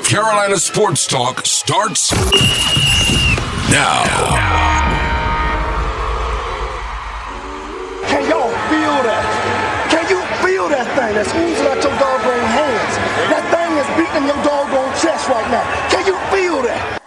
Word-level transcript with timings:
of 0.00 0.08
Carolina 0.08 0.56
Sports 0.56 1.06
Talk 1.06 1.44
starts 1.44 2.12
now. 3.70 4.02
Can 8.08 8.24
y'all 8.28 8.48
feel 8.70 8.96
that? 9.04 9.24
Can 9.90 10.08
you 10.08 10.20
feel 10.42 10.68
that 10.70 10.86
thing 10.96 11.14
that's 11.14 11.28
oozing 11.34 11.66
out 11.66 11.82
your 11.84 11.92
doggone 11.98 12.46
hands? 12.48 12.94
That 13.28 13.44
thing 13.52 13.76
is 13.76 13.88
beating 13.98 14.26
your 14.26 14.42
doggone 14.42 14.92
chest 14.98 15.28
right 15.28 15.50
now. 15.50 15.64
Can 15.90 16.06
you 16.06 16.16
feel 16.30 16.62
that? 16.62 16.99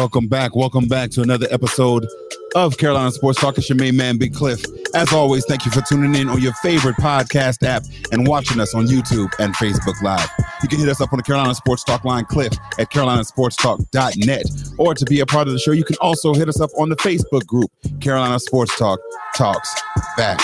Welcome 0.00 0.28
back. 0.28 0.56
Welcome 0.56 0.88
back 0.88 1.10
to 1.10 1.20
another 1.20 1.46
episode 1.50 2.06
of 2.54 2.78
Carolina 2.78 3.10
Sports 3.10 3.38
Talk. 3.38 3.58
It's 3.58 3.68
your 3.68 3.76
main 3.76 3.98
man, 3.98 4.16
Big 4.16 4.32
Cliff. 4.32 4.64
As 4.94 5.12
always, 5.12 5.44
thank 5.44 5.66
you 5.66 5.70
for 5.70 5.82
tuning 5.82 6.14
in 6.14 6.30
on 6.30 6.40
your 6.40 6.54
favorite 6.54 6.96
podcast 6.96 7.62
app 7.66 7.84
and 8.10 8.26
watching 8.26 8.60
us 8.60 8.74
on 8.74 8.86
YouTube 8.86 9.30
and 9.38 9.54
Facebook 9.56 10.00
Live. 10.00 10.26
You 10.62 10.70
can 10.70 10.78
hit 10.78 10.88
us 10.88 11.02
up 11.02 11.12
on 11.12 11.18
the 11.18 11.22
Carolina 11.22 11.54
Sports 11.54 11.84
Talk 11.84 12.06
line, 12.06 12.24
Cliff, 12.24 12.50
at 12.78 12.90
carolinasportstalk.net. 12.90 14.44
Or 14.78 14.94
to 14.94 15.04
be 15.04 15.20
a 15.20 15.26
part 15.26 15.48
of 15.48 15.52
the 15.52 15.58
show, 15.58 15.72
you 15.72 15.84
can 15.84 15.96
also 16.00 16.32
hit 16.32 16.48
us 16.48 16.62
up 16.62 16.70
on 16.78 16.88
the 16.88 16.96
Facebook 16.96 17.44
group, 17.44 17.70
Carolina 18.00 18.40
Sports 18.40 18.78
Talk 18.78 19.00
Talks 19.36 19.82
Back. 20.16 20.40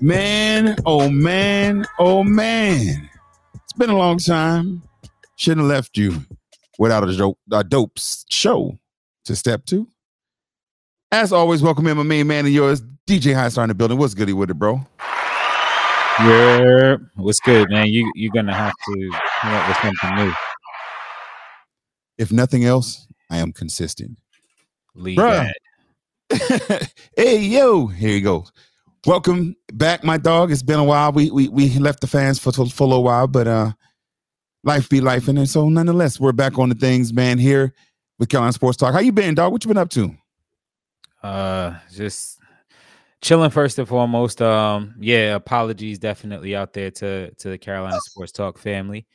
Man, 0.00 0.74
oh 0.84 1.08
man, 1.08 1.86
oh 2.00 2.24
man. 2.24 3.08
It's 3.54 3.72
been 3.74 3.90
a 3.90 3.96
long 3.96 4.18
time. 4.18 4.82
Shouldn't 5.36 5.60
have 5.60 5.70
left 5.70 5.96
you 5.96 6.26
without 6.80 7.04
a 7.04 7.34
a 7.52 7.62
dope 7.62 7.92
show 8.28 8.79
to 9.30 9.36
step 9.36 9.64
two. 9.64 9.86
As 11.12 11.32
always, 11.32 11.62
welcome 11.62 11.86
in 11.86 11.96
my 11.96 12.02
main 12.02 12.26
man 12.26 12.46
and 12.46 12.54
yours, 12.54 12.82
DJ 13.06 13.34
High 13.34 13.48
Star 13.48 13.64
in 13.64 13.68
the 13.68 13.74
building. 13.74 13.96
What's 13.96 14.14
goody 14.14 14.32
with 14.32 14.50
it, 14.50 14.54
bro? 14.54 14.80
Yeah, 16.18 16.96
what's 17.14 17.38
good, 17.40 17.70
man? 17.70 17.86
You 17.86 18.10
you're 18.14 18.32
gonna 18.32 18.54
have 18.54 18.72
to 18.72 19.10
come 19.40 19.54
up 19.54 19.68
with 19.68 19.76
something 19.78 20.24
new. 20.26 20.32
If 22.18 22.32
nothing 22.32 22.64
else, 22.64 23.06
I 23.30 23.38
am 23.38 23.52
consistent. 23.52 24.18
Leave 24.94 25.16
hey, 27.16 27.38
yo, 27.38 27.86
here 27.86 28.10
you 28.10 28.20
go. 28.20 28.46
Welcome 29.06 29.56
back, 29.72 30.04
my 30.04 30.18
dog. 30.18 30.50
It's 30.52 30.62
been 30.62 30.78
a 30.78 30.84
while. 30.84 31.12
We 31.12 31.30
we 31.30 31.48
we 31.48 31.70
left 31.78 32.00
the 32.00 32.06
fans 32.08 32.38
for 32.40 32.52
for 32.52 32.84
a 32.84 32.86
little 32.86 33.04
while, 33.04 33.28
but 33.28 33.46
uh, 33.46 33.72
life 34.64 34.88
be 34.88 35.00
life, 35.00 35.28
and 35.28 35.48
so 35.48 35.68
nonetheless, 35.68 36.18
we're 36.18 36.32
back 36.32 36.58
on 36.58 36.68
the 36.68 36.74
things, 36.74 37.12
man. 37.12 37.38
Here 37.38 37.72
with 38.20 38.28
Carolina 38.28 38.52
Sports 38.52 38.76
Talk. 38.76 38.92
How 38.92 39.00
you 39.00 39.10
been, 39.12 39.34
dog? 39.34 39.50
What 39.50 39.64
you 39.64 39.68
been 39.68 39.78
up 39.78 39.88
to? 39.90 40.14
Uh, 41.22 41.74
just 41.92 42.38
chilling 43.22 43.50
first 43.50 43.78
and 43.78 43.88
foremost. 43.88 44.40
Um, 44.42 44.94
yeah, 45.00 45.34
apologies 45.34 45.98
definitely 45.98 46.54
out 46.54 46.72
there 46.72 46.90
to 46.92 47.34
to 47.34 47.48
the 47.48 47.58
Carolina 47.58 47.98
Sports 48.02 48.30
Talk 48.30 48.58
family. 48.58 49.06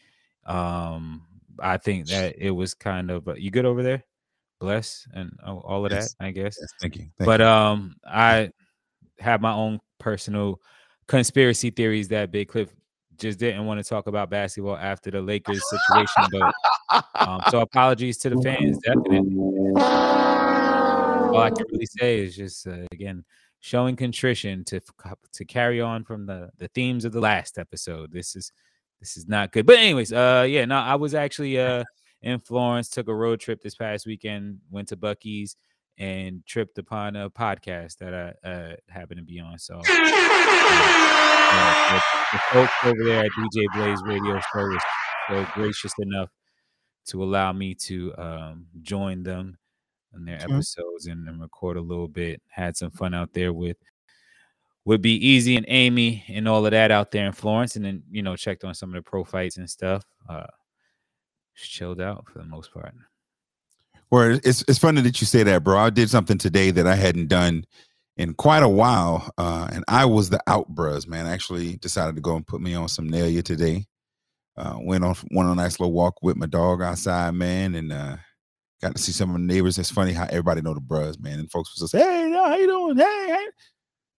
Um, 0.45 1.21
I 1.59 1.77
think 1.77 2.07
that 2.07 2.35
it 2.37 2.51
was 2.51 2.73
kind 2.73 3.09
of 3.11 3.27
uh, 3.27 3.35
you 3.35 3.51
good 3.51 3.65
over 3.65 3.83
there, 3.83 4.03
bless 4.59 5.07
and 5.13 5.31
all 5.45 5.59
all 5.59 5.85
of 5.85 5.91
Yes. 5.91 6.15
that, 6.15 6.25
I 6.25 6.31
guess. 6.31 6.57
Yes, 6.59 6.69
thank 6.81 6.95
you. 6.97 7.07
Thank 7.17 7.27
but 7.27 7.41
um 7.41 7.95
i 8.05 8.49
have 9.19 9.39
my 9.39 9.53
own 9.53 9.79
personal 9.99 10.59
conspiracy 11.07 11.69
theories 11.69 12.09
that 12.09 12.31
big 12.31 12.49
cliff 12.49 12.69
just 13.19 13.39
didn't 13.39 13.66
want 13.66 13.83
to 13.83 13.89
talk 13.89 14.08
about 14.08 14.30
basketball 14.30 14.77
after 14.77 15.11
the 15.11 15.21
lakers 15.21 15.63
situation 15.69 16.23
but 16.31 16.53
um 17.28 17.41
so 17.50 17.59
apologies 17.59 18.17
to 18.17 18.29
the 18.29 18.41
fans 18.41 18.78
definitely. 18.79 19.35
All 19.78 21.41
i 21.41 21.50
can 21.50 21.66
really 21.72 21.85
say 21.85 22.19
is 22.19 22.35
just 22.35 22.67
uh, 22.67 22.85
again 22.91 23.25
showing 23.59 23.95
contrition 23.95 24.63
to 24.66 24.79
to 25.34 25.45
carry 25.45 25.81
on 25.81 26.03
from 26.03 26.25
the 26.25 26.50
the 26.57 26.67
themes 26.69 27.03
of 27.06 27.12
the 27.12 27.19
last 27.19 27.57
episode. 27.57 28.12
This 28.12 28.35
is 28.35 28.51
this 29.00 29.18
is 29.18 29.28
not 29.28 29.51
good. 29.51 29.66
But 29.66 29.79
anyways 29.79 30.13
uh 30.13 30.45
yeah 30.47 30.66
no 30.66 30.78
i 30.78 30.95
was 30.95 31.13
actually 31.13 31.59
uh 31.59 31.84
in 32.22 32.39
florence 32.39 32.89
took 32.89 33.07
a 33.07 33.13
road 33.13 33.39
trip 33.39 33.62
this 33.62 33.75
past 33.75 34.06
weekend 34.07 34.59
went 34.72 34.88
to 34.88 34.95
bucky's 34.95 35.57
and 35.97 36.45
tripped 36.45 36.78
upon 36.78 37.16
a 37.16 37.29
podcast 37.29 37.97
that 37.97 38.13
I 38.13 38.47
uh, 38.47 38.75
happened 38.89 39.19
to 39.19 39.23
be 39.23 39.39
on. 39.39 39.57
So, 39.59 39.81
the, 41.51 42.01
the 42.33 42.39
folks 42.51 42.73
over 42.83 43.03
there 43.03 43.25
at 43.25 43.31
DJ 43.31 43.66
Blaze 43.73 44.01
Radio 44.03 44.39
Show 44.39 44.67
was 44.67 44.83
so 45.29 45.47
gracious 45.53 45.94
enough 46.00 46.29
to 47.07 47.23
allow 47.23 47.53
me 47.53 47.75
to 47.75 48.13
um, 48.17 48.66
join 48.81 49.23
them 49.23 49.57
in 50.16 50.25
their 50.25 50.41
episodes 50.41 51.07
and, 51.07 51.28
and 51.28 51.41
record 51.41 51.78
a 51.78 51.81
little 51.81 52.07
bit. 52.07 52.41
Had 52.47 52.75
some 52.78 52.91
fun 52.91 53.13
out 53.13 53.33
there 53.33 53.53
with 53.53 53.78
would 54.85 55.01
be 55.01 55.16
easy 55.28 55.56
and 55.56 55.66
Amy 55.67 56.23
and 56.28 56.47
all 56.47 56.66
of 56.66 56.72
that 56.72 56.91
out 56.91 57.11
there 57.11 57.25
in 57.25 57.31
Florence, 57.31 57.75
and 57.75 57.85
then 57.85 58.03
you 58.12 58.22
know 58.22 58.35
checked 58.35 58.63
on 58.63 58.73
some 58.73 58.89
of 58.89 58.95
the 58.95 59.01
pro 59.01 59.23
fights 59.23 59.57
and 59.57 59.69
stuff. 59.69 60.03
Uh, 60.29 60.45
chilled 61.56 62.01
out 62.01 62.25
for 62.31 62.39
the 62.39 62.45
most 62.45 62.73
part. 62.73 62.94
Well, 64.12 64.39
it's 64.44 64.63
it's 64.67 64.79
funny 64.79 65.01
that 65.01 65.19
you 65.19 65.27
say 65.27 65.44
that, 65.44 65.63
bro. 65.63 65.77
I 65.77 65.89
did 65.89 66.09
something 66.09 66.38
today 66.38 66.72
that 66.72 66.88
I 66.88 66.95
hadn't 66.95 67.27
done 67.27 67.66
in 68.17 68.33
quite 68.33 68.63
a 68.63 68.69
while, 68.69 69.29
uh, 69.37 69.67
and 69.71 69.83
I 69.87 70.05
was 70.05 70.29
the 70.29 70.41
out 70.47 70.69
bros, 70.69 71.07
man. 71.07 71.25
I 71.25 71.33
actually 71.33 71.77
decided 71.77 72.15
to 72.15 72.21
go 72.21 72.35
and 72.35 72.47
put 72.47 72.61
me 72.61 72.73
on 72.73 72.87
some 72.87 73.09
Nelia 73.09 73.43
today. 73.43 73.85
Uh, 74.57 74.77
went 74.79 75.03
on 75.03 75.15
went 75.31 75.49
on 75.49 75.57
a 75.57 75.61
nice 75.61 75.79
little 75.79 75.91
walk 75.91 76.15
with 76.21 76.37
my 76.37 76.45
dog 76.45 76.81
outside, 76.81 77.33
man, 77.33 77.75
and 77.75 77.91
uh, 77.91 78.15
got 78.81 78.95
to 78.95 79.01
see 79.01 79.11
some 79.11 79.29
of 79.31 79.35
the 79.35 79.41
neighbors. 79.41 79.77
It's 79.77 79.91
funny 79.91 80.13
how 80.13 80.25
everybody 80.25 80.61
know 80.61 80.73
the 80.73 80.79
bros, 80.79 81.19
man, 81.19 81.39
and 81.39 81.51
folks 81.51 81.73
was 81.73 81.91
just, 81.91 82.01
"Hey, 82.01 82.31
how 82.31 82.55
you 82.55 82.67
doing? 82.67 82.97
Hey, 82.97 83.25
hey." 83.27 83.47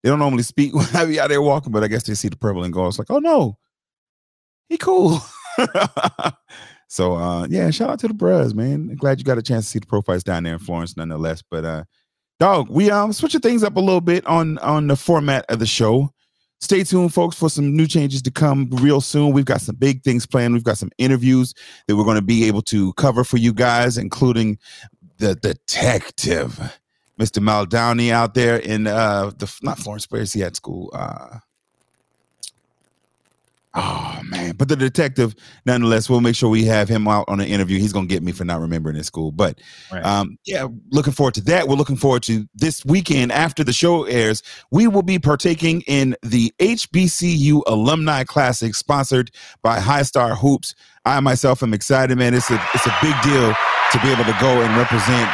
They 0.02 0.10
don't 0.10 0.18
normally 0.18 0.42
speak 0.42 0.74
when 0.74 0.86
I 0.94 1.06
be 1.06 1.18
out 1.18 1.30
there 1.30 1.40
walking, 1.40 1.72
but 1.72 1.82
I 1.82 1.88
guess 1.88 2.02
they 2.02 2.14
see 2.14 2.28
the 2.28 2.36
purple 2.36 2.64
and 2.64 2.72
gold. 2.72 2.88
It's 2.88 2.98
like, 2.98 3.10
"Oh 3.10 3.18
no, 3.18 3.58
he 4.68 4.76
cool." 4.76 5.20
So 6.88 7.14
uh 7.16 7.46
yeah, 7.48 7.70
shout 7.70 7.90
out 7.90 7.98
to 8.00 8.08
the 8.08 8.14
bros, 8.14 8.54
man. 8.54 8.94
Glad 8.96 9.18
you 9.18 9.24
got 9.24 9.38
a 9.38 9.42
chance 9.42 9.64
to 9.66 9.70
see 9.70 9.78
the 9.78 9.86
profiles 9.86 10.22
down 10.22 10.44
there 10.44 10.54
in 10.54 10.58
Florence 10.58 10.96
nonetheless. 10.96 11.42
But 11.42 11.64
uh 11.64 11.84
dog, 12.38 12.68
we 12.68 12.90
um 12.90 13.12
switching 13.12 13.40
things 13.40 13.62
up 13.62 13.76
a 13.76 13.80
little 13.80 14.00
bit 14.00 14.26
on 14.26 14.58
on 14.58 14.86
the 14.86 14.96
format 14.96 15.44
of 15.48 15.58
the 15.58 15.66
show. 15.66 16.10
Stay 16.60 16.82
tuned, 16.82 17.12
folks, 17.12 17.36
for 17.36 17.50
some 17.50 17.76
new 17.76 17.86
changes 17.86 18.22
to 18.22 18.30
come 18.30 18.68
real 18.70 19.02
soon. 19.02 19.32
We've 19.32 19.44
got 19.44 19.60
some 19.60 19.76
big 19.76 20.02
things 20.02 20.24
planned. 20.24 20.54
We've 20.54 20.64
got 20.64 20.78
some 20.78 20.90
interviews 20.96 21.52
that 21.86 21.96
we're 21.96 22.04
going 22.04 22.16
to 22.16 22.22
be 22.22 22.44
able 22.44 22.62
to 22.62 22.94
cover 22.94 23.24
for 23.24 23.36
you 23.36 23.52
guys, 23.52 23.98
including 23.98 24.58
the 25.18 25.34
detective, 25.34 26.58
Mr. 27.20 27.42
Mal 27.42 27.66
Downey 27.66 28.10
out 28.10 28.34
there 28.34 28.56
in 28.56 28.86
uh 28.86 29.30
the 29.38 29.52
not 29.62 29.78
Florence, 29.78 30.06
is 30.12 30.32
he 30.32 30.42
at 30.42 30.56
school? 30.56 30.90
Uh 30.94 31.38
Oh 33.78 34.20
man, 34.24 34.54
but 34.56 34.68
the 34.68 34.76
detective, 34.76 35.34
nonetheless, 35.66 36.08
we'll 36.08 36.22
make 36.22 36.34
sure 36.34 36.48
we 36.48 36.64
have 36.64 36.88
him 36.88 37.06
out 37.06 37.26
on 37.28 37.40
an 37.40 37.46
interview. 37.46 37.78
He's 37.78 37.92
gonna 37.92 38.06
get 38.06 38.22
me 38.22 38.32
for 38.32 38.44
not 38.44 38.60
remembering 38.60 38.96
his 38.96 39.06
school, 39.06 39.32
but 39.32 39.60
Right. 39.92 40.02
um, 40.04 40.38
yeah, 40.46 40.66
looking 40.90 41.12
forward 41.12 41.34
to 41.34 41.40
that. 41.42 41.68
We're 41.68 41.74
looking 41.76 41.96
forward 41.96 42.22
to 42.24 42.48
this 42.54 42.84
weekend 42.86 43.32
after 43.32 43.62
the 43.62 43.74
show 43.74 44.04
airs. 44.04 44.42
We 44.70 44.86
will 44.88 45.02
be 45.02 45.18
partaking 45.18 45.82
in 45.82 46.16
the 46.22 46.52
HBCU 46.58 47.62
Alumni 47.66 48.24
Classic, 48.24 48.74
sponsored 48.74 49.30
by 49.62 49.78
High 49.78 50.02
Star 50.02 50.34
Hoops. 50.34 50.74
I 51.04 51.20
myself 51.20 51.62
am 51.62 51.74
excited, 51.74 52.16
man. 52.16 52.32
It's 52.34 52.50
a 52.50 52.58
it's 52.74 52.86
a 52.86 52.96
big 53.02 53.14
deal 53.22 53.52
to 53.92 54.00
be 54.00 54.08
able 54.10 54.24
to 54.24 54.36
go 54.40 54.62
and 54.62 54.74
represent 54.76 55.30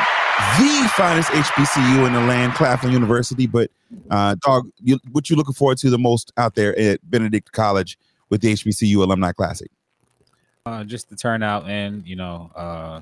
the 0.58 0.90
finest 0.96 1.28
HBCU 1.30 2.06
in 2.06 2.12
the 2.12 2.20
land, 2.20 2.54
Claflin 2.54 2.92
University. 2.92 3.46
But 3.46 3.70
uh, 4.10 4.34
dog, 4.40 4.68
you, 4.82 4.98
what 5.12 5.30
you 5.30 5.36
looking 5.36 5.54
forward 5.54 5.78
to 5.78 5.90
the 5.90 5.98
most 5.98 6.32
out 6.36 6.54
there 6.56 6.76
at 6.78 6.98
Benedict 7.08 7.52
College 7.52 7.98
with 8.32 8.40
the 8.40 8.54
HBCU 8.54 8.96
Alumni 9.04 9.30
Classic? 9.32 9.70
uh, 10.64 10.84
just 10.84 11.10
the 11.10 11.16
turnout 11.16 11.68
and 11.68 12.06
you 12.06 12.16
know 12.16 12.50
uh 12.54 13.00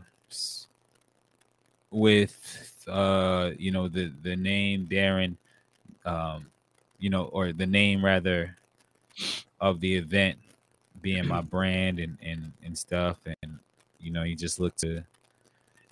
with 1.90 2.82
uh 2.88 3.50
you 3.58 3.70
know 3.70 3.86
the 3.86 4.12
the 4.22 4.34
name 4.34 4.88
Darren 4.90 5.36
um 6.04 6.46
you 6.98 7.10
know 7.10 7.24
or 7.26 7.52
the 7.52 7.66
name 7.66 8.04
rather 8.04 8.56
of 9.60 9.80
the 9.80 9.94
event 9.94 10.36
being 11.00 11.26
my 11.28 11.40
brand 11.54 12.00
and 12.00 12.16
and 12.22 12.52
and 12.64 12.76
stuff 12.76 13.18
and 13.26 13.58
you 14.00 14.10
know 14.10 14.22
you 14.22 14.34
just 14.34 14.58
look 14.58 14.74
to 14.76 15.04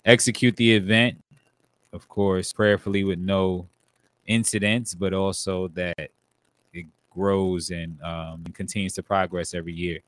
execute 0.05 0.55
the 0.57 0.75
event 0.75 1.21
of 1.93 2.09
course 2.09 2.51
prayerfully 2.51 3.03
with 3.03 3.19
no 3.19 3.67
incidents 4.25 4.93
but 4.93 5.13
also 5.13 5.67
that 5.69 6.09
grows 7.09 7.71
and 7.71 8.01
um 8.01 8.43
and 8.45 8.55
continues 8.55 8.93
to 8.93 9.03
progress 9.03 9.53
every 9.53 9.73
year 9.73 9.99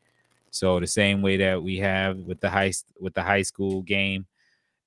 so 0.51 0.79
the 0.79 0.87
same 0.87 1.21
way 1.21 1.37
that 1.37 1.61
we 1.61 1.77
have 1.77 2.17
with 2.19 2.39
the 2.41 2.49
high 2.49 2.71
with 2.99 3.13
the 3.13 3.23
high 3.23 3.41
school 3.43 3.81
game 3.83 4.25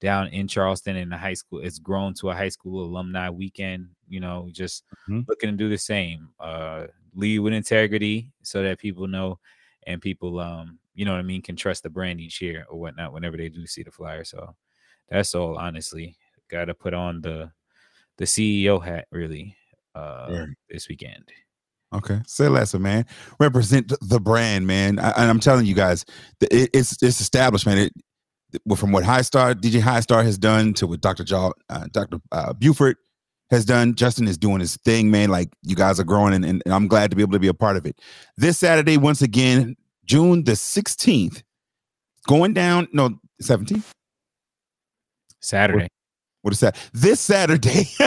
down 0.01 0.29
in 0.29 0.47
Charleston 0.49 0.97
in 0.97 1.09
the 1.09 1.17
high 1.17 1.35
school. 1.35 1.61
It's 1.61 1.79
grown 1.79 2.15
to 2.15 2.31
a 2.31 2.35
high 2.35 2.49
school 2.51 2.85
alumni 2.85 3.31
weekend. 3.31 3.91
You 4.09 4.21
know, 4.21 4.49
just 4.53 4.85
Mhm. 5.09 5.27
looking 5.27 5.51
to 5.51 5.57
do 5.57 5.69
the 5.69 5.79
same. 5.79 6.31
Uh, 6.39 6.87
lead 7.15 7.39
with 7.41 7.53
integrity 7.55 8.31
so 8.43 8.63
that 8.63 8.79
people 8.79 9.07
know 9.07 9.39
and 9.87 10.03
people, 10.03 10.41
um, 10.41 10.79
you 10.95 11.05
know 11.05 11.13
what 11.13 11.21
I 11.21 11.23
mean, 11.23 11.43
can 11.43 11.57
trust 11.57 11.83
the 11.85 11.91
brand 11.91 12.21
each 12.21 12.43
year 12.43 12.67
or 12.69 12.79
whatnot 12.79 13.13
whenever 13.13 13.37
they 13.37 13.49
do 13.49 13.67
see 13.67 13.83
the 13.83 13.91
flyer. 13.91 14.25
So 14.25 14.57
that's 15.09 15.35
all. 15.35 15.57
Honestly, 15.59 16.17
got 16.49 16.67
to 16.67 16.75
put 16.75 16.95
on 16.95 17.21
the 17.23 17.53
the 18.19 18.27
CEO 18.27 18.79
hat 18.79 19.07
really 19.11 19.57
uh, 19.95 20.47
Right. 20.47 20.49
this 20.71 20.89
weekend. 20.89 21.31
Okay, 21.95 22.21
say 22.27 22.49
less, 22.49 22.75
man. 22.75 23.07
Represent 23.39 23.93
the 24.01 24.21
brand, 24.21 24.67
man. 24.67 24.99
I, 24.99 25.11
and 25.11 25.31
I'm 25.31 25.41
telling 25.41 25.67
you 25.67 25.75
guys, 25.75 26.05
it, 26.41 26.71
it's 26.73 27.01
it's 27.03 27.21
established, 27.21 27.67
man. 27.67 27.79
It, 27.79 27.93
from 28.77 28.93
what 28.93 29.05
High 29.05 29.23
Star 29.23 29.55
DJ 29.55 29.81
High 29.81 30.01
Star 30.01 30.23
has 30.23 30.39
done 30.39 30.75
to 30.75 30.87
what 30.87 31.01
Dr. 31.01 31.25
Jaw, 31.25 31.53
uh, 31.71 31.87
Dr. 31.93 32.19
Uh, 32.33 32.53
Buford 32.53 32.97
has 33.51 33.65
done. 33.65 33.95
Justin 33.95 34.27
is 34.27 34.37
doing 34.39 34.61
his 34.61 34.77
thing, 34.79 35.11
man. 35.11 35.29
Like 35.29 35.51
you 35.63 35.77
guys 35.77 36.01
are 36.01 36.05
growing, 36.05 36.35
and, 36.35 36.45
and 36.45 36.63
I'm 36.67 36.89
glad 36.89 37.11
to 37.11 37.17
be 37.17 37.23
able 37.23 37.33
to 37.33 37.39
be 37.39 37.49
a 37.49 37.55
part 37.55 37.77
of 37.77 37.87
it. 37.87 38.01
This 38.37 38.59
Saturday, 38.59 38.97
once 38.97 39.23
again, 39.23 39.77
June 40.05 40.45
the 40.45 40.53
16th, 40.53 41.43
going 42.27 42.55
down. 42.55 42.89
No, 42.93 43.19
17th. 43.43 43.91
Saturday. 45.41 45.89
What 46.45 46.53
is 46.53 46.61
that? 46.61 46.77
This 46.93 47.21
Saturday 47.21 47.87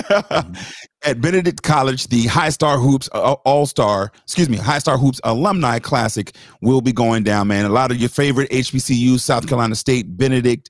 at 1.03 1.19
Benedict 1.19 1.63
College, 1.63 2.05
the 2.09 2.27
High 2.27 2.49
Star 2.49 2.77
Hoops 2.77 3.09
uh, 3.11 3.33
All 3.45 3.65
Star, 3.65 4.11
excuse 4.21 4.47
me, 4.47 4.57
High 4.57 4.77
Star 4.77 4.95
Hoops 4.95 5.19
Alumni 5.23 5.79
Classic 5.79 6.35
will 6.61 6.81
be 6.81 6.93
going 6.93 7.23
down, 7.23 7.47
man. 7.47 7.65
A 7.65 7.69
lot 7.69 7.89
of 7.89 7.97
your 7.97 8.09
favorite 8.09 8.47
HBCUs, 8.51 9.21
South 9.21 9.47
Carolina 9.47 9.73
State, 9.73 10.17
Benedict, 10.17 10.69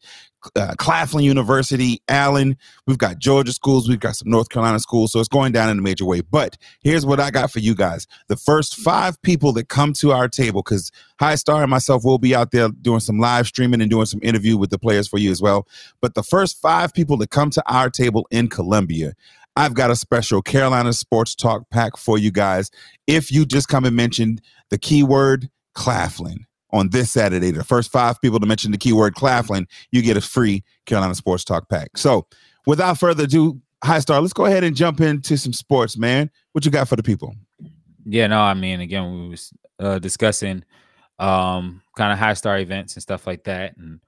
uh, 0.55 0.73
Claflin 0.77 1.23
University, 1.23 2.01
Allen. 2.07 2.57
We've 2.85 2.97
got 2.97 3.19
Georgia 3.19 3.51
schools, 3.51 3.87
we've 3.87 3.99
got 3.99 4.15
some 4.15 4.29
North 4.29 4.49
Carolina 4.49 4.79
schools. 4.79 5.11
So 5.11 5.19
it's 5.19 5.27
going 5.29 5.51
down 5.51 5.69
in 5.69 5.79
a 5.79 5.81
major 5.81 6.05
way. 6.05 6.21
But 6.21 6.57
here's 6.81 7.05
what 7.05 7.19
I 7.19 7.31
got 7.31 7.51
for 7.51 7.59
you 7.59 7.75
guys 7.75 8.07
the 8.27 8.35
first 8.35 8.75
five 8.75 9.21
people 9.21 9.53
that 9.53 9.69
come 9.69 9.93
to 9.93 10.11
our 10.11 10.27
table, 10.27 10.63
because 10.63 10.91
High 11.19 11.35
Star 11.35 11.61
and 11.61 11.69
myself 11.69 12.03
will 12.03 12.17
be 12.17 12.33
out 12.35 12.51
there 12.51 12.69
doing 12.69 12.99
some 12.99 13.19
live 13.19 13.47
streaming 13.47 13.81
and 13.81 13.89
doing 13.91 14.05
some 14.05 14.19
interview 14.23 14.57
with 14.57 14.69
the 14.69 14.79
players 14.79 15.07
for 15.07 15.17
you 15.17 15.31
as 15.31 15.41
well. 15.41 15.67
But 16.01 16.15
the 16.15 16.23
first 16.23 16.59
five 16.59 16.93
people 16.93 17.17
that 17.17 17.29
come 17.29 17.49
to 17.51 17.63
our 17.71 17.89
table 17.89 18.27
in 18.31 18.47
Columbia, 18.47 19.13
I've 19.55 19.73
got 19.73 19.91
a 19.91 19.95
special 19.95 20.41
Carolina 20.41 20.93
Sports 20.93 21.35
Talk 21.35 21.69
pack 21.69 21.97
for 21.97 22.17
you 22.17 22.31
guys. 22.31 22.71
If 23.07 23.31
you 23.31 23.45
just 23.45 23.67
come 23.67 23.85
and 23.85 23.95
mention 23.95 24.39
the 24.69 24.77
keyword 24.77 25.49
Claflin 25.73 26.46
on 26.71 26.89
this 26.89 27.11
Saturday, 27.11 27.51
the 27.51 27.63
first 27.63 27.91
five 27.91 28.19
people 28.21 28.39
to 28.39 28.45
mention 28.45 28.71
the 28.71 28.77
keyword 28.77 29.15
Claflin, 29.15 29.67
you 29.91 30.01
get 30.01 30.17
a 30.17 30.21
free 30.21 30.63
Carolina 30.85 31.15
Sports 31.15 31.43
Talk 31.43 31.69
pack. 31.69 31.97
So 31.97 32.27
without 32.65 32.97
further 32.97 33.23
ado, 33.23 33.61
High 33.83 33.99
Star, 33.99 34.19
let's 34.19 34.33
go 34.33 34.45
ahead 34.45 34.63
and 34.63 34.75
jump 34.75 35.01
into 35.01 35.37
some 35.37 35.53
sports, 35.53 35.97
man. 35.97 36.29
What 36.51 36.65
you 36.65 36.71
got 36.71 36.87
for 36.87 36.95
the 36.95 37.03
people? 37.03 37.35
Yeah, 38.05 38.27
no, 38.27 38.39
I 38.39 38.53
mean, 38.53 38.79
again, 38.79 39.11
we 39.11 39.29
was 39.29 39.53
uh, 39.79 39.99
discussing 39.99 40.63
um, 41.19 41.81
kind 41.95 42.11
of 42.13 42.19
high 42.19 42.33
star 42.33 42.57
events 42.57 42.95
and 42.95 43.03
stuff 43.03 43.27
like 43.27 43.43
that, 43.43 43.75
and 43.77 43.99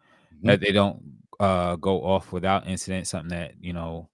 that 0.44 0.62
they 0.62 0.72
don't 0.72 1.02
uh, 1.40 1.76
go 1.76 2.04
off 2.04 2.32
without 2.32 2.68
incident. 2.68 3.08
Something 3.08 3.38
that 3.38 3.54
you 3.60 3.74
know 3.74 4.10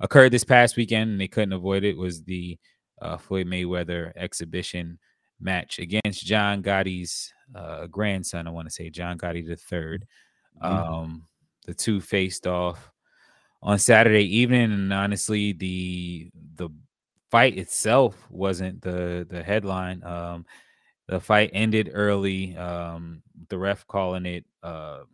occurred 0.00 0.32
this 0.32 0.44
past 0.44 0.76
weekend 0.76 1.10
and 1.10 1.20
they 1.20 1.28
couldn't 1.28 1.52
avoid 1.52 1.84
it 1.84 1.96
was 1.96 2.22
the 2.22 2.58
uh, 3.02 3.16
Floyd 3.16 3.46
Mayweather 3.46 4.12
exhibition 4.16 4.98
match 5.40 5.78
against 5.78 6.24
John 6.24 6.62
Gotti's 6.62 7.33
uh, 7.54 7.80
a 7.82 7.88
grandson. 7.88 8.46
I 8.46 8.50
want 8.50 8.68
to 8.68 8.74
say 8.74 8.90
John 8.90 9.18
Gotti 9.18 9.46
the 9.46 9.56
3rd 9.56 10.06
Mhm. 10.62 10.66
Um, 10.66 11.28
the 11.66 11.74
two 11.74 12.00
faced 12.00 12.46
off 12.46 12.90
on 13.62 13.78
Saturday 13.78 14.24
evening, 14.36 14.72
and 14.72 14.92
honestly, 14.92 15.52
the 15.52 16.30
the 16.56 16.70
fight 17.30 17.58
itself 17.58 18.26
wasn't 18.30 18.80
the 18.82 19.26
the 19.28 19.42
headline. 19.42 20.02
Um, 20.04 20.46
the 21.08 21.20
fight 21.20 21.50
ended 21.54 21.90
early. 21.92 22.56
Um, 22.56 23.22
the 23.48 23.58
ref 23.58 23.86
calling 23.86 24.26
it 24.26 24.44
uh, 24.62 25.04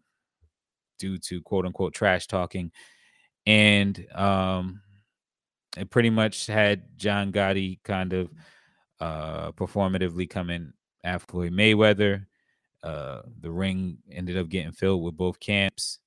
due 0.99 1.19
to 1.19 1.41
quote 1.43 1.67
unquote 1.67 1.95
trash 1.95 2.27
talking, 2.27 2.71
and 3.47 4.07
um, 4.15 4.83
it 5.77 5.91
pretty 5.91 6.11
much 6.11 6.47
had 6.47 6.97
John 6.97 7.33
Gotti 7.33 7.81
kind 7.85 8.13
of 8.13 8.31
uh, 9.01 9.53
performatively 9.53 10.29
coming 10.29 10.73
after 11.05 11.33
Floyd 11.33 11.53
Mayweather. 11.53 12.27
Uh, 12.83 13.23
the 13.41 13.51
ring 13.51 13.99
ended 14.11 14.39
up 14.39 14.49
getting 14.49 14.73
filled 14.73 15.03
with 15.03 15.17
both 15.17 15.39
camps. 15.39 15.99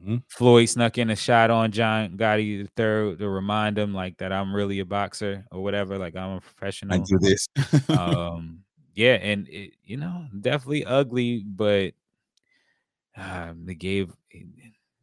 Mhm. 0.00 0.22
Floyd 0.28 0.68
snuck 0.68 0.98
in 0.98 1.10
a 1.10 1.16
shot 1.16 1.50
on 1.50 1.72
John 1.72 2.16
Gotti 2.16 2.62
the 2.62 2.70
third 2.76 3.18
to 3.18 3.28
remind 3.28 3.78
him 3.78 3.94
like 3.94 4.18
that 4.18 4.32
I'm 4.32 4.54
really 4.54 4.80
a 4.80 4.84
boxer 4.84 5.44
or 5.50 5.62
whatever, 5.62 5.98
like 5.98 6.14
I'm 6.14 6.36
a 6.36 6.40
professional. 6.40 6.98
do 7.00 7.18
this. 7.18 7.48
um, 7.88 8.60
yeah, 8.94 9.14
and 9.14 9.48
it, 9.48 9.72
you 9.84 9.96
know, 9.96 10.26
definitely 10.40 10.84
ugly, 10.84 11.42
but 11.46 11.94
um, 13.16 13.64
they 13.64 13.74
gave 13.74 14.12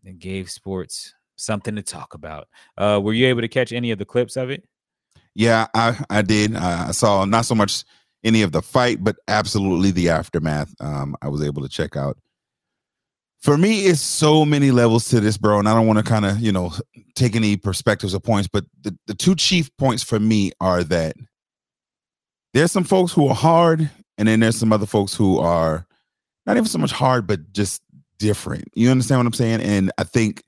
they 0.04 0.14
gave 0.14 0.52
sports 0.52 1.14
something 1.36 1.76
to 1.76 1.82
talk 1.82 2.14
about. 2.14 2.48
Uh, 2.78 3.00
were 3.04 3.14
you 3.14 3.28
able 3.28 3.42
to 3.42 3.48
catch 3.48 3.72
any 3.72 3.92
of 3.92 3.98
the 3.98 4.06
clips 4.06 4.38
of 4.38 4.52
it? 4.52 4.64
Yeah, 5.34 5.68
I 5.74 5.98
I 6.10 6.22
did. 6.22 6.56
I 6.56 6.90
I 6.90 6.92
saw 6.92 7.26
not 7.26 7.46
so 7.46 7.56
much 7.56 7.84
any 8.24 8.42
of 8.42 8.52
the 8.52 8.62
fight, 8.62 9.04
but 9.04 9.16
absolutely 9.28 9.92
the 9.92 10.10
aftermath. 10.10 10.74
Um, 10.80 11.16
I 11.22 11.28
was 11.30 11.44
able 11.44 11.62
to 11.62 11.70
check 11.70 11.98
out. 11.98 12.18
For 13.42 13.58
me, 13.58 13.88
it's 13.88 14.00
so 14.00 14.46
many 14.46 14.72
levels 14.72 15.10
to 15.10 15.20
this, 15.20 15.38
bro, 15.38 15.60
and 15.60 15.68
I 15.68 15.74
don't 15.74 15.88
want 15.88 16.00
to 16.00 16.04
kind 16.04 16.25
of 16.25 16.40
you 16.40 16.52
know 16.52 16.72
take 17.16 17.36
any 17.36 17.58
perspectives 17.58 18.16
or 18.16 18.20
points, 18.20 18.48
but 18.48 18.66
the 18.81 18.98
the 19.08 19.14
two 19.14 19.36
chief 19.36 19.70
points 19.78 20.04
for 20.04 20.20
me 20.20 20.52
are 20.62 20.84
that 20.86 21.16
there's 22.54 22.72
some 22.72 22.86
folks 22.86 23.12
who 23.12 23.28
are 23.28 23.36
hard, 23.36 23.90
and 24.18 24.28
then 24.28 24.40
there's 24.40 24.58
some 24.58 24.72
other 24.72 24.86
folks 24.86 25.14
who 25.14 25.40
are 25.40 25.86
not 26.46 26.56
even 26.56 26.68
so 26.68 26.78
much 26.78 26.92
hard, 26.92 27.28
but 27.28 27.52
just 27.52 27.81
different. 28.18 28.66
You 28.75 28.90
understand 28.90 29.20
what 29.20 29.28
I'm 29.28 29.34
saying? 29.34 29.62
And 29.62 29.92
I 29.98 30.04
think 30.04 30.44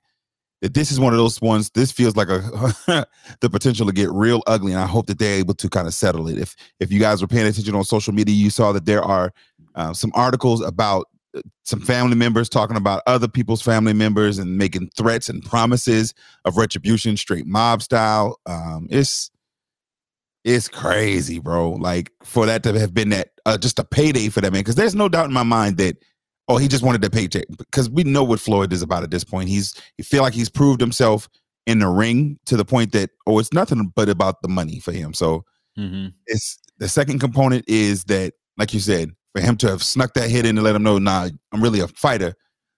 that 0.66 0.74
this 0.74 0.92
is 0.92 1.00
one 1.00 1.14
of 1.14 1.20
those 1.20 1.40
ones. 1.42 1.70
This 1.70 1.92
feels 1.92 2.16
like 2.16 2.28
a 2.28 2.40
the 3.40 3.50
potential 3.52 3.86
to 3.86 3.94
get 3.94 4.10
real 4.12 4.42
ugly, 4.48 4.72
and 4.72 4.82
I 4.82 4.88
hope 4.88 5.06
that 5.06 5.20
they're 5.20 5.38
able 5.38 5.54
to 5.54 5.70
kind 5.70 5.86
of 5.86 5.94
settle 5.94 6.28
it. 6.28 6.40
If 6.40 6.56
if 6.80 6.92
you 6.92 7.00
guys 7.00 7.22
were 7.22 7.28
paying 7.28 7.46
attention 7.46 7.76
on 7.76 7.84
social 7.84 8.14
media, 8.14 8.34
you 8.34 8.50
saw 8.50 8.72
that 8.72 8.86
there 8.86 9.04
are 9.04 9.32
uh, 9.76 9.94
some 9.94 10.12
articles 10.16 10.62
about 10.62 11.06
uh, 11.38 11.42
some 11.66 11.82
family 11.82 12.16
members 12.16 12.50
talking 12.50 12.78
about 12.78 13.04
other 13.06 13.28
people's 13.28 13.62
family 13.62 13.94
members 13.94 14.40
and 14.40 14.58
making 14.58 14.90
threats 14.98 15.30
and 15.30 15.44
promises 15.44 16.16
of 16.46 16.58
retribution, 16.58 17.16
straight 17.16 17.46
mob 17.46 17.84
style. 17.84 18.40
Um, 18.48 18.88
it's 18.90 19.30
it's 20.44 20.68
crazy, 20.68 21.38
bro. 21.38 21.74
Like 21.74 22.12
for 22.24 22.48
that 22.48 22.64
to 22.64 22.80
have 22.80 22.92
been 22.92 23.10
that 23.10 23.30
uh, 23.46 23.60
just 23.60 23.78
a 23.78 23.84
payday 23.84 24.30
for 24.30 24.42
that 24.42 24.52
man, 24.52 24.62
because 24.62 24.74
there's 24.74 24.96
no 24.96 25.10
doubt 25.10 25.28
in 25.28 25.34
my 25.34 25.44
mind 25.44 25.78
that 25.78 25.98
oh 26.48 26.58
he 26.58 26.68
just 26.68 26.84
wanted 26.84 27.02
the 27.02 27.10
paycheck 27.10 27.46
because 27.58 27.90
we 27.90 28.04
know 28.04 28.24
what 28.24 28.40
Floyd 28.40 28.72
is 28.74 28.82
about 28.82 29.04
at 29.04 29.12
this 29.12 29.24
point. 29.24 29.50
He's 29.50 29.74
he 29.98 30.04
feel 30.04 30.22
like 30.24 30.34
he's 30.34 30.50
proved 30.50 30.82
himself 30.82 31.28
in 31.66 31.80
the 31.80 31.88
ring 31.88 32.38
to 32.46 32.56
the 32.58 32.66
point 32.66 32.92
that 32.92 33.10
oh 33.28 33.40
it's 33.40 33.54
nothing 33.54 33.92
but 33.96 34.10
about 34.10 34.42
the 34.42 34.48
money 34.48 34.80
for 34.80 34.92
him. 34.92 35.14
So 35.14 35.44
Mm-hmm. 35.78 36.08
it's 36.28 36.58
the 36.78 36.88
second 36.88 37.20
component 37.20 37.66
is 37.68 38.06
that 38.06 38.32
like 38.58 38.74
you 38.74 38.80
said 38.80 39.10
for 39.34 39.42
him 39.42 39.58
to 39.58 39.68
have 39.68 39.84
snuck 39.84 40.14
that 40.14 40.30
hit 40.30 40.46
in 40.46 40.58
and 40.58 40.64
let 40.64 40.74
him 40.74 40.84
know 40.84 40.98
nah 41.00 41.28
I'm 41.52 41.62
really 41.62 41.82
a 41.82 41.90
fighter 41.90 42.34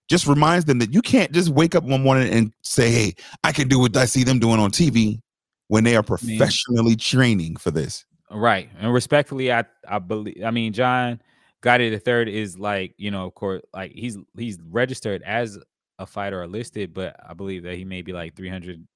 just 0.09 0.25
reminds 0.25 0.65
them 0.65 0.79
that 0.79 0.91
you 0.91 1.03
can't 1.03 1.31
just 1.31 1.49
wake 1.49 1.75
up 1.75 1.83
one 1.83 2.01
morning 2.01 2.27
and 2.33 2.51
say 2.63 2.89
hey 2.89 3.13
I 3.43 3.51
can 3.51 3.67
do 3.67 3.77
what 3.77 3.95
I 3.95 4.05
see 4.05 4.23
them 4.23 4.39
doing 4.39 4.59
on 4.59 4.71
TV 4.71 5.19
when 5.67 5.83
they 5.83 5.95
are 5.95 6.01
professionally 6.01 6.95
training 6.95 7.57
for 7.57 7.69
this. 7.69 8.03
Right. 8.31 8.67
And 8.79 8.91
respectfully, 8.91 9.51
I 9.51 9.65
I 9.87 9.99
believe 9.99 10.41
I 10.43 10.49
mean 10.49 10.73
John 10.73 11.21
Gotti 11.67 11.91
the 11.91 11.99
third 11.99 12.29
is 12.29 12.57
like, 12.57 12.93
you 12.97 13.11
know, 13.11 13.25
of 13.25 13.35
course, 13.35 13.61
like 13.73 13.91
he's 13.91 14.17
he's 14.37 14.57
registered 14.69 15.21
as 15.23 15.59
a 15.99 16.05
fighter 16.05 16.41
or 16.41 16.47
listed, 16.47 16.93
but 16.93 17.15
I 17.27 17.33
believe 17.33 17.63
that 17.63 17.75
he 17.75 17.83
may 17.83 18.01
be 18.01 18.13
like 18.13 18.35
300 18.35 18.87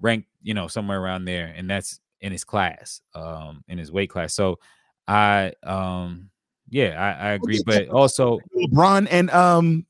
ranked, 0.00 0.28
you 0.42 0.54
know, 0.54 0.66
somewhere 0.66 1.00
around 1.00 1.24
there. 1.24 1.52
And 1.56 1.70
that's 1.70 2.00
in 2.20 2.32
his 2.32 2.42
class, 2.42 3.00
um, 3.14 3.62
in 3.68 3.78
his 3.78 3.92
weight 3.92 4.10
class. 4.10 4.34
So 4.34 4.58
I 5.06 5.52
um 5.62 6.30
yeah, 6.68 7.16
I, 7.20 7.28
I 7.28 7.30
agree. 7.32 7.62
But 7.64 7.88
also 7.90 8.40
LeBron 8.56 9.06
and 9.08 9.30
um 9.30 9.86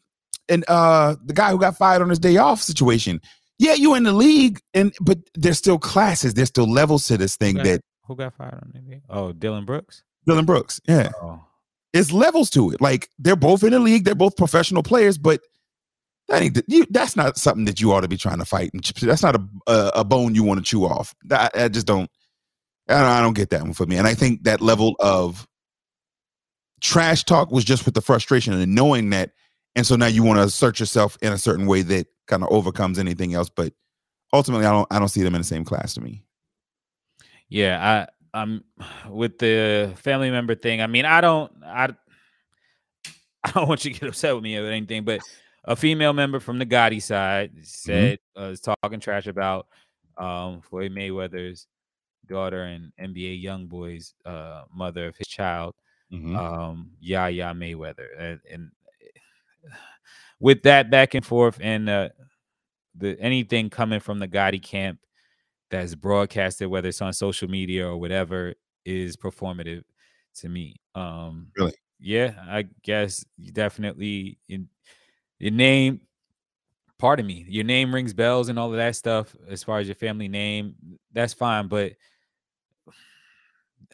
and 0.51 0.65
uh 0.69 1.17
the 1.25 1.33
guy 1.33 1.51
who 1.53 1.59
got 1.59 1.79
fired 1.79 2.03
on 2.03 2.11
his 2.11 2.19
day 2.19 2.37
off 2.37 2.61
situation. 2.61 3.21
Yeah, 3.59 3.75
you 3.75 3.95
in 3.95 4.05
the 4.05 4.13
league, 4.13 4.61
and 4.73 4.95
but 5.01 5.19
there's 5.35 5.59
still 5.59 5.79
classes, 5.79 6.35
there's 6.35 6.49
still 6.49 6.71
levels 6.71 7.07
to 7.09 7.17
this 7.17 7.37
thing 7.37 7.57
got- 7.57 7.65
that 7.65 7.81
who 8.07 8.17
got 8.17 8.35
fired 8.35 8.55
on 8.55 8.73
NBA? 8.83 9.03
Oh, 9.09 9.33
Dillon 9.33 9.65
Brooks. 9.65 10.03
Dillon 10.27 10.45
Brooks. 10.45 10.81
Yeah. 10.89 11.11
Oh, 11.23 11.45
it's 11.93 12.13
levels 12.13 12.51
to 12.51 12.71
it. 12.71 12.81
Like 12.81 13.09
they're 13.19 13.37
both 13.37 13.65
in 13.65 13.71
the 13.73 13.81
league, 13.81 14.05
they're 14.05 14.15
both 14.15 14.37
professional 14.37 14.83
players, 14.83 15.19
but 15.19 15.41
that 16.29 16.43
ain't 16.43 16.61
you. 16.69 16.87
That's 16.91 17.17
not 17.17 17.37
something 17.37 17.65
that 17.65 17.81
you 17.81 17.93
ought 17.93 18.03
to 18.03 18.09
be 18.09 18.17
trying 18.17 18.39
to 18.39 18.45
fight. 18.45 18.71
And 18.73 18.85
that's 19.01 19.23
not 19.23 19.37
a 19.37 19.49
a, 19.67 19.91
a 19.97 20.05
bone 20.05 20.35
you 20.35 20.45
want 20.45 20.59
to 20.59 20.65
chew 20.65 20.85
off. 20.85 21.15
That, 21.25 21.51
I 21.55 21.69
just 21.69 21.87
don't. 21.87 22.11
I 22.89 22.95
don't, 22.95 23.05
I 23.05 23.21
don't 23.21 23.37
get 23.37 23.51
that 23.51 23.63
one 23.63 23.73
for 23.73 23.87
me. 23.87 23.97
And 23.97 24.07
I 24.07 24.15
think 24.15 24.45
that 24.45 24.61
level 24.61 24.97
of 24.99 25.47
trash 26.81 27.25
talk 27.25 27.53
was 27.53 27.65
just 27.65 27.85
with 27.85 27.95
the 27.95 28.01
frustration 28.01 28.53
and 28.53 28.75
knowing 28.75 29.11
that, 29.11 29.31
and 29.77 29.87
so 29.87 29.97
now 29.97 30.07
you 30.07 30.23
want 30.23 30.39
to 30.39 30.45
assert 30.45 30.81
yourself 30.81 31.17
in 31.23 31.33
a 31.33 31.39
certain 31.39 31.67
way 31.67 31.83
that 31.83 32.07
kind 32.27 32.43
of 32.43 32.49
overcomes 32.51 32.99
anything 32.99 33.35
else. 33.35 33.51
But 33.51 33.73
ultimately, 34.33 34.67
I 34.67 34.73
don't 34.73 34.89
I 34.91 34.99
don't 34.99 35.09
see 35.09 35.23
them 35.23 35.35
in 35.35 35.41
the 35.41 35.47
same 35.47 35.65
class 35.65 35.95
to 35.95 36.01
me. 36.01 36.23
Yeah, 37.49 38.07
I 38.07 38.20
I'm 38.33 38.65
with 39.09 39.39
the 39.39 39.93
family 39.97 40.31
member 40.31 40.55
thing. 40.55 40.81
I 40.81 40.87
mean, 40.87 41.05
I 41.05 41.21
don't 41.21 41.53
I 41.65 41.89
I 43.45 43.51
don't 43.53 43.69
want 43.69 43.85
you 43.85 43.93
to 43.93 44.01
get 44.01 44.09
upset 44.09 44.35
with 44.35 44.45
me 44.45 44.57
or 44.57 44.67
anything, 44.67 45.05
but 45.05 45.21
a 45.65 45.77
female 45.77 46.13
member 46.13 46.41
from 46.41 46.59
the 46.59 46.67
Gotti 46.67 47.03
side 47.03 47.53
said 47.63 48.19
uh, 48.39 48.45
is 48.45 48.61
talking 48.61 49.01
trash 49.01 49.27
about 49.27 49.67
um 50.19 50.61
Floyd 50.63 50.93
Mayweather's 50.93 51.67
daughter 52.29 52.63
and 52.65 52.93
NBA 53.01 53.43
YoungBoy's 53.45 54.15
uh 54.25 54.63
mother 54.73 55.07
of 55.09 55.17
his 55.17 55.27
child, 55.29 55.75
Mhm. 56.13 56.37
um 56.37 56.91
Yaya 57.01 57.53
Mayweather, 57.55 58.07
and, 58.19 58.41
and 58.51 58.71
with 60.41 60.63
that 60.63 60.91
back 60.91 61.15
and 61.15 61.25
forth 61.25 61.59
and 61.61 61.89
uh, 61.89 62.09
the 62.95 63.17
anything 63.21 63.71
coming 63.71 64.01
from 64.01 64.19
the 64.19 64.29
Gotti 64.29 64.63
camp 64.63 64.99
that's 65.71 65.95
broadcasted, 65.95 66.69
whether 66.69 66.89
it's 66.89 67.01
on 67.03 67.13
social 67.13 67.49
media 67.49 67.87
or 67.87 67.97
whatever, 67.97 68.55
is 68.85 69.17
performative 69.17 69.83
to 70.37 70.49
me. 70.49 70.77
Um, 70.95 71.49
Really? 71.57 71.75
Yeah, 71.99 72.35
I 72.49 72.67
guess 72.83 73.25
you 73.37 73.53
definitely 73.53 74.39
in 74.49 74.69
your 75.39 75.53
name. 75.53 76.01
Pardon 76.99 77.27
me, 77.27 77.47
your 77.49 77.65
name 77.65 77.95
rings 77.95 78.13
bells 78.13 78.49
and 78.49 78.59
all 78.59 78.71
of 78.71 78.77
that 78.77 78.97
stuff. 78.97 79.35
As 79.49 79.63
far 79.63 79.79
as 79.79 79.89
your 79.89 79.95
family 79.95 80.29
name, 80.29 80.75
that's 81.13 81.33
fine. 81.33 81.69
But 81.69 81.93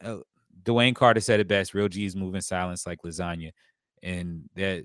uh, 0.02 0.18
Dwayne 0.62 0.94
Carter 0.94 1.20
said 1.20 1.40
it 1.40 1.48
best: 1.48 1.74
"Real 1.74 1.88
G's 1.88 2.16
move 2.16 2.34
in 2.34 2.42
silence 2.42 2.86
like 2.86 3.02
lasagna," 3.04 3.52
and 4.02 4.48
that 4.56 4.84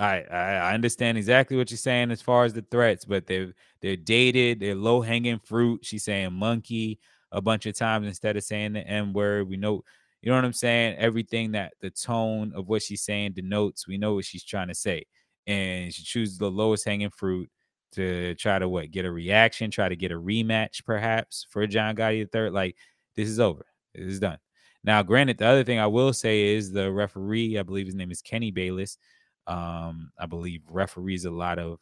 I, 0.00 0.22
I 0.30 0.74
understand 0.74 1.18
exactly 1.18 1.56
what 1.56 1.70
you're 1.70 1.78
saying 1.78 2.10
as 2.10 2.22
far 2.22 2.44
as 2.44 2.54
the 2.54 2.62
threats, 2.62 3.04
but 3.04 3.26
they're 3.26 3.52
they're 3.82 3.96
dated, 3.96 4.60
they're 4.60 4.74
low 4.74 5.00
hanging 5.02 5.38
fruit. 5.38 5.84
She's 5.84 6.04
saying 6.04 6.32
monkey 6.32 6.98
a 7.32 7.40
bunch 7.40 7.66
of 7.66 7.76
times 7.76 8.06
instead 8.06 8.36
of 8.36 8.44
saying 8.44 8.72
the 8.72 8.86
N 8.86 9.12
word. 9.12 9.48
We 9.48 9.56
know, 9.56 9.84
you 10.22 10.30
know 10.30 10.36
what 10.36 10.44
I'm 10.44 10.52
saying? 10.52 10.96
Everything 10.98 11.52
that 11.52 11.74
the 11.80 11.90
tone 11.90 12.52
of 12.54 12.68
what 12.68 12.82
she's 12.82 13.02
saying 13.02 13.32
denotes, 13.32 13.86
we 13.86 13.98
know 13.98 14.14
what 14.14 14.24
she's 14.24 14.44
trying 14.44 14.68
to 14.68 14.74
say. 14.74 15.04
And 15.46 15.92
she 15.92 16.02
chooses 16.02 16.38
the 16.38 16.50
lowest 16.50 16.84
hanging 16.84 17.10
fruit 17.10 17.50
to 17.92 18.34
try 18.36 18.58
to 18.58 18.68
what 18.68 18.90
get 18.90 19.04
a 19.04 19.10
reaction, 19.12 19.70
try 19.70 19.88
to 19.88 19.96
get 19.96 20.12
a 20.12 20.18
rematch, 20.18 20.84
perhaps 20.84 21.46
for 21.50 21.66
John 21.66 21.96
Gotti 21.96 22.26
III. 22.34 22.50
Like, 22.50 22.76
this 23.16 23.28
is 23.28 23.40
over. 23.40 23.66
This 23.94 24.06
is 24.14 24.20
done. 24.20 24.38
Now, 24.82 25.02
granted, 25.02 25.38
the 25.38 25.46
other 25.46 25.64
thing 25.64 25.78
I 25.78 25.88
will 25.88 26.12
say 26.12 26.54
is 26.54 26.72
the 26.72 26.90
referee, 26.90 27.58
I 27.58 27.62
believe 27.62 27.86
his 27.86 27.94
name 27.94 28.10
is 28.10 28.22
Kenny 28.22 28.50
Bayless. 28.50 28.96
Um, 29.50 30.12
I 30.16 30.26
believe 30.26 30.62
referees 30.70 31.24
a 31.24 31.30
lot 31.30 31.58
of 31.58 31.80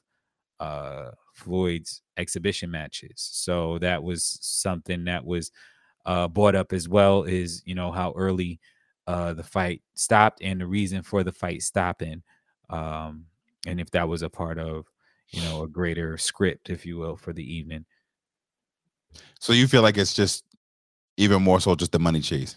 uh 0.58 1.10
Floyd's 1.34 2.02
exhibition 2.16 2.70
matches. 2.70 3.12
So 3.16 3.78
that 3.78 4.02
was 4.02 4.38
something 4.40 5.04
that 5.04 5.24
was 5.24 5.52
uh 6.06 6.26
brought 6.28 6.56
up 6.56 6.72
as 6.72 6.88
well 6.88 7.24
is 7.24 7.62
you 7.66 7.74
know 7.74 7.92
how 7.92 8.12
early 8.16 8.58
uh 9.06 9.34
the 9.34 9.42
fight 9.44 9.82
stopped 9.94 10.42
and 10.42 10.60
the 10.60 10.66
reason 10.66 11.02
for 11.02 11.22
the 11.22 11.30
fight 11.30 11.62
stopping. 11.62 12.22
Um 12.70 13.26
and 13.66 13.78
if 13.80 13.90
that 13.90 14.08
was 14.08 14.22
a 14.22 14.30
part 14.30 14.58
of 14.58 14.86
you 15.28 15.42
know 15.42 15.62
a 15.62 15.68
greater 15.68 16.16
script, 16.16 16.70
if 16.70 16.86
you 16.86 16.96
will, 16.96 17.16
for 17.16 17.32
the 17.34 17.54
evening. 17.54 17.84
So 19.40 19.52
you 19.52 19.68
feel 19.68 19.82
like 19.82 19.98
it's 19.98 20.14
just 20.14 20.44
even 21.18 21.42
more 21.42 21.60
so 21.60 21.74
just 21.74 21.92
the 21.92 21.98
money 21.98 22.20
chase, 22.20 22.56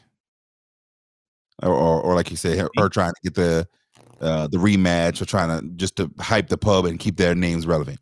or 1.61 1.73
or, 1.73 2.01
or 2.01 2.15
like 2.15 2.31
you 2.31 2.37
said, 2.37 2.57
her, 2.57 2.69
her 2.77 2.89
trying 2.89 3.11
to 3.11 3.21
get 3.23 3.35
the 3.35 3.67
uh, 4.21 4.47
the 4.47 4.57
rematch, 4.57 5.21
or 5.21 5.25
trying 5.25 5.49
to 5.59 5.67
just 5.75 5.95
to 5.97 6.09
hype 6.19 6.47
the 6.47 6.57
pub 6.57 6.85
and 6.85 6.99
keep 6.99 7.17
their 7.17 7.35
names 7.35 7.67
relevant. 7.67 7.99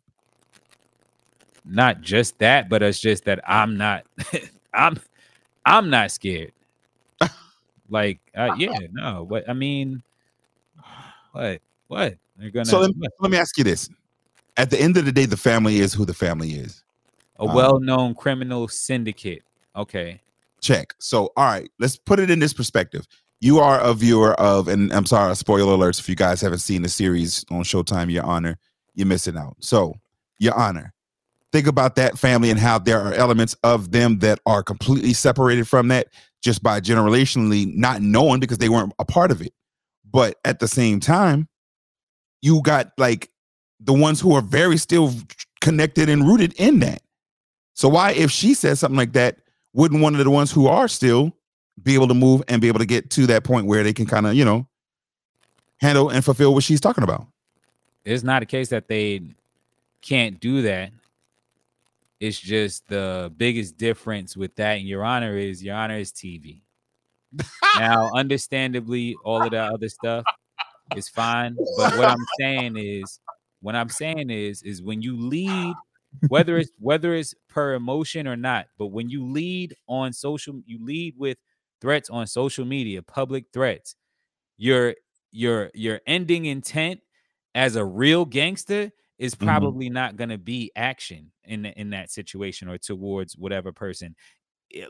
Not 1.64 2.00
just 2.00 2.38
that, 2.38 2.68
but 2.68 2.82
it's 2.82 2.98
just 3.00 3.24
that 3.24 3.40
I'm 3.48 3.76
not 3.76 4.04
I'm 4.74 4.98
I'm 5.64 5.90
not 5.90 6.10
scared. 6.10 6.52
like 7.88 8.20
uh, 8.36 8.50
yeah, 8.58 8.78
no, 8.92 9.26
but 9.28 9.48
I 9.48 9.52
mean 9.52 10.02
what 11.32 11.60
what? 11.88 12.16
They're 12.36 12.50
gonna 12.50 12.64
So 12.64 12.80
let, 12.80 12.90
what? 12.96 13.10
let 13.20 13.30
me 13.30 13.36
ask 13.38 13.56
you 13.58 13.64
this: 13.64 13.88
At 14.56 14.70
the 14.70 14.80
end 14.80 14.96
of 14.96 15.04
the 15.04 15.12
day, 15.12 15.26
the 15.26 15.36
family 15.36 15.78
is 15.80 15.92
who 15.94 16.04
the 16.04 16.14
family 16.14 16.52
is. 16.52 16.82
a 17.38 17.44
um, 17.44 17.54
well-known 17.54 18.14
criminal 18.14 18.68
syndicate. 18.68 19.42
Okay. 19.76 20.20
check. 20.60 20.94
So, 20.98 21.32
all 21.36 21.44
right, 21.44 21.70
let's 21.78 21.96
put 21.96 22.18
it 22.20 22.30
in 22.30 22.38
this 22.38 22.52
perspective. 22.52 23.06
You 23.40 23.58
are 23.58 23.80
a 23.80 23.94
viewer 23.94 24.34
of, 24.34 24.68
and 24.68 24.92
I'm 24.92 25.06
sorry, 25.06 25.34
spoiler 25.34 25.76
alerts 25.76 25.98
if 25.98 26.08
you 26.08 26.14
guys 26.14 26.42
haven't 26.42 26.58
seen 26.58 26.82
the 26.82 26.90
series 26.90 27.44
on 27.50 27.62
Showtime, 27.62 28.12
Your 28.12 28.24
Honor, 28.24 28.58
you're 28.94 29.06
missing 29.06 29.38
out. 29.38 29.56
So, 29.60 29.94
Your 30.38 30.54
Honor, 30.54 30.92
think 31.50 31.66
about 31.66 31.96
that 31.96 32.18
family 32.18 32.50
and 32.50 32.60
how 32.60 32.78
there 32.78 33.00
are 33.00 33.14
elements 33.14 33.56
of 33.62 33.92
them 33.92 34.18
that 34.18 34.40
are 34.44 34.62
completely 34.62 35.14
separated 35.14 35.66
from 35.66 35.88
that 35.88 36.08
just 36.42 36.62
by 36.62 36.80
generationally 36.80 37.74
not 37.74 38.02
knowing 38.02 38.40
because 38.40 38.58
they 38.58 38.68
weren't 38.68 38.92
a 38.98 39.04
part 39.04 39.30
of 39.30 39.40
it. 39.40 39.52
But 40.04 40.36
at 40.44 40.58
the 40.58 40.68
same 40.68 41.00
time, 41.00 41.48
you 42.42 42.60
got 42.62 42.92
like 42.98 43.30
the 43.78 43.92
ones 43.92 44.20
who 44.20 44.34
are 44.34 44.42
very 44.42 44.76
still 44.76 45.14
connected 45.60 46.08
and 46.08 46.26
rooted 46.26 46.52
in 46.54 46.80
that. 46.80 47.02
So 47.74 47.88
why, 47.88 48.12
if 48.12 48.30
she 48.30 48.52
says 48.52 48.80
something 48.80 48.98
like 48.98 49.12
that, 49.14 49.38
wouldn't 49.72 50.02
one 50.02 50.14
of 50.14 50.22
the 50.22 50.30
ones 50.30 50.50
who 50.50 50.66
are 50.66 50.88
still 50.88 51.32
be 51.82 51.94
able 51.94 52.08
to 52.08 52.14
move 52.14 52.42
and 52.48 52.60
be 52.60 52.68
able 52.68 52.78
to 52.78 52.86
get 52.86 53.10
to 53.10 53.26
that 53.28 53.44
point 53.44 53.66
where 53.66 53.82
they 53.82 53.92
can 53.92 54.06
kind 54.06 54.26
of, 54.26 54.34
you 54.34 54.44
know, 54.44 54.66
handle 55.80 56.10
and 56.10 56.24
fulfill 56.24 56.54
what 56.54 56.64
she's 56.64 56.80
talking 56.80 57.04
about? 57.04 57.26
It's 58.04 58.22
not 58.22 58.42
a 58.42 58.46
case 58.46 58.68
that 58.68 58.88
they 58.88 59.22
can't 60.02 60.40
do 60.40 60.62
that. 60.62 60.92
It's 62.18 62.38
just 62.38 62.86
the 62.88 63.32
biggest 63.36 63.78
difference 63.78 64.36
with 64.36 64.54
that 64.56 64.78
and 64.78 64.86
Your 64.86 65.04
Honor 65.04 65.36
is 65.36 65.62
Your 65.62 65.76
Honor 65.76 65.96
is 65.96 66.12
TV. 66.12 66.62
now, 67.78 68.10
understandably, 68.14 69.16
all 69.24 69.42
of 69.42 69.50
that 69.52 69.72
other 69.72 69.88
stuff 69.88 70.24
is 70.96 71.08
fine. 71.08 71.56
But 71.76 71.96
what 71.96 72.08
I'm 72.08 72.26
saying 72.38 72.76
is, 72.76 73.20
what 73.62 73.74
I'm 73.74 73.88
saying 73.88 74.30
is, 74.30 74.62
is 74.62 74.82
when 74.82 75.00
you 75.00 75.16
lead, 75.16 75.74
whether 76.28 76.58
it's 76.58 76.70
whether 76.78 77.14
it's 77.14 77.34
per 77.48 77.74
emotion 77.74 78.26
or 78.26 78.36
not, 78.36 78.66
but 78.78 78.88
when 78.88 79.08
you 79.08 79.24
lead 79.24 79.74
on 79.86 80.12
social, 80.12 80.60
you 80.66 80.84
lead 80.84 81.14
with 81.16 81.38
threats 81.80 82.10
on 82.10 82.26
social 82.26 82.64
media, 82.64 83.02
public 83.02 83.46
threats, 83.52 83.96
your 84.58 84.94
your 85.32 85.70
your 85.74 86.00
ending 86.06 86.46
intent 86.46 87.00
as 87.54 87.76
a 87.76 87.84
real 87.84 88.24
gangster 88.24 88.90
is 89.18 89.34
Mhm. 89.34 89.44
probably 89.44 89.90
not 89.90 90.16
going 90.16 90.30
to 90.30 90.38
be 90.38 90.72
action 90.76 91.32
in 91.44 91.62
the- 91.62 91.78
in 91.80 91.90
that 91.90 92.10
situation 92.10 92.68
or 92.68 92.78
towards 92.78 93.36
whatever 93.36 93.72
person. 93.72 94.16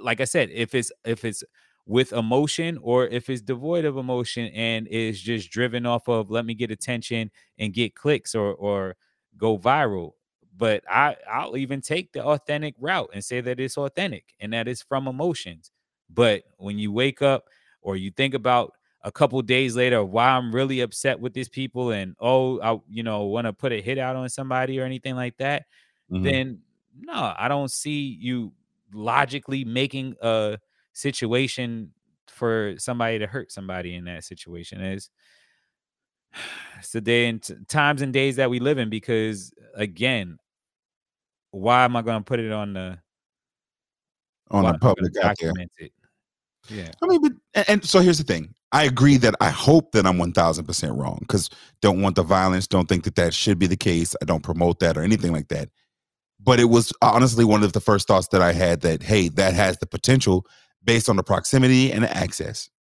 Like 0.01 0.21
i 0.21 0.25
said 0.25 0.51
if 0.53 0.75
it's 0.75 0.93
if 1.05 1.25
it's 1.25 1.43
with 1.87 2.13
emotion 2.13 2.79
or 2.83 3.07
if 3.07 3.31
it's 3.31 3.41
devoid 3.43 3.85
of 3.87 3.97
emotion 3.97 4.49
and 4.55 4.87
is 4.89 5.21
just 5.21 5.51
driven 5.51 5.87
off 5.87 6.09
of 6.09 6.31
let 6.31 6.45
me 6.45 6.55
get 6.55 6.71
attention 6.71 7.31
and 7.59 7.73
get 7.73 7.95
clicks 7.95 8.35
or 8.35 8.55
or 8.55 8.97
go 9.39 9.59
viral. 9.59 10.13
But 10.57 10.85
i 10.91 11.17
i'll 11.31 11.57
even 11.57 11.81
take 11.81 12.13
the 12.13 12.23
authentic 12.25 12.75
route 12.79 13.11
and 13.15 13.25
say 13.25 13.41
that 13.41 13.59
it's 13.61 13.79
authentic 13.79 14.35
and 14.41 14.53
that 14.53 14.69
it's 14.69 14.83
from 14.83 15.09
emotions 15.09 15.71
but 16.15 16.43
when 16.59 16.79
you 16.79 16.93
wake 16.93 17.23
up 17.23 17.45
or 17.83 17.97
you 17.97 18.11
think 18.11 18.35
about 18.35 18.73
a 19.03 19.11
couple 19.13 19.41
days 19.43 19.77
later 19.77 20.05
why 20.05 20.29
I'm 20.31 20.55
really 20.55 20.81
upset 20.81 21.19
with 21.21 21.33
these 21.33 21.49
people 21.49 21.91
and 21.93 22.15
oh 22.21 22.61
I 22.61 22.79
you 22.89 23.03
know 23.03 23.25
want 23.25 23.47
to 23.47 23.53
put 23.53 23.73
a 23.73 23.81
hit 23.81 23.99
out 23.99 24.17
on 24.17 24.29
somebody 24.29 24.79
or 24.81 24.85
anything 24.85 25.17
like 25.17 25.37
that, 25.39 25.65
Mhm. 26.11 26.23
then 26.25 26.59
no, 26.99 27.35
I 27.39 27.49
don't 27.49 27.71
see 27.71 28.19
you 28.21 28.53
logically 28.93 29.65
making 29.65 30.17
a 30.21 30.59
situation 30.93 31.93
for 32.27 32.75
somebody 32.79 33.19
to 33.21 33.27
hurt 33.27 33.53
somebody 33.53 33.95
in 33.95 34.05
that 34.05 34.25
situation 34.25 34.81
is 34.81 35.11
it's 36.79 36.91
the 36.93 37.01
day 37.01 37.27
and 37.29 37.43
t- 37.43 37.55
times 37.69 38.03
and 38.03 38.13
days 38.13 38.37
that 38.37 38.51
we 38.51 38.59
live 38.61 38.79
in 38.79 38.91
because 38.91 39.53
again 39.75 40.39
why 41.53 41.85
am 41.85 41.97
i 41.97 42.03
going 42.03 42.19
to 42.21 42.25
put 42.25 42.39
it 42.41 42.53
on 42.53 42.73
the 42.73 42.99
on 44.51 44.63
the 44.65 44.69
am 44.71 44.75
I 44.75 44.79
gonna 44.79 44.79
public 44.79 45.17
out 45.17 45.37
there. 45.41 45.51
document 45.51 45.73
it 45.79 45.93
yeah 46.71 46.91
I 47.03 47.07
mean, 47.07 47.21
but 47.23 47.33
and, 47.55 47.69
and 47.69 47.85
so 47.85 48.01
here's 48.01 48.19
the 48.19 48.25
thing. 48.25 48.55
I 48.73 48.85
agree 48.85 49.17
that 49.17 49.35
I 49.41 49.51
hope 49.51 49.93
that 49.93 50.07
I'm 50.07 50.19
1000% 50.19 50.97
wrong 50.97 51.19
because 51.21 51.51
don't 51.83 52.01
want 52.01 52.15
the 52.15 52.23
violence, 52.23 52.69
don't 52.69 52.89
think 52.89 53.05
that 53.05 53.17
that 53.17 53.35
should 53.35 53.59
be 53.59 53.67
the 53.67 53.77
case. 53.77 54.15
I 54.23 54.25
don't 54.25 54.45
promote 54.45 54.79
that 54.79 54.97
or 54.97 55.03
anything 55.03 55.33
like 55.33 55.49
that. 55.49 55.71
But 56.39 56.61
it 56.61 56.67
was 56.67 56.93
honestly 57.03 57.45
one 57.45 57.63
of 57.65 57.73
the 57.73 57.81
first 57.81 58.07
thoughts 58.07 58.29
that 58.29 58.41
I 58.41 58.53
had 58.53 58.81
that, 58.83 59.03
hey, 59.03 59.29
that 59.31 59.55
has 59.55 59.79
the 59.79 59.87
potential 59.87 60.47
based 60.85 61.09
on 61.09 61.17
the 61.17 61.23
proximity 61.23 61.93
and 61.93 62.05
the 62.05 62.17
access. 62.17 62.71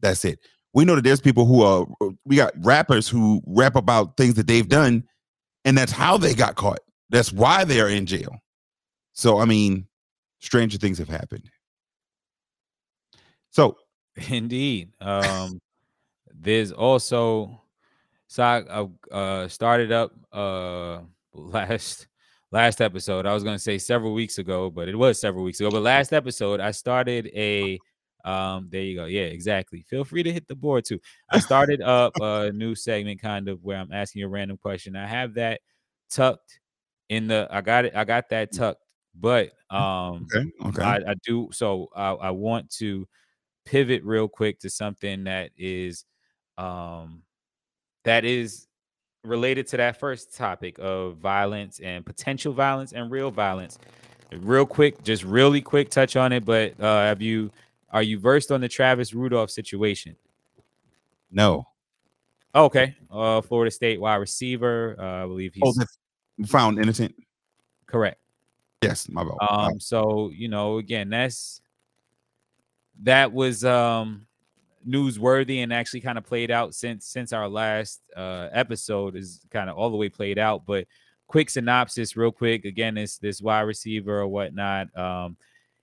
That's 0.00 0.24
it. 0.24 0.40
We 0.74 0.84
know 0.84 0.96
that 0.96 1.04
there's 1.04 1.20
people 1.20 1.46
who 1.46 1.62
are, 1.62 1.86
uh, 2.00 2.10
we 2.24 2.36
got 2.36 2.52
rappers 2.58 3.08
who 3.08 3.40
rap 3.46 3.76
about 3.76 4.16
things 4.16 4.34
that 4.34 4.48
they've 4.48 4.68
done, 4.68 5.04
and 5.64 5.78
that's 5.78 5.92
how 5.92 6.18
they 6.18 6.34
got 6.34 6.56
caught. 6.56 6.80
That's 7.10 7.32
why 7.32 7.64
they 7.64 7.80
are 7.80 7.88
in 7.88 8.06
jail. 8.06 8.34
So, 9.12 9.38
I 9.38 9.44
mean, 9.44 9.86
stranger 10.40 10.76
things 10.76 10.98
have 10.98 11.08
happened. 11.08 11.48
So, 13.54 13.76
Indeed. 14.30 14.90
Um, 15.00 15.60
there's 16.34 16.72
also 16.72 17.60
so 18.26 18.42
I 18.42 19.14
uh, 19.14 19.46
started 19.46 19.92
up 19.92 20.12
uh, 20.32 21.00
last 21.32 22.08
last 22.50 22.80
episode. 22.80 23.26
I 23.26 23.32
was 23.32 23.44
gonna 23.44 23.58
say 23.60 23.78
several 23.78 24.12
weeks 24.12 24.38
ago, 24.38 24.70
but 24.70 24.88
it 24.88 24.96
was 24.96 25.20
several 25.20 25.44
weeks 25.44 25.60
ago. 25.60 25.70
But 25.70 25.82
last 25.82 26.12
episode, 26.12 26.58
I 26.58 26.72
started 26.72 27.30
a 27.32 27.78
um, 28.24 28.68
there 28.72 28.82
you 28.82 28.96
go. 28.96 29.04
Yeah, 29.04 29.26
exactly. 29.26 29.84
Feel 29.88 30.02
free 30.02 30.24
to 30.24 30.32
hit 30.32 30.48
the 30.48 30.56
board 30.56 30.84
too. 30.84 30.98
I 31.30 31.38
started 31.38 31.80
up 31.80 32.12
a 32.20 32.50
new 32.50 32.74
segment 32.74 33.22
kind 33.22 33.48
of 33.48 33.62
where 33.62 33.76
I'm 33.78 33.92
asking 33.92 34.20
you 34.20 34.26
a 34.26 34.30
random 34.30 34.56
question. 34.56 34.96
I 34.96 35.06
have 35.06 35.34
that 35.34 35.60
tucked 36.10 36.58
in 37.08 37.28
the 37.28 37.46
I 37.52 37.60
got 37.60 37.84
it, 37.84 37.94
I 37.94 38.02
got 38.02 38.30
that 38.30 38.52
tucked, 38.52 38.82
but 39.14 39.52
um 39.70 40.26
Okay. 40.34 40.50
Okay. 40.66 40.82
I, 40.82 40.96
I 40.96 41.14
do 41.24 41.50
so 41.52 41.88
I, 41.94 42.10
I 42.14 42.30
want 42.30 42.68
to 42.78 43.06
pivot 43.64 44.02
real 44.04 44.28
quick 44.28 44.58
to 44.60 44.70
something 44.70 45.24
that 45.24 45.50
is 45.56 46.04
um 46.58 47.22
that 48.04 48.24
is 48.24 48.66
related 49.24 49.66
to 49.66 49.76
that 49.76 49.98
first 49.98 50.36
topic 50.36 50.76
of 50.78 51.16
violence 51.16 51.80
and 51.80 52.04
potential 52.04 52.52
violence 52.52 52.92
and 52.92 53.10
real 53.10 53.30
violence 53.30 53.78
real 54.40 54.66
quick 54.66 55.02
just 55.02 55.24
really 55.24 55.60
quick 55.60 55.90
touch 55.90 56.16
on 56.16 56.32
it 56.32 56.44
but 56.44 56.78
uh 56.80 57.04
have 57.04 57.22
you 57.22 57.50
are 57.90 58.02
you 58.02 58.18
versed 58.18 58.50
on 58.52 58.60
the 58.60 58.68
travis 58.68 59.14
rudolph 59.14 59.50
situation 59.50 60.14
no. 61.30 61.66
okay 62.54 62.94
uh 63.10 63.40
florida 63.40 63.70
state 63.70 64.00
wide 64.00 64.16
receiver 64.16 64.96
uh 64.98 65.24
i 65.24 65.26
believe 65.26 65.54
he's 65.54 65.78
Oh, 65.78 66.46
found 66.46 66.78
innocent. 66.78 67.14
correct 67.86 68.18
Yes, 68.84 69.08
my 69.08 69.24
bad. 69.24 69.32
Um, 69.40 69.80
so 69.80 70.30
you 70.34 70.48
know, 70.48 70.76
again, 70.76 71.08
that's 71.08 71.62
that 73.02 73.32
was 73.32 73.64
um 73.64 74.26
newsworthy 74.86 75.62
and 75.62 75.72
actually 75.72 76.00
kind 76.00 76.18
of 76.18 76.24
played 76.24 76.50
out 76.50 76.74
since 76.74 77.06
since 77.06 77.32
our 77.32 77.48
last 77.48 78.02
uh 78.16 78.48
episode 78.52 79.16
is 79.16 79.40
kind 79.50 79.70
of 79.70 79.76
all 79.76 79.90
the 79.90 79.96
way 79.96 80.08
played 80.08 80.38
out. 80.38 80.64
But 80.66 80.86
quick 81.26 81.50
synopsis, 81.50 82.16
real 82.16 82.32
quick. 82.32 82.64
Again, 82.64 82.94
this 82.94 83.18
this 83.18 83.40
wide 83.40 83.62
receiver 83.62 84.20
or 84.20 84.28
whatnot. 84.28 84.96
Um, 84.96 85.36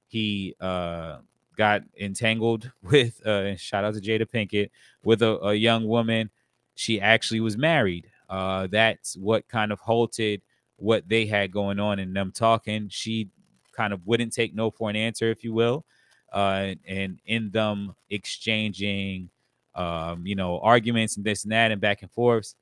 he 0.08 0.56
uh 0.60 1.18
got 1.58 1.84
entangled 2.00 2.72
with 2.84 3.26
uh 3.26 3.56
shout 3.56 3.84
out 3.84 3.94
to 3.94 4.02
Jada 4.02 4.26
Pinkett 4.26 4.70
with 5.04 5.22
a, 5.22 5.40
a 5.40 5.54
young 5.54 5.88
woman. 5.88 6.30
She 6.76 7.02
actually 7.02 7.42
was 7.42 7.58
married. 7.58 8.10
Uh, 8.30 8.68
that's 8.72 9.18
what 9.18 9.48
kind 9.50 9.74
of 9.74 9.80
halted 9.82 10.42
what 10.78 11.08
they 11.08 11.26
had 11.26 11.52
going 11.52 11.80
on 11.80 12.00
and 12.00 12.16
them 12.16 12.32
talking. 12.32 12.88
She 12.90 13.30
kind 13.74 13.92
of 13.94 14.08
wouldn't 14.08 14.34
take 14.34 14.56
no 14.56 14.72
for 14.72 14.90
an 14.90 14.96
answer, 14.96 15.30
if 15.30 15.44
you 15.44 15.54
will. 15.54 15.86
Uh, 16.32 16.76
and 16.88 17.20
in 17.26 17.50
them 17.52 17.96
exchanging, 18.10 19.30
um, 19.76 20.26
you 20.26 20.36
know, 20.36 20.60
arguments 20.60 21.18
and 21.18 21.26
this 21.26 21.44
and 21.44 21.52
that 21.52 21.72
and 21.72 21.82
back 21.82 22.02
and 22.02 22.12
forths, 22.12 22.56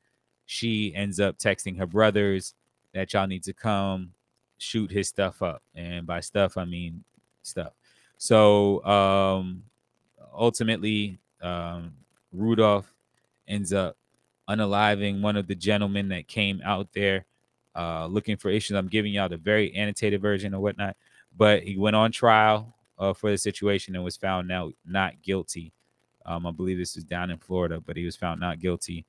she 0.46 0.94
ends 0.96 1.20
up 1.20 1.38
texting 1.38 1.78
her 1.78 1.86
brothers 1.86 2.56
that 2.94 3.14
y'all 3.14 3.28
need 3.28 3.44
to 3.44 3.54
come 3.54 4.12
shoot 4.60 4.92
his 4.92 5.08
stuff 5.08 5.42
up. 5.42 5.64
And 5.74 6.06
by 6.06 6.20
stuff, 6.20 6.58
I 6.58 6.66
mean 6.66 7.04
stuff. 7.42 7.74
So 8.18 8.84
um, 8.86 9.64
ultimately, 10.34 11.18
um, 11.42 11.94
Rudolph 12.32 12.94
ends 13.48 13.74
up 13.74 13.98
unaliving 14.48 15.22
one 15.22 15.36
of 15.38 15.48
the 15.48 15.56
gentlemen 15.56 16.10
that 16.10 16.28
came 16.28 16.62
out 16.64 16.90
there 16.94 17.26
uh, 17.76 18.08
looking 18.08 18.38
for 18.38 18.50
issues. 18.50 18.76
I'm 18.76 18.88
giving 18.88 19.14
y'all 19.14 19.30
the 19.30 19.38
very 19.38 19.74
annotated 19.74 20.22
version 20.22 20.54
or 20.54 20.60
whatnot. 20.60 20.96
But 21.36 21.64
he 21.64 21.78
went 21.78 21.96
on 21.96 22.12
trial 22.12 22.76
uh, 23.00 23.14
for 23.14 23.32
the 23.32 23.38
situation 23.38 23.96
and 23.96 24.04
was 24.04 24.18
found 24.18 24.48
now 24.48 24.72
not 24.86 25.22
guilty. 25.22 25.72
Um, 26.26 26.46
I 26.46 26.52
believe 26.52 26.78
this 26.78 26.96
was 26.96 27.06
down 27.06 27.32
in 27.32 27.38
Florida, 27.38 27.82
but 27.84 27.98
he 27.98 28.06
was 28.06 28.16
found 28.16 28.40
not 28.40 28.60
guilty 28.60 29.06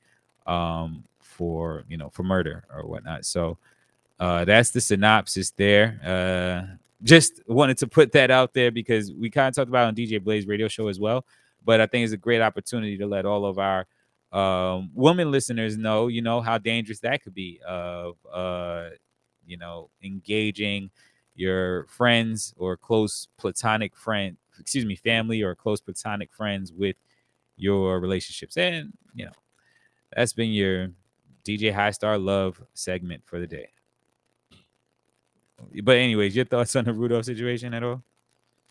um, 0.46 1.04
for 1.18 1.84
you 1.88 1.96
know 1.96 2.08
for 2.10 2.22
murder 2.22 2.64
or 2.72 2.86
whatnot. 2.86 3.24
So 3.24 3.58
uh, 4.18 4.44
that's 4.44 4.70
the 4.70 4.80
synopsis 4.80 5.50
there. 5.50 6.00
Uh, 6.04 6.76
just 7.02 7.40
wanted 7.46 7.78
to 7.78 7.86
put 7.86 8.12
that 8.12 8.30
out 8.30 8.52
there 8.52 8.70
because 8.70 9.12
we 9.12 9.30
kind 9.30 9.48
of 9.48 9.54
talked 9.54 9.68
about 9.68 9.88
on 9.88 9.94
DJ 9.94 10.22
Blaze 10.22 10.46
radio 10.46 10.68
show 10.68 10.88
as 10.88 11.00
well. 11.00 11.24
But 11.64 11.80
I 11.80 11.86
think 11.86 12.04
it's 12.04 12.12
a 12.12 12.18
great 12.18 12.40
opportunity 12.40 12.96
to 12.98 13.06
let 13.06 13.26
all 13.26 13.44
of 13.44 13.58
our 13.58 13.86
um, 14.32 14.90
women 14.94 15.30
listeners 15.30 15.76
know, 15.76 16.08
you 16.08 16.22
know, 16.22 16.40
how 16.40 16.58
dangerous 16.58 17.00
that 17.00 17.22
could 17.22 17.34
be 17.34 17.60
of, 17.66 18.16
uh, 18.32 18.90
you 19.46 19.56
know, 19.56 19.90
engaging 20.02 20.90
your 21.40 21.86
friends 21.86 22.54
or 22.58 22.76
close 22.76 23.26
platonic 23.38 23.96
friend, 23.96 24.36
excuse 24.60 24.84
me, 24.84 24.94
family 24.94 25.42
or 25.42 25.54
close 25.54 25.80
platonic 25.80 26.32
friends 26.32 26.72
with 26.72 26.96
your 27.56 27.98
relationships. 27.98 28.56
And, 28.56 28.92
you 29.14 29.24
know, 29.24 29.32
that's 30.14 30.34
been 30.34 30.50
your 30.50 30.90
DJ 31.44 31.72
High 31.72 31.92
Star 31.92 32.18
Love 32.18 32.62
segment 32.74 33.22
for 33.24 33.40
the 33.40 33.46
day. 33.46 33.68
But 35.82 35.96
anyways, 35.96 36.36
your 36.36 36.44
thoughts 36.44 36.76
on 36.76 36.84
the 36.84 36.92
Rudolph 36.92 37.24
situation 37.24 37.74
at 37.74 37.82
all? 37.82 38.02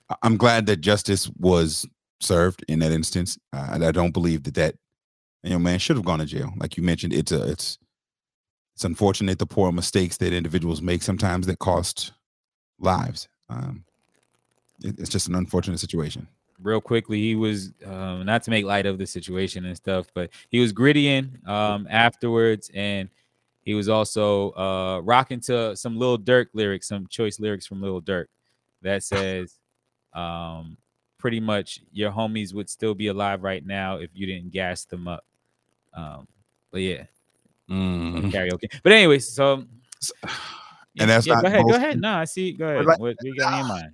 I- 0.09 0.15
I'm 0.23 0.37
glad 0.37 0.65
that 0.67 0.77
justice 0.77 1.29
was 1.37 1.85
served 2.19 2.63
in 2.67 2.79
that 2.79 2.91
instance. 2.91 3.37
Uh, 3.53 3.79
I 3.81 3.91
don't 3.91 4.11
believe 4.11 4.43
that 4.43 4.55
that 4.55 4.75
you 5.43 5.51
know 5.51 5.59
man 5.59 5.79
should 5.79 5.95
have 5.95 6.05
gone 6.05 6.19
to 6.19 6.25
jail. 6.25 6.51
Like 6.57 6.77
you 6.77 6.83
mentioned, 6.83 7.13
it's 7.13 7.31
a 7.31 7.49
it's 7.49 7.77
it's 8.75 8.83
unfortunate 8.85 9.39
the 9.39 9.45
poor 9.45 9.71
mistakes 9.71 10.17
that 10.17 10.33
individuals 10.33 10.81
make 10.81 11.03
sometimes 11.03 11.45
that 11.47 11.59
cost 11.59 12.13
lives. 12.79 13.27
Um, 13.49 13.83
it- 14.83 14.99
it's 14.99 15.09
just 15.09 15.27
an 15.27 15.35
unfortunate 15.35 15.79
situation. 15.79 16.27
real 16.61 16.81
quickly 16.81 17.19
he 17.21 17.35
was 17.35 17.71
um, 17.85 18.25
not 18.25 18.43
to 18.43 18.51
make 18.51 18.65
light 18.65 18.85
of 18.85 18.97
the 18.97 19.07
situation 19.07 19.63
and 19.65 19.77
stuff 19.77 20.07
but 20.13 20.29
he 20.49 20.59
was 20.59 20.73
grittying 20.73 21.25
um, 21.47 21.87
afterwards 21.89 22.69
and 22.73 23.07
he 23.63 23.73
was 23.73 23.87
also 23.87 24.51
uh, 24.51 24.99
rocking 25.05 25.39
to 25.39 25.73
some 25.77 25.97
Lil 25.97 26.17
Durk 26.17 26.47
lyrics 26.53 26.87
some 26.89 27.07
choice 27.07 27.39
lyrics 27.39 27.65
from 27.65 27.81
Lil 27.81 28.01
Durk 28.01 28.25
that 28.81 29.03
says 29.03 29.55
um, 30.13 30.75
pretty 31.17 31.39
much 31.39 31.79
your 31.93 32.11
homies 32.11 32.53
would 32.53 32.69
still 32.69 32.93
be 32.93 33.07
alive 33.07 33.41
right 33.41 33.65
now 33.65 33.95
if 33.95 34.09
you 34.13 34.25
didn't 34.27 34.51
gas 34.51 34.83
them 34.83 35.07
up 35.07 35.23
um, 35.93 36.27
but 36.71 36.81
yeah 36.81 37.03
Mm. 37.69 38.31
karaoke 38.31 38.67
but 38.83 38.91
anyways 38.91 39.29
so 39.29 39.63
And 40.99 41.09
that's 41.09 41.27
yeah, 41.27 41.35
not 41.35 41.43
go 41.43 41.47
ahead 41.47 41.65
go 41.65 41.75
ahead 41.75 41.99
no 41.99 42.13
I 42.13 42.25
see 42.25 42.51
go 42.53 42.67
ahead 42.67 42.85
like- 42.85 42.99
what, 42.99 43.15
what 43.19 43.23
you 43.23 43.35
got 43.37 43.51
in 43.51 43.57
your 43.59 43.67
mind 43.75 43.91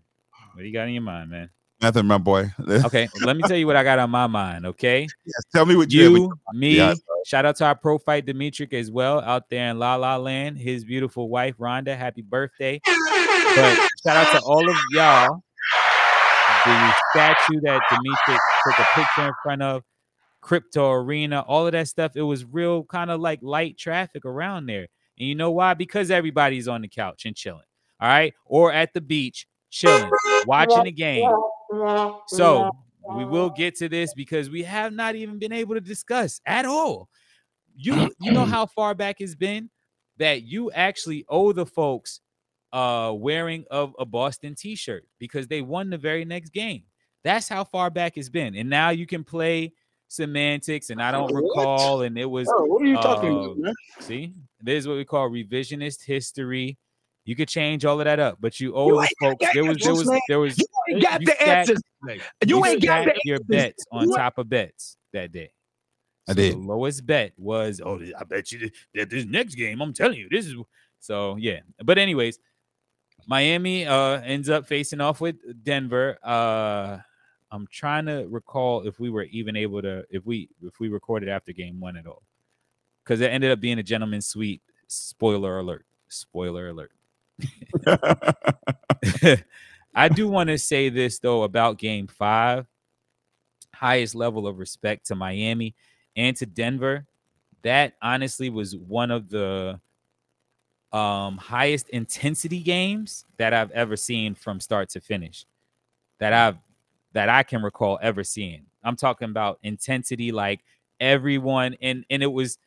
what 0.54 0.62
do 0.62 0.68
you 0.68 0.74
got 0.74 0.88
in 0.88 0.94
your 0.94 1.04
mind 1.04 1.30
man 1.30 1.50
Nothing, 1.82 2.06
my 2.06 2.18
boy. 2.18 2.50
okay 2.86 3.08
let 3.22 3.36
me 3.36 3.44
tell 3.44 3.58
you 3.58 3.68
what 3.68 3.76
I 3.76 3.84
got 3.84 4.00
on 4.00 4.10
my 4.10 4.28
mind 4.28 4.66
okay 4.66 5.02
Yes, 5.26 5.44
tell 5.54 5.66
me 5.66 5.76
what 5.76 5.92
you. 5.92 6.16
you, 6.16 6.40
me, 6.54 6.78
Yeah, 6.78 6.94
shout 7.26 7.46
out 7.46 7.58
to 7.58 7.66
our 7.66 7.76
pro 7.76 7.98
fight 7.98 8.26
Dimitri 8.26 8.68
as 8.72 8.90
well 8.92 9.20
out 9.20 9.50
there 9.50 9.70
in 9.72 9.80
La 9.80 9.96
La 9.96 10.16
Land. 10.18 10.58
His 10.58 10.86
beautiful 10.86 11.28
wife 11.30 11.58
Rhonda, 11.58 11.98
happy 11.98 12.22
birthday! 12.22 12.80
But 12.86 13.78
shout 14.06 14.16
out 14.18 14.32
to 14.32 14.42
all 14.46 14.70
of 14.70 14.76
y'all. 14.92 15.42
The 16.66 16.94
statue 17.12 17.60
that 17.62 17.82
Dimitri 17.90 18.40
took 18.66 18.80
a 18.80 18.88
picture 18.94 19.28
in 19.28 19.34
front 19.44 19.62
of, 19.62 19.84
Crypto 20.42 20.92
Arena, 20.92 21.42
all 21.42 21.66
of 21.66 21.72
that 21.72 21.88
stuff. 21.88 22.12
It 22.16 22.22
was 22.22 22.46
real 22.46 22.84
kind 22.84 23.10
of 23.10 23.20
like 23.20 23.40
light 23.42 23.78
traffic 23.80 24.26
around 24.26 24.68
there. 24.68 24.88
And 25.20 25.28
you 25.28 25.36
know 25.36 25.52
why? 25.52 25.74
Because 25.74 26.12
everybody's 26.12 26.68
on 26.68 26.82
the 26.82 26.88
couch 26.88 27.26
and 27.26 27.36
chilling. 27.36 27.62
All 28.00 28.10
right. 28.10 28.34
Or 28.46 28.72
at 28.72 28.94
the 28.94 29.02
beach, 29.02 29.48
chilling, 29.70 30.12
watching 30.46 30.84
the 30.84 30.92
game. 30.92 31.32
So 32.28 32.72
we 33.16 33.26
will 33.26 33.50
get 33.50 33.76
to 33.78 33.90
this 33.90 34.14
because 34.14 34.50
we 34.50 34.64
have 34.64 34.94
not 34.94 35.16
even 35.16 35.40
been 35.40 35.54
able 35.54 35.76
to 35.76 35.82
discuss 35.82 36.42
at 36.46 36.66
all. 36.66 37.10
You 37.76 38.12
you 38.20 38.32
know 38.32 38.46
how 38.46 38.66
far 38.66 38.96
back 38.96 39.20
it's 39.20 39.36
been 39.36 39.70
that 40.18 40.44
you 40.44 40.72
actually 40.72 41.26
owe 41.28 41.52
the 41.52 41.66
folks 41.66 42.22
uh 42.72 43.14
wearing 43.16 43.66
of 43.70 43.94
a 44.00 44.06
Boston 44.06 44.56
t-shirt 44.56 45.06
because 45.20 45.48
they 45.48 45.62
won 45.62 45.90
the 45.90 45.98
very 45.98 46.26
next 46.26 46.52
game. 46.52 46.84
That's 47.24 47.50
how 47.50 47.64
far 47.64 47.90
back 47.90 48.18
it's 48.18 48.30
been. 48.30 48.56
And 48.56 48.70
now 48.70 48.90
you 48.92 49.06
can 49.06 49.24
play 49.24 49.74
semantics 50.16 50.90
and 50.90 51.02
I 51.02 51.12
don't 51.12 51.32
What? 51.34 51.44
recall 51.44 52.02
and 52.04 52.18
it 52.18 52.26
was 52.26 52.48
Oh, 52.52 52.66
what 52.66 52.82
are 52.82 52.86
you 52.86 52.96
talking 52.96 53.32
uh, 53.34 53.40
about, 53.42 53.58
man? 53.58 53.74
see 54.00 54.34
this 54.62 54.80
is 54.84 54.88
what 54.88 54.98
we 54.98 55.06
call 55.06 55.30
revisionist 55.30 56.04
history. 56.06 56.78
You 57.26 57.36
could 57.36 57.48
change 57.50 57.86
all 57.86 58.00
of 58.00 58.06
that 58.06 58.20
up, 58.20 58.38
but 58.40 58.60
you 58.60 58.74
always, 58.76 59.10
You 59.10 59.16
the 59.20 59.28
ain't 59.30 59.40
got 59.40 59.48
folks. 59.50 59.54
There 59.56 59.64
was 59.66 59.78
there 59.80 59.94
was 59.96 60.08
man. 60.10 60.20
there 60.28 60.40
was 60.40 60.58
You 60.58 60.66
ain't 60.96 61.04
got 61.04 61.22
you 61.22 61.26
the 61.28 61.32
stacked- 61.34 61.50
answers. 61.70 61.82
like, 62.04 62.22
You 62.46 62.66
ain't 62.66 62.84
got 62.84 63.06
the 63.06 63.14
your 63.26 63.36
answers. 63.38 63.48
bets 63.48 63.86
on 63.92 64.10
You- 64.10 64.16
top 64.16 64.38
of 64.38 64.48
bets 64.50 64.98
that 65.14 65.32
day. 65.32 65.52
I 66.28 66.34
did. 66.34 66.54
The 66.54 66.58
lowest 66.58 67.06
bet 67.06 67.34
was, 67.38 67.82
oh, 67.86 68.00
I 68.20 68.24
bet 68.24 68.52
you 68.52 68.70
that 68.96 69.10
this 69.12 69.26
next 69.26 69.56
game, 69.56 69.80
I'm 69.82 69.94
telling 69.94 70.18
you, 70.18 70.28
this 70.30 70.46
is 70.48 70.56
so 71.00 71.36
yeah. 71.38 71.60
But 71.84 71.98
anyways, 72.00 72.40
Miami 73.28 73.86
uh 73.86 74.22
ends 74.22 74.50
up 74.50 74.68
facing 74.68 75.02
off 75.02 75.20
with 75.22 75.36
Denver. 75.64 76.18
Uh 76.24 77.00
I'm 77.56 77.68
trying 77.72 78.06
to 78.08 78.28
recall 78.30 78.86
if 78.86 79.00
we 79.00 79.10
were 79.10 79.24
even 79.24 79.56
able 79.56 79.82
to 79.82 80.04
if 80.10 80.26
we 80.26 80.50
if 80.62 80.80
we 80.80 80.90
recorded 80.90 81.30
after 81.30 81.54
game 81.54 81.80
one 81.80 81.96
at 81.96 82.06
all. 82.06 82.22
Because 83.04 83.22
it 83.22 83.32
ended 83.32 83.52
up 83.52 83.60
being 83.60 83.80
a 83.80 83.84
gentleman's 83.84 84.28
suite. 84.28 84.62
Spoiler 84.88 85.60
alert. 85.60 85.86
Spoiler 86.10 86.70
alert. 86.70 86.92
I 89.96 90.10
do 90.10 90.28
want 90.28 90.50
to 90.50 90.58
say 90.58 90.90
this 90.90 91.20
though 91.20 91.44
about 91.44 91.78
game 91.78 92.08
five. 92.08 92.66
Highest 93.74 94.16
level 94.16 94.48
of 94.48 94.60
respect 94.60 95.08
to 95.08 95.16
Miami 95.16 95.76
and 96.16 96.36
to 96.38 96.46
Denver. 96.46 97.06
That 97.62 97.94
honestly 98.02 98.50
was 98.50 98.76
one 98.76 99.12
of 99.12 99.30
the 99.30 99.80
um, 100.92 101.38
highest 101.38 101.90
intensity 101.90 102.60
games 102.60 103.26
that 103.38 103.54
I've 103.54 103.72
ever 103.72 103.96
seen 103.96 104.36
from 104.36 104.60
start 104.60 104.90
to 104.90 105.00
finish. 105.00 105.46
That 106.20 106.34
I've 106.34 106.58
that 107.16 107.30
I 107.30 107.44
can 107.44 107.64
recall 107.64 107.98
ever 108.02 108.24
seeing. 108.24 108.66
I'm 108.84 108.98
talking 108.98 109.30
about 109.30 109.60
intensity, 109.64 110.32
like 110.32 110.64
everyone, 111.00 111.76
and 111.82 112.06
and 112.10 112.22
it 112.22 112.28
was 112.32 112.60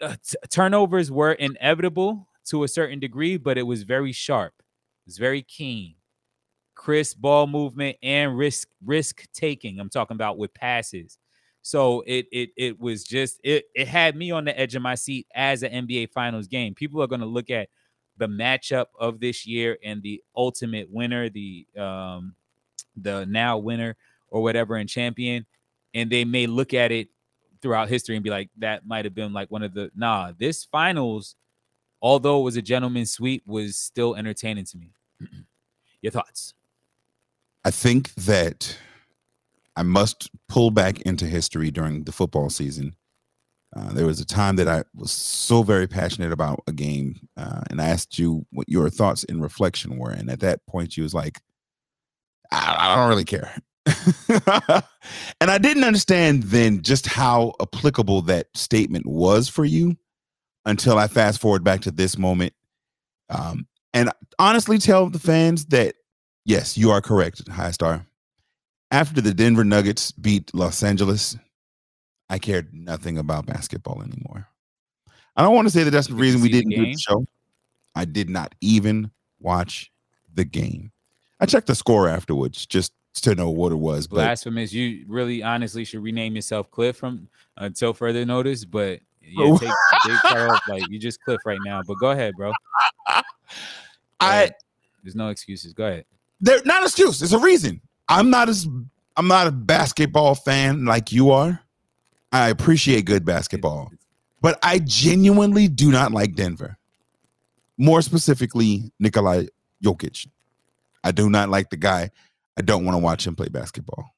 uh, 0.00 0.16
t- 0.22 0.36
turnovers 0.50 1.10
were 1.10 1.32
inevitable 1.32 2.28
to 2.46 2.62
a 2.64 2.68
certain 2.68 3.00
degree, 3.00 3.38
but 3.38 3.56
it 3.56 3.62
was 3.62 3.84
very 3.84 4.12
sharp. 4.12 4.52
It 4.58 5.06
was 5.06 5.18
very 5.18 5.42
keen, 5.42 5.94
crisp 6.74 7.20
ball 7.20 7.46
movement 7.46 7.96
and 8.02 8.36
risk 8.36 8.68
risk 8.84 9.26
taking. 9.32 9.80
I'm 9.80 9.90
talking 9.90 10.16
about 10.16 10.38
with 10.38 10.52
passes. 10.52 11.18
So 11.62 12.02
it 12.06 12.26
it 12.32 12.50
it 12.56 12.80
was 12.80 13.02
just 13.04 13.40
it 13.42 13.64
it 13.74 13.88
had 13.88 14.14
me 14.14 14.30
on 14.30 14.44
the 14.44 14.58
edge 14.58 14.74
of 14.74 14.82
my 14.82 14.94
seat 14.94 15.26
as 15.34 15.62
an 15.62 15.88
NBA 15.88 16.08
Finals 16.08 16.48
game. 16.48 16.74
People 16.74 17.02
are 17.02 17.06
going 17.06 17.20
to 17.22 17.26
look 17.26 17.50
at 17.50 17.70
the 18.18 18.26
matchup 18.26 18.86
of 19.00 19.20
this 19.20 19.46
year 19.46 19.78
and 19.82 20.02
the 20.02 20.22
ultimate 20.36 20.90
winner, 20.90 21.30
the 21.30 21.66
um 21.78 22.34
the 22.96 23.26
now 23.26 23.58
winner 23.58 23.96
or 24.28 24.42
whatever 24.42 24.76
and 24.76 24.88
champion, 24.88 25.46
and 25.94 26.10
they 26.10 26.24
may 26.24 26.46
look 26.46 26.74
at 26.74 26.92
it 26.92 27.08
throughout 27.60 27.88
history 27.88 28.16
and 28.16 28.24
be 28.24 28.30
like, 28.30 28.50
that 28.58 28.86
might 28.86 29.04
have 29.04 29.14
been 29.14 29.32
like 29.32 29.50
one 29.50 29.62
of 29.62 29.72
the 29.72 29.90
nah. 29.94 30.32
This 30.36 30.64
finals, 30.64 31.36
although 32.00 32.40
it 32.40 32.44
was 32.44 32.56
a 32.56 32.62
gentleman's 32.62 33.12
sweep, 33.12 33.44
was 33.46 33.76
still 33.76 34.16
entertaining 34.16 34.64
to 34.66 34.78
me. 34.78 34.90
Your 36.02 36.10
thoughts? 36.10 36.54
I 37.64 37.70
think 37.70 38.12
that 38.14 38.76
I 39.76 39.84
must 39.84 40.30
pull 40.48 40.70
back 40.70 41.00
into 41.02 41.26
history 41.26 41.70
during 41.70 42.04
the 42.04 42.12
football 42.12 42.50
season. 42.50 42.96
Uh, 43.74 43.92
there 43.92 44.04
was 44.04 44.20
a 44.20 44.26
time 44.26 44.56
that 44.56 44.68
I 44.68 44.84
was 44.94 45.10
so 45.10 45.62
very 45.62 45.86
passionate 45.86 46.32
about 46.32 46.62
a 46.66 46.72
game, 46.72 47.28
uh, 47.38 47.62
and 47.70 47.80
I 47.80 47.86
asked 47.86 48.18
you 48.18 48.44
what 48.50 48.68
your 48.68 48.90
thoughts 48.90 49.24
in 49.24 49.40
reflection 49.40 49.96
were. 49.96 50.10
And 50.10 50.28
at 50.28 50.40
that 50.40 50.66
point, 50.66 50.96
you 50.96 51.04
was 51.04 51.14
like, 51.14 51.38
I, 52.52 52.76
I 52.78 52.96
don't 52.96 53.08
really 53.08 53.24
care. 53.24 53.54
and 55.40 55.50
I 55.50 55.58
didn't 55.58 55.84
understand 55.84 56.44
then 56.44 56.82
just 56.82 57.06
how 57.06 57.54
applicable 57.60 58.22
that 58.22 58.46
statement 58.54 59.06
was 59.06 59.48
for 59.48 59.64
you 59.64 59.96
until 60.64 60.98
I 60.98 61.08
fast 61.08 61.40
forward 61.40 61.64
back 61.64 61.80
to 61.82 61.90
this 61.90 62.16
moment. 62.16 62.52
Um, 63.28 63.66
and 63.92 64.10
honestly, 64.38 64.78
tell 64.78 65.08
the 65.08 65.18
fans 65.18 65.66
that 65.66 65.96
yes, 66.44 66.78
you 66.78 66.90
are 66.90 67.00
correct, 67.00 67.46
High 67.48 67.72
Star. 67.72 68.06
After 68.90 69.20
the 69.20 69.34
Denver 69.34 69.64
Nuggets 69.64 70.12
beat 70.12 70.54
Los 70.54 70.82
Angeles, 70.82 71.36
I 72.28 72.38
cared 72.38 72.72
nothing 72.72 73.18
about 73.18 73.46
basketball 73.46 74.02
anymore. 74.02 74.48
I 75.34 75.42
don't 75.42 75.54
want 75.54 75.66
to 75.66 75.72
say 75.72 75.82
that 75.82 75.90
that's 75.90 76.08
the 76.08 76.14
reason 76.14 76.42
we 76.42 76.50
didn't 76.50 76.70
do 76.70 76.84
the 76.84 76.96
show. 76.96 77.26
I 77.94 78.04
did 78.04 78.28
not 78.28 78.54
even 78.60 79.10
watch 79.40 79.90
the 80.32 80.44
game. 80.44 80.92
I 81.42 81.46
checked 81.46 81.66
the 81.66 81.74
score 81.74 82.08
afterwards 82.08 82.66
just 82.66 82.92
to 83.14 83.34
know 83.34 83.50
what 83.50 83.72
it 83.72 83.76
was. 83.76 84.06
But 84.06 84.16
Blasphemous. 84.16 84.72
You 84.72 85.04
really 85.08 85.42
honestly 85.42 85.84
should 85.84 86.00
rename 86.00 86.36
yourself 86.36 86.70
Cliff 86.70 86.96
from 86.96 87.28
until 87.56 87.92
further 87.92 88.24
notice. 88.24 88.64
But 88.64 89.00
yeah, 89.20 89.56
take, 89.58 89.70
take. 90.06 90.68
Like 90.68 90.88
you 90.88 91.00
just 91.00 91.20
Cliff 91.24 91.40
right 91.44 91.58
now. 91.64 91.82
But 91.84 91.96
go 91.98 92.12
ahead, 92.12 92.34
bro. 92.36 92.52
I. 94.20 94.52
There's 95.02 95.16
no 95.16 95.30
excuses. 95.30 95.72
Go 95.72 95.84
ahead. 95.84 96.04
they're 96.40 96.62
not 96.64 96.78
an 96.78 96.84
excuse. 96.84 97.18
There's 97.18 97.32
a 97.32 97.40
reason. 97.40 97.80
I'm 98.08 98.30
not 98.30 98.48
as 98.48 98.68
I'm 99.16 99.26
not 99.26 99.48
a 99.48 99.50
basketball 99.50 100.36
fan 100.36 100.84
like 100.84 101.10
you 101.10 101.32
are. 101.32 101.60
I 102.30 102.50
appreciate 102.50 103.04
good 103.04 103.24
basketball, 103.24 103.90
but 104.40 104.60
I 104.62 104.78
genuinely 104.78 105.66
do 105.66 105.90
not 105.90 106.12
like 106.12 106.36
Denver. 106.36 106.78
More 107.78 108.00
specifically, 108.00 108.92
Nikolai 109.00 109.46
Jokic. 109.84 110.28
I 111.04 111.12
do 111.12 111.28
not 111.30 111.48
like 111.48 111.70
the 111.70 111.76
guy. 111.76 112.10
I 112.56 112.62
don't 112.62 112.84
want 112.84 112.94
to 112.94 113.02
watch 113.02 113.26
him 113.26 113.34
play 113.34 113.48
basketball. 113.48 114.10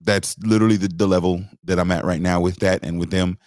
That's 0.00 0.36
literally 0.38 0.76
the, 0.76 0.88
the 0.88 1.06
level 1.06 1.44
that 1.64 1.78
I'm 1.78 1.90
at 1.90 2.04
right 2.04 2.20
now 2.20 2.40
with 2.40 2.56
that 2.56 2.84
and 2.84 2.98
with 2.98 3.10
them. 3.10 3.38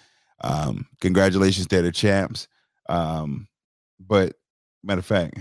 Um, 0.41 0.87
congratulations, 1.01 1.67
they're 1.67 1.81
the 1.81 1.91
champs. 1.91 2.47
Um, 2.87 3.47
but 3.99 4.35
matter 4.83 4.99
of 4.99 5.05
fact, 5.05 5.37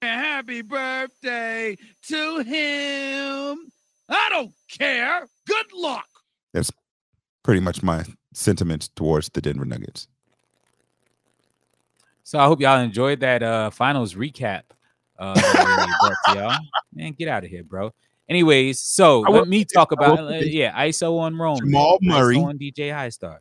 Happy 0.00 0.62
birthday 0.62 1.76
to 2.04 2.38
him. 2.38 3.58
I 4.08 4.28
don't 4.30 4.52
care. 4.70 5.26
Good 5.46 5.66
luck. 5.74 6.06
that's 6.54 6.70
pretty 7.42 7.60
much 7.60 7.82
my 7.82 8.04
sentiments 8.32 8.88
towards 8.88 9.28
the 9.30 9.40
Denver 9.40 9.64
Nuggets. 9.64 10.06
So 12.22 12.38
I 12.38 12.44
hope 12.46 12.60
y'all 12.60 12.78
enjoyed 12.80 13.20
that 13.20 13.42
uh 13.42 13.70
finals 13.70 14.14
recap. 14.14 14.62
Uh, 15.18 15.34
that 15.34 15.86
we 15.86 16.08
brought 16.08 16.16
to 16.26 16.34
y'all. 16.40 16.58
Man, 16.92 17.12
get 17.12 17.28
out 17.28 17.44
of 17.44 17.50
here, 17.50 17.64
bro. 17.64 17.92
Anyways, 18.28 18.80
so 18.80 19.24
I 19.26 19.30
let 19.30 19.48
me 19.48 19.64
talk 19.64 19.92
about 19.92 20.18
uh, 20.20 20.28
yeah, 20.36 20.72
ISO 20.86 21.18
on 21.18 21.36
Rome. 21.36 21.58
Jamal 21.58 21.98
man. 22.00 22.20
Murray. 22.20 22.36
ISO 22.36 22.44
on 22.44 22.58
DJ 22.58 22.92
High 22.92 23.08
Star. 23.08 23.40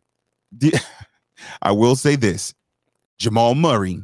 The- 0.58 0.80
I 1.62 1.72
will 1.72 1.96
say 1.96 2.16
this 2.16 2.54
Jamal 3.20 3.54
Murray 3.54 4.02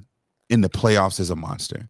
in 0.50 0.62
the 0.62 0.70
playoffs 0.70 1.20
is 1.20 1.30
a 1.30 1.36
monster. 1.36 1.90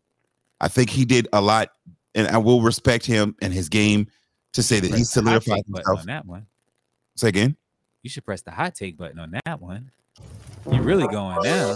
I 0.62 0.68
think 0.70 0.90
he 0.90 1.04
did 1.06 1.28
a 1.34 1.42
lot, 1.42 1.70
and 2.16 2.28
I 2.28 2.38
will 2.38 2.62
respect 2.62 3.06
him 3.06 3.36
and 3.42 3.52
his 3.52 3.68
game 3.68 4.08
to 4.54 4.64
say 4.64 4.80
that 4.80 4.88
he 4.88 4.94
Press 4.94 5.14
the 5.14 5.22
hot 5.22 5.44
solidified 5.44 5.56
take 5.58 5.66
button 5.68 5.84
himself. 5.86 6.00
on 6.00 6.06
that 6.06 6.26
one. 6.26 6.46
Say 7.18 7.28
again. 7.30 7.58
You 8.04 8.10
should 8.10 8.26
press 8.26 8.42
the 8.42 8.52
hot 8.52 8.76
take 8.76 8.98
button 8.98 9.20
on 9.20 9.38
that 9.46 9.62
one. 9.62 9.92
You're 10.72 10.84
really 10.84 11.08
going 11.08 11.38
now. 11.44 11.76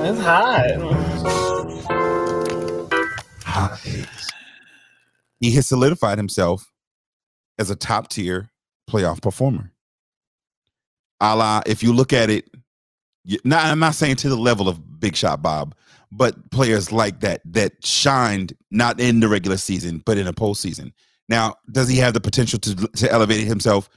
It's 0.00 0.20
hot. 0.20 2.27
He 5.40 5.52
has 5.52 5.66
solidified 5.66 6.18
himself 6.18 6.72
as 7.58 7.70
a 7.70 7.76
top 7.76 8.08
tier 8.08 8.50
playoff 8.88 9.22
performer. 9.22 9.72
A 11.20 11.36
la, 11.36 11.62
if 11.66 11.82
you 11.82 11.92
look 11.92 12.12
at 12.12 12.30
it, 12.30 12.48
not, 13.44 13.66
I'm 13.66 13.78
not 13.78 13.94
saying 13.94 14.16
to 14.16 14.28
the 14.28 14.36
level 14.36 14.68
of 14.68 15.00
Big 15.00 15.16
Shot 15.16 15.42
Bob, 15.42 15.74
but 16.10 16.50
players 16.50 16.90
like 16.92 17.20
that 17.20 17.42
that 17.44 17.84
shined 17.84 18.54
not 18.70 19.00
in 19.00 19.20
the 19.20 19.28
regular 19.28 19.56
season, 19.56 20.02
but 20.06 20.16
in 20.16 20.26
a 20.26 20.32
postseason. 20.32 20.92
Now, 21.28 21.56
does 21.70 21.88
he 21.88 21.96
have 21.98 22.14
the 22.14 22.20
potential 22.20 22.58
to 22.60 22.74
to 22.74 23.12
elevate 23.12 23.46
himself 23.46 23.90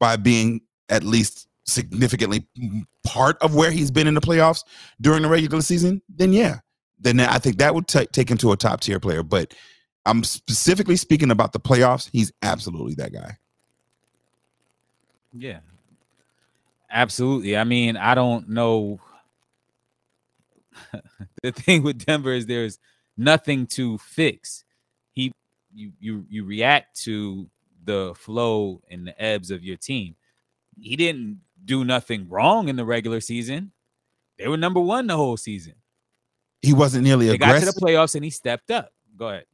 by 0.00 0.16
being 0.16 0.62
at 0.88 1.02
least 1.02 1.46
significantly 1.66 2.46
part 3.04 3.36
of 3.42 3.54
where 3.54 3.70
he's 3.70 3.90
been 3.90 4.06
in 4.06 4.14
the 4.14 4.20
playoffs 4.20 4.64
during 5.00 5.22
the 5.22 5.28
regular 5.28 5.60
season? 5.60 6.00
Then 6.08 6.32
yeah, 6.32 6.60
then 7.00 7.20
I 7.20 7.38
think 7.38 7.58
that 7.58 7.74
would 7.74 7.86
ta- 7.86 8.06
take 8.12 8.30
him 8.30 8.38
to 8.38 8.52
a 8.52 8.56
top 8.56 8.80
tier 8.80 9.00
player. 9.00 9.22
But 9.22 9.54
I'm 10.06 10.24
specifically 10.24 10.96
speaking 10.96 11.30
about 11.30 11.52
the 11.52 11.60
playoffs. 11.60 12.08
He's 12.12 12.32
absolutely 12.42 12.94
that 12.94 13.12
guy. 13.12 13.38
Yeah. 15.32 15.60
Absolutely. 16.90 17.56
I 17.56 17.64
mean, 17.64 17.96
I 17.96 18.14
don't 18.14 18.48
know. 18.48 19.00
the 21.42 21.52
thing 21.52 21.82
with 21.82 22.04
Denver 22.04 22.32
is 22.32 22.46
there's 22.46 22.78
nothing 23.16 23.66
to 23.66 23.98
fix. 23.98 24.64
He 25.12 25.32
you 25.74 25.92
you 26.00 26.24
you 26.30 26.44
react 26.44 26.98
to 27.02 27.50
the 27.84 28.14
flow 28.16 28.80
and 28.90 29.06
the 29.06 29.22
ebbs 29.22 29.50
of 29.50 29.62
your 29.62 29.76
team. 29.76 30.14
He 30.80 30.96
didn't 30.96 31.40
do 31.64 31.84
nothing 31.84 32.28
wrong 32.28 32.68
in 32.68 32.76
the 32.76 32.84
regular 32.84 33.20
season. 33.20 33.72
They 34.38 34.48
were 34.48 34.56
number 34.56 34.80
one 34.80 35.06
the 35.06 35.16
whole 35.16 35.36
season. 35.36 35.74
He 36.62 36.72
wasn't 36.72 37.04
nearly 37.04 37.28
They 37.28 37.38
got 37.38 37.50
aggressive. 37.56 37.74
to 37.74 37.80
the 37.80 37.86
playoffs 37.86 38.14
and 38.14 38.24
he 38.24 38.30
stepped 38.30 38.70
up. 38.70 38.90
Go 39.16 39.28
ahead. 39.28 39.44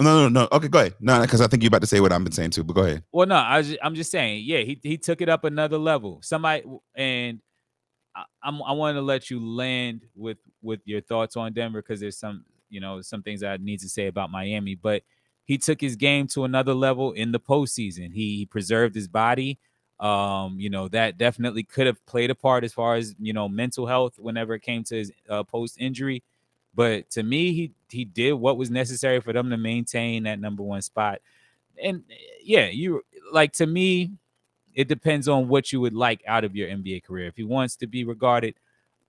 no, 0.00 0.28
no, 0.28 0.28
no. 0.28 0.48
Okay, 0.52 0.68
go 0.68 0.78
ahead. 0.80 0.94
No, 1.00 1.20
because 1.22 1.40
I 1.40 1.46
think 1.46 1.62
you're 1.62 1.68
about 1.68 1.80
to 1.80 1.86
say 1.86 2.00
what 2.00 2.12
I've 2.12 2.22
been 2.22 2.32
saying 2.32 2.50
too. 2.50 2.64
But 2.64 2.74
go 2.74 2.82
ahead. 2.82 3.04
Well, 3.12 3.26
no, 3.26 3.34
I 3.36 3.58
was 3.58 3.68
just, 3.68 3.78
I'm 3.82 3.94
just 3.94 4.10
saying, 4.10 4.42
yeah, 4.44 4.58
he 4.58 4.78
he 4.82 4.96
took 4.98 5.20
it 5.20 5.28
up 5.28 5.44
another 5.44 5.78
level. 5.78 6.20
Somebody 6.22 6.64
and 6.94 7.40
I, 8.14 8.24
I'm 8.42 8.62
I 8.62 8.72
wanted 8.72 8.94
to 8.94 9.02
let 9.02 9.30
you 9.30 9.40
land 9.44 10.02
with 10.14 10.38
with 10.62 10.80
your 10.84 11.00
thoughts 11.00 11.36
on 11.36 11.52
Denver 11.52 11.82
because 11.82 12.00
there's 12.00 12.18
some 12.18 12.44
you 12.68 12.80
know 12.80 13.00
some 13.00 13.22
things 13.22 13.42
I 13.42 13.56
need 13.56 13.80
to 13.80 13.88
say 13.88 14.06
about 14.06 14.30
Miami, 14.30 14.74
but 14.74 15.02
he 15.44 15.58
took 15.58 15.80
his 15.80 15.94
game 15.96 16.26
to 16.28 16.44
another 16.44 16.74
level 16.74 17.12
in 17.12 17.30
the 17.30 17.38
postseason. 17.38 18.12
He, 18.12 18.38
he 18.38 18.46
preserved 18.46 18.94
his 18.94 19.08
body. 19.08 19.58
Um, 19.98 20.56
you 20.60 20.68
know 20.68 20.88
that 20.88 21.16
definitely 21.16 21.62
could 21.62 21.86
have 21.86 22.04
played 22.04 22.30
a 22.30 22.34
part 22.34 22.64
as 22.64 22.72
far 22.74 22.96
as 22.96 23.14
you 23.18 23.32
know 23.32 23.48
mental 23.48 23.86
health 23.86 24.18
whenever 24.18 24.52
it 24.54 24.60
came 24.60 24.84
to 24.84 24.94
his 24.96 25.10
uh, 25.30 25.42
post 25.42 25.76
injury. 25.80 26.22
But 26.76 27.10
to 27.10 27.22
me, 27.22 27.52
he 27.54 27.72
he 27.88 28.04
did 28.04 28.34
what 28.34 28.58
was 28.58 28.70
necessary 28.70 29.20
for 29.20 29.32
them 29.32 29.48
to 29.50 29.56
maintain 29.56 30.24
that 30.24 30.38
number 30.38 30.62
one 30.62 30.82
spot. 30.82 31.20
And 31.82 32.04
yeah, 32.42 32.68
you 32.68 33.02
like 33.32 33.52
to 33.54 33.66
me, 33.66 34.12
it 34.74 34.86
depends 34.86 35.26
on 35.26 35.48
what 35.48 35.72
you 35.72 35.80
would 35.80 35.94
like 35.94 36.22
out 36.28 36.44
of 36.44 36.54
your 36.54 36.68
NBA 36.68 37.04
career. 37.04 37.26
If 37.26 37.36
he 37.36 37.44
wants 37.44 37.76
to 37.76 37.86
be 37.86 38.04
regarded, 38.04 38.54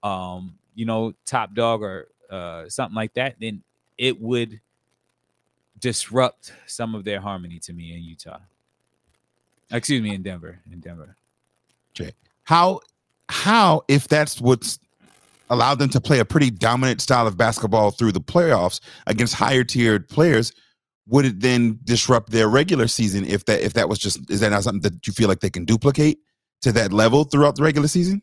um, 0.01 0.57
you 0.73 0.85
know, 0.85 1.13
top 1.25 1.53
dog 1.53 1.83
or 1.83 2.07
uh, 2.31 2.69
something 2.69 2.95
like 2.95 3.13
that, 3.15 3.35
then 3.39 3.61
it 3.97 4.19
would 4.19 4.61
disrupt 5.79 6.53
some 6.65 6.95
of 6.95 7.03
their 7.03 7.19
harmony 7.19 7.59
to 7.59 7.73
me 7.73 7.93
in 7.93 8.03
Utah. 8.03 8.39
Excuse 9.71 10.01
me, 10.01 10.15
in 10.15 10.23
Denver. 10.23 10.59
In 10.71 10.79
Denver. 10.79 11.15
Okay. 11.91 12.13
How 12.43 12.79
how 13.27 13.83
if 13.89 14.07
that's 14.07 14.39
what's 14.39 14.79
allowed 15.49 15.79
them 15.79 15.89
to 15.89 16.01
play 16.01 16.19
a 16.19 16.25
pretty 16.25 16.49
dominant 16.49 17.01
style 17.01 17.27
of 17.27 17.37
basketball 17.37 17.91
through 17.91 18.11
the 18.11 18.21
playoffs 18.21 18.79
against 19.05 19.33
higher 19.33 19.63
tiered 19.63 20.07
players, 20.09 20.53
would 21.07 21.25
it 21.25 21.39
then 21.39 21.79
disrupt 21.83 22.31
their 22.31 22.47
regular 22.47 22.87
season 22.87 23.25
if 23.25 23.45
that 23.45 23.61
if 23.61 23.73
that 23.73 23.89
was 23.89 23.99
just 23.99 24.29
is 24.29 24.41
that 24.41 24.49
not 24.49 24.63
something 24.63 24.81
that 24.81 25.07
you 25.07 25.13
feel 25.13 25.27
like 25.27 25.39
they 25.39 25.49
can 25.49 25.65
duplicate 25.65 26.19
to 26.61 26.71
that 26.73 26.91
level 26.91 27.23
throughout 27.23 27.55
the 27.55 27.63
regular 27.63 27.87
season? 27.87 28.21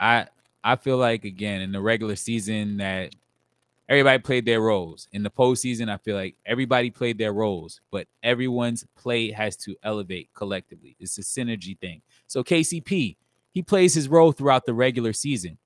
I 0.00 0.26
I 0.64 0.76
feel 0.76 0.96
like 0.96 1.24
again 1.24 1.60
in 1.60 1.72
the 1.72 1.80
regular 1.80 2.16
season 2.16 2.78
that 2.78 3.14
everybody 3.88 4.18
played 4.18 4.46
their 4.46 4.60
roles. 4.60 5.08
In 5.12 5.22
the 5.22 5.30
postseason, 5.30 5.88
I 5.88 5.98
feel 5.98 6.16
like 6.16 6.36
everybody 6.44 6.90
played 6.90 7.18
their 7.18 7.32
roles, 7.32 7.80
but 7.90 8.08
everyone's 8.22 8.84
play 8.96 9.30
has 9.30 9.56
to 9.58 9.76
elevate 9.82 10.30
collectively. 10.34 10.96
It's 10.98 11.18
a 11.18 11.22
synergy 11.22 11.78
thing. 11.78 12.02
So 12.26 12.42
KCP, 12.42 13.16
he 13.56 13.62
plays 13.62 13.94
his 13.94 14.06
role 14.06 14.32
throughout 14.32 14.66
the 14.66 14.74
regular 14.74 15.14
season. 15.14 15.56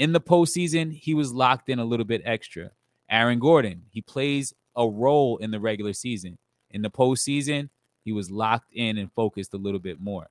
In 0.00 0.12
the 0.12 0.20
postseason, 0.20 0.92
he 0.92 1.14
was 1.14 1.32
locked 1.32 1.68
in 1.68 1.78
a 1.78 1.84
little 1.84 2.04
bit 2.04 2.20
extra. 2.24 2.72
Aaron 3.08 3.38
Gordon, 3.38 3.82
he 3.88 4.02
plays 4.02 4.52
a 4.74 4.84
role 4.84 5.36
in 5.36 5.52
the 5.52 5.60
regular 5.60 5.92
season. 5.92 6.38
In 6.72 6.82
the 6.82 6.90
postseason, 6.90 7.68
he 8.04 8.10
was 8.10 8.32
locked 8.32 8.72
in 8.72 8.98
and 8.98 9.12
focused 9.12 9.54
a 9.54 9.58
little 9.58 9.78
bit 9.78 10.00
more. 10.00 10.26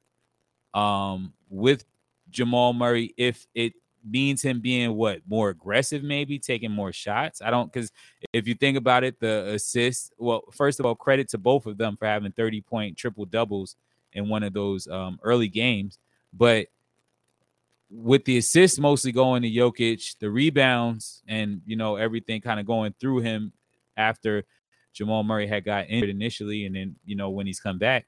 Um, 0.73 1.31
with 1.49 1.85
Jamal 2.31 2.73
Murray, 2.73 3.13
if 3.15 3.47
it 3.55 3.75
means 4.03 4.41
him 4.41 4.59
being 4.59 4.93
what 4.95 5.21
more 5.25 5.51
aggressive, 5.51 6.03
maybe 6.03 6.37
taking 6.37 6.69
more 6.69 6.91
shots. 6.91 7.41
I 7.41 7.49
don't 7.49 7.71
because 7.71 7.93
if 8.33 8.45
you 8.45 8.55
think 8.55 8.77
about 8.77 9.05
it, 9.05 9.21
the 9.21 9.53
assist. 9.53 10.11
Well, 10.17 10.43
first 10.51 10.81
of 10.81 10.85
all, 10.85 10.95
credit 10.95 11.29
to 11.29 11.37
both 11.37 11.65
of 11.65 11.77
them 11.77 11.95
for 11.95 12.07
having 12.07 12.33
thirty 12.33 12.59
point 12.59 12.97
triple 12.97 13.23
doubles 13.23 13.77
in 14.11 14.27
one 14.27 14.43
of 14.43 14.51
those 14.51 14.85
um, 14.89 15.17
early 15.23 15.47
games. 15.47 15.97
But 16.33 16.67
with 17.89 18.25
the 18.25 18.37
assists 18.37 18.79
mostly 18.79 19.11
going 19.11 19.41
to 19.43 19.49
Jokic, 19.49 20.17
the 20.19 20.29
rebounds 20.29 21.23
and 21.27 21.61
you 21.65 21.75
know 21.75 21.95
everything 21.95 22.41
kind 22.41 22.59
of 22.59 22.65
going 22.65 22.93
through 22.99 23.19
him 23.19 23.53
after 23.97 24.43
Jamal 24.93 25.23
Murray 25.23 25.47
had 25.47 25.65
got 25.65 25.89
injured 25.89 26.09
initially, 26.09 26.65
and 26.65 26.75
then 26.75 26.95
you 27.05 27.15
know 27.15 27.29
when 27.29 27.45
he's 27.45 27.59
come 27.59 27.77
back. 27.77 28.07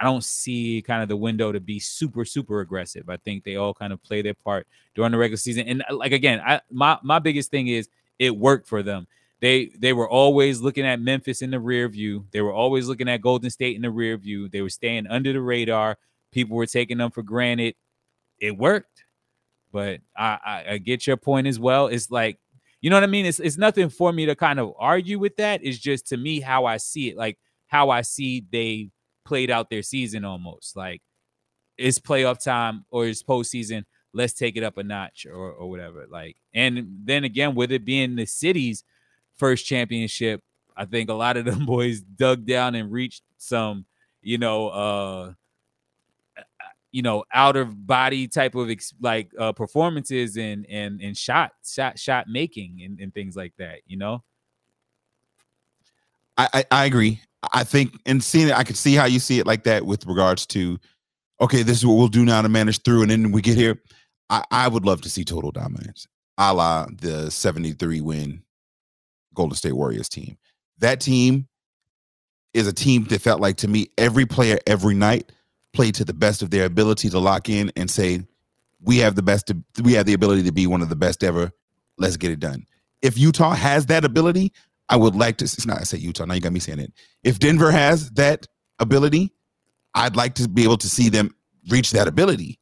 I 0.00 0.04
don't 0.04 0.24
see 0.24 0.82
kind 0.84 1.00
of 1.00 1.08
the 1.08 1.16
window 1.16 1.52
to 1.52 1.60
be 1.60 1.78
super 1.78 2.24
super 2.24 2.60
aggressive. 2.60 3.08
I 3.08 3.18
think 3.18 3.44
they 3.44 3.56
all 3.56 3.74
kind 3.74 3.92
of 3.92 4.02
play 4.02 4.22
their 4.22 4.34
part 4.34 4.66
during 4.94 5.12
the 5.12 5.18
regular 5.18 5.36
season. 5.36 5.68
And 5.68 5.84
uh, 5.88 5.94
like 5.94 6.12
again, 6.12 6.40
I 6.44 6.60
my 6.70 6.98
my 7.02 7.18
biggest 7.18 7.50
thing 7.50 7.68
is 7.68 7.88
it 8.18 8.36
worked 8.36 8.68
for 8.68 8.82
them. 8.82 9.06
They 9.40 9.70
they 9.78 9.92
were 9.92 10.08
always 10.08 10.60
looking 10.60 10.86
at 10.86 11.00
Memphis 11.00 11.42
in 11.42 11.50
the 11.50 11.60
rear 11.60 11.88
view. 11.88 12.26
They 12.30 12.40
were 12.40 12.52
always 12.52 12.88
looking 12.88 13.08
at 13.08 13.20
Golden 13.20 13.50
State 13.50 13.76
in 13.76 13.82
the 13.82 13.90
rear 13.90 14.16
view. 14.16 14.48
They 14.48 14.62
were 14.62 14.70
staying 14.70 15.06
under 15.06 15.32
the 15.32 15.40
radar. 15.40 15.98
People 16.30 16.56
were 16.56 16.66
taking 16.66 16.98
them 16.98 17.10
for 17.10 17.22
granted. 17.22 17.74
It 18.40 18.56
worked. 18.56 18.91
But 19.72 20.00
I, 20.16 20.38
I, 20.44 20.64
I 20.72 20.78
get 20.78 21.06
your 21.06 21.16
point 21.16 21.46
as 21.46 21.58
well. 21.58 21.86
It's 21.86 22.10
like, 22.10 22.38
you 22.80 22.90
know 22.90 22.96
what 22.96 23.04
I 23.04 23.08
mean? 23.08 23.26
It's 23.26 23.40
it's 23.40 23.56
nothing 23.56 23.88
for 23.88 24.12
me 24.12 24.26
to 24.26 24.34
kind 24.34 24.58
of 24.58 24.74
argue 24.78 25.18
with 25.18 25.36
that. 25.36 25.60
It's 25.64 25.78
just 25.78 26.08
to 26.08 26.16
me 26.16 26.40
how 26.40 26.66
I 26.66 26.76
see 26.76 27.10
it, 27.10 27.16
like 27.16 27.38
how 27.68 27.90
I 27.90 28.02
see 28.02 28.44
they 28.50 28.90
played 29.24 29.50
out 29.50 29.70
their 29.70 29.82
season 29.82 30.24
almost. 30.24 30.76
Like 30.76 31.00
it's 31.78 31.98
playoff 31.98 32.42
time 32.42 32.84
or 32.90 33.06
it's 33.06 33.22
postseason. 33.22 33.84
Let's 34.12 34.34
take 34.34 34.56
it 34.56 34.64
up 34.64 34.78
a 34.78 34.82
notch 34.82 35.26
or 35.26 35.52
or 35.52 35.70
whatever. 35.70 36.06
Like, 36.10 36.36
and 36.52 36.98
then 37.04 37.24
again, 37.24 37.54
with 37.54 37.72
it 37.72 37.84
being 37.84 38.16
the 38.16 38.26
city's 38.26 38.84
first 39.36 39.64
championship, 39.64 40.42
I 40.76 40.84
think 40.84 41.08
a 41.08 41.14
lot 41.14 41.36
of 41.36 41.44
them 41.46 41.64
boys 41.64 42.00
dug 42.00 42.46
down 42.46 42.74
and 42.74 42.90
reached 42.90 43.22
some, 43.38 43.86
you 44.20 44.38
know, 44.38 44.68
uh 44.68 45.32
you 46.92 47.02
know, 47.02 47.24
out 47.32 47.56
of 47.56 47.86
body 47.86 48.28
type 48.28 48.54
of 48.54 48.70
ex- 48.70 48.94
like 49.00 49.32
uh 49.38 49.52
performances 49.52 50.36
and 50.36 50.66
and 50.68 51.00
and 51.00 51.16
shot 51.16 51.52
shot 51.64 51.98
shot 51.98 52.26
making 52.28 52.80
and, 52.84 53.00
and 53.00 53.12
things 53.12 53.34
like 53.34 53.54
that, 53.58 53.80
you 53.86 53.96
know. 53.96 54.22
I, 56.36 56.48
I, 56.52 56.64
I 56.70 56.84
agree. 56.84 57.20
I 57.52 57.64
think 57.64 57.94
and 58.06 58.22
seeing 58.22 58.48
it, 58.48 58.54
I 58.54 58.62
could 58.62 58.76
see 58.76 58.94
how 58.94 59.06
you 59.06 59.18
see 59.18 59.38
it 59.38 59.46
like 59.46 59.64
that 59.64 59.84
with 59.84 60.06
regards 60.06 60.46
to, 60.48 60.78
okay, 61.40 61.62
this 61.62 61.78
is 61.78 61.86
what 61.86 61.94
we'll 61.94 62.08
do 62.08 62.24
now 62.24 62.42
to 62.42 62.48
manage 62.48 62.82
through, 62.82 63.02
and 63.02 63.10
then 63.10 63.32
we 63.32 63.42
get 63.42 63.56
here. 63.56 63.80
I, 64.30 64.44
I 64.50 64.68
would 64.68 64.86
love 64.86 65.00
to 65.02 65.10
see 65.10 65.24
total 65.24 65.50
dominance, 65.50 66.06
a 66.38 66.54
la 66.54 66.86
the 67.00 67.30
73 67.30 68.00
win 68.00 68.42
Golden 69.34 69.56
State 69.56 69.72
Warriors 69.72 70.08
team. 70.08 70.36
That 70.78 71.00
team 71.00 71.48
is 72.54 72.66
a 72.66 72.72
team 72.72 73.04
that 73.04 73.20
felt 73.20 73.40
like 73.40 73.56
to 73.58 73.68
me 73.68 73.88
every 73.98 74.26
player 74.26 74.58
every 74.66 74.94
night 74.94 75.32
played 75.72 75.94
to 75.96 76.04
the 76.04 76.14
best 76.14 76.42
of 76.42 76.50
their 76.50 76.64
ability 76.64 77.08
to 77.10 77.18
lock 77.18 77.48
in 77.48 77.72
and 77.76 77.90
say, 77.90 78.20
we 78.80 78.98
have 78.98 79.14
the 79.14 79.22
best, 79.22 79.50
we 79.82 79.92
have 79.94 80.06
the 80.06 80.12
ability 80.12 80.42
to 80.44 80.52
be 80.52 80.66
one 80.66 80.82
of 80.82 80.88
the 80.88 80.96
best 80.96 81.22
ever. 81.22 81.50
Let's 81.98 82.16
get 82.16 82.30
it 82.30 82.40
done. 82.40 82.66
If 83.00 83.18
Utah 83.18 83.52
has 83.52 83.86
that 83.86 84.04
ability, 84.04 84.52
I 84.88 84.96
would 84.96 85.14
like 85.14 85.38
to. 85.38 85.44
It's 85.44 85.66
not. 85.66 85.78
I 85.78 85.84
say 85.84 85.98
Utah. 85.98 86.24
Now 86.24 86.34
you 86.34 86.40
got 86.40 86.52
me 86.52 86.60
saying 86.60 86.78
it. 86.78 86.92
If 87.22 87.38
Denver 87.38 87.70
has 87.70 88.10
that 88.12 88.46
ability, 88.78 89.32
I'd 89.94 90.16
like 90.16 90.34
to 90.34 90.48
be 90.48 90.64
able 90.64 90.76
to 90.78 90.88
see 90.88 91.08
them 91.08 91.34
reach 91.68 91.92
that 91.92 92.08
ability. 92.08 92.58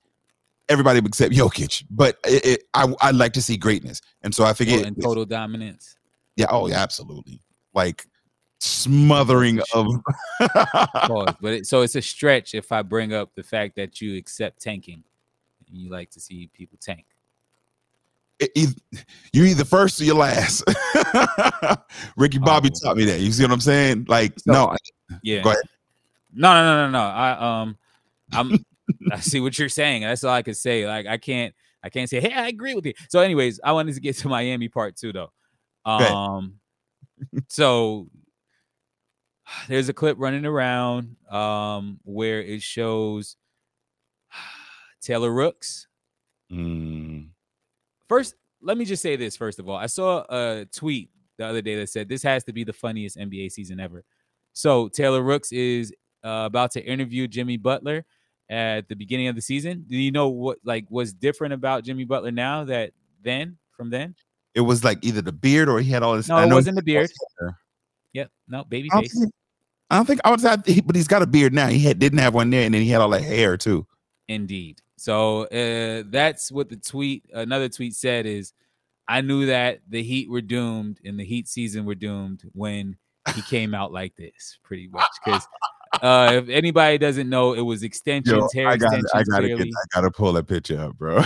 Everybody 0.69 1.01
except 1.01 1.35
Jokic, 1.35 1.85
but 1.91 2.19
it, 2.25 2.45
it, 2.47 2.63
I 2.75 2.93
I'd 3.01 3.17
like 3.17 3.33
to 3.33 3.43
see 3.43 3.57
greatness, 3.57 4.01
and 4.23 4.33
so 4.35 4.45
I 4.45 4.53
figure 4.53 4.79
Oh, 4.81 4.85
and 4.85 5.03
total 5.03 5.25
dominance. 5.25 5.97
Yeah. 6.37 6.47
Oh, 6.51 6.69
yeah. 6.69 6.81
Absolutely. 6.81 7.43
Like 7.75 8.07
smothering 8.61 9.61
of. 9.75 9.87
Pause. 10.95 11.35
But 11.41 11.53
it, 11.55 11.67
so 11.67 11.83
it's 11.83 11.97
a 11.97 12.03
stretch 12.03 12.55
if 12.55 12.71
I 12.73 12.83
bring 12.83 13.13
up 13.13 13.35
the 13.35 13.43
fact 13.43 13.77
that 13.77 14.01
you 14.01 14.17
accept 14.17 14.61
tanking 14.63 15.03
and 15.69 15.77
you 15.77 15.91
like 15.91 16.11
to 16.11 16.21
see 16.21 16.49
people 16.53 16.79
tank. 16.81 17.05
it- 18.39 18.81
you 19.33 19.45
either 19.45 19.65
first 19.65 20.01
or 20.01 20.05
you're 20.05 20.15
last. 20.17 20.65
Ricky 22.17 22.39
Bobby 22.39 22.71
Oh. 22.75 22.79
taught 22.87 22.97
me 22.97 23.05
that. 23.07 23.21
You 23.21 23.33
see 23.33 23.43
what 23.45 23.53
I'm 23.53 23.61
saying? 23.61 24.07
Like, 24.09 24.35
no, 24.47 24.75
Yeah. 25.23 25.43
Go 25.43 25.51
ahead. 25.51 25.63
No, 26.33 26.53
no, 26.55 26.65
no, 26.65 26.87
no, 26.87 26.91
no. 26.91 27.05
I 27.05 27.61
um 27.63 27.77
I'm 28.33 28.65
I 29.13 29.21
see 29.21 29.41
what 29.41 29.59
you're 29.59 29.69
saying. 29.69 30.03
That's 30.03 30.23
all 30.25 30.33
I 30.33 30.43
can 30.43 30.55
say. 30.55 30.87
Like 30.87 31.07
I 31.07 31.17
can't 31.19 31.55
I 31.83 31.89
can't 31.91 32.09
say, 32.11 32.21
hey, 32.21 32.33
I 32.33 32.49
agree 32.49 32.75
with 32.75 32.85
you. 32.87 32.93
So, 33.09 33.21
anyways, 33.21 33.59
I 33.65 33.73
wanted 33.73 33.95
to 33.95 34.01
get 34.01 34.17
to 34.19 34.29
Miami 34.29 34.69
part 34.69 34.97
two 34.97 35.13
though. 35.13 35.33
Um 35.85 36.55
so 37.49 38.07
there's 39.69 39.89
a 39.89 39.93
clip 39.93 40.17
running 40.19 40.47
around 40.47 41.17
um 41.31 42.01
where 42.05 42.41
it 42.41 42.63
shows 42.63 43.37
Taylor 45.01 45.31
Rooks. 45.31 45.87
Mm, 46.53 47.29
First, 48.09 48.35
let 48.61 48.77
me 48.77 48.85
just 48.85 49.03
say 49.03 49.17
this 49.17 49.37
first 49.37 49.59
of 49.59 49.69
all. 49.69 49.77
I 49.77 49.87
saw 49.87 50.25
a 50.29 50.67
tweet 50.75 51.11
the 51.39 51.47
other 51.47 51.63
day 51.63 51.77
that 51.77 51.89
said 51.89 52.09
this 52.09 52.23
has 52.23 52.45
to 52.45 52.53
be 52.53 52.65
the 52.65 52.73
funniest 52.73 53.17
NBA 53.17 53.53
season 53.53 53.81
ever. 53.81 54.05
So 54.53 54.89
Taylor 54.89 55.23
Rooks 55.23 55.53
is 55.53 55.93
uh, 56.25 56.43
about 56.47 56.73
to 56.73 56.85
interview 56.85 57.29
Jimmy 57.29 57.57
Butler 57.57 58.05
at 58.51 58.89
the 58.89 58.97
beginning 58.97 59.29
of 59.29 59.37
the 59.37 59.41
season. 59.41 59.85
Do 59.89 59.97
you 59.97 60.11
know 60.11 60.29
what 60.29 60.59
like 60.65 60.87
was 60.91 61.13
different 61.13 61.55
about 61.55 61.85
Jimmy 61.85 62.05
Butler 62.05 62.33
now 62.33 62.65
that 62.65 62.93
then 63.23 63.59
from 63.77 63.91
then? 63.91 64.15
it 64.55 64.61
was 64.61 64.85
like 64.85 64.99
either 65.05 65.23
the 65.23 65.33
beard 65.33 65.69
or 65.69 65.81
he 65.81 65.91
had 65.91 66.03
all 66.03 66.17
this. 66.17 66.29
No, 66.29 66.37
I 66.37 66.47
it 66.47 66.53
wasn't 66.53 66.77
the 66.77 66.83
beard. 66.83 67.11
Yep, 68.13 68.31
no 68.49 68.65
baby 68.65 68.89
face. 68.91 69.27
I 69.91 69.97
don't 69.97 70.07
think 70.07 70.21
I 70.25 70.31
would 70.31 70.41
say, 70.41 70.81
but 70.81 70.95
he's 70.95 71.09
got 71.09 71.23
a 71.23 71.27
beard 71.27 71.53
now. 71.53 71.67
He 71.67 71.81
had, 71.81 71.99
didn't 71.99 72.19
have 72.19 72.35
one 72.35 72.51
there, 72.51 72.65
and 72.65 72.75
then 72.75 72.83
he 72.83 72.89
had 72.89 73.01
all 73.01 73.11
that 73.11 73.23
hair 73.23 73.57
too. 73.57 73.87
Indeed. 74.29 74.81
So 74.97 75.45
uh, 75.47 76.05
that's 76.07 76.53
what 76.53 76.69
the 76.69 76.77
tweet. 76.77 77.25
Another 77.33 77.69
tweet 77.69 77.95
said 77.95 78.27
is, 78.27 78.53
I 79.09 79.23
knew 79.23 79.47
that 79.47 79.81
the 79.89 80.03
Heat 80.03 80.31
were 80.31 80.41
doomed 80.41 81.01
and 81.05 81.19
the 81.19 81.25
Heat 81.25 81.49
season 81.49 81.85
were 81.85 81.97
doomed 81.97 82.43
when 82.53 82.97
he 83.35 83.43
came 83.43 83.75
out 83.75 83.93
like 83.93 84.15
this, 84.15 84.59
pretty 84.63 84.87
much. 84.87 85.09
Because 85.25 85.49
uh, 86.03 86.31
if 86.35 86.49
anybody 86.49 86.97
doesn't 86.99 87.29
know, 87.29 87.55
it 87.55 87.63
was 87.63 87.83
extensions, 87.83 88.53
hair 88.55 88.69
I 88.69 88.77
got, 88.77 88.95
extensions. 88.95 89.11
I 89.15 89.23
gotta 89.25 89.49
get. 89.49 89.67
I 89.67 90.01
gotta 90.01 90.11
pull 90.11 90.33
that 90.35 90.47
picture 90.47 90.81
up, 90.81 90.97
bro. 90.97 91.25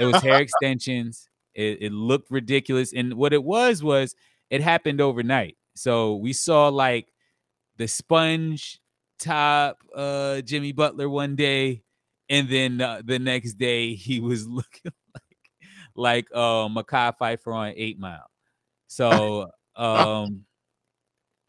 it 0.00 0.06
was 0.06 0.22
hair 0.22 0.40
extensions. 0.40 1.28
It, 1.54 1.82
it 1.82 1.92
looked 1.92 2.30
ridiculous, 2.30 2.94
and 2.94 3.14
what 3.14 3.34
it 3.34 3.44
was 3.44 3.82
was 3.82 4.14
it 4.48 4.62
happened 4.62 5.02
overnight. 5.02 5.56
So 5.74 6.16
we 6.16 6.32
saw 6.32 6.68
like 6.68 7.12
the 7.76 7.86
sponge 7.88 8.80
top 9.18 9.78
uh 9.94 10.40
Jimmy 10.42 10.72
Butler 10.72 11.08
one 11.08 11.36
day, 11.36 11.82
and 12.28 12.48
then 12.48 12.80
uh, 12.80 13.02
the 13.04 13.18
next 13.18 13.54
day 13.54 13.94
he 13.94 14.20
was 14.20 14.46
looking 14.58 14.92
like 15.14 15.38
like 15.94 16.26
uh 16.34 16.68
Mekhi 16.68 17.16
Phifer 17.18 17.54
on 17.54 17.72
Eight 17.76 17.98
Mile. 17.98 18.30
So 18.88 19.50
um 19.76 20.44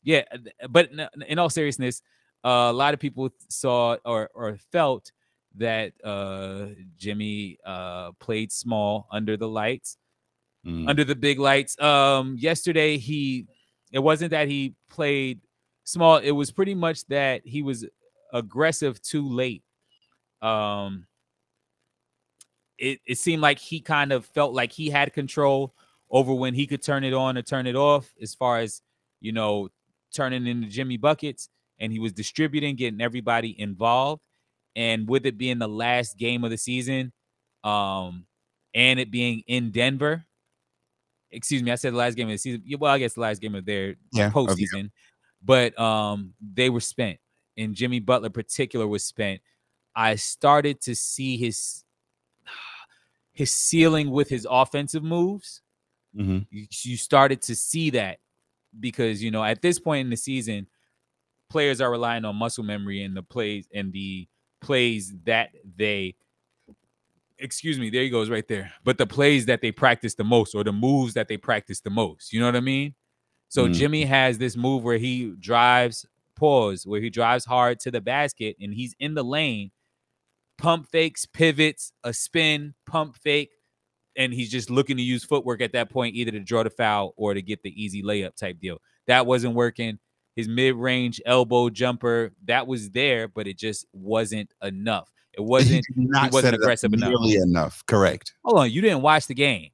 yeah, 0.03 0.23
but 0.69 0.91
in- 0.91 1.23
in 1.27 1.39
all 1.39 1.49
seriousness, 1.49 2.01
uh, 2.45 2.69
a 2.69 2.73
lot 2.73 2.93
of 2.93 2.99
people 2.99 3.29
saw 3.49 3.97
or 4.05 4.29
or 4.33 4.57
felt 4.71 5.11
that 5.55 5.93
uh 6.03 6.67
Jimmy 6.97 7.57
uh 7.65 8.11
played 8.19 8.51
small 8.51 9.07
under 9.11 9.37
the 9.37 9.47
lights 9.47 9.97
Mm. 10.65 10.89
under 10.89 11.03
the 11.05 11.15
big 11.15 11.39
lights. 11.39 11.79
Um, 11.79 12.35
yesterday 12.37 12.97
he, 12.97 13.45
it 13.93 13.99
wasn't 13.99 14.31
that 14.31 14.49
he 14.49 14.73
played 14.89 15.39
small. 15.87 16.17
It 16.17 16.31
was 16.31 16.51
pretty 16.51 16.75
much 16.75 17.05
that 17.07 17.41
he 17.47 17.63
was 17.63 17.85
aggressive 18.33 19.01
too 19.01 19.27
late. 19.27 19.63
Um, 20.41 21.07
it, 22.77 22.99
it 23.05 23.17
seemed 23.17 23.41
like 23.41 23.57
he 23.59 23.79
kind 23.81 24.11
of 24.11 24.25
felt 24.25 24.53
like 24.53 24.71
he 24.71 24.89
had 24.89 25.13
control 25.13 25.73
over 26.09 26.33
when 26.33 26.53
he 26.53 26.67
could 26.67 26.83
turn 26.83 27.03
it 27.03 27.13
on 27.13 27.37
or 27.37 27.41
turn 27.41 27.65
it 27.67 27.75
off 27.75 28.13
as 28.21 28.35
far 28.35 28.59
as 28.59 28.81
you 29.19 29.31
know 29.31 29.69
turning 30.13 30.45
into 30.45 30.67
Jimmy 30.67 30.97
buckets 30.97 31.49
and 31.79 31.91
he 31.91 31.99
was 31.99 32.13
distributing 32.13 32.75
getting 32.75 33.01
everybody 33.01 33.59
involved 33.59 34.21
and 34.75 35.07
with 35.09 35.25
it 35.25 35.37
being 35.37 35.57
the 35.57 35.67
last 35.67 36.17
game 36.17 36.43
of 36.43 36.51
the 36.51 36.57
season 36.57 37.11
um 37.63 38.25
and 38.73 38.99
it 38.99 39.11
being 39.11 39.43
in 39.47 39.71
Denver 39.71 40.25
excuse 41.31 41.63
me 41.63 41.71
I 41.71 41.75
said 41.75 41.93
the 41.93 41.97
last 41.97 42.15
game 42.15 42.27
of 42.27 42.33
the 42.33 42.37
season 42.37 42.63
well 42.79 42.93
I 42.93 42.99
guess 42.99 43.15
the 43.15 43.21
last 43.21 43.41
game 43.41 43.55
of 43.55 43.65
their 43.65 43.95
Yeah, 44.13 44.29
postseason 44.29 44.91
but 45.43 45.77
um 45.79 46.33
they 46.53 46.69
were 46.69 46.79
spent 46.81 47.19
and 47.57 47.73
Jimmy 47.75 47.99
Butler 47.99 48.27
in 48.27 48.33
particular 48.33 48.87
was 48.87 49.03
spent. 49.03 49.41
I 49.95 50.15
started 50.15 50.79
to 50.81 50.95
see 50.95 51.37
his 51.37 51.83
his 53.33 53.51
ceiling 53.51 54.11
with 54.11 54.29
his 54.29 54.47
offensive 54.49 55.03
moves. 55.03 55.61
Mhm. 56.15 56.47
you, 56.49 56.65
you 56.83 56.97
started 56.97 57.41
to 57.43 57.55
see 57.55 57.91
that 57.91 58.19
because 58.79 59.21
you 59.21 59.29
know 59.31 59.43
at 59.43 59.61
this 59.61 59.77
point 59.79 60.05
in 60.05 60.09
the 60.09 60.17
season 60.17 60.65
players 61.49 61.79
are 61.81 61.91
relying 61.91 62.25
on 62.25 62.35
muscle 62.35 62.63
memory 62.63 63.03
and 63.03 63.15
the 63.15 63.21
plays 63.21 63.67
and 63.73 63.93
the 63.93 64.27
plays 64.61 65.13
that 65.25 65.49
they 65.75 66.15
excuse 67.39 67.77
me 67.77 67.89
there 67.89 68.01
he 68.03 68.09
goes 68.09 68.29
right 68.29 68.47
there 68.47 68.71
but 68.83 68.97
the 68.97 69.05
plays 69.05 69.45
that 69.45 69.61
they 69.61 69.71
practice 69.71 70.15
the 70.15 70.23
most 70.23 70.55
or 70.55 70.63
the 70.63 70.71
moves 70.73 71.13
that 71.13 71.27
they 71.27 71.37
practice 71.37 71.81
the 71.81 71.89
most. 71.89 72.33
You 72.33 72.39
know 72.39 72.47
what 72.47 72.55
i 72.55 72.61
mean 72.61 72.95
so 73.49 73.67
Mm. 73.67 73.73
jimmy 73.73 74.03
has 74.05 74.37
this 74.37 74.55
move 74.57 74.83
where 74.83 74.97
he 74.97 75.33
drives 75.39 76.05
pause 76.35 76.85
where 76.85 77.01
he 77.01 77.09
drives 77.09 77.45
hard 77.45 77.79
to 77.79 77.91
the 77.91 78.01
basket 78.01 78.55
and 78.61 78.73
he's 78.73 78.93
in 78.99 79.13
the 79.15 79.23
lane 79.23 79.71
pump 80.57 80.87
fakes 80.89 81.25
pivots 81.25 81.91
a 82.03 82.13
spin 82.13 82.73
pump 82.85 83.15
fake 83.15 83.49
and 84.15 84.33
he's 84.33 84.49
just 84.49 84.69
looking 84.71 84.97
to 84.97 85.03
use 85.03 85.23
footwork 85.23 85.61
at 85.61 85.73
that 85.73 85.91
point, 85.91 86.15
either 86.15 86.31
to 86.31 86.39
draw 86.39 86.63
the 86.63 86.71
foul 86.71 87.13
or 87.17 87.35
to 87.35 87.41
get 87.43 87.61
the 87.61 87.69
easy 87.79 88.01
layup 88.01 88.35
type 88.35 88.59
deal. 88.59 88.79
That 89.05 89.27
wasn't 89.27 89.53
working. 89.53 89.99
His 90.35 90.47
mid-range 90.47 91.21
elbow 91.23 91.69
jumper 91.69 92.31
that 92.45 92.65
was 92.65 92.89
there, 92.89 93.27
but 93.27 93.45
it 93.45 93.59
just 93.59 93.85
wasn't 93.93 94.51
enough. 94.63 95.11
It 95.33 95.41
wasn't. 95.43 95.85
He 95.95 96.05
not 96.05 96.31
wasn't 96.33 96.55
aggressive 96.55 96.93
enough. 96.93 97.13
enough. 97.23 97.83
Correct. 97.85 98.33
Hold 98.43 98.57
on, 98.57 98.71
you 98.71 98.81
didn't 98.81 99.03
watch 99.03 99.27
the 99.27 99.35
game. 99.35 99.69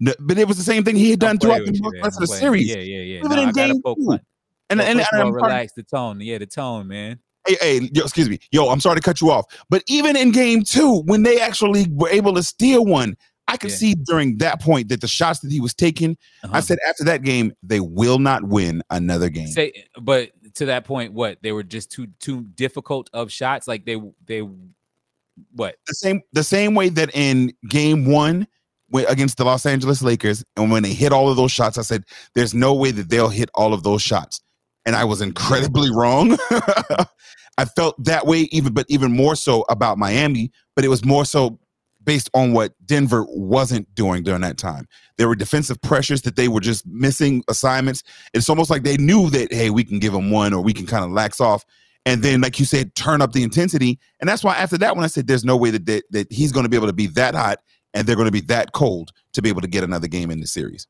No, 0.00 0.12
but 0.20 0.38
it 0.38 0.48
was 0.48 0.56
the 0.56 0.62
same 0.62 0.84
thing 0.84 0.96
he 0.96 1.10
had 1.10 1.20
done 1.20 1.38
throughout 1.38 1.64
the 1.64 1.72
you, 1.72 1.92
rest 2.02 2.20
of 2.20 2.28
the 2.28 2.34
series. 2.34 2.68
Yeah, 2.68 2.76
yeah, 2.76 3.00
yeah. 3.00 3.18
Even 3.18 3.30
No, 3.30 3.42
in 3.42 3.48
I 3.48 3.52
game 3.52 3.82
two. 3.82 4.18
And, 4.70 4.80
and, 4.80 5.00
and 5.00 5.22
I'm 5.22 5.32
relax 5.32 5.72
the 5.74 5.82
tone. 5.82 6.20
Yeah, 6.20 6.38
the 6.38 6.46
tone, 6.46 6.88
man. 6.88 7.20
hey, 7.46 7.56
hey, 7.60 7.90
yo, 7.92 8.02
excuse 8.02 8.28
me, 8.28 8.38
yo, 8.50 8.68
I'm 8.68 8.80
sorry 8.80 8.96
to 8.96 9.02
cut 9.02 9.20
you 9.20 9.30
off, 9.30 9.44
but 9.68 9.82
even 9.86 10.16
in 10.16 10.32
game 10.32 10.62
two, 10.62 11.02
when 11.02 11.22
they 11.22 11.40
actually 11.40 11.86
were 11.90 12.08
able 12.08 12.34
to 12.34 12.42
steal 12.42 12.84
one, 12.84 13.16
I 13.46 13.58
could 13.58 13.70
Yeah. 13.70 13.76
see 13.76 13.94
during 13.94 14.38
that 14.38 14.60
point 14.62 14.88
that 14.88 15.02
the 15.02 15.06
shots 15.06 15.40
that 15.40 15.52
he 15.52 15.60
was 15.60 15.74
taking, 15.74 16.16
I 16.42 16.46
Uh-huh. 16.46 16.60
said 16.62 16.78
after 16.88 17.04
that 17.04 17.22
game, 17.22 17.52
they 17.62 17.78
will 17.78 18.18
not 18.18 18.44
win 18.44 18.82
another 18.88 19.28
game. 19.28 19.48
Say, 19.48 19.84
but 20.00 20.30
to 20.54 20.64
that 20.66 20.84
point, 20.86 21.12
what 21.12 21.42
they 21.42 21.52
were 21.52 21.62
just 21.62 21.90
too 21.92 22.06
too 22.20 22.42
difficult 22.54 23.10
of 23.12 23.30
shots. 23.30 23.68
Like 23.68 23.84
they 23.84 24.00
they 24.26 24.48
what? 25.54 25.76
the 25.86 25.94
same 25.94 26.22
the 26.32 26.42
same 26.44 26.74
way 26.74 26.88
that 26.88 27.10
in 27.14 27.52
game 27.68 28.06
one 28.06 28.46
against 28.94 29.36
the 29.36 29.44
Los 29.44 29.66
Angeles 29.66 30.02
Lakers, 30.02 30.44
and 30.56 30.70
when 30.70 30.82
they 30.82 30.92
hit 30.92 31.12
all 31.12 31.28
of 31.30 31.36
those 31.36 31.52
shots, 31.52 31.78
I 31.78 31.82
said, 31.82 32.04
"There's 32.34 32.54
no 32.54 32.74
way 32.74 32.90
that 32.92 33.08
they'll 33.08 33.28
hit 33.28 33.50
all 33.54 33.74
of 33.74 33.82
those 33.82 34.02
shots," 34.02 34.40
and 34.86 34.94
I 34.94 35.04
was 35.04 35.20
incredibly 35.20 35.90
wrong. 35.90 36.38
I 37.58 37.64
felt 37.64 38.02
that 38.04 38.26
way 38.26 38.48
even, 38.52 38.72
but 38.72 38.86
even 38.88 39.12
more 39.12 39.36
so 39.36 39.64
about 39.68 39.98
Miami. 39.98 40.50
But 40.74 40.84
it 40.84 40.88
was 40.88 41.04
more 41.04 41.24
so 41.24 41.58
based 42.04 42.28
on 42.34 42.52
what 42.52 42.74
Denver 42.84 43.24
wasn't 43.28 43.92
doing 43.94 44.22
during 44.22 44.42
that 44.42 44.58
time. 44.58 44.86
There 45.16 45.28
were 45.28 45.36
defensive 45.36 45.80
pressures 45.80 46.22
that 46.22 46.36
they 46.36 46.48
were 46.48 46.60
just 46.60 46.86
missing 46.86 47.42
assignments. 47.48 48.02
It's 48.34 48.48
almost 48.48 48.70
like 48.70 48.82
they 48.82 48.96
knew 48.96 49.30
that 49.30 49.52
hey, 49.52 49.70
we 49.70 49.84
can 49.84 49.98
give 49.98 50.12
them 50.12 50.30
one, 50.30 50.52
or 50.52 50.62
we 50.62 50.72
can 50.72 50.86
kind 50.86 51.04
of 51.04 51.10
lax 51.10 51.40
off. 51.40 51.64
And 52.06 52.22
then, 52.22 52.42
like 52.42 52.58
you 52.58 52.66
said, 52.66 52.94
turn 52.94 53.22
up 53.22 53.32
the 53.32 53.42
intensity. 53.42 53.98
And 54.20 54.28
that's 54.28 54.44
why 54.44 54.56
after 54.56 54.76
that, 54.78 54.94
when 54.94 55.04
I 55.04 55.08
said 55.08 55.26
there's 55.26 55.44
no 55.44 55.56
way 55.56 55.70
that 55.70 55.86
that, 55.86 56.04
that 56.10 56.32
he's 56.32 56.52
going 56.52 56.64
to 56.64 56.68
be 56.68 56.76
able 56.76 56.88
to 56.88 56.92
be 56.92 57.06
that 57.08 57.34
hot 57.34 57.60
and 57.94 58.06
they're 58.06 58.16
going 58.16 58.26
to 58.26 58.32
be 58.32 58.40
that 58.42 58.72
cold 58.72 59.12
to 59.32 59.40
be 59.40 59.48
able 59.48 59.60
to 59.60 59.68
get 59.68 59.84
another 59.84 60.08
game 60.08 60.30
in 60.30 60.40
the 60.40 60.46
series. 60.46 60.86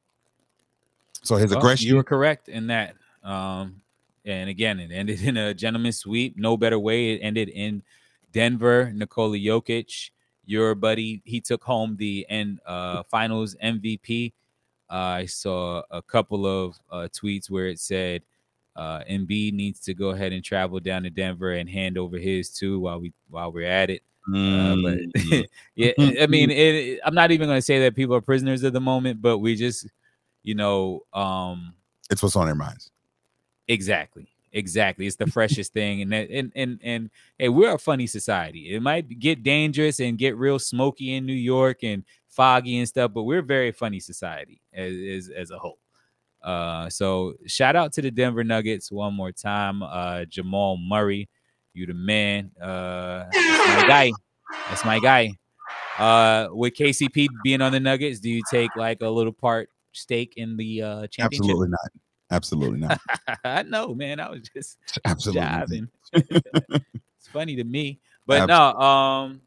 So 1.22 1.36
his 1.36 1.50
Well, 1.50 1.58
aggression, 1.58 1.88
You 1.88 1.96
were 1.96 2.04
correct 2.04 2.48
in 2.48 2.66
that. 2.68 2.96
Um, 3.22 3.80
and 4.24 4.48
again, 4.50 4.80
it 4.80 4.90
ended 4.90 5.22
in 5.22 5.36
a 5.36 5.54
gentleman's 5.54 5.98
sweep. 5.98 6.36
No 6.36 6.56
better 6.56 6.78
way. 6.78 7.12
It 7.12 7.20
ended 7.20 7.48
in 7.50 7.82
Denver. 8.32 8.90
Nikola 8.92 9.36
Jokic, 9.36 10.10
your 10.44 10.74
buddy, 10.74 11.22
he 11.24 11.40
took 11.40 11.62
home 11.62 11.96
the 11.96 12.26
end 12.28 12.60
uh, 12.66 13.02
Finals 13.04 13.54
MVP. 13.62 14.32
Uh, 14.90 14.94
I 14.94 15.26
saw 15.26 15.82
a 15.90 16.02
couple 16.02 16.46
of 16.46 16.78
uh, 16.90 17.08
tweets 17.12 17.48
where 17.48 17.68
it 17.68 17.80
said 17.80 18.22
uh, 18.76 19.00
Embiid 19.10 19.54
needs 19.54 19.80
to 19.80 19.94
go 19.94 20.10
ahead 20.10 20.32
and 20.32 20.44
travel 20.44 20.80
down 20.80 21.04
to 21.04 21.10
Denver 21.10 21.52
and 21.52 21.68
hand 21.68 21.96
over 21.96 22.18
his 22.18 22.50
too 22.50 22.80
while 22.80 23.00
we 23.00 23.12
while 23.30 23.52
we're 23.52 23.66
at 23.66 23.88
it. 23.90 24.02
Uh, 24.32 24.76
but 24.82 24.98
Mm. 25.18 25.46
yeah, 25.74 25.92
I 26.22 26.26
mean, 26.26 26.50
it, 26.50 27.00
I'm 27.04 27.14
not 27.14 27.30
even 27.30 27.48
going 27.48 27.58
to 27.58 27.62
say 27.62 27.80
that 27.80 27.94
people 27.94 28.14
are 28.14 28.20
prisoners 28.20 28.62
of 28.62 28.72
the 28.72 28.80
moment, 28.80 29.20
but 29.20 29.38
we 29.38 29.54
just, 29.54 29.86
you 30.42 30.54
know, 30.54 31.02
um, 31.12 31.74
it's 32.10 32.22
what's 32.22 32.36
on 32.36 32.46
their 32.46 32.54
minds. 32.54 32.90
exactly, 33.68 34.28
exactly. 34.52 35.06
It's 35.06 35.16
the 35.16 35.26
freshest 35.30 35.72
thing, 35.72 36.02
and 36.02 36.14
and 36.14 36.52
and 36.54 36.80
and 36.82 37.10
hey, 37.38 37.48
we're 37.48 37.74
a 37.74 37.78
funny 37.78 38.06
society. 38.06 38.74
It 38.74 38.80
might 38.82 39.08
get 39.18 39.42
dangerous 39.42 40.00
and 40.00 40.18
get 40.18 40.36
real 40.36 40.58
smoky 40.58 41.14
in 41.14 41.26
New 41.26 41.32
York 41.34 41.82
and 41.82 42.04
foggy 42.28 42.78
and 42.78 42.88
stuff, 42.88 43.12
but 43.14 43.24
we're 43.24 43.38
a 43.40 43.42
very 43.42 43.72
funny 43.72 44.00
society 44.00 44.60
as 44.72 44.92
as, 44.94 45.30
as 45.30 45.50
a 45.50 45.58
whole. 45.58 45.78
Uh, 46.42 46.90
so 46.90 47.34
shout 47.46 47.74
out 47.76 47.92
to 47.94 48.02
the 48.02 48.10
Denver 48.10 48.44
Nuggets 48.44 48.92
one 48.92 49.14
more 49.14 49.32
time. 49.32 49.82
Uh, 49.82 50.24
Jamal 50.26 50.76
Murray, 50.76 51.28
you 51.74 51.86
the 51.86 51.94
man. 51.94 52.50
Uh, 52.60 53.24
that's 53.32 53.82
my 53.82 53.84
guy. 53.86 54.12
That's 54.68 54.84
my 54.84 55.00
guy. 55.00 55.32
Uh, 55.98 56.48
with 56.52 56.74
KCP 56.74 57.28
being 57.42 57.60
on 57.60 57.72
the 57.72 57.80
Nuggets, 57.80 58.20
do 58.20 58.30
you 58.30 58.42
take 58.50 58.74
like 58.76 59.02
a 59.02 59.08
little 59.08 59.32
part 59.32 59.68
stake 59.92 60.34
in 60.36 60.56
the 60.56 60.82
uh 60.82 61.06
championship? 61.08 61.50
Absolutely 61.50 61.68
not. 61.68 61.90
Absolutely 62.30 62.78
not. 62.80 63.00
I 63.44 63.62
know, 63.62 63.94
man. 63.94 64.20
I 64.20 64.30
was 64.30 64.42
just 64.54 64.78
Absolutely. 65.04 65.42
jiving. 65.42 65.88
it's 66.12 67.28
funny 67.32 67.56
to 67.56 67.64
me, 67.64 68.00
but 68.26 68.46
no. 68.46 68.72
Um, 68.72 69.40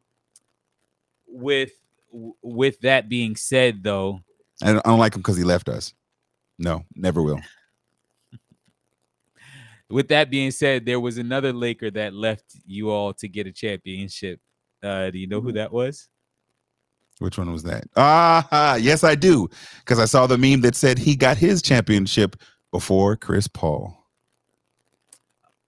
with 1.27 1.71
with 2.11 2.79
that 2.81 3.09
being 3.09 3.35
said, 3.35 3.83
though, 3.83 4.21
I 4.61 4.73
don't, 4.73 4.85
I 4.85 4.89
don't 4.89 4.99
like 4.99 5.15
him 5.15 5.21
because 5.21 5.37
he 5.37 5.43
left 5.43 5.69
us. 5.69 5.93
No, 6.59 6.83
never 6.95 7.21
will. 7.21 7.39
With 9.89 10.07
that 10.09 10.29
being 10.29 10.51
said, 10.51 10.85
there 10.85 10.99
was 10.99 11.17
another 11.17 11.53
Laker 11.53 11.89
that 11.91 12.13
left 12.13 12.43
you 12.65 12.89
all 12.89 13.13
to 13.15 13.27
get 13.27 13.47
a 13.47 13.51
championship. 13.51 14.39
Uh, 14.83 15.09
do 15.09 15.17
you 15.17 15.27
know 15.27 15.41
who 15.41 15.51
that 15.53 15.71
was? 15.71 16.07
Which 17.19 17.37
one 17.37 17.51
was 17.51 17.63
that? 17.63 17.85
Ah, 17.95 18.75
yes, 18.75 19.03
I 19.03 19.15
do. 19.15 19.49
Because 19.79 19.97
I 19.99 20.05
saw 20.05 20.27
the 20.27 20.37
meme 20.37 20.61
that 20.61 20.75
said 20.75 20.99
he 20.99 21.15
got 21.15 21.37
his 21.37 21.61
championship 21.61 22.35
before 22.71 23.15
Chris 23.15 23.47
Paul. 23.47 24.05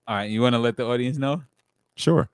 All 0.07 0.15
right, 0.15 0.29
you 0.29 0.41
want 0.41 0.53
to 0.53 0.59
let 0.59 0.77
the 0.77 0.85
audience 0.85 1.17
know? 1.17 1.43
Sure. 1.95 2.29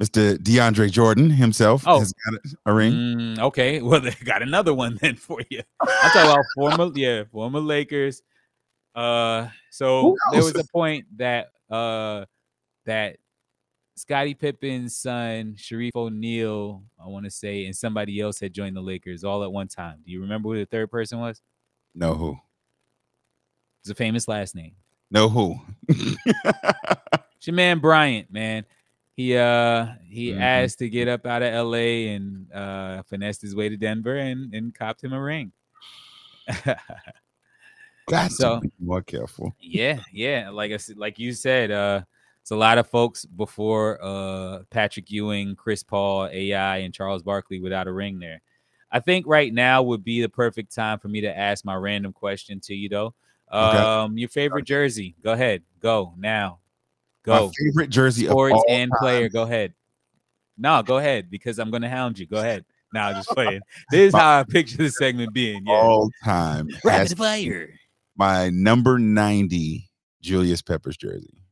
Mr. 0.00 0.36
DeAndre 0.38 0.90
Jordan 0.90 1.28
himself 1.30 1.84
Oh. 1.86 1.98
has 2.00 2.12
got 2.12 2.40
a 2.66 2.72
ring. 2.72 2.92
Mm, 2.92 3.38
okay, 3.38 3.82
well 3.82 4.00
they 4.00 4.14
got 4.24 4.42
another 4.42 4.72
one 4.74 4.98
then 5.00 5.16
for 5.16 5.40
you. 5.50 5.60
I'm 5.80 6.10
talking 6.10 6.30
about 6.30 6.44
former, 6.54 6.90
yeah, 6.94 7.24
former 7.30 7.60
Lakers. 7.60 8.22
Uh, 8.94 9.48
so 9.70 10.16
there 10.32 10.42
was 10.42 10.56
a 10.58 10.64
point 10.72 11.06
that 11.16 11.52
uh 11.70 12.24
that 12.86 13.16
Scottie 13.96 14.34
Pippen's 14.34 14.96
son, 14.96 15.54
Shareef 15.58 15.90
O'Neal, 15.94 16.82
I 16.98 17.06
want 17.08 17.24
to 17.26 17.30
say, 17.30 17.66
and 17.66 17.76
somebody 17.76 18.18
else 18.20 18.40
had 18.40 18.52
joined 18.54 18.74
the 18.74 18.80
Lakers 18.80 19.24
all 19.24 19.44
at 19.44 19.52
one 19.52 19.68
time. 19.68 19.98
Do 20.04 20.10
you 20.10 20.20
remember 20.22 20.48
who 20.48 20.58
the 20.58 20.66
third 20.66 20.90
person 20.90 21.20
was? 21.20 21.40
No 21.94 22.14
who. 22.14 22.38
It's 23.82 23.90
a 23.90 23.94
famous 23.94 24.26
last 24.26 24.54
name. 24.54 24.72
No 25.10 25.28
who. 25.28 25.60
It's 25.88 27.46
your 27.46 27.54
man 27.54 27.78
Bryant, 27.78 28.30
man. 28.32 28.64
He 29.16 29.36
uh 29.36 29.86
he 30.08 30.32
Mhm. 30.32 30.40
asked 30.40 30.78
to 30.78 30.88
get 30.88 31.08
up 31.08 31.26
out 31.26 31.42
of 31.42 31.52
LA 31.52 32.08
and 32.14 32.50
uh 32.52 33.02
finessed 33.04 33.42
his 33.42 33.54
way 33.54 33.68
to 33.68 33.76
Denver 33.76 34.16
and 34.16 34.54
and 34.54 34.74
copped 34.74 35.02
him 35.04 35.12
a 35.12 35.20
ring. 35.20 35.52
Got 38.10 38.32
So- 38.32 38.60
more 38.78 39.02
careful. 39.02 39.54
yeah, 39.60 40.00
yeah. 40.12 40.50
Like 40.50 40.72
I 40.72 40.76
said, 40.76 40.96
like 40.98 41.18
you 41.18 41.32
said, 41.32 41.70
uh 41.70 42.02
it's 42.42 42.50
a 42.52 42.56
lot 42.56 42.78
of 42.78 42.88
folks 42.88 43.24
before 43.24 43.98
uh 44.02 44.60
Patrick 44.70 45.10
Ewing, 45.10 45.54
Chris 45.56 45.82
Paul, 45.82 46.28
AI, 46.32 46.78
and 46.78 46.92
Charles 46.94 47.22
Barkley 47.22 47.60
without 47.60 47.86
a 47.86 47.92
ring 47.92 48.18
there. 48.18 48.40
I 48.92 48.98
think 49.00 49.26
right 49.28 49.52
now 49.54 49.82
would 49.82 50.02
be 50.02 50.20
the 50.20 50.28
perfect 50.28 50.74
time 50.74 50.98
for 50.98 51.08
me 51.08 51.20
to 51.20 51.38
ask 51.38 51.64
my 51.64 51.74
random 51.76 52.12
question 52.12 52.58
to 52.60 52.74
you 52.74 52.88
though. 52.88 53.14
Okay. 53.52 53.78
Um 53.78 54.16
your 54.18 54.28
favorite 54.28 54.64
jersey. 54.64 55.14
Go 55.22 55.32
ahead. 55.32 55.62
Go 55.80 56.14
now. 56.18 56.58
My 57.26 57.36
Go. 57.38 57.52
favorite 57.64 57.90
jersey 57.90 58.26
Sports 58.26 58.62
and 58.68 58.90
time. 58.90 58.98
player. 58.98 59.28
Go 59.28 59.42
ahead. 59.42 59.74
No, 60.56 60.82
go 60.82 60.98
ahead 60.98 61.30
because 61.30 61.58
I'm 61.58 61.70
gonna 61.70 61.88
hound 61.88 62.18
you. 62.18 62.26
Go 62.26 62.38
ahead. 62.38 62.64
Nah, 62.92 63.12
just 63.12 63.28
playing. 63.28 63.60
This 63.90 64.08
is 64.08 64.14
how 64.18 64.40
I 64.40 64.44
picture 64.44 64.78
the 64.78 64.90
segment 64.90 65.32
being. 65.32 65.64
Yeah. 65.66 65.74
All 65.74 66.10
time. 66.24 66.68
Rapid 66.84 67.16
fire. 67.18 67.70
My 68.20 68.50
number 68.50 68.98
90 68.98 69.88
Julius 70.20 70.60
Peppers 70.60 70.98
jersey. 70.98 71.42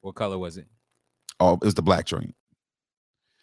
What 0.00 0.14
color 0.14 0.38
was 0.38 0.56
it? 0.56 0.66
Oh, 1.38 1.52
it 1.56 1.60
was 1.60 1.74
the 1.74 1.82
black 1.82 2.06
joint. 2.06 2.34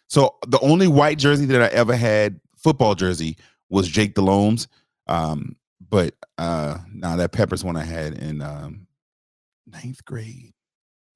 So 0.08 0.34
the 0.48 0.58
only 0.58 0.88
white 0.88 1.18
jersey 1.18 1.46
that 1.46 1.62
I 1.62 1.68
ever 1.68 1.94
had, 1.94 2.40
football 2.56 2.96
jersey, 2.96 3.36
was 3.68 3.86
Jake 3.86 4.16
Delhomme's. 4.16 4.66
Um, 5.06 5.54
but 5.88 6.16
uh 6.36 6.78
now 6.92 7.14
that 7.14 7.30
Peppers 7.30 7.62
one 7.62 7.76
I 7.76 7.84
had 7.84 8.14
in 8.14 8.42
um 8.42 8.88
ninth 9.68 10.04
grade. 10.04 10.52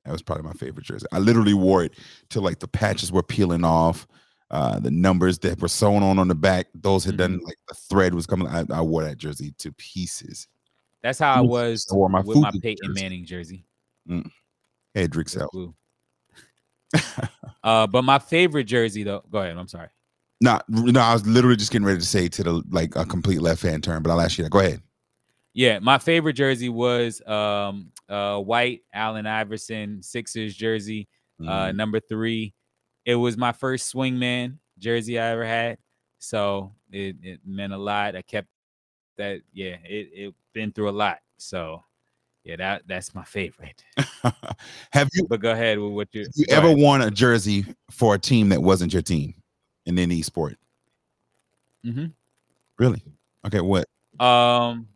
That 0.05 0.13
was 0.13 0.23
probably 0.23 0.45
my 0.45 0.53
favorite 0.53 0.87
jersey. 0.87 1.07
I 1.11 1.19
literally 1.19 1.55
wore 1.55 1.83
it 1.83 1.99
till 2.31 2.43
like 2.43 2.61
the 2.61 2.69
patches 2.69 3.11
were 3.11 3.25
peeling 3.25 3.65
off. 3.65 4.07
Uh, 4.55 4.79
the 4.79 4.91
numbers 4.91 5.37
that 5.41 5.61
were 5.61 5.67
sewn 5.67 6.05
on 6.05 6.17
on 6.17 6.29
the 6.29 6.35
back, 6.35 6.69
those 6.77 7.05
had 7.05 7.17
done 7.17 7.41
like 7.45 7.57
the 7.67 7.75
thread 7.75 8.15
was 8.15 8.25
coming. 8.25 8.47
I, 8.47 8.65
I 8.73 8.83
wore 8.83 9.03
that 9.03 9.19
jersey 9.19 9.53
to 9.59 9.73
pieces. 9.73 10.47
That's 11.03 11.19
how 11.19 11.33
I 11.33 11.41
was 11.41 11.85
I 11.91 11.95
wore 11.97 12.09
my 12.09 12.21
with 12.21 12.39
my 12.39 12.53
Peyton 12.63 12.91
jersey. 12.91 13.03
Manning 13.03 13.25
jersey. 13.25 13.65
Hey, 14.95 15.09
Drake 15.09 15.27
It's 15.27 15.33
Self. 15.33 15.51
blue. 15.51 15.75
uh, 17.65 17.89
but 17.89 18.03
my 18.03 18.21
favorite 18.21 18.65
jersey 18.65 19.03
though. 19.03 19.25
Go 19.29 19.39
ahead. 19.41 19.57
I'm 19.57 19.67
sorry. 19.67 19.89
No, 20.41 20.61
no, 20.69 21.01
I 21.01 21.15
was 21.15 21.27
literally 21.27 21.57
just 21.57 21.73
getting 21.73 21.87
ready 21.87 21.99
to 21.99 22.07
say 22.07 22.29
to 22.29 22.43
the 22.45 22.63
like 22.71 22.95
a 22.95 23.05
complete 23.05 23.41
left 23.41 23.61
hand 23.61 23.83
turn, 23.83 24.05
but 24.05 24.13
I'll 24.13 24.21
ask 24.21 24.39
you 24.39 24.45
that. 24.45 24.51
Go 24.51 24.61
ahead. 24.61 24.83
Yeah, 25.53 25.81
my 25.81 25.99
favorite 25.99 26.35
jersey 26.35 26.69
was 26.69 27.21
um 27.27 27.91
uh 28.09 28.39
white 28.39 28.83
Allen 28.93 29.27
Iverson 29.27 30.01
Sixers 30.01 30.55
jersey, 30.55 31.09
uh 31.41 31.45
Mm, 31.73 31.75
number 31.77 31.99
three. 31.99 32.55
It 33.05 33.15
was 33.17 33.37
my 33.37 33.53
first 33.53 33.93
swingman 33.93 34.59
jersey 34.79 35.19
I 35.19 35.31
ever 35.31 35.45
had. 35.45 35.79
So 36.19 36.73
it, 36.91 37.17
it 37.23 37.41
meant 37.45 37.73
a 37.73 37.79
lot. 37.79 38.17
I 38.17 38.23
kept 38.23 38.49
that, 39.17 39.41
yeah, 39.53 39.77
it 39.85 40.09
it 40.13 40.35
been 40.53 40.73
through 40.73 40.89
a 40.89 40.93
lot. 40.93 41.19
So 41.37 41.83
yeah, 42.45 42.57
that 42.57 42.83
that's 42.87 43.15
my 43.15 43.25
favorite. 43.25 43.85
have 44.91 45.09
you, 45.13 45.27
But 45.29 45.41
go 45.41 45.53
ahead 45.53 45.79
with 45.79 45.93
what 45.93 46.09
you 46.15 46.27
you 46.35 46.47
ever 46.51 46.69
ahead. 46.69 46.79
worn 46.79 47.03
a 47.03 47.11
jersey 47.11 47.65
for 47.91 48.15
a 48.15 48.19
team 48.19 48.49
that 48.51 48.63
wasn't 48.63 48.93
your 48.93 49.03
team 49.03 49.35
in 49.87 49.99
any 49.99 50.23
sport? 50.23 50.57
Mhm. 51.85 52.13
Really? 52.79 53.03
Okay, 53.47 53.61
what? 53.61 53.87
Um, 54.19 54.89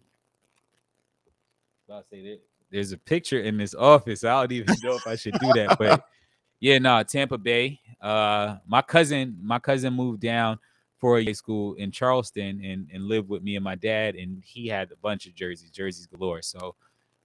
I'll 1.91 2.05
say 2.11 2.23
that 2.23 2.41
there's 2.71 2.93
a 2.93 2.99
picture 2.99 3.41
in 3.41 3.57
this 3.57 3.75
office. 3.75 4.25
I 4.25 4.41
don't 4.43 4.53
even 4.53 4.77
know 4.83 4.95
if 4.95 5.07
I 5.07 5.17
should 5.17 5.39
do 5.39 5.53
that, 5.55 5.77
but 5.79 6.03
yeah, 6.61 6.79
no, 6.79 7.03
Tampa 7.03 7.39
Bay. 7.39 7.81
Uh, 8.01 8.57
my 8.67 8.83
cousin, 8.83 9.37
my 9.43 9.59
cousin 9.59 9.93
moved 9.93 10.21
down 10.21 10.59
for 10.99 11.19
a 11.19 11.25
high 11.25 11.33
school 11.33 11.75
in 11.75 11.91
Charleston 11.91 12.63
and 12.65 12.89
and 12.93 13.05
lived 13.05 13.29
with 13.29 13.43
me 13.43 13.57
and 13.57 13.65
my 13.65 13.75
dad, 13.75 14.15
and 14.15 14.43
he 14.45 14.67
had 14.69 14.91
a 14.91 14.97
bunch 14.97 15.27
of 15.27 15.35
jerseys, 15.35 15.71
jerseys 15.71 16.07
galore. 16.07 16.43
So, 16.43 16.75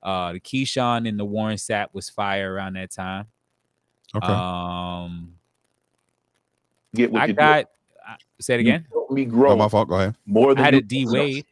uh, 0.01 0.33
the 0.33 0.39
Keyshawn 0.39 1.07
and 1.07 1.19
the 1.19 1.25
Warren 1.25 1.57
Sapp 1.57 1.87
was 1.93 2.09
fire 2.09 2.53
around 2.53 2.73
that 2.73 2.91
time. 2.91 3.27
Okay. 4.15 4.27
Um, 4.27 5.33
Get 6.95 7.11
what 7.11 7.23
I 7.23 7.25
you 7.25 7.33
got. 7.33 7.65
I, 8.07 8.15
say 8.39 8.55
it 8.55 8.57
do. 8.57 8.63
You 8.63 8.69
again. 8.69 8.87
helped 8.91 9.11
me 9.11 9.25
oh, 9.25 9.29
grow 9.29 9.55
my 9.55 9.67
fault. 9.67 9.89
Go 9.89 9.95
ahead. 9.95 10.15
more 10.25 10.51
I 10.51 10.53
than 10.53 10.63
had 10.63 10.73
a 10.75 10.81
D 10.81 10.99
yourself. 10.99 11.13
Wade. 11.15 11.45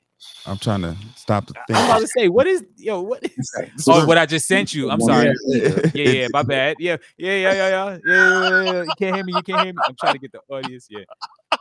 I'm 0.45 0.57
trying 0.57 0.82
to 0.82 0.95
stop 1.15 1.47
the 1.47 1.53
thing. 1.67 1.76
I 1.76 1.80
was 1.80 1.89
about 1.89 1.99
to 1.99 2.07
say, 2.07 2.28
what 2.30 2.47
is 2.47 2.63
yo? 2.78 3.01
What 3.01 3.24
is? 3.24 3.51
Oh, 3.88 4.05
what 4.05 4.17
I 4.17 4.26
just 4.26 4.47
sent 4.47 4.74
you. 4.74 4.89
I'm 4.89 5.01
sorry. 5.01 5.34
Yeah, 5.45 5.80
yeah, 5.93 6.28
my 6.34 6.43
bad. 6.43 6.78
Yeah, 6.80 6.97
yeah, 7.17 7.36
yeah, 7.36 7.53
yeah, 7.53 7.69
yeah, 7.69 7.97
yeah, 8.05 8.05
yeah, 8.05 8.63
yeah. 8.63 8.84
You 8.84 8.93
can't 8.97 9.15
hear 9.15 9.24
me. 9.24 9.34
You 9.34 9.43
can't 9.43 9.61
hear 9.61 9.74
me. 9.74 9.82
I'm 9.88 9.95
trying 9.95 10.13
to 10.13 10.19
get 10.19 10.32
the 10.32 10.41
audience. 10.49 10.88
Yeah, 10.89 11.03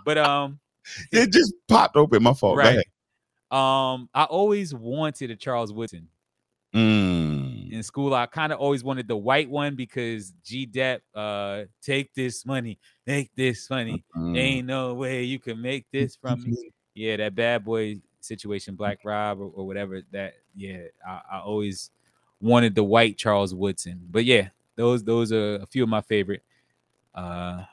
but 0.04 0.18
um, 0.18 0.58
It 1.12 1.32
just 1.32 1.54
popped 1.68 1.96
open. 1.96 2.22
My 2.22 2.34
fault. 2.34 2.56
Right. 2.56 2.78
Um, 3.50 4.08
I 4.14 4.24
always 4.24 4.74
wanted 4.74 5.30
a 5.30 5.36
Charles 5.36 5.72
Woodson 5.72 6.08
Mm. 6.74 7.72
in 7.72 7.82
school. 7.82 8.14
I 8.14 8.26
kind 8.26 8.52
of 8.52 8.60
always 8.60 8.84
wanted 8.84 9.08
the 9.08 9.16
white 9.16 9.50
one 9.50 9.74
because 9.74 10.32
G 10.44 10.66
Dep, 10.66 11.02
uh, 11.14 11.64
take 11.82 12.14
this 12.14 12.46
money, 12.46 12.78
make 13.06 13.34
this 13.34 13.68
money. 13.68 14.04
Mm. 14.16 14.38
Ain't 14.38 14.66
no 14.68 14.94
way 14.94 15.24
you 15.24 15.40
can 15.40 15.60
make 15.60 15.86
this 15.92 16.16
from 16.16 16.42
me. 16.44 16.70
Yeah, 16.92 17.16
that 17.18 17.36
bad 17.36 17.64
boy 17.64 18.00
situation, 18.20 18.74
Black 18.74 19.00
Rob 19.04 19.40
or, 19.40 19.50
or 19.54 19.66
whatever. 19.66 20.02
That 20.12 20.34
yeah, 20.54 20.82
I, 21.06 21.20
I 21.32 21.40
always 21.40 21.90
wanted 22.40 22.74
the 22.74 22.84
white 22.84 23.18
Charles 23.18 23.54
Woodson. 23.54 24.00
But 24.10 24.24
yeah, 24.24 24.48
those 24.76 25.04
those 25.04 25.32
are 25.32 25.56
a 25.56 25.66
few 25.66 25.82
of 25.82 25.88
my 25.88 26.00
favorite. 26.00 26.42
Uh, 27.14 27.64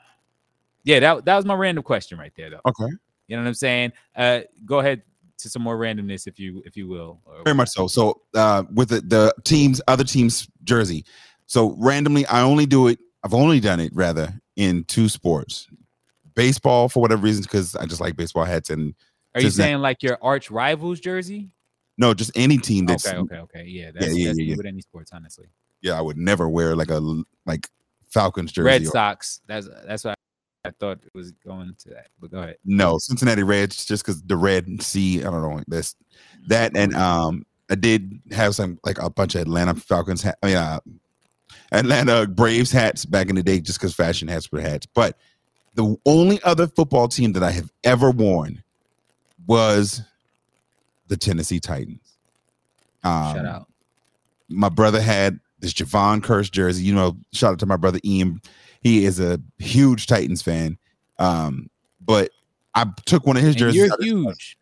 yeah, 0.84 1.00
that 1.00 1.24
that 1.24 1.36
was 1.36 1.44
my 1.44 1.54
random 1.54 1.84
question 1.84 2.18
right 2.18 2.32
there, 2.36 2.50
though. 2.50 2.60
Okay. 2.66 2.92
You 3.28 3.36
know 3.36 3.42
what 3.42 3.48
I'm 3.48 3.54
saying? 3.54 3.92
Uh, 4.16 4.40
go 4.64 4.78
ahead 4.78 5.02
to 5.38 5.48
some 5.48 5.62
more 5.62 5.78
randomness, 5.78 6.26
if 6.26 6.38
you 6.38 6.62
if 6.64 6.76
you 6.76 6.88
will. 6.88 7.20
Very 7.44 7.54
much 7.54 7.68
so. 7.68 7.86
So 7.86 8.22
uh, 8.34 8.64
with 8.72 8.88
the, 8.88 9.00
the 9.00 9.34
teams, 9.44 9.80
other 9.86 10.04
teams' 10.04 10.48
jersey. 10.64 11.04
So 11.46 11.74
randomly, 11.78 12.26
I 12.26 12.42
only 12.42 12.66
do 12.66 12.88
it. 12.88 12.98
I've 13.24 13.34
only 13.34 13.60
done 13.60 13.80
it 13.80 13.92
rather 13.94 14.32
in 14.56 14.84
two 14.84 15.08
sports: 15.08 15.68
baseball 16.34 16.88
for 16.88 17.00
whatever 17.00 17.22
reasons, 17.22 17.46
because 17.46 17.76
I 17.76 17.86
just 17.86 18.00
like 18.00 18.16
baseball 18.16 18.44
hats, 18.44 18.70
and 18.70 18.94
Are 19.34 19.40
you 19.40 19.48
that- 19.48 19.54
saying 19.54 19.78
like 19.78 20.02
your 20.02 20.18
arch 20.22 20.50
rivals 20.50 21.00
jersey? 21.00 21.50
no, 22.00 22.14
just 22.14 22.30
any 22.36 22.58
team 22.58 22.86
that's 22.86 23.06
Okay, 23.06 23.16
okay, 23.18 23.36
okay. 23.38 23.64
Yeah, 23.64 23.90
that's, 23.92 24.16
yeah, 24.16 24.28
that's 24.28 24.38
yeah, 24.38 24.44
yeah. 24.50 24.56
with 24.56 24.66
any 24.66 24.80
sports, 24.80 25.10
honestly. 25.12 25.46
yeah, 25.82 25.98
I 25.98 26.00
would 26.00 26.16
never 26.16 26.48
wear 26.48 26.76
like 26.76 26.90
a 26.90 27.00
like 27.46 27.68
Falcons 28.08 28.52
jersey. 28.52 28.66
Red 28.66 28.82
or- 28.82 28.86
Sox. 28.86 29.40
That's 29.46 29.68
that's 29.86 30.04
what 30.04 30.14
I 30.64 30.70
thought 30.78 30.98
it 31.04 31.12
was 31.14 31.32
going 31.32 31.74
to 31.78 31.88
that. 31.90 32.08
But 32.20 32.30
go 32.30 32.38
ahead. 32.38 32.56
No, 32.64 32.98
Cincinnati 32.98 33.42
Reds, 33.42 33.84
just 33.84 34.04
because 34.04 34.22
the 34.22 34.36
red 34.36 34.82
sea. 34.82 35.20
I 35.20 35.24
don't 35.30 35.42
know. 35.42 35.62
That's 35.68 35.94
that, 36.46 36.76
and 36.76 36.94
um, 36.94 37.44
I 37.70 37.74
did 37.74 38.20
have 38.32 38.54
some 38.54 38.78
like 38.84 38.98
a 38.98 39.10
bunch 39.10 39.34
of 39.34 39.42
Atlanta 39.42 39.74
Falcons. 39.74 40.22
Hat, 40.22 40.38
I 40.42 40.46
mean, 40.46 40.56
uh, 40.56 40.80
Atlanta 41.72 42.26
Braves 42.26 42.70
hats 42.70 43.04
back 43.04 43.28
in 43.28 43.36
the 43.36 43.42
day, 43.42 43.60
just 43.60 43.78
because 43.78 43.94
fashion 43.94 44.28
hats 44.28 44.50
were 44.52 44.60
hats. 44.60 44.86
But 44.86 45.16
the 45.74 45.96
only 46.06 46.40
other 46.42 46.66
football 46.66 47.08
team 47.08 47.32
that 47.32 47.42
I 47.42 47.50
have 47.50 47.70
ever 47.84 48.10
worn 48.10 48.62
was 49.48 50.02
the 51.08 51.16
Tennessee 51.16 51.58
Titans. 51.58 52.16
Um, 53.02 53.34
Shout 53.34 53.46
out. 53.46 53.66
my 54.48 54.68
brother 54.68 55.00
had 55.00 55.40
this 55.58 55.72
Jevon 55.72 56.20
Kearse 56.20 56.50
jersey. 56.50 56.84
You 56.84 56.94
know, 56.94 57.16
shout 57.32 57.52
out 57.54 57.58
to 57.60 57.66
my 57.66 57.76
brother 57.76 57.98
Ian. 58.04 58.40
He 58.82 59.04
is 59.04 59.18
a 59.18 59.40
huge 59.58 60.06
Titans 60.06 60.42
fan. 60.42 60.78
Um, 61.18 61.68
but 62.00 62.30
I 62.74 62.86
took 63.06 63.26
one 63.26 63.36
of 63.36 63.42
his 63.42 63.54
And 63.54 63.58
jerseys. 63.58 63.76
you're 63.76 63.96
huge. 64.00 64.56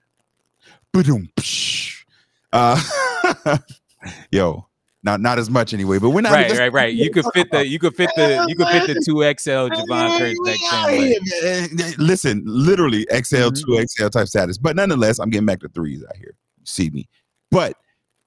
Uh, 2.52 2.80
yo, 4.30 4.66
not 5.06 5.20
not 5.22 5.38
as 5.38 5.48
much 5.48 5.72
anyway. 5.72 5.98
But 5.98 6.10
we're 6.10 6.20
not 6.20 6.32
Right, 6.32 6.50
right, 6.58 6.72
right. 6.72 6.92
You 6.94 7.10
could 7.10 7.24
fit 7.34 7.50
the 7.50 7.66
you 7.66 7.78
could 7.78 7.96
fit 7.96 8.10
the 8.16 8.44
you 8.48 8.54
could 8.54 8.68
fit 8.68 8.86
the 8.88 9.00
two 9.02 9.22
XL 9.22 9.72
Jevon 9.74 10.18
Kearse 10.18 10.34
back 10.44 10.90
then. 10.90 11.22
Yeah, 11.32 11.66
but- 11.70 11.78
man. 11.78 11.94
Listen, 11.98 12.42
literally 12.44 13.06
XL, 13.10 13.50
Mhm. 13.50 13.64
two 13.64 13.86
XL 13.86 14.08
type 14.10 14.28
status. 14.28 14.58
But 14.58 14.76
nonetheless, 14.76 15.18
I'm 15.18 15.30
getting 15.30 15.46
back 15.46 15.60
to 15.60 15.68
threes 15.70 16.04
out 16.04 16.16
here. 16.16 16.34
You 16.58 16.64
see 16.66 16.90
me. 16.90 17.08
But 17.50 17.76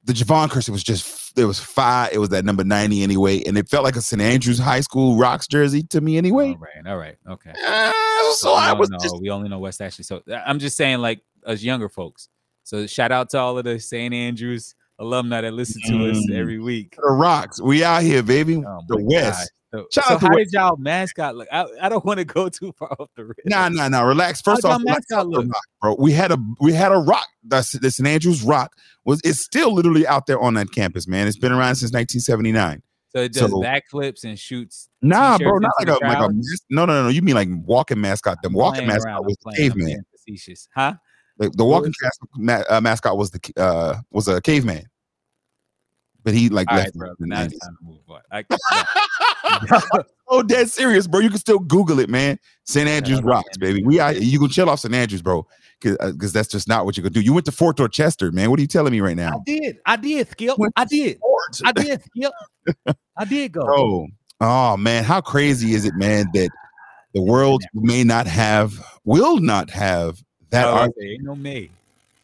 the 0.05 0.13
Jevon 0.13 0.47
Kearse, 0.47 0.69
was 0.69 0.81
just 0.83 1.35
there 1.35 1.45
was 1.45 1.59
five. 1.59 2.11
It 2.13 2.17
was 2.17 2.29
that 2.29 2.43
number 2.45 2.63
90 2.63 3.03
anyway. 3.03 3.43
And 3.45 3.57
it 3.57 3.69
felt 3.69 3.83
like 3.83 3.95
a 3.95 4.01
St. 4.01 4.21
Andrews 4.21 4.57
High 4.57 4.79
School 4.79 5.17
rocks 5.17 5.45
jersey 5.45 5.83
to 5.83 6.01
me 6.01 6.17
anyway. 6.17 6.49
All 6.49 6.55
right, 6.57 6.87
all 6.87 6.97
right, 6.97 7.17
okay. 7.29 7.51
Uh, 7.67 7.91
so 8.33 8.53
I 8.53 8.73
was 8.73 8.89
know. 8.89 8.97
just 9.01 9.19
we 9.21 9.29
only 9.29 9.49
know 9.49 9.59
West 9.59 9.81
Ashley. 9.81 10.03
So 10.03 10.21
I'm 10.45 10.57
just 10.57 10.75
saying, 10.77 10.99
like 10.99 11.21
us 11.45 11.61
younger 11.61 11.89
folks. 11.89 12.29
So 12.63 12.87
shout 12.87 13.11
out 13.11 13.29
to 13.31 13.37
all 13.39 13.57
of 13.57 13.63
the 13.65 13.79
St. 13.79 14.13
Andrews 14.13 14.73
alumni 14.99 15.41
that 15.41 15.53
listen 15.53 15.81
to 15.87 16.09
us 16.11 16.17
Mm. 16.29 16.35
every 16.35 16.59
week. 16.59 16.95
the 16.95 17.11
rocks. 17.11 17.61
We 17.61 17.83
out 17.83 18.03
here, 18.03 18.21
baby. 18.23 18.57
Oh 18.65 18.81
the 18.87 18.97
West. 19.03 19.39
gosh. 19.39 19.47
So, 19.71 19.85
so 19.91 20.01
how 20.17 20.29
West. 20.29 20.37
did 20.37 20.47
y'all 20.53 20.77
mascot 20.77 21.35
look? 21.35 21.47
I, 21.51 21.65
I 21.81 21.89
don't 21.89 22.03
want 22.03 22.17
to 22.17 22.25
go 22.25 22.49
too 22.49 22.71
far 22.79 22.95
off 22.99 23.09
the 23.15 23.25
rip. 23.25 23.37
Nah, 23.45 23.69
nah, 23.69 23.87
nah. 23.87 24.01
Relax. 24.01 24.41
First 24.41 24.63
How'd 24.65 24.73
off, 24.73 24.81
mascot 24.83 25.27
look? 25.27 25.45
rock, 25.45 25.63
bro. 25.81 25.95
We 25.99 26.11
had 26.11 26.31
a 26.31 26.37
we 26.59 26.73
had 26.73 26.91
a 26.91 26.97
rock. 26.97 27.27
That's 27.43 27.71
the 27.73 27.91
St. 27.91 28.07
Andrews 28.07 28.41
Rock 28.43 28.73
was 29.05 29.21
it's 29.23 29.39
still 29.43 29.71
literally 29.73 30.07
out 30.07 30.25
there 30.25 30.39
on 30.39 30.55
that 30.55 30.71
campus, 30.71 31.07
man. 31.07 31.27
It's 31.27 31.37
been 31.37 31.51
around 31.51 31.75
since 31.75 31.91
1979. 31.93 32.81
So 33.15 33.21
it 33.21 33.33
does 33.33 33.49
So- 33.51 33.59
backflips 33.61 34.23
and 34.23 34.37
shoots. 34.39 34.87
Nah, 35.01 35.37
bro, 35.37 35.57
not 35.59 35.71
like 35.79 35.87
a 35.87 36.03
like 36.05 36.17
a 36.17 36.33
no, 36.69 36.85
no, 36.85 36.85
no, 36.85 37.03
no. 37.03 37.09
You 37.09 37.21
mean 37.21 37.35
like 37.35 37.49
walking 37.65 38.01
mascot? 38.01 38.37
The 38.43 38.49
walking 38.49 38.87
mascot 38.87 39.05
around, 39.05 39.25
was 39.25 39.37
the 39.45 39.53
caveman. 39.55 40.03
Facetious, 40.11 40.67
huh? 40.75 40.93
The, 41.39 41.49
the 41.51 41.65
walking 41.65 41.93
cas- 42.01 42.17
ma- 42.35 42.63
uh, 42.69 42.81
mascot 42.81 43.17
was 43.17 43.31
the 43.31 43.39
uh 43.57 43.95
was 44.11 44.27
a 44.27 44.41
caveman, 44.41 44.83
but 46.23 46.33
he 46.33 46.49
like 46.49 46.69
All 46.69 46.77
left 46.77 46.91
right, 46.95 46.95
bro. 46.95 47.09
in 47.09 47.15
the 47.19 47.27
Now 47.27 47.43
it's 47.43 47.55
90s. 47.55 47.59
time 47.61 47.77
to 47.79 47.85
move 47.85 47.99
on. 48.09 48.21
I, 48.31 48.43
oh, 50.27 50.43
dead 50.43 50.69
serious, 50.69 51.07
bro. 51.07 51.21
You 51.21 51.29
can 51.29 51.39
still 51.39 51.59
Google 51.59 51.99
it, 51.99 52.09
man. 52.09 52.37
St. 52.65 52.87
Andrews 52.87 53.19
I'm 53.19 53.25
rocks, 53.25 53.57
baby. 53.57 53.83
We 53.83 54.01
you 54.19 54.39
can 54.39 54.49
chill 54.49 54.69
off 54.69 54.79
St. 54.81 54.93
Andrews, 54.93 55.21
bro, 55.21 55.47
because 55.81 56.33
that's 56.33 56.49
just 56.49 56.67
not 56.67 56.85
what 56.85 56.97
you 56.97 57.03
can 57.03 57.13
do. 57.13 57.21
You 57.21 57.33
went 57.33 57.45
to 57.45 57.51
Fort 57.51 57.77
Dorchester, 57.77 58.31
man. 58.31 58.49
What 58.49 58.59
are 58.59 58.61
you 58.61 58.67
telling 58.67 58.91
me 58.91 58.99
right 58.99 59.15
now? 59.17 59.37
I 59.37 59.39
did. 59.45 59.77
I 59.85 59.95
did, 59.95 60.29
Skip. 60.29 60.57
I 60.75 60.85
did. 60.85 61.19
Fort? 61.19 61.61
I 61.65 61.71
did, 61.71 62.01
Skip. 62.03 62.31
I 63.17 63.25
did 63.25 63.51
go. 63.53 63.63
bro? 63.65 64.07
Oh 64.41 64.77
man, 64.77 65.03
how 65.03 65.21
crazy 65.21 65.73
is 65.73 65.85
it, 65.85 65.95
man? 65.95 66.25
That 66.33 66.49
the 67.13 67.21
world 67.21 67.63
may 67.73 68.03
not 68.03 68.27
have, 68.27 68.73
will 69.03 69.37
not 69.37 69.69
have 69.69 70.21
that 70.51 70.67
Oh, 70.67 70.73
art 70.73 70.91
ain't 71.01 71.23
no 71.23 71.35
me. 71.35 71.71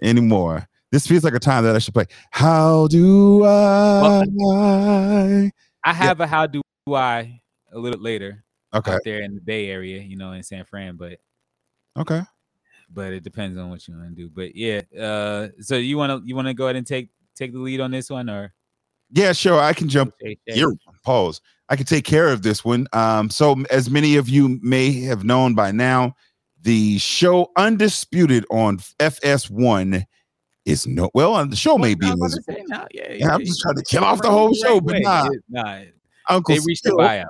anymore. 0.02 0.68
This 0.92 1.08
feels 1.08 1.24
like 1.24 1.34
a 1.34 1.40
time 1.40 1.64
that 1.66 1.76
I 1.76 1.80
should 1.80 1.94
play. 1.94 2.06
How 2.32 2.88
do 2.88 3.44
I? 3.44 5.52
I 5.84 5.94
have 5.94 6.20
a 6.22 6.28
how 6.28 6.48
do 6.48 6.62
I 6.88 7.42
a 7.74 7.78
little 7.78 8.00
later 8.00 8.44
Okay, 8.74 8.94
out 8.94 9.02
there 9.04 9.22
in 9.22 9.36
the 9.36 9.42
Bay 9.42 9.70
Area, 9.70 10.02
you 10.02 10.18
know, 10.18 10.32
in 10.34 10.44
San 10.44 10.66
Fran, 10.66 10.96
but 10.96 11.20
okay. 11.98 12.22
but 12.94 13.14
it 13.14 13.24
depends 13.24 13.58
on 13.58 13.70
what 13.70 13.88
you 13.88 13.96
want 13.96 14.10
to 14.10 14.16
do. 14.16 14.30
But 14.30 14.56
yeah, 14.56 14.82
uh, 15.00 15.50
so 15.62 15.76
you 15.76 15.98
want 15.98 16.24
to 16.24 16.28
you 16.28 16.36
want 16.36 16.48
to 16.48 16.54
go 16.54 16.66
ahead 16.66 16.76
and 16.76 16.88
take 16.88 17.10
take 17.36 17.54
the 17.54 17.60
lead 17.60 17.82
on 17.82 17.92
this 17.92 18.10
one, 18.10 18.30
or 18.30 18.54
Yeah, 19.12 19.34
sure. 19.34 19.60
I 19.60 19.74
can 19.74 19.90
jump. 19.90 20.14
Shay 20.22 20.38
Shay? 20.48 20.56
Here, 20.56 20.74
pause. 21.04 21.42
I 21.70 21.76
can 21.76 21.86
take 21.86 22.06
care 22.06 22.30
of 22.30 22.42
this 22.44 22.64
one. 22.64 22.88
Um, 22.94 23.30
so 23.30 23.56
as 23.70 23.90
many 23.90 24.18
of 24.18 24.30
you 24.30 24.60
may 24.62 24.92
have 25.02 25.24
known 25.24 25.56
by 25.56 25.72
now, 25.72 26.16
the 26.66 26.98
show 26.98 27.52
Undisputed 27.56 28.44
on 28.50 28.80
FS1 29.00 30.04
is 30.66 30.88
no 30.88 31.10
well. 31.14 31.36
uh, 31.36 31.46
The 31.46 31.56
show 31.56 31.78
may 31.78 31.94
be. 31.94 32.08
I 32.08 32.16
was 32.16 32.36
in 32.36 32.44
about 32.44 32.46
this- 32.46 32.46
to 32.46 32.52
say, 32.54 32.64
no, 32.68 32.88
yeah, 32.92 33.14
Yeah, 33.28 33.34
I'm 33.36 33.46
just 33.46 33.62
trying 33.62 33.76
to 33.76 33.84
kill 33.84 34.04
off 34.04 34.22
the 34.22 34.32
whole 34.32 34.48
right 34.50 34.58
show, 34.58 34.82
but 34.82 34.96
way. 34.96 35.00
nah. 35.02 35.30
Nah, 35.48 35.80
Uncle 36.28 36.56
they 36.56 36.62
reached 36.66 36.84
the 36.84 36.90
Phil- 36.90 36.98
buyout. 36.98 37.28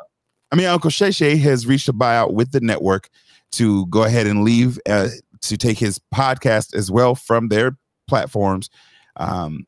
I 0.52 0.56
mean, 0.56 0.68
Uncle 0.68 0.90
Shay 0.90 1.12
Shay 1.12 1.36
has 1.38 1.68
reached 1.68 1.90
a 1.90 1.94
buyout 1.94 2.34
with 2.34 2.52
the 2.52 2.62
network 2.62 3.10
to 3.52 3.86
go 3.88 4.04
ahead 4.04 4.26
and 4.26 4.44
leave 4.46 4.80
uh, 4.88 5.10
to 5.42 5.58
take 5.58 5.78
his 5.80 6.00
podcast 6.14 6.74
as 6.74 6.90
well 6.90 7.14
from 7.14 7.50
their 7.50 7.78
platforms. 8.08 8.70
Um, 9.18 9.66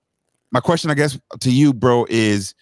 my 0.51 0.61
question, 0.61 0.89
I 0.89 0.93
guess, 0.93 1.19
to 1.41 1.51
you, 1.51 1.73
bro, 1.73 2.05
is 2.09 2.55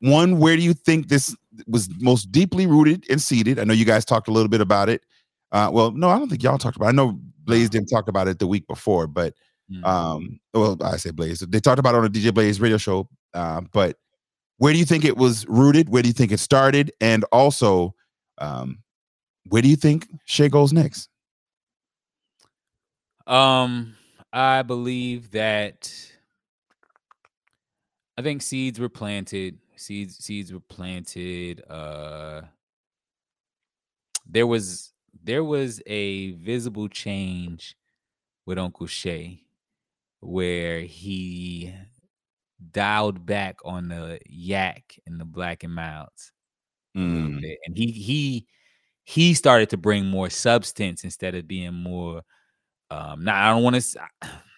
one: 0.00 0.38
Where 0.38 0.56
do 0.56 0.62
you 0.62 0.74
think 0.74 1.08
this 1.08 1.34
was 1.66 1.88
most 2.00 2.30
deeply 2.30 2.66
rooted 2.66 3.04
and 3.10 3.20
seated? 3.20 3.58
I 3.58 3.64
know 3.64 3.74
you 3.74 3.84
guys 3.84 4.04
talked 4.04 4.28
a 4.28 4.32
little 4.32 4.48
bit 4.48 4.60
about 4.60 4.88
it. 4.88 5.02
Uh, 5.52 5.70
well, 5.72 5.90
no, 5.92 6.08
I 6.08 6.18
don't 6.18 6.28
think 6.28 6.42
y'all 6.42 6.58
talked 6.58 6.76
about. 6.76 6.86
It. 6.86 6.88
I 6.88 6.92
know 6.92 7.20
Blaze 7.44 7.70
didn't 7.70 7.88
talk 7.88 8.08
about 8.08 8.26
it 8.26 8.38
the 8.38 8.46
week 8.46 8.66
before, 8.66 9.06
but 9.06 9.34
Mm. 9.70 9.84
um, 9.86 10.40
well, 10.52 10.76
I 10.82 10.96
say 10.96 11.12
Blaze. 11.12 11.38
They 11.40 11.60
talked 11.60 11.78
about 11.78 11.94
it 11.94 11.98
on 11.98 12.04
a 12.04 12.08
DJ 12.10 12.30
Blaze 12.34 12.60
radio 12.60 12.76
show, 12.78 13.08
uh, 13.32 13.60
but 13.72 13.96
where 14.58 14.72
do 14.72 14.78
you 14.78 14.84
think 14.84 15.04
it 15.04 15.16
was 15.16 15.46
rooted? 15.46 15.88
Where 15.88 16.02
do 16.02 16.08
you 16.08 16.12
think 16.12 16.32
it 16.32 16.40
started? 16.40 16.92
And 17.00 17.24
also, 17.32 17.94
um, 18.38 18.82
where 19.48 19.62
do 19.62 19.68
you 19.68 19.76
think 19.76 20.08
Shay 20.24 20.48
goes 20.48 20.72
next? 20.72 21.08
Um, 23.26 23.94
I 24.32 24.62
believe 24.62 25.30
that 25.30 25.92
I 28.18 28.22
think 28.22 28.42
seeds 28.42 28.78
were 28.80 28.88
planted. 28.88 29.58
Seeds 29.76 30.18
seeds 30.22 30.52
were 30.52 30.60
planted. 30.60 31.62
Uh 31.68 32.42
there 34.26 34.46
was 34.46 34.91
there 35.22 35.44
was 35.44 35.80
a 35.86 36.32
visible 36.32 36.88
change 36.88 37.76
with 38.46 38.58
Uncle 38.58 38.86
Shay 38.86 39.42
where 40.20 40.80
he 40.80 41.74
dialed 42.72 43.26
back 43.26 43.56
on 43.64 43.88
the 43.88 44.20
yak 44.26 44.98
and 45.06 45.20
the 45.20 45.24
black 45.24 45.64
and 45.64 45.74
milds 45.74 46.32
Mm. 46.96 47.42
And 47.66 47.76
he 47.76 47.90
he 47.90 48.46
he 49.04 49.34
started 49.34 49.70
to 49.70 49.76
bring 49.76 50.06
more 50.06 50.30
substance 50.30 51.04
instead 51.04 51.34
of 51.34 51.48
being 51.48 51.74
more 51.74 52.22
um 52.90 53.24
now 53.24 53.50
I 53.50 53.54
don't 53.54 53.62
want 53.62 53.80
to. 53.80 54.00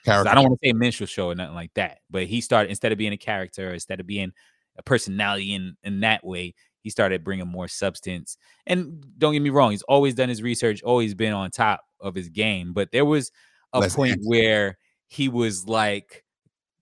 I 0.06 0.34
don't 0.34 0.44
want 0.44 0.60
to 0.60 0.68
say 0.68 0.72
minstrel 0.72 1.06
show 1.06 1.30
or 1.30 1.34
nothing 1.34 1.54
like 1.54 1.72
that, 1.74 1.98
but 2.10 2.24
he 2.24 2.40
started 2.40 2.70
instead 2.70 2.92
of 2.92 2.98
being 2.98 3.12
a 3.12 3.16
character, 3.16 3.72
instead 3.72 4.00
of 4.00 4.06
being 4.06 4.32
a 4.76 4.82
personality 4.82 5.54
in 5.54 5.76
in 5.84 6.00
that 6.00 6.24
way, 6.26 6.54
he 6.84 6.90
started 6.90 7.24
bringing 7.24 7.48
more 7.48 7.66
substance. 7.66 8.36
And 8.66 9.04
don't 9.18 9.32
get 9.32 9.40
me 9.42 9.50
wrong, 9.50 9.72
he's 9.72 9.82
always 9.82 10.14
done 10.14 10.28
his 10.28 10.42
research, 10.42 10.82
always 10.84 11.14
been 11.14 11.32
on 11.32 11.50
top 11.50 11.80
of 11.98 12.14
his 12.14 12.28
game. 12.28 12.72
But 12.72 12.92
there 12.92 13.04
was 13.04 13.32
a 13.72 13.80
Less 13.80 13.96
point 13.96 14.20
antsy. 14.20 14.26
where 14.28 14.78
he 15.08 15.28
was 15.28 15.66
like 15.66 16.22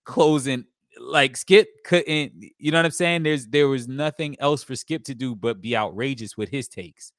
closing, 0.03 0.65
like 0.99 1.37
Skip 1.37 1.67
couldn't. 1.85 2.33
You 2.59 2.71
know 2.71 2.77
what 2.79 2.85
I'm 2.85 2.91
saying? 2.91 3.23
There's 3.23 3.47
there 3.47 3.67
was 3.67 3.87
nothing 3.87 4.35
else 4.39 4.61
for 4.63 4.75
Skip 4.75 5.03
to 5.05 5.15
do 5.15 5.35
but 5.35 5.61
be 5.61 5.75
outrageous 5.75 6.37
with 6.37 6.49
his 6.49 6.67
takes, 6.67 7.11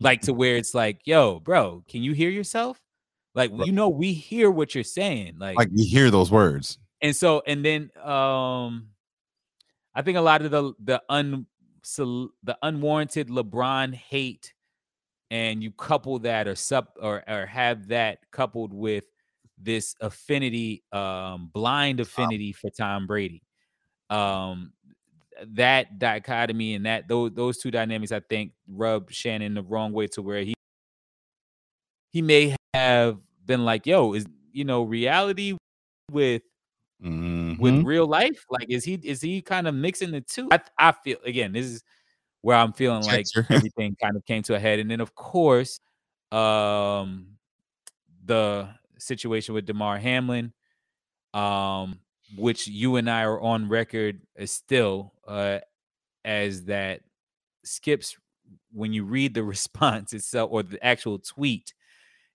like 0.00 0.20
to 0.22 0.34
where 0.34 0.56
it's 0.56 0.74
like, 0.74 1.00
yo, 1.04 1.40
bro, 1.40 1.84
can 1.88 2.02
you 2.02 2.12
hear 2.12 2.30
yourself? 2.30 2.80
Like 3.34 3.52
Right. 3.52 3.66
you 3.66 3.72
know, 3.72 3.88
we 3.88 4.12
hear 4.12 4.50
what 4.50 4.74
you're 4.74 4.82
saying. 4.84 5.36
Like, 5.38 5.56
like 5.56 5.68
you 5.72 5.86
hear 5.88 6.10
those 6.10 6.30
words. 6.30 6.78
and 7.00 7.14
so 7.14 7.42
and 7.46 7.64
then 7.64 7.90
um 8.02 8.88
I 9.94 10.02
think 10.02 10.18
a 10.18 10.20
lot 10.20 10.42
of 10.42 10.50
the 10.50 10.72
the 10.82 11.02
un 11.08 11.46
the 11.84 12.58
unwarranted 12.62 13.28
LeBron 13.28 13.94
hate 13.94 14.54
and 15.30 15.62
you 15.62 15.70
couple 15.70 16.18
that 16.20 16.48
or 16.48 16.54
sub 16.54 16.88
or 17.00 17.22
or 17.28 17.46
have 17.46 17.88
that 17.88 18.18
coupled 18.30 18.72
with 18.72 19.04
this 19.60 19.94
affinity 20.00 20.82
um 20.92 21.50
blind 21.52 22.00
affinity 22.00 22.52
for 22.52 22.70
Tom 22.70 23.06
Brady. 23.06 23.42
Um 24.10 24.72
that 25.46 25.98
dichotomy 25.98 26.74
and 26.74 26.86
that 26.86 27.08
those 27.08 27.32
those 27.34 27.58
two 27.58 27.70
dynamics 27.70 28.12
I 28.12 28.20
think 28.20 28.52
rub 28.66 29.10
Shannon 29.10 29.54
the 29.54 29.62
wrong 29.62 29.92
way 29.92 30.06
to 30.08 30.22
where 30.22 30.42
he 30.42 30.54
he 32.10 32.22
may 32.22 32.56
have 32.74 33.18
been 33.44 33.64
like, 33.64 33.86
yo, 33.86 34.14
is 34.14 34.26
you 34.52 34.64
know, 34.64 34.82
reality 34.82 35.56
with 36.10 36.42
with 37.58 37.76
Mhm. 37.76 37.84
real 37.84 38.06
life? 38.06 38.44
Like, 38.50 38.68
is 38.70 38.84
he 38.84 38.94
is 39.04 39.20
he 39.22 39.42
kind 39.42 39.68
of 39.68 39.74
mixing 39.74 40.10
the 40.12 40.20
two? 40.22 40.48
I 40.52 40.60
I 40.78 40.92
feel 40.92 41.18
again, 41.24 41.52
this 41.52 41.66
is 41.66 41.82
where 42.42 42.56
I'm 42.58 42.72
feeling 42.74 43.04
like 43.04 43.30
everything 43.50 43.96
kind 44.02 44.16
of 44.16 44.24
came 44.26 44.42
to 44.44 44.54
a 44.56 44.60
head, 44.60 44.78
and 44.80 44.90
then 44.90 45.00
of 45.02 45.14
course, 45.16 45.80
um, 46.32 47.38
the 48.24 48.68
situation 48.98 49.54
with 49.54 49.66
Damar 49.66 49.98
Hamlin, 49.98 50.52
um, 51.34 52.00
which 52.36 52.68
you 52.68 52.96
and 52.96 53.10
I 53.10 53.24
are 53.24 53.40
on 53.40 53.68
record 53.68 54.22
as 54.36 54.50
still 54.52 55.14
uh 55.26 55.60
as 56.24 56.64
that 56.66 57.02
skips 57.64 58.16
when 58.72 58.92
you 58.92 59.04
read 59.04 59.34
the 59.34 59.44
response 59.44 60.12
itself 60.14 60.50
or 60.52 60.62
the 60.64 60.84
actual 60.84 61.18
tweet, 61.20 61.74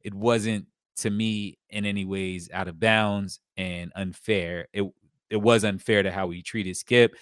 it 0.01 0.13
wasn't 0.13 0.67
to 0.97 1.09
me 1.11 1.57
in 1.69 1.86
any 1.86 2.05
ways 2.05 2.49
out 2.53 2.67
of 2.67 2.80
bounds 2.80 3.39
and 3.57 3.91
unfair. 3.95 4.67
It 4.74 4.86
it 5.34 5.41
was 5.41 5.63
unfair 5.63 6.03
to 6.03 6.11
how 6.11 6.29
he 6.29 6.43
treated 6.43 6.77
Skip. 6.77 7.15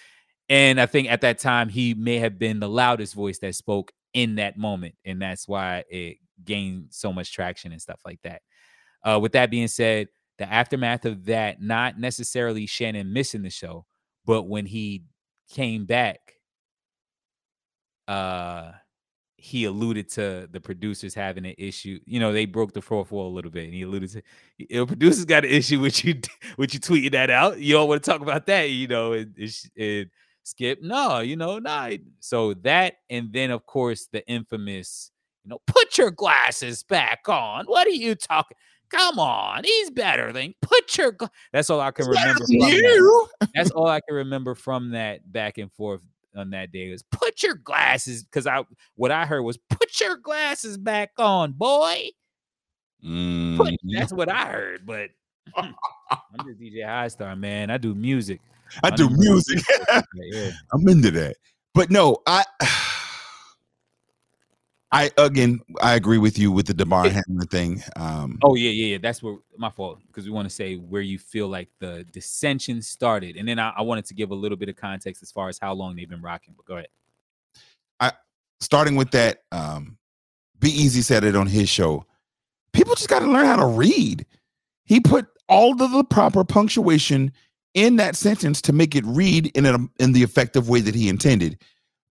And 0.50 0.78
I 0.78 0.84
think 0.84 1.10
at 1.10 1.22
that 1.22 1.38
time 1.38 1.70
he 1.70 1.94
may 1.94 2.18
have 2.18 2.38
been 2.38 2.60
the 2.60 2.68
loudest 2.68 3.14
voice 3.14 3.38
that 3.38 3.54
spoke 3.54 3.90
in 4.12 4.34
that 4.34 4.58
moment. 4.58 4.94
And 5.06 5.20
that's 5.20 5.48
why 5.48 5.84
it 5.88 6.18
gained 6.44 6.88
so 6.90 7.10
much 7.10 7.32
traction 7.32 7.72
and 7.72 7.80
stuff 7.80 8.00
like 8.04 8.20
that. 8.22 8.42
Uh, 9.02 9.18
with 9.18 9.32
that 9.32 9.50
being 9.50 9.68
said, 9.68 10.08
the 10.36 10.52
aftermath 10.52 11.06
of 11.06 11.24
that, 11.24 11.62
not 11.62 11.98
necessarily 11.98 12.66
Shannon 12.66 13.14
missing 13.14 13.42
the 13.42 13.50
show, 13.50 13.86
but 14.26 14.42
when 14.42 14.66
he 14.66 15.04
came 15.50 15.86
back, 15.86 16.18
uh 18.08 18.72
he 19.44 19.64
alluded 19.64 20.08
to 20.08 20.48
the 20.52 20.60
producers 20.60 21.14
having 21.14 21.44
an 21.44 21.56
issue. 21.58 21.98
You 22.06 22.20
know, 22.20 22.32
they 22.32 22.44
broke 22.44 22.74
the 22.74 22.80
fourth 22.80 23.10
wall 23.10 23.26
a 23.26 23.34
little 23.34 23.50
bit, 23.50 23.64
and 23.64 23.74
he 23.74 23.82
alluded 23.82 24.10
to 24.10 24.22
you 24.56 24.76
know, 24.76 24.86
producers 24.86 25.24
got 25.24 25.44
an 25.44 25.50
issue 25.50 25.80
with 25.80 26.04
you 26.04 26.20
with 26.58 26.72
you 26.72 26.78
tweeting 26.78 27.10
that 27.10 27.28
out. 27.28 27.58
You 27.58 27.74
don't 27.74 27.88
want 27.88 28.04
to 28.04 28.08
talk 28.08 28.20
about 28.20 28.46
that, 28.46 28.70
you 28.70 28.86
know, 28.86 29.14
and, 29.14 29.34
and 29.76 30.10
skip. 30.44 30.78
No, 30.80 31.18
you 31.18 31.34
know, 31.34 31.58
nah. 31.58 31.90
So 32.20 32.54
that, 32.62 32.98
and 33.10 33.32
then 33.32 33.50
of 33.50 33.66
course 33.66 34.06
the 34.12 34.24
infamous, 34.28 35.10
you 35.42 35.50
know, 35.50 35.60
put 35.66 35.98
your 35.98 36.12
glasses 36.12 36.84
back 36.84 37.28
on. 37.28 37.64
What 37.64 37.88
are 37.88 37.90
you 37.90 38.14
talking? 38.14 38.56
Come 38.90 39.18
on, 39.18 39.64
he's 39.64 39.90
better 39.90 40.32
than 40.32 40.54
put 40.62 40.96
your. 40.96 41.10
Gla-. 41.10 41.30
That's 41.52 41.68
all 41.68 41.80
I 41.80 41.90
can 41.90 42.06
remember. 42.06 42.46
From 42.46 42.58
that. 42.60 42.72
You. 42.72 43.28
That's 43.56 43.72
all 43.72 43.88
I 43.88 44.00
can 44.06 44.14
remember 44.14 44.54
from 44.54 44.90
that 44.92 45.32
back 45.32 45.58
and 45.58 45.72
forth 45.72 46.00
on 46.36 46.50
that 46.50 46.72
day 46.72 46.90
was 46.90 47.02
put 47.02 47.42
your 47.42 47.54
glasses 47.54 48.24
because 48.24 48.46
I 48.46 48.64
what 48.96 49.10
I 49.10 49.26
heard 49.26 49.42
was 49.42 49.58
put 49.70 50.00
your 50.00 50.16
glasses 50.16 50.78
back 50.78 51.10
on, 51.18 51.52
boy. 51.52 52.08
Put, 53.02 53.08
Mhm. 53.08 53.76
that's 53.92 54.12
what 54.12 54.28
I 54.30 54.46
heard, 54.46 54.86
but 54.86 55.10
I'm 55.56 55.74
just 56.46 56.60
DJ 56.60 56.84
Highstar, 56.86 57.38
man. 57.38 57.70
I 57.70 57.76
do 57.78 57.94
music. 57.94 58.40
I 58.82 58.90
do 58.90 59.08
know 59.10 59.16
music. 59.16 59.62
yeah. 60.14 60.50
I'm 60.72 60.88
into 60.88 61.10
that. 61.10 61.36
But 61.74 61.90
no, 61.90 62.18
I 62.26 62.44
I 64.92 65.10
again 65.16 65.60
I 65.80 65.94
agree 65.94 66.18
with 66.18 66.38
you 66.38 66.52
with 66.52 66.66
the 66.66 66.74
Damar 66.74 67.08
Hamlin 67.08 67.46
thing. 67.48 67.82
Um 67.96 68.38
Oh 68.42 68.54
yeah, 68.54 68.70
yeah, 68.70 68.86
yeah. 68.92 68.98
That's 69.00 69.22
where 69.22 69.36
my 69.56 69.70
fault 69.70 70.00
because 70.06 70.26
we 70.26 70.30
want 70.30 70.48
to 70.48 70.54
say 70.54 70.76
where 70.76 71.00
you 71.00 71.18
feel 71.18 71.48
like 71.48 71.68
the 71.80 72.04
dissension 72.12 72.82
started, 72.82 73.36
and 73.36 73.48
then 73.48 73.58
I, 73.58 73.70
I 73.70 73.82
wanted 73.82 74.04
to 74.06 74.14
give 74.14 74.30
a 74.30 74.34
little 74.34 74.58
bit 74.58 74.68
of 74.68 74.76
context 74.76 75.22
as 75.22 75.32
far 75.32 75.48
as 75.48 75.58
how 75.58 75.72
long 75.72 75.96
they've 75.96 76.08
been 76.08 76.22
rocking. 76.22 76.54
But 76.56 76.66
go 76.66 76.74
ahead. 76.74 76.88
I 78.00 78.12
starting 78.60 78.96
with 78.96 79.10
that, 79.12 79.42
um, 79.50 79.96
Be 80.60 80.68
Easy 80.68 81.00
said 81.00 81.24
it 81.24 81.36
on 81.36 81.46
his 81.46 81.68
show. 81.68 82.04
People 82.72 82.94
just 82.94 83.08
got 83.08 83.20
to 83.20 83.26
learn 83.26 83.46
how 83.46 83.56
to 83.56 83.66
read. 83.66 84.26
He 84.84 85.00
put 85.00 85.26
all 85.48 85.82
of 85.82 85.90
the 85.90 86.04
proper 86.04 86.44
punctuation 86.44 87.32
in 87.74 87.96
that 87.96 88.16
sentence 88.16 88.60
to 88.62 88.72
make 88.72 88.94
it 88.94 89.04
read 89.06 89.46
in 89.54 89.66
a, 89.66 89.78
in 89.98 90.12
the 90.12 90.22
effective 90.22 90.68
way 90.68 90.80
that 90.80 90.94
he 90.94 91.08
intended. 91.08 91.58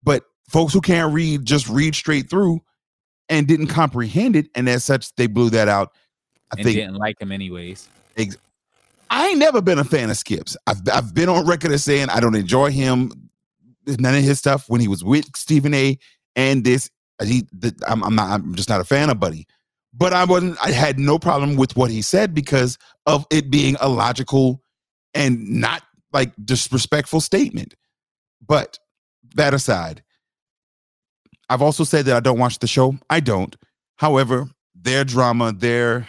But 0.03 0.25
folks 0.49 0.73
who 0.73 0.81
can't 0.81 1.13
read 1.13 1.45
just 1.45 1.69
read 1.69 1.95
straight 1.95 2.31
through. 2.31 2.61
And 3.29 3.47
didn't 3.47 3.69
comprehend 3.69 4.37
it, 4.37 4.49
and 4.55 4.69
as 4.69 4.85
such, 4.85 5.15
they 5.17 5.27
blew 5.27 5.51
that 5.51 5.69
out. 5.69 5.93
I 6.51 6.57
and 6.57 6.65
think 6.65 6.77
didn't 6.77 6.97
like 6.97 7.21
him 7.21 7.33
anyways. 7.33 7.89
I 9.11 9.29
ain't 9.29 9.39
never 9.39 9.63
been 9.63 9.79
a 9.79 9.85
fan 9.85 10.11
of 10.11 10.17
Skips. 10.17 10.57
I've 10.67 10.81
I've 10.93 11.15
been 11.15 11.29
on 11.29 11.47
record 11.47 11.73
as 11.73 11.85
saying 11.85 12.09
I 12.11 12.21
don't 12.21 12.35
enjoy 12.35 12.71
him, 12.71 13.31
none 13.87 14.15
of 14.15 14.23
his 14.23 14.39
stuff 14.39 14.69
when 14.69 14.81
he 14.81 14.89
was 14.89 15.03
with 15.03 15.25
Stephen 15.37 15.75
A. 15.75 15.99
And 16.37 16.65
this, 16.65 16.91
uh, 17.21 17.25
he, 17.25 17.47
the, 17.53 17.75
I'm, 17.89 18.05
I'm 18.05 18.15
not, 18.15 18.31
I'm 18.31 18.55
just 18.55 18.69
not 18.69 18.81
a 18.81 18.85
fan 18.85 19.11
of 19.11 19.19
Buddy. 19.19 19.47
But 19.95 20.13
I 20.13 20.25
wasn't. 20.25 20.59
I 20.63 20.71
had 20.71 20.99
no 20.99 21.19
problem 21.19 21.57
with 21.57 21.77
what 21.77 21.91
he 21.91 22.03
said 22.03 22.35
because 22.35 22.79
of 23.07 23.27
it 23.31 23.51
being 23.51 23.77
a 23.81 23.89
logical 23.89 24.63
and 25.15 25.61
not 25.61 25.83
like 26.13 26.33
disrespectful 26.45 27.21
statement. 27.21 27.75
But 28.47 28.79
that 29.35 29.55
aside, 29.55 30.03
I've 31.49 31.63
also 31.63 31.85
said 31.85 32.05
that 32.07 32.17
I 32.17 32.21
don't 32.21 32.39
watch 32.39 32.59
the 32.59 32.67
show. 32.67 32.97
I 33.09 33.21
don't. 33.21 33.57
However, 33.97 34.49
their 34.75 35.05
drama, 35.05 35.53
their 35.53 36.07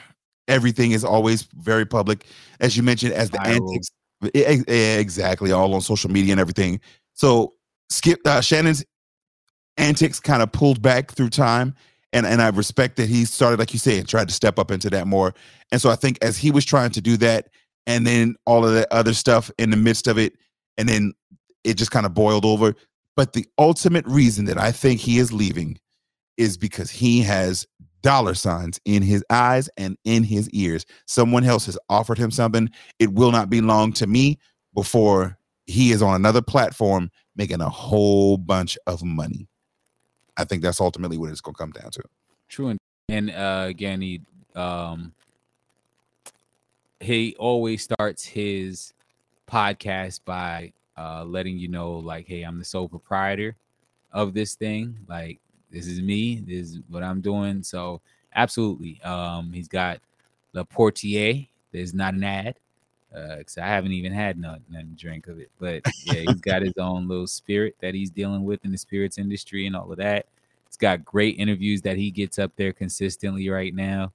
everything 0.47 0.91
is 0.91 1.03
always 1.03 1.43
very 1.53 1.85
public, 1.85 2.25
as 2.59 2.75
you 2.75 2.83
mentioned, 2.83 3.13
as 3.13 3.29
the 3.29 3.41
antics. 3.41 3.89
Exactly, 4.33 5.51
all 5.51 5.73
on 5.73 5.81
social 5.81 6.11
media 6.11 6.33
and 6.33 6.41
everything. 6.41 6.81
So 7.13 7.53
Skip 7.89 8.19
uh, 8.25 8.41
Shannon's 8.41 8.83
antics 9.77 10.19
kind 10.19 10.43
of 10.43 10.51
pulled 10.51 10.81
back 10.81 11.11
through 11.11 11.29
time, 11.29 11.73
and 12.11 12.25
and 12.25 12.41
I 12.41 12.49
respect 12.49 12.97
that 12.97 13.07
he 13.07 13.25
started, 13.25 13.59
like 13.59 13.73
you 13.73 13.79
said, 13.79 14.07
tried 14.07 14.27
to 14.27 14.33
step 14.33 14.59
up 14.59 14.71
into 14.71 14.89
that 14.89 15.07
more. 15.07 15.33
And 15.71 15.81
so 15.81 15.89
I 15.89 15.95
think 15.95 16.17
as 16.21 16.37
he 16.37 16.51
was 16.51 16.65
trying 16.65 16.91
to 16.91 17.01
do 17.01 17.15
that, 17.17 17.47
and 17.87 18.05
then 18.05 18.35
all 18.45 18.65
of 18.65 18.73
the 18.73 18.93
other 18.93 19.13
stuff 19.13 19.49
in 19.57 19.69
the 19.69 19.77
midst 19.77 20.07
of 20.07 20.17
it, 20.17 20.33
and 20.77 20.87
then 20.87 21.13
it 21.63 21.75
just 21.75 21.91
kind 21.91 22.05
of 22.05 22.13
boiled 22.13 22.45
over. 22.45 22.75
But 23.19 23.33
the 23.33 23.45
ultimate 23.57 24.05
reason 24.07 24.45
that 24.45 24.57
I 24.57 24.71
think 24.71 25.01
he 25.01 25.17
is 25.17 25.33
leaving 25.33 25.77
is 26.37 26.55
because 26.55 26.89
he 26.89 27.19
has 27.23 27.67
dollar 28.01 28.33
signs 28.33 28.79
in 28.85 29.03
his 29.03 29.25
eyes 29.29 29.69
and 29.75 29.97
in 30.05 30.23
his 30.23 30.49
ears. 30.51 30.85
Someone 31.05 31.43
else 31.43 31.65
has 31.65 31.77
offered 31.89 32.17
him 32.17 32.31
something. 32.31 32.69
It 32.97 33.11
will 33.11 33.33
not 33.33 33.49
be 33.49 33.59
long 33.59 33.91
to 33.91 34.07
me 34.07 34.39
before 34.73 35.37
he 35.65 35.91
is 35.91 36.01
on 36.01 36.15
another 36.15 36.41
platform 36.41 37.11
making 37.35 37.59
a 37.59 37.67
whole 37.67 38.37
bunch 38.37 38.77
of 38.87 39.03
money. 39.03 39.49
I 40.37 40.45
think 40.45 40.63
that's 40.63 40.79
ultimately 40.79 41.17
what 41.17 41.29
it's 41.29 41.41
going 41.41 41.55
to 41.55 41.59
come 41.59 41.71
down 41.71 41.91
to. 41.91 42.03
True, 42.47 42.69
and, 42.69 42.79
and 43.09 43.31
uh, 43.31 43.65
again, 43.67 43.99
he 43.99 44.21
um, 44.55 45.11
he 47.01 47.35
always 47.37 47.83
starts 47.83 48.23
his 48.23 48.93
podcast 49.45 50.21
by 50.23 50.71
uh, 50.99 51.23
letting 51.25 51.57
you 51.57 51.69
know, 51.69 51.91
like, 51.93 52.27
"Hey, 52.27 52.43
I'm 52.43 52.59
the 52.59 52.65
sole 52.65 52.89
proprietor 52.89 53.55
of 54.11 54.33
this 54.33 54.55
thing. 54.55 54.97
Like, 55.07 55.39
this 55.71 55.87
is 55.87 56.01
me. 56.01 56.37
This 56.41 56.71
is 56.71 56.79
what 56.89 57.03
I'm 57.03 57.21
doing." 57.21 57.63
So, 57.63 58.01
absolutely, 58.35 59.01
um, 59.03 59.51
he's 59.53 59.67
got 59.69 59.99
the 60.53 60.65
Portier. 60.65 61.47
There's 61.71 61.93
not 61.93 62.13
an 62.15 62.23
ad. 62.23 62.55
Uh, 63.15 63.37
'cause 63.43 63.57
I 63.57 63.65
haven't 63.65 63.93
even 63.93 64.11
had 64.13 64.37
none, 64.37 64.61
none 64.69 64.95
drink 64.95 65.27
of 65.27 65.39
it, 65.39 65.49
but 65.59 65.81
yeah, 66.05 66.19
he's 66.21 66.41
got 66.41 66.61
his 66.61 66.77
own 66.77 67.07
little 67.07 67.25
spirit 67.27 67.75
that 67.81 67.95
he's 67.95 68.11
dealing 68.11 68.43
with 68.45 68.63
in 68.65 68.71
the 68.71 68.77
spirits 68.77 69.17
industry 69.17 69.65
and 69.65 69.75
all 69.75 69.91
of 69.91 69.97
that. 69.97 70.27
He's 70.67 70.77
got 70.77 71.05
great 71.05 71.39
interviews 71.39 71.81
that 71.83 71.97
he 71.97 72.11
gets 72.11 72.37
up 72.37 72.51
there 72.55 72.71
consistently 72.73 73.49
right 73.49 73.73
now. 73.73 74.11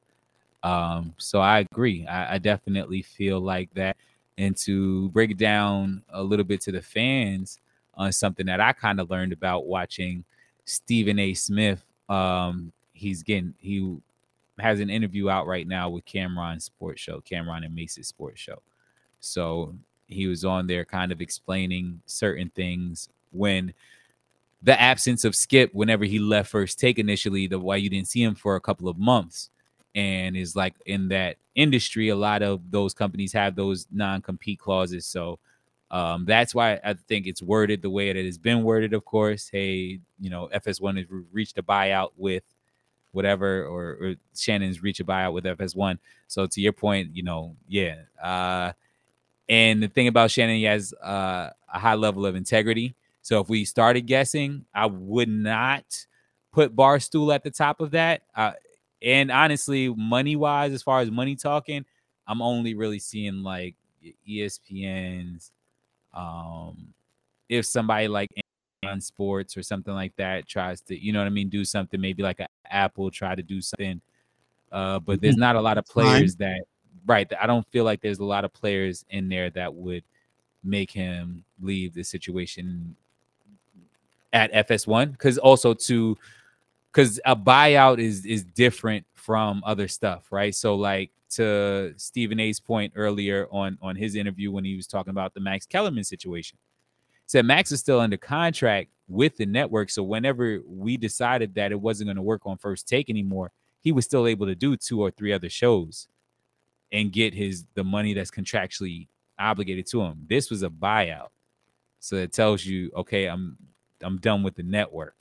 Um, 0.62 1.12
so 1.18 1.40
I 1.40 1.60
agree. 1.72 2.06
I, 2.06 2.34
I 2.34 2.38
definitely 2.38 3.02
feel 3.02 3.40
like 3.40 3.72
that. 3.74 3.96
And 4.36 4.56
to 4.58 5.08
break 5.10 5.30
it 5.30 5.36
down 5.38 6.02
a 6.08 6.22
little 6.22 6.44
bit 6.44 6.60
to 6.62 6.72
the 6.72 6.82
fans 6.82 7.60
on 7.94 8.12
something 8.12 8.46
that 8.46 8.60
I 8.60 8.72
kind 8.72 9.00
of 9.00 9.10
learned 9.10 9.32
about 9.32 9.66
watching 9.66 10.24
Stephen 10.64 11.18
A. 11.18 11.34
Smith. 11.34 11.84
Um, 12.08 12.72
he's 12.92 13.22
getting 13.22 13.54
he 13.58 13.96
has 14.58 14.80
an 14.80 14.90
interview 14.90 15.28
out 15.28 15.46
right 15.46 15.66
now 15.66 15.88
with 15.88 16.04
Cameron 16.04 16.60
Sports 16.60 17.00
Show, 17.00 17.20
Cameron 17.20 17.64
and 17.64 17.74
Mase's 17.74 18.08
Sports 18.08 18.40
Show. 18.40 18.60
So 19.20 19.74
he 20.06 20.26
was 20.26 20.44
on 20.44 20.66
there 20.66 20.84
kind 20.84 21.12
of 21.12 21.20
explaining 21.20 22.00
certain 22.06 22.50
things 22.50 23.08
when 23.32 23.72
the 24.62 24.80
absence 24.80 25.24
of 25.24 25.34
Skip 25.34 25.74
whenever 25.74 26.04
he 26.04 26.18
left 26.18 26.50
first 26.50 26.78
take 26.78 26.98
initially, 26.98 27.46
the 27.46 27.58
why 27.58 27.76
you 27.76 27.90
didn't 27.90 28.08
see 28.08 28.22
him 28.22 28.34
for 28.34 28.56
a 28.56 28.60
couple 28.60 28.88
of 28.88 28.98
months. 28.98 29.50
And 29.94 30.36
is 30.36 30.56
like 30.56 30.74
in 30.86 31.08
that 31.08 31.36
industry, 31.54 32.08
a 32.08 32.16
lot 32.16 32.42
of 32.42 32.70
those 32.70 32.94
companies 32.94 33.32
have 33.32 33.54
those 33.54 33.86
non-compete 33.92 34.58
clauses. 34.58 35.06
So 35.06 35.38
um, 35.90 36.24
that's 36.24 36.54
why 36.54 36.80
I 36.82 36.94
think 36.94 37.26
it's 37.26 37.42
worded 37.42 37.82
the 37.82 37.90
way 37.90 38.12
that 38.12 38.18
it 38.18 38.24
has 38.24 38.38
been 38.38 38.64
worded, 38.64 38.92
of 38.92 39.04
course. 39.04 39.48
Hey, 39.48 40.00
you 40.18 40.30
know, 40.30 40.48
FS1 40.52 40.96
has 40.96 41.06
reached 41.32 41.58
a 41.58 41.62
buyout 41.62 42.10
with 42.16 42.42
whatever, 43.12 43.64
or, 43.64 43.90
or 44.00 44.14
Shannon's 44.36 44.82
reached 44.82 45.00
a 45.00 45.04
buyout 45.04 45.32
with 45.32 45.44
FS1. 45.44 45.98
So 46.26 46.46
to 46.46 46.60
your 46.60 46.72
point, 46.72 47.14
you 47.14 47.22
know, 47.22 47.54
yeah. 47.68 47.98
Uh, 48.20 48.72
and 49.48 49.82
the 49.82 49.88
thing 49.88 50.08
about 50.08 50.32
Shannon, 50.32 50.56
he 50.56 50.64
has 50.64 50.92
uh, 50.94 51.50
a 51.72 51.78
high 51.78 51.94
level 51.94 52.26
of 52.26 52.34
integrity. 52.34 52.96
So 53.22 53.40
if 53.40 53.48
we 53.48 53.64
started 53.64 54.02
guessing, 54.02 54.64
I 54.74 54.86
would 54.86 55.28
not 55.28 56.06
put 56.52 56.74
Barstool 56.74 57.34
at 57.34 57.44
the 57.44 57.50
top 57.50 57.80
of 57.80 57.92
that. 57.92 58.22
Uh, 58.34 58.52
and 59.04 59.30
honestly, 59.30 59.88
money 59.90 60.34
wise, 60.34 60.72
as 60.72 60.82
far 60.82 61.00
as 61.00 61.10
money 61.10 61.36
talking, 61.36 61.84
I'm 62.26 62.40
only 62.40 62.74
really 62.74 62.98
seeing 62.98 63.42
like 63.42 63.76
ESPN's. 64.28 65.52
Um, 66.14 66.94
if 67.48 67.66
somebody 67.66 68.08
like 68.08 68.30
on 68.86 69.00
sports 69.00 69.56
or 69.56 69.62
something 69.62 69.92
like 69.94 70.14
that 70.16 70.48
tries 70.48 70.80
to, 70.82 70.98
you 70.98 71.12
know 71.12 71.18
what 71.18 71.26
I 71.26 71.30
mean, 71.30 71.48
do 71.50 71.64
something 71.64 72.00
maybe 72.00 72.22
like 72.22 72.40
a 72.40 72.48
Apple 72.70 73.10
try 73.10 73.34
to 73.34 73.42
do 73.42 73.60
something. 73.60 74.00
Uh, 74.72 74.98
but 74.98 75.20
there's 75.20 75.36
not 75.36 75.54
a 75.54 75.60
lot 75.60 75.78
of 75.78 75.84
players 75.86 76.36
that 76.36 76.62
right. 77.06 77.30
I 77.40 77.46
don't 77.46 77.66
feel 77.70 77.84
like 77.84 78.00
there's 78.00 78.18
a 78.18 78.24
lot 78.24 78.44
of 78.44 78.52
players 78.52 79.04
in 79.10 79.28
there 79.28 79.50
that 79.50 79.72
would 79.74 80.02
make 80.64 80.90
him 80.90 81.44
leave 81.60 81.94
the 81.94 82.02
situation 82.02 82.96
at 84.32 84.52
FS1 84.52 85.12
because 85.12 85.38
also 85.38 85.74
to 85.74 86.16
because 86.94 87.20
a 87.24 87.34
buyout 87.34 87.98
is 87.98 88.24
is 88.24 88.44
different 88.44 89.04
from 89.14 89.62
other 89.66 89.88
stuff, 89.88 90.30
right? 90.30 90.54
So 90.54 90.76
like 90.76 91.10
to 91.30 91.92
Stephen 91.96 92.38
A's 92.38 92.60
point 92.60 92.92
earlier 92.94 93.48
on 93.50 93.76
on 93.82 93.96
his 93.96 94.14
interview 94.14 94.52
when 94.52 94.64
he 94.64 94.76
was 94.76 94.86
talking 94.86 95.10
about 95.10 95.34
the 95.34 95.40
Max 95.40 95.66
Kellerman 95.66 96.04
situation, 96.04 96.58
said 97.26 97.44
Max 97.44 97.72
is 97.72 97.80
still 97.80 97.98
under 98.00 98.16
contract 98.16 98.90
with 99.08 99.36
the 99.36 99.46
network. 99.46 99.90
So 99.90 100.02
whenever 100.02 100.60
we 100.66 100.96
decided 100.96 101.54
that 101.56 101.72
it 101.72 101.80
wasn't 101.80 102.08
going 102.08 102.16
to 102.16 102.22
work 102.22 102.42
on 102.46 102.58
First 102.58 102.86
Take 102.88 103.10
anymore, 103.10 103.50
he 103.80 103.90
was 103.90 104.04
still 104.04 104.26
able 104.26 104.46
to 104.46 104.54
do 104.54 104.76
two 104.76 105.02
or 105.02 105.10
three 105.10 105.32
other 105.32 105.50
shows 105.50 106.06
and 106.92 107.12
get 107.12 107.34
his 107.34 107.64
the 107.74 107.82
money 107.82 108.14
that's 108.14 108.30
contractually 108.30 109.08
obligated 109.38 109.86
to 109.88 110.00
him. 110.02 110.26
This 110.28 110.48
was 110.48 110.62
a 110.62 110.70
buyout. 110.70 111.28
So 111.98 112.16
it 112.16 112.32
tells 112.32 112.64
you, 112.64 112.92
okay, 112.94 113.26
I'm 113.26 113.56
I'm 114.00 114.18
done 114.18 114.44
with 114.44 114.54
the 114.54 114.62
network. 114.62 115.16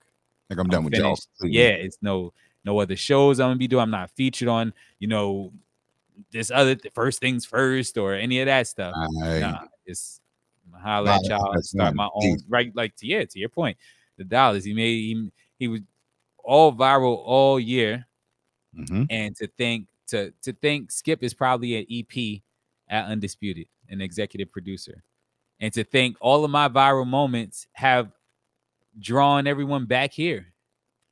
Like 0.50 0.60
I'm 0.60 0.68
done 0.68 0.84
with 0.84 0.94
y'all. 0.94 1.16
finished. 1.40 1.54
Yeah, 1.54 1.70
it's 1.70 1.98
no 2.02 2.34
no 2.66 2.80
other 2.80 2.96
shows 2.96 3.40
I'm 3.40 3.50
gonna 3.50 3.58
be 3.58 3.68
doing. 3.68 3.82
I'm 3.84 3.92
not 3.92 4.12
featured 4.12 4.48
on, 4.48 4.74
you 5.00 5.08
know, 5.08 5.52
this 6.32 6.52
other 6.52 6.76
first 6.94 7.20
things 7.20 7.46
first 7.46 7.98
or 7.98 8.14
any 8.14 8.40
of 8.40 8.46
that 8.48 8.68
stuff. 8.68 8.94
I- 9.24 9.40
Nah, 9.40 9.66
it's 9.86 10.20
holla 10.82 11.16
at 11.16 11.26
y'all 11.26 11.52
and 11.52 11.66
start 11.66 11.96
my 11.96 12.10
own 12.14 12.38
right. 12.48 12.72
Like 12.76 12.96
to 12.98 13.08
yeah, 13.08 13.24
to 13.26 13.40
your 13.40 13.50
point, 13.50 13.78
the 14.18 14.24
dollars 14.24 14.64
he 14.64 14.74
made 14.74 14.96
he 15.00 15.32
he 15.60 15.68
was 15.68 15.82
all 16.44 16.74
viral 16.74 17.18
all 17.24 17.60
year, 17.60 18.06
Mhm. 18.78 19.08
and 19.10 19.36
to 19.38 19.48
think 19.48 19.88
to 20.08 20.32
to 20.44 20.52
think 20.54 20.92
Skip 20.92 21.24
is 21.24 21.34
probably 21.34 21.78
an 21.78 21.86
EP 21.90 22.44
at 22.90 23.06
Undisputed, 23.06 23.68
an 23.90 24.02
executive 24.02 24.52
producer, 24.52 25.04
and 25.60 25.74
to 25.74 25.84
think 25.84 26.18
all 26.20 26.44
of 26.46 26.52
my 26.52 26.68
viral 26.68 27.08
moments 27.08 27.68
have 27.74 28.12
drawn 29.00 29.48
everyone 29.48 29.86
back 29.86 30.12
here. 30.14 30.54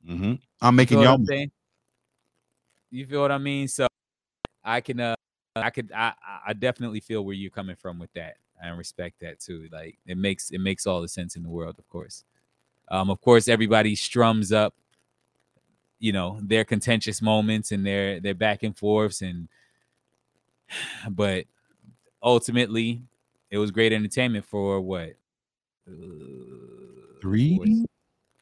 Mhm. 0.08 0.40
I'm 0.60 0.76
making 0.76 1.00
y'all. 1.00 1.14
I'm? 1.14 1.50
You 2.90 3.06
feel 3.06 3.22
what 3.22 3.32
I 3.32 3.38
mean? 3.38 3.68
So 3.68 3.86
I 4.64 4.80
can 4.80 5.00
uh 5.00 5.14
I 5.56 5.70
could 5.70 5.92
I 5.92 6.14
I- 6.22 6.40
I 6.48 6.52
definitely 6.54 7.00
feel 7.00 7.24
where 7.24 7.34
you're 7.34 7.50
coming 7.50 7.76
from 7.76 7.98
with 7.98 8.12
that. 8.14 8.36
and 8.62 8.78
respect 8.78 9.18
that 9.20 9.40
too. 9.40 9.68
Like 9.72 9.98
it 10.06 10.16
makes 10.16 10.50
it 10.52 10.60
makes 10.60 10.86
all 10.86 11.02
the 11.02 11.08
sense 11.08 11.34
in 11.36 11.42
the 11.42 11.48
world, 11.48 11.76
of 11.80 11.88
course. 11.88 12.24
Um, 12.88 13.10
of 13.10 13.20
course, 13.20 13.48
everybody 13.48 13.96
strums 13.96 14.52
up, 14.52 14.74
you 15.98 16.12
know, 16.12 16.38
their 16.42 16.64
contentious 16.64 17.20
moments 17.22 17.72
and 17.72 17.84
their 17.86 18.20
their 18.20 18.34
back 18.34 18.62
and 18.62 18.76
forths, 18.76 19.20
and 19.22 19.48
but 21.10 21.46
ultimately, 22.22 23.02
it 23.50 23.58
was 23.58 23.70
great 23.70 23.92
entertainment 23.92 24.44
for 24.44 24.80
what 24.80 25.14
uh, 25.88 25.92
Three, 27.22 27.86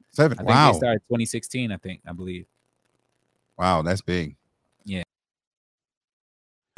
seven. 0.08 0.38
I 0.38 0.42
think 0.42 0.48
Wow, 0.48 0.72
they 0.72 0.78
started 0.78 1.02
2016. 1.08 1.70
I 1.70 1.76
think 1.76 2.00
I 2.06 2.12
believe. 2.12 2.46
wow, 3.58 3.82
that's 3.82 4.00
big. 4.00 4.36
Yeah. 4.86 5.02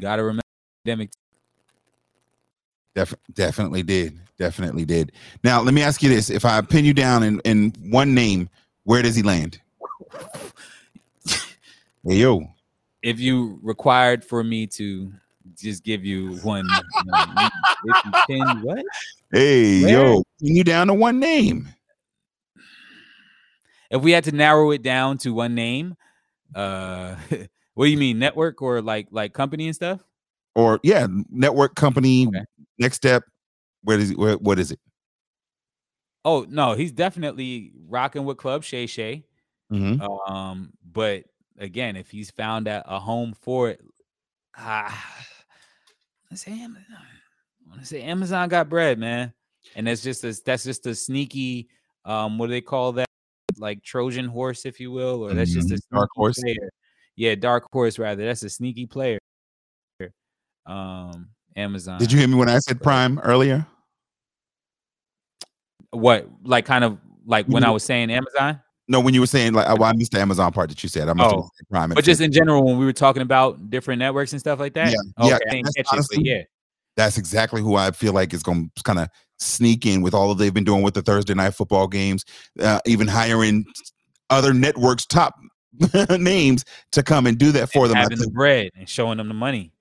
Got 0.00 0.16
to 0.16 0.24
remember, 0.24 0.42
pandemic 0.84 1.11
Def- 2.96 3.14
definitely 3.32 3.84
did. 3.84 4.18
Definitely 4.36 4.84
did. 4.84 5.12
Now, 5.44 5.62
let 5.62 5.74
me 5.74 5.82
ask 5.82 6.03
you 6.03 6.09
this: 6.09 6.28
If 6.28 6.44
I 6.44 6.61
pin 6.61 6.84
you 6.84 6.92
down 6.92 7.22
in, 7.22 7.38
in 7.44 7.72
one 7.92 8.14
name, 8.14 8.50
where 8.82 9.00
does 9.00 9.14
he 9.14 9.22
land? 9.22 9.61
Hey 12.05 12.16
yo, 12.16 12.48
if 13.00 13.20
you 13.20 13.61
required 13.62 14.24
for 14.24 14.42
me 14.42 14.66
to 14.66 15.12
just 15.57 15.84
give 15.84 16.05
you 16.05 16.36
one, 16.42 16.64
you 16.64 17.12
know, 17.12 17.48
if 17.84 17.96
you 18.05 18.12
can, 18.28 18.61
what? 18.61 18.84
hey 19.30 19.82
Where? 19.82 19.92
yo, 19.92 20.24
you 20.40 20.64
down 20.64 20.88
to 20.88 20.94
one 20.94 21.20
name? 21.20 21.68
If 23.93 24.01
we 24.01 24.11
had 24.12 24.24
to 24.24 24.32
narrow 24.32 24.70
it 24.70 24.82
down 24.82 25.18
to 25.18 25.34
one 25.34 25.55
name, 25.55 25.95
uh, 26.55 27.14
what 27.74 27.84
do 27.84 27.90
you 27.90 27.99
mean, 27.99 28.18
network 28.18 28.62
or 28.62 28.80
like 28.80 29.09
like 29.11 29.34
company 29.34 29.66
and 29.66 29.76
stuff? 29.76 30.01
Or 30.55 30.80
yeah, 30.82 31.07
network 31.30 31.74
company. 31.74 32.26
Okay. 32.26 32.45
Next 32.78 32.97
step. 32.97 33.22
What 33.84 34.01
is 34.01 34.11
it? 34.11 34.18
What, 34.18 34.40
what 34.43 34.59
is 34.59 34.72
it? 34.72 34.80
Oh 36.24 36.47
no, 36.49 36.72
he's 36.72 36.93
definitely 36.93 37.72
rocking 37.86 38.24
with 38.24 38.38
Club 38.38 38.64
Shay 38.64 38.86
Shay. 38.86 39.24
Mhm. 39.70 40.01
Um, 40.30 40.72
but 40.90 41.24
again, 41.59 41.97
if 41.97 42.11
he's 42.11 42.30
found 42.30 42.68
a, 42.68 42.82
a 42.86 42.99
home 42.99 43.34
for 43.40 43.70
it, 43.70 43.80
ah, 44.57 45.26
let's 46.30 46.43
say 46.47 46.53
Amazon. 46.53 46.84
I 46.90 47.68
want 47.68 47.80
to 47.80 47.86
say 47.86 48.03
Amazon 48.03 48.49
got 48.49 48.70
bread, 48.70 48.99
man, 48.99 49.34
and 49.76 49.86
that's 49.86 50.03
just 50.03 50.24
a 50.24 50.34
that's 50.47 50.64
just 50.64 50.86
a 50.86 50.95
sneaky. 50.95 51.68
Um, 52.07 52.38
what 52.38 52.47
do 52.47 52.53
they 52.53 52.62
call 52.62 52.93
that? 52.93 53.07
Like 53.62 53.82
Trojan 53.82 54.26
horse, 54.26 54.66
if 54.66 54.78
you 54.80 54.90
will, 54.90 55.22
or 55.22 55.32
that's 55.32 55.54
just 55.54 55.70
a. 55.70 55.80
Dark 55.90 56.10
horse. 56.14 56.38
player. 56.38 56.70
Yeah, 57.16 57.36
dark 57.36 57.64
horse 57.72 57.98
rather. 57.98 58.26
That's 58.26 58.42
a 58.42 58.50
sneaky 58.50 58.86
player. 58.86 59.18
Um, 60.66 61.28
Amazon. 61.56 61.98
Did 61.98 62.12
you 62.12 62.18
hear 62.18 62.28
me 62.28 62.34
when 62.34 62.48
I 62.48 62.58
said 62.58 62.82
Prime 62.82 63.18
earlier? 63.20 63.66
what 65.92 66.26
like 66.42 66.64
kind 66.64 66.84
of 66.84 66.98
like 67.24 67.46
when 67.46 67.64
I 67.64 67.70
was 67.70 67.84
saying 67.84 68.10
Amazon? 68.10 68.60
No, 68.88 69.00
when 69.00 69.14
you 69.14 69.20
were 69.20 69.26
saying 69.26 69.52
like, 69.52 69.66
oh, 69.68 69.84
I 69.84 69.92
missed 69.92 70.12
the 70.12 70.20
Amazon 70.20 70.52
part 70.52 70.68
that 70.68 70.82
you 70.82 70.88
said. 70.88 71.08
I 71.08 71.12
must 71.12 71.34
Oh, 71.34 71.48
Prime. 71.70 71.90
But 71.90 72.04
just 72.04 72.20
in 72.20 72.32
general, 72.32 72.64
when 72.64 72.78
we 72.78 72.84
were 72.84 72.92
talking 72.92 73.22
about 73.22 73.70
different 73.70 74.00
networks 74.00 74.32
and 74.32 74.40
stuff 74.40 74.58
like 74.58 74.74
that. 74.74 74.90
Yeah, 74.90 75.34
okay, 75.36 75.56
yeah, 75.56 75.60
that's 75.62 75.90
catch 75.90 76.18
it, 76.18 76.26
yeah. 76.26 76.42
that's 76.96 77.16
exactly 77.16 77.62
who 77.62 77.76
I 77.76 77.92
feel 77.92 78.12
like 78.12 78.34
is 78.34 78.42
going 78.42 78.70
to 78.74 78.82
kind 78.82 78.98
of 78.98 79.08
sneak 79.43 79.84
in 79.86 80.03
with 80.03 80.14
all 80.14 80.28
that 80.28 80.43
they've 80.43 80.55
been 80.55 80.64
doing 80.64 80.82
with 80.82 80.95
the 80.95 81.03
Thursday 81.03 81.34
night 81.34 81.55
football 81.55 81.86
games, 81.88 82.24
uh, 82.61 82.80
even 82.86 83.09
hiring 83.09 83.64
other 84.30 84.55
networks' 84.55 85.05
top 85.07 85.34
names 86.18 86.64
to 86.93 87.03
come 87.03 87.26
and 87.26 87.38
do 87.38 87.53
that 87.53 87.70
for 87.72 87.88
them. 87.88 87.97
I 87.97 88.01
having 88.01 88.18
the 88.18 88.30
bread 88.30 88.70
and 88.76 88.88
showing 88.88 89.18
them 89.18 89.28
the 89.28 89.34
money. 89.34 89.72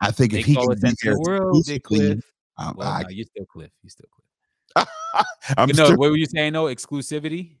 I 0.00 0.10
think 0.10 0.32
They 0.32 0.40
if 0.40 0.46
he 0.46 0.54
can 0.54 0.68
be 0.68 0.74
there 1.02 1.14
the 1.14 1.20
world, 1.20 1.66
Cliff. 1.82 2.24
um, 2.56 2.74
Well, 2.76 2.88
I, 2.88 3.02
no, 3.02 3.08
you 3.08 3.24
still 3.24 3.46
Cliff. 3.46 3.70
You 3.82 3.90
still 3.90 4.06
Cliff. 4.10 4.88
I'm 5.56 5.68
But 5.68 5.76
no, 5.76 5.84
still- 5.86 5.96
what 5.96 6.10
were 6.10 6.16
you 6.16 6.26
saying? 6.26 6.52
No 6.52 6.64
exclusivity. 6.66 7.56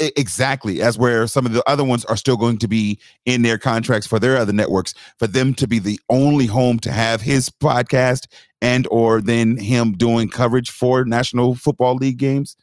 Exactly 0.00 0.82
as 0.82 0.98
where 0.98 1.26
some 1.26 1.46
of 1.46 1.52
the 1.52 1.62
other 1.68 1.84
ones 1.84 2.04
are 2.06 2.16
still 2.16 2.36
going 2.36 2.58
to 2.58 2.68
be 2.68 2.98
in 3.24 3.42
their 3.42 3.58
contracts 3.58 4.06
for 4.06 4.18
their 4.18 4.36
other 4.36 4.52
networks 4.52 4.94
for 5.18 5.26
them 5.26 5.54
to 5.54 5.66
be 5.66 5.78
the 5.78 5.98
only 6.10 6.46
home 6.46 6.78
to 6.80 6.90
have 6.90 7.20
his 7.20 7.48
podcast 7.50 8.26
and 8.60 8.86
or 8.90 9.20
then 9.20 9.56
him 9.56 9.92
doing 9.92 10.28
coverage 10.28 10.70
for 10.70 11.04
national 11.04 11.54
football 11.54 11.94
league 11.94 12.18
games 12.18 12.56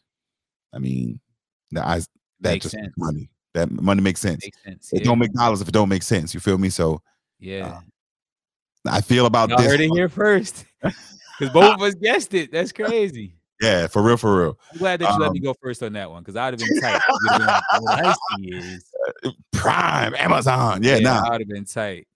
i 0.74 0.80
mean 0.80 1.19
the 1.71 1.86
eyes 1.88 2.07
that 2.41 2.51
Makes 2.53 2.63
just 2.65 2.76
sense. 2.76 2.93
money 2.97 3.30
that 3.53 3.71
money 3.71 4.01
makes 4.01 4.19
sense 4.19 4.43
Makes 4.43 4.63
sense. 4.63 4.93
it 4.93 4.99
yeah. 4.99 5.05
don't 5.05 5.19
make 5.19 5.34
dollars 5.34 5.61
if 5.61 5.67
it 5.67 5.74
don't 5.74 5.89
make 5.89 6.03
sense 6.03 6.34
you 6.34 6.39
feel 6.39 6.57
me 6.57 6.69
so 6.69 7.01
yeah. 7.39 7.78
Um, 7.78 7.86
i 8.88 9.01
feel 9.01 9.26
about 9.26 9.49
Y'all 9.49 9.57
this 9.59 9.67
heard 9.67 9.82
it 9.82 9.91
here 9.93 10.09
first. 10.09 10.65
Because 11.39 11.51
both 11.51 11.74
of 11.74 11.82
us 11.82 11.95
guessed 11.95 12.36
it. 12.36 12.51
That's 12.51 12.71
crazy. 12.71 13.34
Yeah 13.64 13.88
for 13.88 14.01
real 14.01 14.18
for 14.18 14.39
real 14.39 14.59
I'm 14.74 14.78
glad 14.80 14.99
that 15.01 15.14
you 15.14 15.20
let 15.20 15.32
me 15.32 15.39
Um, 15.39 15.43
go 15.43 15.55
first 15.61 15.82
on 15.84 15.93
that 15.93 16.09
one 16.11 16.22
because 16.22 16.36
I'd 16.36 16.53
have 16.53 16.59
been 16.59 16.82
tight. 16.82 17.01
Been 17.30 17.45
like, 17.45 17.64
"Oh, 17.74 18.38
is. 18.43 18.86
prime 19.51 20.14
amazon 20.16 20.84
yeah, 20.84 20.99
nah 20.99 21.30
I'd 21.32 21.41
have 21.41 21.47
been 21.49 21.66
tight. 21.66 22.07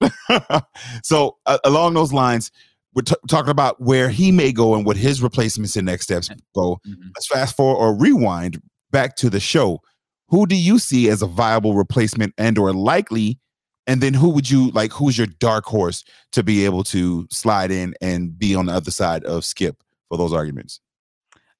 so 1.02 1.36
uh, 1.46 1.58
along 1.64 1.94
those 1.94 2.12
lines, 2.12 2.50
we're 2.94 3.02
t- 3.02 3.14
talking 3.28 3.50
about 3.50 3.80
where 3.80 4.08
he 4.08 4.30
may 4.32 4.52
go 4.52 4.74
and 4.74 4.84
what 4.84 4.96
his 4.96 5.22
replacements 5.22 5.76
and 5.76 5.86
next 5.86 6.04
steps 6.04 6.28
go. 6.54 6.78
Mhm. 6.86 6.96
Let's 7.14 7.26
fast 7.26 7.56
forward 7.56 7.76
or 7.78 7.94
rewind 7.94 8.60
back 8.90 9.16
to 9.16 9.30
the 9.30 9.40
show. 9.40 9.80
Who 10.28 10.46
do 10.46 10.56
you 10.56 10.78
see 10.78 11.08
as 11.08 11.22
a 11.22 11.26
viable 11.26 11.74
replacement 11.74 12.34
and 12.38 12.58
or 12.58 12.72
likely? 12.72 13.38
And 13.86 14.00
then 14.00 14.14
who 14.14 14.30
would 14.30 14.50
you 14.50 14.70
like? 14.70 14.92
Who's 14.92 15.18
your 15.18 15.26
dark 15.26 15.64
horse 15.66 16.04
to 16.32 16.42
be 16.42 16.64
able 16.64 16.84
to 16.84 17.26
slide 17.30 17.70
in 17.70 17.94
and 18.00 18.38
be 18.38 18.54
on 18.54 18.66
the 18.66 18.72
other 18.72 18.90
side 18.90 19.24
of 19.24 19.44
Skip 19.44 19.76
for 20.08 20.16
those 20.16 20.32
arguments? 20.32 20.80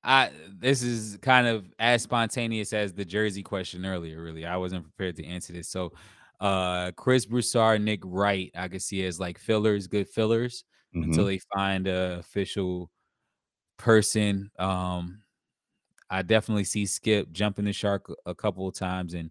I 0.05 0.31
this 0.49 0.83
is 0.83 1.19
kind 1.23 1.47
of 1.47 1.73
as 1.79 2.03
spontaneous 2.03 2.73
as 2.73 2.93
the 2.95 3.05
Jersey 3.05 3.43
question 3.43 3.87
earlier. 3.87 4.23
Really, 4.23 4.47
I 4.47 4.57
wasn't 4.57 4.85
prepared 4.85 5.17
to 5.17 5.27
answer 5.27 5.53
this. 5.53 5.69
So, 5.69 5.93
uh, 6.41 6.93
Chris 6.93 7.27
Broussard, 7.27 7.83
Nick 7.83 8.01
Wright, 8.05 8.51
I 8.57 8.69
could 8.69 8.83
see 8.83 9.05
as 9.07 9.21
like 9.21 9.39
fillers, 9.39 9.87
good 9.87 10.09
fillers 10.09 10.65
Mhm. 10.95 11.05
until 11.05 11.27
they 11.27 11.39
find 11.55 11.87
a 11.89 12.19
official 12.21 12.91
person. 13.79 14.51
Um, 14.59 15.23
I 16.11 16.23
definitely 16.23 16.65
see 16.65 16.87
Skip 16.87 17.33
jumping 17.33 17.65
the 17.67 17.73
shark 17.75 18.07
a- 18.27 18.35
couple 18.35 18.69
of 18.69 18.75
times 18.75 19.15
and 19.15 19.31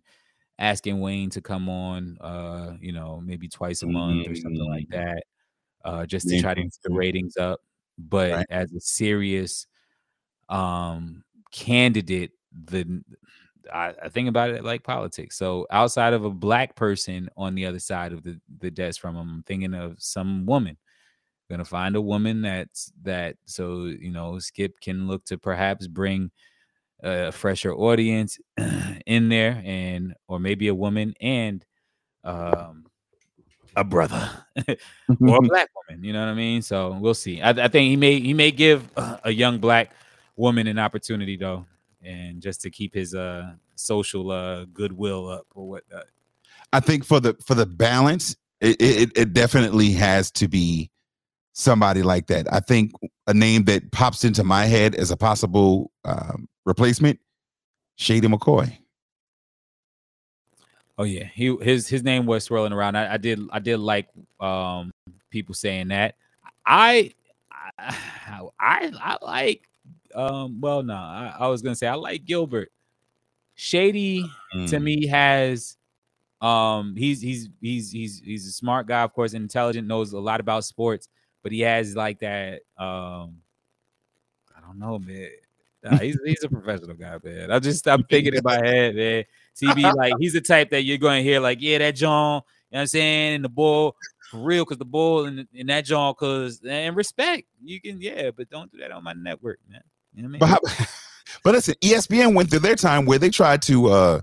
asking 0.59 0.99
Wayne 1.01 1.29
to 1.31 1.41
come 1.41 1.69
on. 1.69 2.17
Uh, 2.21 2.77
you 2.81 2.93
know, 2.93 3.21
maybe 3.21 3.49
twice 3.49 3.83
a 3.83 3.87
month 3.87 4.27
or 4.27 4.35
something 4.35 4.65
like 4.69 4.87
Mm. 4.89 4.91
that, 4.91 5.23
uh, 5.85 6.05
just 6.07 6.29
to 6.29 6.41
try 6.41 6.53
to 6.55 6.63
get 6.63 6.73
the 6.83 6.91
ratings 6.93 7.37
up. 7.37 7.61
But 7.97 8.31
Right. 8.31 8.47
as 8.49 8.73
a 8.73 8.79
serious 8.81 9.67
um 10.49 11.23
candidate 11.51 12.31
the 12.65 13.03
I, 13.73 13.93
I 14.03 14.09
think 14.09 14.27
about 14.27 14.49
it 14.49 14.63
like 14.63 14.83
politics 14.83 15.37
so 15.37 15.65
outside 15.71 16.13
of 16.13 16.25
a 16.25 16.29
black 16.29 16.75
person 16.75 17.29
on 17.37 17.55
the 17.55 17.65
other 17.65 17.79
side 17.79 18.13
of 18.13 18.23
the 18.23 18.39
the 18.59 18.71
desk 18.71 18.99
from 18.99 19.15
him 19.15 19.29
i'm 19.29 19.43
thinking 19.43 19.73
of 19.73 19.95
some 19.99 20.45
woman 20.45 20.77
gonna 21.49 21.65
find 21.65 21.95
a 21.95 22.01
woman 22.01 22.41
that's 22.41 22.91
that 23.03 23.35
so 23.45 23.85
you 23.85 24.11
know 24.11 24.39
skip 24.39 24.79
can 24.81 25.07
look 25.07 25.23
to 25.25 25.37
perhaps 25.37 25.87
bring 25.87 26.31
a 27.03 27.31
fresher 27.31 27.73
audience 27.73 28.39
in 29.05 29.29
there 29.29 29.61
and 29.65 30.13
or 30.27 30.39
maybe 30.39 30.67
a 30.67 30.75
woman 30.75 31.13
and 31.21 31.65
um 32.23 32.85
a 33.75 33.83
brother 33.83 34.29
or 34.67 35.37
a 35.37 35.41
black 35.41 35.69
woman. 35.75 36.03
You 36.03 36.13
know 36.13 36.19
what 36.19 36.31
I 36.31 36.35
mean? 36.35 36.61
So 36.61 36.97
we'll 36.99 37.13
see. 37.13 37.41
I, 37.41 37.49
I 37.49 37.67
think 37.67 37.89
he 37.89 37.95
may 37.95 38.19
he 38.19 38.33
may 38.33 38.51
give 38.51 38.87
uh, 38.95 39.17
a 39.23 39.31
young 39.31 39.59
black 39.59 39.91
woman 40.35 40.67
an 40.67 40.79
opportunity 40.79 41.37
though, 41.37 41.65
and 42.01 42.41
just 42.41 42.61
to 42.61 42.69
keep 42.69 42.93
his 42.93 43.13
uh 43.13 43.53
social 43.75 44.31
uh 44.31 44.65
goodwill 44.65 45.29
up 45.29 45.47
or 45.55 45.67
what. 45.67 45.83
I 46.71 46.79
think 46.79 47.05
for 47.05 47.19
the 47.19 47.35
for 47.45 47.55
the 47.55 47.65
balance, 47.65 48.35
it, 48.61 48.81
it 48.81 49.11
it 49.15 49.33
definitely 49.33 49.91
has 49.91 50.31
to 50.31 50.47
be 50.47 50.89
somebody 51.53 52.01
like 52.01 52.27
that. 52.27 52.51
I 52.51 52.59
think 52.59 52.91
a 53.27 53.33
name 53.33 53.63
that 53.65 53.91
pops 53.91 54.23
into 54.23 54.43
my 54.43 54.65
head 54.65 54.95
as 54.95 55.11
a 55.11 55.17
possible 55.17 55.91
um, 56.03 56.47
replacement, 56.65 57.19
Shady 57.95 58.27
McCoy. 58.27 58.77
Oh 60.97 61.03
yeah, 61.03 61.25
he 61.25 61.55
his 61.61 61.87
his 61.87 62.03
name 62.03 62.25
was 62.25 62.43
swirling 62.43 62.73
around. 62.73 62.95
I, 62.95 63.13
I 63.13 63.17
did 63.17 63.39
I 63.51 63.59
did 63.59 63.77
like 63.77 64.09
um 64.39 64.91
people 65.29 65.55
saying 65.55 65.87
that. 65.89 66.15
I 66.65 67.13
I 67.77 67.95
I, 68.59 68.91
I 68.99 69.17
like 69.21 69.67
um 70.15 70.59
well 70.61 70.83
no 70.83 70.93
I, 70.93 71.35
I 71.39 71.47
was 71.47 71.61
gonna 71.61 71.75
say 71.75 71.87
I 71.87 71.95
like 71.95 72.25
Gilbert. 72.25 72.71
Shady 73.55 74.23
to 74.67 74.77
Mm. 74.77 74.83
me 74.83 75.07
has 75.07 75.77
um 76.41 76.95
he's 76.95 77.21
he's 77.21 77.49
he's 77.61 77.91
he's 77.91 78.21
he's 78.23 78.47
a 78.47 78.51
smart 78.51 78.87
guy 78.87 79.01
of 79.03 79.13
course 79.13 79.33
intelligent 79.33 79.87
knows 79.87 80.11
a 80.13 80.19
lot 80.19 80.39
about 80.39 80.63
sports 80.65 81.07
but 81.41 81.51
he 81.51 81.61
has 81.61 81.95
like 81.95 82.19
that 82.19 82.61
um 82.77 83.37
i 84.57 84.61
don't 84.61 84.77
know 84.79 84.99
man 84.99 85.29
Nah, 85.83 85.97
he's 85.97 86.17
he's 86.25 86.43
a 86.43 86.49
professional 86.49 86.95
guy 86.95 87.17
man 87.23 87.51
i 87.51 87.59
just 87.59 87.87
i'm 87.87 88.03
thinking 88.03 88.33
in 88.33 88.41
my 88.43 88.55
head 88.55 88.95
man 88.95 89.23
tb 89.55 89.93
like 89.97 90.13
he's 90.19 90.33
the 90.33 90.41
type 90.41 90.69
that 90.71 90.83
you're 90.83 90.97
going 90.97 91.23
to 91.23 91.29
hear 91.29 91.39
like 91.39 91.59
yeah 91.61 91.77
that 91.77 91.95
john 91.95 92.41
you 92.69 92.75
know 92.75 92.77
what 92.77 92.79
i'm 92.81 92.87
saying 92.87 93.35
and 93.35 93.43
the 93.45 93.49
bull 93.49 93.95
for 94.29 94.39
real 94.39 94.63
because 94.65 94.77
the 94.77 94.85
bull 94.85 95.25
and, 95.25 95.47
and 95.57 95.69
that 95.69 95.85
john 95.85 96.13
because 96.13 96.61
and 96.67 96.95
respect 96.95 97.47
you 97.63 97.79
can 97.81 98.01
yeah 98.01 98.31
but 98.31 98.49
don't 98.49 98.71
do 98.71 98.77
that 98.79 98.91
on 98.91 99.03
my 99.03 99.13
network 99.13 99.59
man 99.69 99.81
you 100.13 100.23
know 100.23 100.29
But 100.39 100.45
i 100.45 100.49
mean 100.51 100.59
how, 100.77 100.85
but 101.43 101.53
listen, 101.55 101.75
ESPN 101.81 102.33
went 102.35 102.49
through 102.49 102.59
their 102.59 102.75
time 102.75 103.05
where 103.05 103.19
they 103.19 103.29
tried 103.29 103.61
to 103.63 103.87
uh 103.87 104.21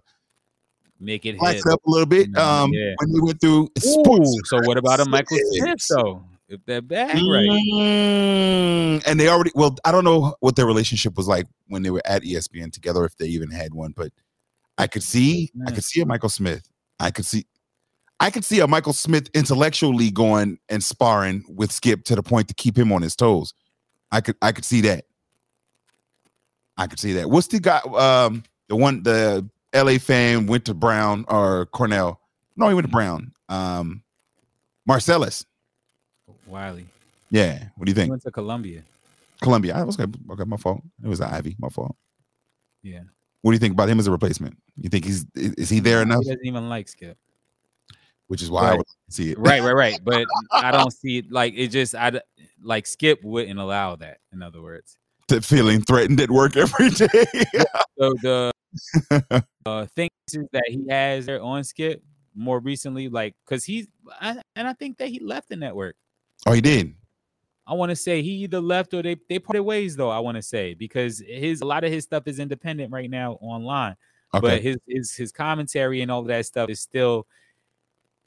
make 0.99 1.25
it 1.27 1.39
flex 1.39 1.65
up 1.67 1.81
a 1.87 1.91
little 1.91 2.07
bit. 2.07 2.31
Mhm, 2.33 2.39
Um, 2.39 2.73
yeah. 2.73 2.95
when 2.99 3.13
they 3.13 3.21
went 3.21 3.41
through 3.41 3.63
Ooh, 3.63 3.81
sports. 3.81 4.41
so 4.45 4.61
what 4.67 4.77
about 4.77 5.01
a 5.01 5.05
Michael 5.07 5.39
Smith 5.53 5.81
though? 5.89 6.25
If 6.49 6.65
that 6.67 6.89
bag 6.89 7.15
right, 7.27 7.49
Mm, 7.49 9.03
and 9.07 9.21
they 9.21 9.29
already 9.29 9.53
well, 9.55 9.77
I 9.85 9.93
don't 9.93 10.05
know 10.05 10.35
what 10.41 10.57
their 10.57 10.67
relationship 10.67 11.17
was 11.17 11.29
like 11.29 11.47
when 11.69 11.83
they 11.83 11.91
were 11.91 12.03
at 12.05 12.23
ESPN 12.23 12.73
together, 12.73 13.05
if 13.05 13.17
they 13.17 13.27
even 13.27 13.51
had 13.51 13.73
one, 13.73 13.93
but 13.97 14.13
I 14.79 14.87
could 14.87 15.03
see 15.03 15.53
I 15.67 15.71
could 15.71 15.85
see 15.85 16.01
a 16.01 16.07
Michael 16.07 16.29
Smith. 16.29 16.69
I 16.99 17.11
could 17.11 17.25
see 17.27 17.47
I 18.19 18.31
could 18.31 18.45
see 18.45 18.61
a 18.61 18.67
Michael 18.67 18.93
Smith 18.93 19.31
intellectually 19.33 20.11
going 20.11 20.59
and 20.69 20.83
sparring 20.83 21.45
with 21.49 21.73
Skip 21.73 22.05
to 22.05 22.17
the 22.17 22.23
point 22.23 22.49
to 22.49 22.55
keep 22.55 22.77
him 22.77 22.93
on 22.93 23.01
his 23.03 23.15
toes. 23.17 23.55
I 24.11 24.21
could 24.21 24.37
I 24.43 24.53
could 24.53 24.65
see 24.65 24.81
that. 24.83 25.05
I 26.81 26.87
could 26.87 26.99
see 26.99 27.13
that. 27.15 27.29
What's 27.29 27.47
the 27.49 27.61
guy 27.61 27.79
um 27.95 28.43
the 28.69 28.77
one 28.77 29.03
the 29.03 29.47
LA 29.75 29.99
fan 29.99 30.47
went 30.47 30.65
to 30.65 30.75
Brown 30.75 31.25
or 31.29 31.67
Cornell? 31.67 32.21
No, 32.57 32.69
he 32.69 32.75
went 32.75 32.87
to 32.87 32.91
Brown. 32.93 33.33
Um, 33.49 34.03
Marcellus. 34.87 35.45
Wiley. 36.47 36.87
Yeah. 37.31 37.65
What 37.77 37.87
do 37.87 37.91
you 37.91 37.95
He 37.95 38.01
think? 38.01 38.11
went 38.11 38.23
to 38.23 38.31
Columbia. 38.31 38.83
Columbia. 39.41 39.75
I 39.77 39.83
was 39.83 39.99
okay. 39.99 40.11
Okay, 40.31 40.45
my 40.45 40.57
fault. 40.57 40.83
It 41.05 41.09
was 41.09 41.21
Ivy. 41.21 41.57
My 41.59 41.69
fault. 41.69 41.95
Yeah. 42.83 43.03
What 43.43 43.53
do 43.53 43.55
you 43.55 43.59
think 43.61 43.73
about 43.75 43.89
him 43.89 43.99
as 43.99 44.07
a 44.07 44.11
replacement? 44.11 44.57
You 44.77 44.89
think 44.89 45.05
he's 45.05 45.27
is 45.35 45.69
he 45.69 45.81
there 45.81 46.03
enough? 46.03 46.23
He 46.23 46.31
doesn't 46.31 46.47
even 46.47 46.69
like 46.69 46.89
Skip. 46.89 47.17
Which 48.27 48.43
is 48.43 48.51
why 48.51 48.63
I 48.63 48.69
Right. 48.71 48.79
would 48.79 48.87
see 49.11 49.33
it. 49.33 49.39
Right, 49.39 49.61
right, 49.63 49.75
right. 49.75 49.99
But 50.05 50.27
I 50.53 50.71
don't 50.71 50.93
see 50.93 51.19
it 51.19 51.33
like 51.33 51.55
it 51.57 51.69
just 51.69 51.95
I 51.95 52.21
like 52.63 52.87
Skip 52.87 53.23
wouldn't 53.25 53.59
allow 53.59 53.97
that. 53.97 54.19
In 54.33 54.43
other 54.43 54.61
words, 54.63 54.97
To 55.31 55.41
feeling 55.41 55.81
threatened 55.83 56.21
at 56.21 56.29
work 56.29 56.57
every 56.57 56.91
day. 56.91 57.07
so 57.99 58.13
the 58.21 58.53
uh 59.65 59.87
things 59.95 60.11
that 60.51 60.65
he 60.67 60.85
has 60.89 61.27
there 61.27 61.41
on 61.41 61.63
Skip 61.63 62.03
more 62.35 62.59
recently, 62.59 63.09
like 63.09 63.37
because 63.45 63.65
he's 63.65 63.87
I, 64.21 64.43
and 64.57 64.67
I 64.67 64.73
think 64.73 64.99
that 64.99 65.07
he 65.09 65.21
left 65.21 65.49
the 65.49 65.55
network. 65.55 65.95
oh, 66.47 66.53
he 66.53 66.61
did. 66.61 66.95
I 67.65 67.75
want 67.75 67.91
to 67.91 67.97
say 67.97 68.23
he 68.23 68.31
either 68.43 68.61
left 68.61 68.93
or 68.93 69.03
they 69.05 69.19
they 69.29 69.39
parted 69.39 69.63
ways 69.63 69.95
though. 69.95 70.11
I 70.11 70.19
want 70.19 70.35
to 70.35 70.43
say 70.43 70.75
because 70.75 71.23
his 71.25 71.61
a 71.61 71.65
lot 71.65 71.85
of 71.85 71.93
his 71.93 72.03
stuff 72.03 72.25
is 72.27 72.41
independent 72.41 72.91
right 72.91 73.09
now 73.09 73.35
online, 73.41 73.95
but 74.33 74.43
Okay. 74.45 74.61
his 74.61 74.79
his 74.89 75.15
his 75.15 75.31
commentary 75.31 76.01
and 76.03 76.11
all 76.11 76.23
of 76.23 76.27
that 76.27 76.45
stuff 76.45 76.69
is 76.71 76.81
still 76.81 77.29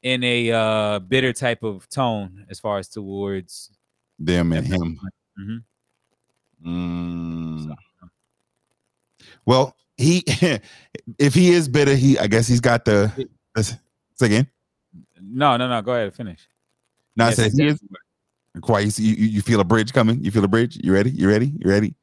in 0.04 0.24
a 0.24 0.52
uh 0.52 1.00
bitter 1.00 1.34
type 1.34 1.64
of 1.64 1.90
tone 1.90 2.46
as 2.50 2.62
far 2.62 2.78
as 2.78 2.88
towards 2.88 3.72
Them 4.20 4.54
and 4.54 4.66
him. 4.66 5.00
Mhm. 5.38 5.64
Mm. 6.66 7.76
Well, 9.46 9.76
he 9.98 10.24
if 11.20 11.34
he 11.34 11.52
is 11.52 11.68
bitter, 11.68 11.96
he 11.96 12.18
I 12.18 12.28
guess 12.28 12.48
he's 12.48 12.62
got 12.62 12.86
the 12.86 13.28
let's 13.56 13.76
say 14.16 14.26
again. 14.28 14.48
No, 15.22 15.58
no, 15.58 15.68
no. 15.68 15.82
Go 15.82 15.94
ahead, 15.94 16.14
finish. 16.14 16.48
Now 17.16 17.28
Yes, 17.30 17.40
I 17.40 17.50
said 17.50 17.54
he 17.54 17.68
is 17.68 17.80
quiet. 18.62 18.98
You, 19.00 19.14
you 19.14 19.42
feel 19.42 19.60
a 19.60 19.64
bridge 19.64 19.94
coming. 19.94 20.24
You 20.24 20.32
feel 20.32 20.44
a 20.44 20.48
bridge. 20.48 20.78
You 20.84 20.94
ready? 20.94 21.12
You 21.12 21.30
ready? 21.30 21.48
You 21.48 21.70
ready? 21.70 21.96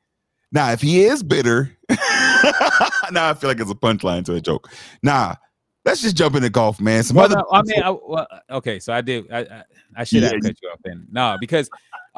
Now, 0.52 0.72
if 0.72 0.80
he 0.80 1.04
is 1.04 1.22
bitter, 1.22 1.76
now 1.88 3.30
I 3.30 3.34
feel 3.38 3.48
like 3.48 3.61
it's 3.61 3.70
a 3.70 3.74
punchline 3.74 4.24
to 4.24 4.34
a 4.34 4.40
joke. 4.40 4.68
Nah, 5.02 5.36
let's 5.84 6.02
just 6.02 6.16
jump 6.16 6.34
into 6.34 6.50
golf, 6.50 6.80
man. 6.80 7.04
Some 7.04 7.16
Well, 7.16 7.26
other. 7.26 7.36
no, 7.36 7.46
I 7.52 7.62
mean, 7.62 7.82
I, 7.84 7.90
well, 7.90 8.26
okay, 8.50 8.80
so 8.80 8.92
I 8.92 9.00
did. 9.00 9.30
I 9.30 9.38
I, 9.40 9.64
I 9.96 10.04
should 10.04 10.24
have 10.24 10.32
Yeah, 10.32 10.38
cut 10.40 10.56
you 10.61 10.68
off 10.70 10.80
then. 10.84 11.06
No, 11.11 11.36
because 11.40 11.70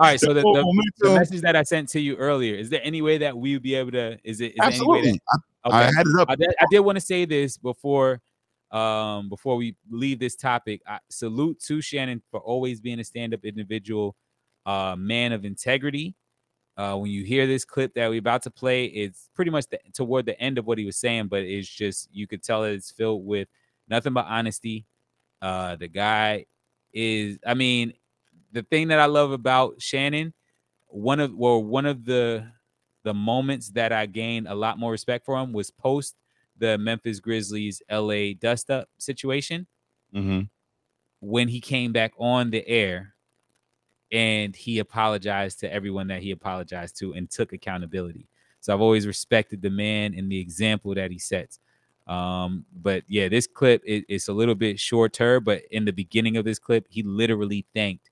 all 0.02 0.08
right. 0.08 0.20
So 0.20 0.34
the, 0.34 0.42
the, 0.42 0.92
the 0.98 1.14
message 1.14 1.40
that 1.42 1.54
I 1.54 1.62
sent 1.62 1.88
to 1.90 2.00
you 2.00 2.16
earlier 2.16 2.56
is 2.56 2.70
there 2.70 2.80
any 2.82 3.02
way 3.02 3.18
that 3.18 3.36
we 3.36 3.52
would 3.52 3.62
be 3.62 3.76
able 3.76 3.92
to? 3.92 4.18
Is 4.24 4.40
it? 4.40 4.46
Is 4.46 4.54
there 4.56 4.66
any 4.66 4.86
way 4.86 4.98
Absolutely. 4.98 5.12
that, 5.12 5.40
I, 5.64 5.70
I 5.70 5.84
had 5.84 6.06
it 6.06 6.20
up. 6.20 6.28
I 6.28 6.34
did, 6.34 6.48
I 6.60 6.66
did 6.70 6.80
want 6.80 6.96
to 6.96 7.00
say 7.00 7.24
this 7.24 7.56
before 7.56 8.20
um 8.72 9.28
before 9.28 9.56
we 9.56 9.76
leave 9.90 10.18
this 10.18 10.34
topic. 10.34 10.82
I 10.88 10.98
salute 11.08 11.60
to 11.66 11.80
Shannon 11.80 12.20
for 12.32 12.40
always 12.40 12.80
being 12.80 12.98
a 12.98 13.04
stand-up 13.04 13.44
individual, 13.44 14.16
uh 14.66 14.96
man 14.98 15.30
of 15.32 15.44
integrity. 15.44 16.16
Uh 16.76 16.96
when 16.96 17.10
you 17.10 17.22
hear 17.22 17.46
this 17.46 17.64
clip 17.64 17.94
that 17.94 18.10
we're 18.10 18.18
about 18.18 18.42
to 18.42 18.50
play, 18.50 18.86
it's 18.86 19.30
pretty 19.36 19.52
much 19.52 19.66
the, 19.68 19.78
toward 19.92 20.26
the 20.26 20.40
end 20.40 20.58
of 20.58 20.66
what 20.66 20.78
he 20.78 20.84
was 20.84 20.96
saying, 20.96 21.28
but 21.28 21.42
it's 21.42 21.68
just 21.68 22.08
you 22.12 22.26
could 22.26 22.42
tell 22.42 22.62
that 22.62 22.72
it's 22.72 22.90
filled 22.90 23.24
with 23.24 23.46
nothing 23.88 24.14
but 24.14 24.26
honesty. 24.26 24.84
Uh 25.40 25.76
the 25.76 25.88
guy 25.88 26.46
is 26.92 27.38
I 27.46 27.54
mean, 27.54 27.92
the 28.52 28.62
thing 28.62 28.88
that 28.88 29.00
I 29.00 29.06
love 29.06 29.32
about 29.32 29.80
Shannon, 29.82 30.34
one 30.88 31.20
of 31.20 31.34
well, 31.34 31.62
one 31.62 31.86
of 31.86 32.04
the 32.04 32.46
the 33.04 33.14
moments 33.14 33.70
that 33.70 33.92
I 33.92 34.06
gained 34.06 34.46
a 34.48 34.54
lot 34.54 34.78
more 34.78 34.92
respect 34.92 35.24
for 35.24 35.38
him 35.38 35.52
was 35.52 35.70
post 35.70 36.16
the 36.58 36.78
Memphis 36.78 37.20
Grizzlies 37.20 37.82
LA 37.88 38.34
dust 38.34 38.70
up 38.70 38.88
situation 38.98 39.66
Mhm. 40.14 40.48
when 41.20 41.48
he 41.48 41.60
came 41.60 41.92
back 41.92 42.12
on 42.18 42.50
the 42.50 42.66
air 42.68 43.14
and 44.10 44.54
he 44.54 44.78
apologized 44.78 45.60
to 45.60 45.72
everyone 45.72 46.08
that 46.08 46.22
he 46.22 46.30
apologized 46.30 46.98
to 46.98 47.14
and 47.14 47.30
took 47.30 47.52
accountability. 47.52 48.28
So 48.60 48.72
I've 48.74 48.80
always 48.80 49.06
respected 49.06 49.62
the 49.62 49.70
man 49.70 50.14
and 50.14 50.30
the 50.30 50.38
example 50.38 50.94
that 50.94 51.10
he 51.10 51.18
sets. 51.18 51.58
Um, 52.06 52.66
but 52.74 53.04
yeah, 53.08 53.28
this 53.28 53.46
clip 53.46 53.82
it, 53.86 54.04
it's 54.08 54.28
a 54.28 54.32
little 54.32 54.54
bit 54.54 54.78
shorter, 54.78 55.40
but 55.40 55.62
in 55.70 55.84
the 55.84 55.92
beginning 55.92 56.36
of 56.36 56.44
this 56.44 56.58
clip, 56.58 56.86
he 56.90 57.02
literally 57.02 57.64
thanked 57.74 58.10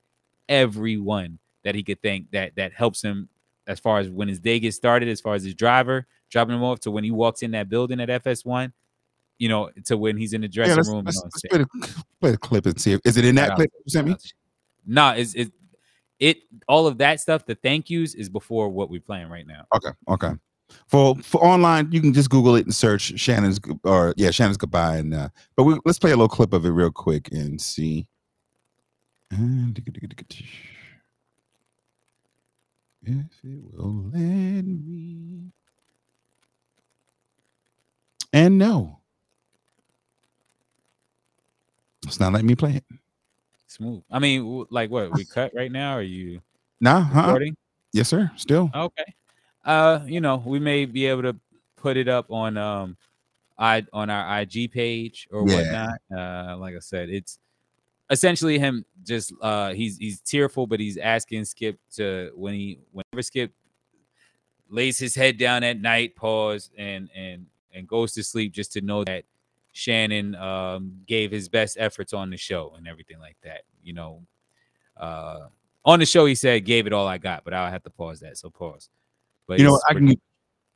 everyone 0.50 1.38
that 1.64 1.74
he 1.74 1.82
could 1.82 2.02
thank 2.02 2.30
that 2.32 2.54
that 2.56 2.72
helps 2.74 3.02
him 3.02 3.28
as 3.66 3.78
far 3.80 4.00
as 4.00 4.10
when 4.10 4.28
his 4.28 4.40
day 4.40 4.58
gets 4.60 4.76
started, 4.76 5.08
as 5.08 5.20
far 5.20 5.34
as 5.34 5.44
his 5.44 5.54
driver 5.54 6.06
dropping 6.30 6.54
him 6.54 6.62
off 6.62 6.80
to 6.80 6.90
when 6.90 7.04
he 7.04 7.10
walks 7.10 7.42
in 7.42 7.50
that 7.52 7.68
building 7.68 8.00
at 8.00 8.08
FS1, 8.08 8.72
you 9.38 9.48
know, 9.48 9.70
to 9.84 9.96
when 9.96 10.16
he's 10.16 10.32
in 10.32 10.40
the 10.42 10.46
Yeah, 10.48 10.64
dressing 10.64 10.76
let's, 10.76 10.88
room. 10.88 11.04
let's, 11.04 11.22
let's 11.22 11.42
play, 11.48 11.58
the, 11.58 12.04
play 12.20 12.30
the 12.32 12.38
clip 12.38 12.66
and 12.66 12.80
see. 12.80 12.92
If, 12.92 13.00
is 13.04 13.16
it 13.16 13.24
in 13.24 13.34
that 13.36 13.56
clip 13.56 13.70
you 13.84 13.90
sent 13.90 14.06
me? 14.06 14.12
shout 14.12 14.16
out 14.16 14.20
to- 14.22 14.34
Nah, 14.86 15.12
it's 15.12 15.34
it 15.34 15.52
it 16.18 16.38
all 16.68 16.86
of 16.86 16.98
that 16.98 17.20
stuff, 17.20 17.46
the 17.46 17.54
thank 17.54 17.90
yous 17.90 18.14
is 18.14 18.28
before 18.28 18.68
what 18.68 18.90
we're 18.90 19.00
playing 19.00 19.28
right 19.28 19.46
now. 19.46 19.64
Okay, 19.74 19.90
okay. 20.08 20.32
For 20.86 21.16
for 21.16 21.42
online, 21.44 21.90
you 21.92 22.00
can 22.00 22.12
just 22.12 22.30
Google 22.30 22.54
it 22.56 22.64
and 22.64 22.74
search 22.74 23.18
Shannon's 23.18 23.60
or 23.84 24.14
yeah 24.16 24.30
Shannon's 24.30 24.56
goodbye. 24.56 24.96
And 24.96 25.14
uh, 25.14 25.28
but 25.56 25.64
we, 25.64 25.78
let's 25.84 25.98
play 25.98 26.12
a 26.12 26.16
little 26.16 26.28
clip 26.28 26.52
of 26.52 26.64
it 26.64 26.70
real 26.70 26.90
quick 26.90 27.28
and 27.32 27.60
see. 27.60 28.06
And 29.30 29.78
if 33.02 33.44
it 33.44 33.62
will 33.72 34.10
let 34.12 34.64
me. 34.64 35.52
And 38.32 38.58
no, 38.58 38.98
it's 42.06 42.20
not 42.20 42.32
letting 42.32 42.46
me 42.46 42.54
play 42.54 42.76
it. 42.76 42.84
Smooth. 43.66 44.02
I 44.10 44.18
mean, 44.18 44.66
like 44.70 44.90
what 44.90 45.12
we 45.12 45.24
cut 45.24 45.52
right 45.54 45.70
now? 45.70 45.92
Are 45.92 46.02
you 46.02 46.40
Nah, 46.80 47.00
huh? 47.00 47.22
recording? 47.22 47.56
Yes, 47.92 48.08
sir. 48.08 48.30
Still. 48.36 48.70
Okay. 48.74 49.14
Uh, 49.64 50.00
you 50.06 50.20
know, 50.20 50.42
we 50.44 50.58
may 50.58 50.86
be 50.86 51.06
able 51.06 51.22
to 51.22 51.36
put 51.76 51.96
it 51.96 52.08
up 52.08 52.30
on 52.30 52.56
um 52.56 52.96
I 53.58 53.84
on 53.92 54.10
our 54.10 54.40
IG 54.40 54.72
page 54.72 55.28
or 55.30 55.44
Yeah. 55.44 55.54
whatnot. 55.54 55.98
Uh, 56.10 56.56
like 56.58 56.74
I 56.74 56.80
said, 56.80 57.10
it's 57.10 57.38
essentially 58.10 58.58
him 58.58 58.84
just 59.04 59.32
uh 59.40 59.72
he's 59.72 59.96
he's 59.96 60.20
tearful, 60.20 60.66
but 60.66 60.80
he's 60.80 60.96
asking 60.96 61.44
Skip 61.44 61.78
to 61.96 62.30
when 62.34 62.54
he 62.54 62.80
whenever 62.92 63.22
Skip 63.22 63.52
lays 64.68 64.98
his 64.98 65.14
head 65.14 65.38
down 65.38 65.64
at 65.64 65.80
night, 65.80 66.16
pause 66.16 66.70
and 66.76 67.08
and 67.14 67.46
and 67.72 67.86
goes 67.88 68.12
to 68.12 68.22
sleep 68.22 68.52
just 68.52 68.72
to 68.72 68.80
know 68.80 69.04
that 69.04 69.24
Shannon 69.72 70.34
um 70.34 71.00
gave 71.06 71.30
his 71.30 71.48
best 71.48 71.76
efforts 71.78 72.12
on 72.12 72.30
the 72.30 72.36
show 72.36 72.74
and 72.76 72.86
everything 72.88 73.18
like 73.20 73.36
that. 73.42 73.62
You 73.82 73.94
know, 73.94 74.22
uh 74.96 75.46
on 75.84 76.00
the 76.00 76.06
show 76.06 76.26
he 76.26 76.34
said 76.34 76.64
gave 76.64 76.86
it 76.86 76.92
all 76.92 77.06
I 77.06 77.18
got, 77.18 77.44
but 77.44 77.54
I'll 77.54 77.70
have 77.70 77.84
to 77.84 77.90
pause 77.90 78.20
that. 78.20 78.36
So 78.36 78.50
pause. 78.50 78.90
But 79.46 79.58
You 79.58 79.64
know, 79.66 79.80
I 79.88 79.94
can. 79.94 80.14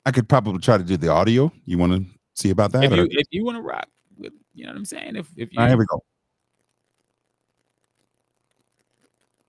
I 0.07 0.11
could 0.11 0.29
probably 0.29 0.59
try 0.59 0.77
to 0.77 0.85
do 0.85 0.97
the 0.97 1.09
audio. 1.09 1.51
You 1.65 1.79
want 1.79 1.93
to 1.93 2.05
see 2.35 2.51
about 2.51 2.73
that? 2.73 2.93
if 2.93 2.93
you 2.93 3.23
you 3.31 3.45
want 3.45 3.57
to 3.57 3.63
rock 3.63 3.89
with 4.19 4.33
you 4.55 4.65
know 4.65 4.73
what 4.73 4.77
I'm 4.77 4.85
saying? 4.85 5.17
If 5.17 5.29
if 5.37 5.53
you 5.53 5.59
All 5.59 5.65
right, 5.65 5.71
here 5.71 5.79
we 5.79 5.87
go. 5.87 6.03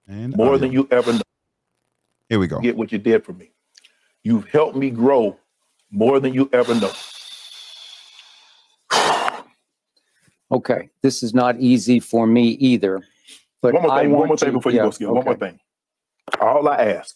And 0.08 0.36
More 0.36 0.48
audio. 0.54 0.58
than 0.60 0.72
you 0.72 0.88
ever 0.92 1.14
know. 1.14 1.22
Here 2.30 2.40
we 2.40 2.48
go. 2.48 2.60
Get 2.60 2.76
what 2.78 2.92
you 2.92 2.98
did 2.98 3.24
for 3.26 3.34
me. 3.34 3.52
You've 4.24 4.48
helped 4.50 4.76
me 4.76 4.90
grow 4.90 5.38
more 5.92 6.20
than 6.20 6.34
you 6.34 6.50
ever 6.54 6.74
know. 6.76 6.92
Okay, 10.52 10.90
this 11.02 11.24
is 11.24 11.34
not 11.34 11.60
easy 11.60 12.00
for 12.00 12.28
me 12.28 12.50
either. 12.50 13.02
But 13.62 13.74
one 13.74 13.84
more 13.84 14.00
thing, 14.00 14.10
want 14.12 14.20
one 14.20 14.28
more 14.28 14.38
thing 14.38 14.50
to- 14.50 14.54
before 14.54 14.72
you 14.72 14.78
yeah, 14.78 14.84
go, 14.84 14.92
Skip. 14.92 15.10
One 15.10 15.26
more 15.26 15.36
thing. 15.36 15.60
All 16.40 16.68
I 16.70 16.76
ask 16.86 17.16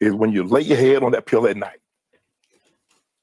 is 0.00 0.12
when 0.14 0.32
you 0.32 0.44
lay 0.44 0.62
your 0.62 0.78
head 0.78 1.02
on 1.02 1.12
that 1.12 1.26
pillow 1.26 1.46
at 1.46 1.56
night, 1.56 1.78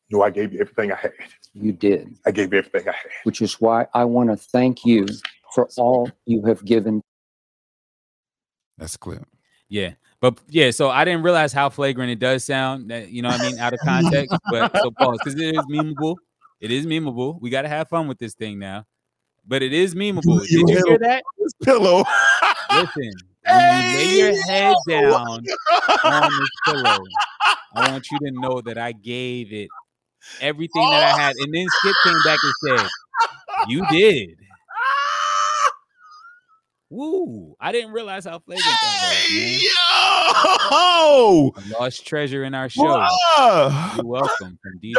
you 0.07 0.17
know 0.17 0.23
I 0.23 0.29
gave 0.29 0.53
you 0.53 0.59
everything 0.59 0.91
I 0.91 0.95
had. 0.95 1.13
You 1.53 1.71
did, 1.71 2.15
I 2.25 2.31
gave 2.31 2.53
you 2.53 2.59
everything 2.59 2.87
I 2.87 2.91
had. 2.93 3.11
which 3.23 3.41
is 3.41 3.59
why 3.59 3.87
I 3.93 4.05
want 4.05 4.29
to 4.29 4.37
thank 4.37 4.85
you 4.85 5.07
for 5.53 5.67
all 5.77 6.09
you 6.25 6.43
have 6.45 6.63
given. 6.65 7.01
That's 8.77 8.97
clear. 8.97 9.23
Yeah. 9.69 9.93
But 10.19 10.39
yeah, 10.49 10.69
so 10.69 10.89
I 10.89 11.03
didn't 11.03 11.23
realize 11.23 11.51
how 11.51 11.69
flagrant 11.69 12.11
it 12.11 12.19
does 12.19 12.45
sound. 12.45 12.91
That 12.91 13.09
you 13.09 13.23
know 13.23 13.29
what 13.29 13.41
I 13.41 13.49
mean, 13.49 13.59
out 13.59 13.73
of 13.73 13.79
context. 13.79 14.37
but 14.51 14.75
so 14.77 14.91
pause 14.91 15.17
because 15.23 15.39
it 15.39 15.55
is 15.55 15.65
memeable. 15.65 16.15
It 16.59 16.69
is 16.69 16.85
memeable. 16.85 17.41
We 17.41 17.49
got 17.49 17.63
to 17.63 17.69
have 17.69 17.89
fun 17.89 18.07
with 18.07 18.19
this 18.19 18.35
thing 18.35 18.59
now. 18.59 18.85
But 19.47 19.63
it 19.63 19.73
is 19.73 19.95
memeable. 19.95 20.47
You 20.47 20.65
Did 20.65 20.69
you 20.69 20.83
hear 20.87 20.99
that? 20.99 21.23
This 21.39 21.53
pillow. 21.63 22.03
Listen, 22.71 23.11
when 23.49 23.83
you 23.83 23.97
lay 23.97 24.17
your 24.19 24.43
head 24.43 24.75
down 24.87 25.43
on 26.03 26.31
this 26.39 26.49
pillow, 26.65 26.99
I 27.73 27.91
want 27.91 28.05
you 28.11 28.19
to 28.19 28.31
know 28.31 28.61
that 28.61 28.77
I 28.77 28.91
gave 28.91 29.51
it 29.51 29.69
everything 30.39 30.83
that 30.83 31.15
I 31.15 31.19
had. 31.19 31.35
And 31.37 31.51
then 31.51 31.65
Skip 31.67 31.95
came 32.03 32.21
back 32.23 32.39
and 32.43 32.79
said, 32.79 32.89
You 33.67 33.85
did. 33.89 34.37
Woo! 36.91 37.55
I 37.57 37.71
didn't 37.71 37.93
realize 37.93 38.25
how 38.25 38.39
flagrant 38.39 38.65
that 38.65 39.01
was, 39.01 39.33
man. 39.33 39.59
Yo! 40.71 41.53
A 41.55 41.79
lost 41.79 42.05
treasure 42.05 42.43
in 42.43 42.53
our 42.53 42.67
show. 42.67 42.83
Wow. 42.83 43.93
You're 43.95 44.05
welcome 44.05 44.59
from 44.61 44.77
DJ 44.83 44.95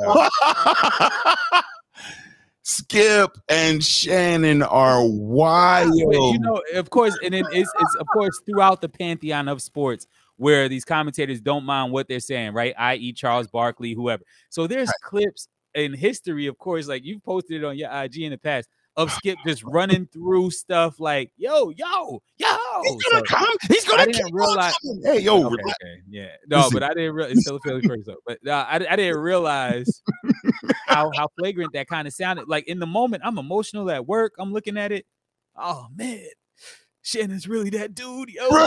High 0.00 1.62
Skip 2.62 3.36
and 3.48 3.82
Shannon 3.82 4.62
are 4.62 5.04
wild. 5.04 5.96
You 5.96 6.38
know, 6.38 6.62
of 6.74 6.90
course, 6.90 7.18
and 7.24 7.34
it 7.34 7.44
is 7.52 7.68
it's 7.80 7.94
of 7.96 8.06
course 8.12 8.40
throughout 8.46 8.80
the 8.80 8.88
pantheon 8.88 9.48
of 9.48 9.60
sports 9.60 10.06
where 10.36 10.68
these 10.68 10.84
commentators 10.84 11.40
don't 11.40 11.64
mind 11.64 11.92
what 11.92 12.06
they're 12.06 12.20
saying, 12.20 12.52
right? 12.52 12.72
I.e., 12.78 13.12
Charles 13.14 13.48
Barkley, 13.48 13.94
whoever. 13.94 14.22
So 14.48 14.68
there's 14.68 14.92
clips 15.02 15.48
in 15.74 15.92
history, 15.92 16.46
of 16.46 16.56
course, 16.58 16.86
like 16.86 17.04
you've 17.04 17.24
posted 17.24 17.62
it 17.62 17.64
on 17.64 17.76
your 17.76 17.90
IG 17.90 18.18
in 18.18 18.30
the 18.30 18.38
past 18.38 18.68
of 18.96 19.10
Skip 19.12 19.38
just 19.46 19.62
running 19.64 20.06
through 20.06 20.50
stuff 20.50 21.00
like, 21.00 21.30
yo, 21.36 21.70
yo, 21.70 22.22
yo. 22.36 22.56
He's 22.82 23.02
gonna 23.04 23.22
So, 23.28 23.36
come. 23.36 23.56
He's 23.68 23.84
gonna 23.86 24.02
I 24.02 24.06
didn't 24.06 24.34
realize. 24.34 24.74
Hey, 25.04 25.20
yo, 25.20 25.46
Okay, 25.46 25.62
okay, 25.62 26.00
yeah, 26.10 26.26
no, 26.46 26.58
Listen. 26.58 26.72
but 26.74 26.82
I 26.82 26.88
didn't 26.94 27.14
realize 27.14 27.32
it's 27.32 27.42
still 27.42 27.56
a 27.56 27.60
Philly 27.60 27.80
first 27.82 28.02
though. 28.06 28.16
But 28.26 28.38
uh, 28.46 28.66
I, 28.68 28.76
I 28.90 28.96
didn't 28.96 29.18
realize 29.20 30.02
how 30.86 31.10
how 31.16 31.28
flagrant 31.38 31.72
that 31.72 31.86
kind 31.88 32.06
of 32.06 32.12
sounded. 32.14 32.48
Like 32.48 32.68
in 32.68 32.78
the 32.78 32.86
moment, 32.86 33.22
I'm 33.24 33.38
emotional 33.38 33.90
at 33.90 34.06
work. 34.06 34.34
I'm 34.38 34.52
looking 34.52 34.76
at 34.76 34.92
it. 34.92 35.06
Oh 35.56 35.86
man, 35.96 36.26
Shannon's 37.02 37.48
really 37.48 37.70
that 37.70 37.94
dude, 37.94 38.30
yo. 38.30 38.48
and 38.48 38.62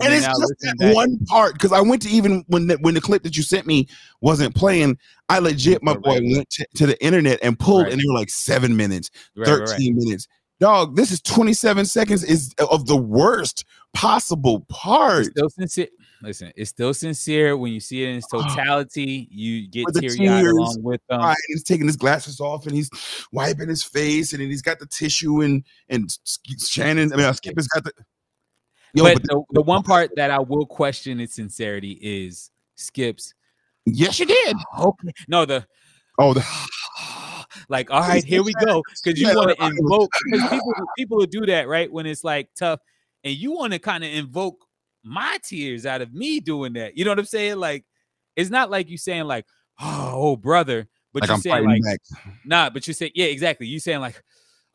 then 0.00 0.12
it's 0.12 0.24
just 0.26 0.40
listen 0.40 0.76
that 0.78 0.94
one 0.94 1.18
part 1.26 1.54
because 1.54 1.72
I 1.72 1.80
went 1.80 2.02
to 2.02 2.08
even 2.08 2.44
when 2.46 2.68
the, 2.68 2.76
when 2.80 2.94
the 2.94 3.00
clip 3.00 3.24
that 3.24 3.36
you 3.36 3.42
sent 3.42 3.66
me 3.66 3.88
wasn't 4.20 4.54
playing. 4.54 4.98
I 5.28 5.40
legit, 5.40 5.82
my 5.82 5.94
boy, 5.94 6.20
went 6.22 6.48
to, 6.50 6.66
to 6.76 6.86
the 6.86 7.02
internet 7.04 7.38
and 7.42 7.58
pulled, 7.58 7.84
Right. 7.84 7.92
and 7.92 8.00
they 8.00 8.04
were 8.06 8.18
like 8.18 8.30
seven 8.30 8.76
minutes, 8.76 9.10
Right, 9.36 9.48
right, 9.48 9.58
right. 9.58 9.68
thirteen 9.68 9.96
minutes. 9.96 10.28
Dog, 10.60 10.94
this 10.94 11.10
is 11.10 11.20
twenty 11.20 11.54
seven 11.54 11.84
seconds 11.86 12.22
is 12.22 12.54
of 12.70 12.86
the 12.86 12.96
worst 12.96 13.64
possible 13.94 14.60
part. 14.68 15.22
It's 15.22 15.30
still 15.30 15.50
sincere. 15.50 15.88
Listen, 16.22 16.52
it's 16.56 16.70
still 16.70 16.94
sincere 16.94 17.56
when 17.56 17.72
you 17.72 17.80
see 17.80 18.04
it 18.04 18.10
in 18.10 18.16
its 18.16 18.26
totality. 18.30 19.28
You 19.30 19.68
get 19.68 19.86
teary 19.94 20.28
eyed 20.28 20.44
along 20.46 20.82
with 20.82 21.00
them. 21.08 21.20
Right, 21.20 21.36
he's 21.48 21.64
taking 21.64 21.86
his 21.86 21.96
glasses 21.96 22.40
off 22.40 22.66
and 22.66 22.74
he's 22.74 22.90
wiping 23.32 23.68
his 23.68 23.82
face, 23.82 24.32
and 24.32 24.40
then 24.40 24.48
he's 24.48 24.62
got 24.62 24.78
the 24.78 24.86
tissue 24.86 25.42
and 25.42 25.64
and 25.88 26.16
Shannon. 26.58 27.12
I 27.12 27.16
mean, 27.16 27.26
uh, 27.26 27.32
Skip 27.32 27.56
has 27.56 27.68
got 27.68 27.84
the. 27.84 27.92
Yo, 28.94 29.04
but 29.04 29.14
but 29.14 29.22
the, 29.22 29.42
the 29.52 29.62
one 29.62 29.82
part 29.82 30.10
that 30.16 30.30
I 30.30 30.38
will 30.38 30.66
question 30.66 31.18
its 31.18 31.34
sincerity 31.34 31.98
is 32.00 32.50
Skip's. 32.76 33.34
yes, 33.86 34.18
you 34.20 34.26
did. 34.26 34.56
Okay, 34.78 35.12
no, 35.28 35.44
the 35.44 35.66
Oh, 36.18 36.34
the, 36.34 36.44
like, 37.68 37.90
all 37.90 38.00
right, 38.00 38.24
here 38.24 38.42
we 38.42 38.52
go, 38.54 38.82
because 39.02 39.20
you 39.20 39.34
want 39.34 39.56
to 39.58 39.64
invoke. 39.64 40.10
Because 40.30 40.50
people 40.50 40.72
people 40.96 41.16
will 41.18 41.26
do 41.26 41.46
that, 41.46 41.68
right? 41.68 41.90
When 41.90 42.06
it's 42.06 42.24
like 42.24 42.50
tough, 42.56 42.80
and 43.24 43.34
you 43.34 43.52
want 43.52 43.72
to 43.72 43.78
kind 43.78 44.04
of 44.04 44.10
invoke 44.10 44.64
my 45.04 45.38
tears 45.44 45.86
out 45.86 46.02
of 46.02 46.12
me 46.12 46.40
doing 46.40 46.74
that. 46.74 46.96
You 46.96 47.04
know 47.04 47.10
what 47.10 47.18
I'm 47.18 47.24
saying? 47.24 47.56
Like, 47.56 47.84
it's 48.36 48.50
not 48.50 48.70
like 48.70 48.88
you 48.88 48.96
saying 48.98 49.24
like, 49.24 49.46
oh, 49.80 50.10
oh, 50.14 50.36
brother, 50.36 50.88
but 51.12 51.22
like 51.22 51.28
you're 51.28 51.34
I'm 51.36 51.40
saying 51.42 51.64
like, 51.64 51.82
back. 51.82 52.00
nah, 52.44 52.70
but 52.70 52.86
you 52.86 52.94
say, 52.94 53.10
yeah, 53.14 53.26
exactly. 53.26 53.66
You 53.66 53.80
saying 53.80 54.00
like. 54.00 54.22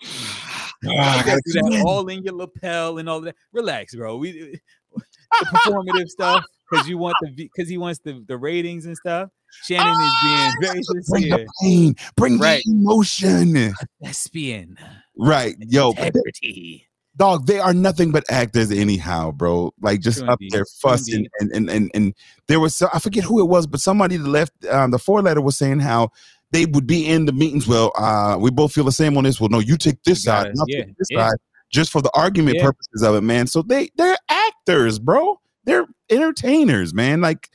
Ah, 0.86 1.16
you 1.16 1.22
I 1.22 1.24
gotta 1.24 1.26
gotta 1.26 1.42
do 1.46 1.54
that 1.78 1.84
all 1.88 2.08
in 2.08 2.24
your 2.24 2.36
lapel 2.36 3.00
and 3.00 3.10
all 3.10 3.20
that. 3.22 3.36
Relax, 3.52 3.96
bro. 3.96 4.18
We 4.18 4.60
the 4.94 5.46
performative 5.46 6.08
stuff 6.08 6.46
because 6.70 6.88
you 6.88 6.98
want 6.98 7.16
the 7.22 7.32
because 7.32 7.68
he 7.68 7.78
wants 7.78 8.00
the, 8.04 8.24
the 8.28 8.38
ratings 8.38 8.86
and 8.86 8.96
stuff. 8.96 9.30
Shannon 9.64 10.00
is 10.00 10.14
being 10.24 10.52
very 10.62 10.84
sincere. 10.84 11.02
Bring 11.10 11.30
the 11.30 11.48
pain, 11.64 11.96
bring 12.16 12.38
Right. 12.38 12.62
the 12.66 12.72
emotion. 12.74 13.74
Thespian 14.04 14.78
Right, 15.18 15.56
yo, 15.60 15.90
integrity. 15.92 16.88
Dog, 17.18 17.48
they 17.48 17.60
are 17.60 17.74
nothing 17.74 18.12
but 18.12 18.24
actors 18.30 18.72
anyhow, 18.72 19.32
bro. 19.32 19.74
Like 19.82 20.00
just 20.00 20.20
True 20.20 20.30
up 20.30 20.40
indeed. 20.40 20.54
there 20.54 20.66
fussing, 20.82 21.28
and 21.40 21.52
and 21.52 21.70
and 21.70 21.92
and 21.94 22.14
there 22.48 22.60
was 22.60 22.76
so, 22.76 22.88
I 22.94 23.00
forget 23.00 23.24
who 23.24 23.40
it 23.40 23.50
was, 23.50 23.68
but 23.68 23.80
somebody 23.82 24.18
that 24.18 24.28
left 24.28 24.54
um, 24.68 24.92
the 24.92 25.00
four 25.00 25.22
letter 25.22 25.42
was 25.42 25.58
saying 25.58 25.80
how 25.80 26.12
they 26.52 26.66
would 26.66 26.88
be 26.88 27.06
in 27.06 27.26
the 27.26 27.34
meetings. 27.34 27.68
Well, 27.68 27.92
uh, 27.98 28.38
we 28.40 28.52
both 28.52 28.72
feel 28.72 28.86
the 28.86 28.92
same 28.92 29.18
on 29.18 29.26
this. 29.26 29.42
Well, 29.42 29.50
no, 29.50 29.60
you 29.60 29.78
take 29.78 30.02
this 30.04 30.20
You 30.20 30.32
side, 30.32 30.52
yeah, 30.68 30.86
take 30.86 30.98
this 30.98 31.08
yeah. 31.12 31.30
side, 31.30 31.38
just 31.70 31.92
for 31.92 32.02
the 32.02 32.12
argument 32.14 32.58
Yeah. 32.58 32.66
purposes 32.66 33.02
of 33.04 33.16
it, 33.16 33.22
man. 33.22 33.48
So 33.48 33.62
they 33.62 33.90
they're 33.96 34.18
actors, 34.30 35.00
bro. 35.00 35.40
They're 35.66 35.86
entertainers, 36.10 36.94
man. 36.94 37.20
Like, 37.20 37.50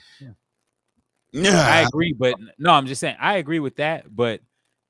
yeah, 1.32 1.66
I 1.66 1.80
agree, 1.80 2.12
but 2.12 2.34
no, 2.58 2.72
I'm 2.72 2.86
just 2.86 3.00
saying 3.00 3.16
I 3.18 3.36
agree 3.36 3.58
with 3.60 3.76
that. 3.76 4.14
But 4.14 4.40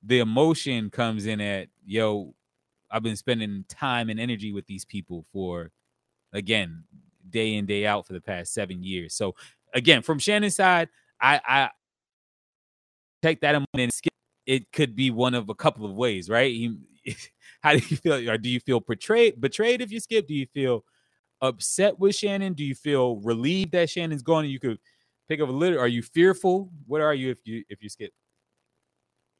the 0.03 0.18
emotion 0.18 0.91
comes 0.91 1.27
in 1.27 1.41
at 1.41 1.68
yo, 1.85 2.35
I've 2.93 3.03
been 3.03 3.16
spending 3.16 3.64
time 3.68 4.11
and 4.11 4.20
energy 4.20 4.53
with 4.53 4.66
these 4.66 4.84
people 4.84 5.24
for 5.32 5.72
again, 6.32 6.84
day 7.28 7.55
in, 7.55 7.66
day 7.66 7.86
out 7.86 8.07
for 8.07 8.12
the 8.12 8.20
past 8.20 8.53
seven 8.53 8.82
years. 8.82 9.14
So 9.14 9.34
again, 9.74 10.03
from 10.03 10.18
Shannon's 10.18 10.57
side, 10.57 10.88
I 11.20 11.40
I 11.47 11.70
take 13.22 13.40
that 13.40 13.55
in 13.55 13.64
and 13.74 13.93
skip. 13.93 14.12
It 14.47 14.70
could 14.72 14.95
be 14.95 15.11
one 15.11 15.34
of 15.34 15.49
a 15.49 15.55
couple 15.55 15.86
of 15.86 15.93
ways, 15.93 16.28
right? 16.28 16.70
How 17.62 17.72
do 17.72 17.78
you 17.78 17.97
feel? 17.97 18.28
Or 18.28 18.38
do 18.38 18.49
you 18.49 18.61
feel 18.61 18.80
betrayed 18.80 19.40
betrayed 19.40 19.80
if 19.80 19.90
you 19.90 20.01
skip? 20.01 20.26
Do 20.26 20.34
you 20.34 20.47
feel 20.53 20.84
upset 21.40 21.99
with 21.99 22.14
Shannon? 22.14 22.53
Do 22.55 22.64
you 22.64 22.74
feel 22.74 23.16
relieved 23.16 23.72
that 23.72 23.90
Shannon's 23.90 24.22
gone 24.22 24.45
and 24.45 24.53
you 24.53 24.61
could 24.61 24.78
pick 25.28 25.40
up 25.40 25.49
a 25.49 25.53
litter? 25.53 25.78
Are 25.78 25.88
you 25.88 26.03
fearful? 26.03 26.70
What 26.86 27.01
are 27.01 27.14
you 27.14 27.30
if 27.30 27.38
you 27.45 27.64
if 27.68 27.82
you 27.82 27.88
skip? 27.88 28.12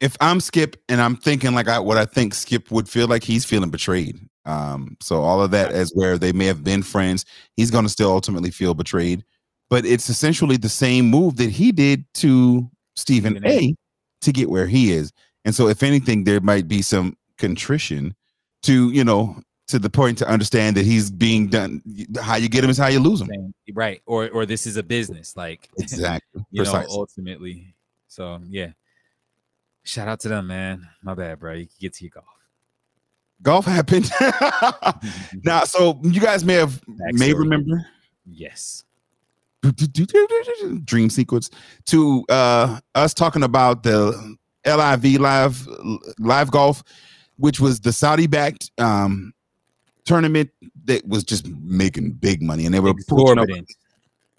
If 0.03 0.17
I'm 0.21 0.41
Skip 0.41 0.77
and 0.89 1.01
I'm 1.01 1.17
thinking 1.17 1.55
like 1.55 1.69
I 1.69 1.79
what 1.79 1.97
I 1.97 2.05
think 2.05 2.35
Skip 2.35 2.71
would 2.71 2.89
feel 2.89 3.07
like, 3.07 3.23
he's 3.23 3.45
feeling 3.45 3.71
betrayed. 3.71 4.19
Um, 4.45 4.97
so 5.01 5.23
all 5.23 5.41
of 5.41 5.53
that 5.53 5.71
as 5.71 5.93
where 5.95 6.19
they 6.19 6.33
may 6.33 6.47
have 6.47 6.65
been 6.65 6.83
friends, 6.83 7.25
he's 7.57 7.71
gonna 7.71 7.89
still 7.89 8.11
ultimately 8.11 8.51
feel 8.51 8.75
betrayed. 8.75 9.25
But 9.71 9.87
it's 9.87 10.11
essentially 10.11 10.57
the 10.59 10.69
same 10.69 11.07
move 11.07 11.37
that 11.37 11.51
he 11.51 11.73
did 11.73 12.05
to 12.15 12.69
Stephen. 12.97 13.41
A 13.47 13.75
to 14.23 14.33
get 14.33 14.51
where 14.51 14.67
he 14.67 14.93
is. 14.93 15.13
And 15.45 15.55
so 15.55 15.69
if 15.69 15.83
anything, 15.83 16.25
there 16.25 16.41
might 16.41 16.69
be 16.69 16.83
some 16.83 17.17
contrition 17.39 18.15
to, 18.63 18.91
you 18.91 19.03
know, 19.03 19.37
to 19.69 19.79
the 19.79 19.91
point 19.91 20.19
to 20.19 20.29
understand 20.29 20.77
that 20.77 20.85
he's 20.85 21.11
being 21.11 21.49
done. 21.49 21.81
How 22.21 22.37
you 22.37 22.49
get 22.49 22.63
him 22.65 22.71
is 22.71 22.79
how 22.79 22.89
you 22.89 23.01
lose 23.01 23.21
him. 23.21 23.55
Right. 23.73 24.03
Or 24.07 24.29
or 24.31 24.47
this 24.47 24.67
is 24.67 24.77
a 24.77 24.83
business, 24.83 25.37
like 25.37 25.71
Exactly. 25.79 26.45
you 26.51 26.65
know, 26.65 26.85
ultimately. 26.91 27.75
So 28.09 28.41
yeah. 28.49 28.73
Shout 29.85 30.09
out 30.09 30.21
to 30.21 30.29
them, 30.29 30.47
man. 30.47 30.89
My 31.03 31.15
bad, 31.15 31.39
bro. 31.41 31.55
You 31.55 31.67
can 31.67 31.77
get 31.81 31.95
to 31.95 32.05
your 32.05 32.13
golf. 32.15 32.27
Golf 33.43 33.65
happened. 33.65 34.11
now, 35.45 35.65
so 35.65 36.01
you 36.03 36.21
guys 36.21 36.45
may 36.45 36.55
have 36.55 36.81
may 36.89 37.33
remember 37.33 37.85
Yes. 38.25 38.85
dream 40.85 41.09
sequence 41.09 41.49
to 41.87 42.25
uh 42.29 42.81
us 42.97 43.15
talking 43.15 43.45
about 43.45 43.85
the 43.85 44.37
LIV 44.67 45.21
live 45.21 45.69
live 46.19 46.51
golf, 46.51 46.83
which 47.37 47.61
was 47.61 47.81
the 47.81 47.93
Saudi 47.93 48.27
backed 48.27 48.71
um 48.79 49.33
tournament 50.05 50.51
that 50.85 51.07
was 51.07 51.23
just 51.23 51.47
making 51.47 52.11
big 52.13 52.43
money 52.43 52.67
and 52.67 52.75
they 52.75 52.81
were 52.81 52.91
up 52.91 53.49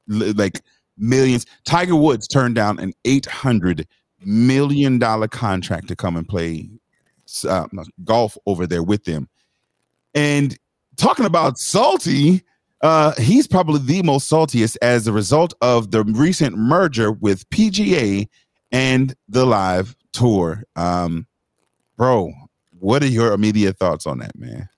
like 0.08 0.62
millions. 0.98 1.46
Tiger 1.64 1.96
Woods 1.96 2.28
turned 2.28 2.56
down 2.56 2.80
an 2.80 2.94
eight 3.06 3.26
hundred 3.26 3.88
million 4.26 5.00
dollar 5.00 5.28
contract 5.28 5.88
to 5.90 5.96
come 5.96 6.16
and 6.18 6.28
play 6.28 6.70
uh, 7.48 7.68
golf 8.04 8.38
over 8.46 8.68
there 8.68 8.84
with 8.84 9.06
them. 9.06 9.28
And 10.14 10.58
talking 10.98 11.26
about 11.26 11.58
salty, 11.58 12.44
uh, 12.82 13.14
he's 13.20 13.48
probably 13.48 13.80
the 13.80 14.04
most 14.04 14.30
saltiest 14.30 14.78
as 14.82 15.08
a 15.08 15.14
result 15.14 15.54
of 15.62 15.92
the 15.92 16.04
recent 16.04 16.58
merger 16.58 17.12
with 17.12 17.50
PGA 17.50 18.28
and 18.72 19.16
the 19.30 19.46
LIV 19.46 19.96
tour. 20.12 20.64
Um, 20.76 21.26
bro, 21.98 22.32
what 22.80 23.02
are 23.04 23.08
your 23.08 23.34
immediate 23.34 23.78
thoughts 23.78 24.06
on 24.06 24.20
that, 24.20 24.38
man? 24.38 24.70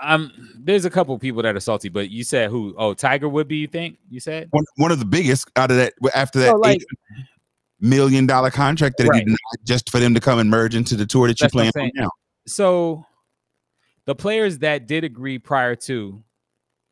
Um, 0.00 0.32
there's 0.58 0.84
a 0.84 0.90
couple 0.90 1.18
people 1.18 1.42
that 1.42 1.56
are 1.56 1.60
salty, 1.60 1.88
but 1.88 2.10
you 2.10 2.24
said 2.24 2.50
who? 2.50 2.74
Oh, 2.76 2.92
Tiger 2.92 3.28
would 3.28 3.48
be. 3.48 3.56
You 3.56 3.68
think 3.68 3.96
you 4.10 4.20
said? 4.20 4.48
One, 4.50 4.64
one 4.76 4.92
of 4.92 4.98
the 4.98 5.04
biggest 5.06 5.48
out 5.56 5.70
of 5.70 5.78
that 5.78 5.94
after 6.14 6.40
that 6.40 6.50
So, 6.50 6.56
like- 6.56 6.80
eight 6.80 6.86
million 7.84 8.26
dollar 8.26 8.50
contract 8.50 8.96
that 8.98 9.08
Right. 9.08 9.24
denied 9.24 9.38
just 9.64 9.90
for 9.90 10.00
them 10.00 10.14
to 10.14 10.20
come 10.20 10.38
and 10.38 10.50
merge 10.50 10.74
into 10.74 10.96
the 10.96 11.06
tour 11.06 11.28
that 11.28 11.40
you're 11.40 11.50
That's 11.54 11.72
playing 11.72 11.92
now. 11.94 12.10
So, 12.46 13.04
the 14.06 14.14
players 14.14 14.58
that 14.58 14.86
did 14.86 15.04
agree 15.04 15.38
prior 15.38 15.76
to 15.76 16.22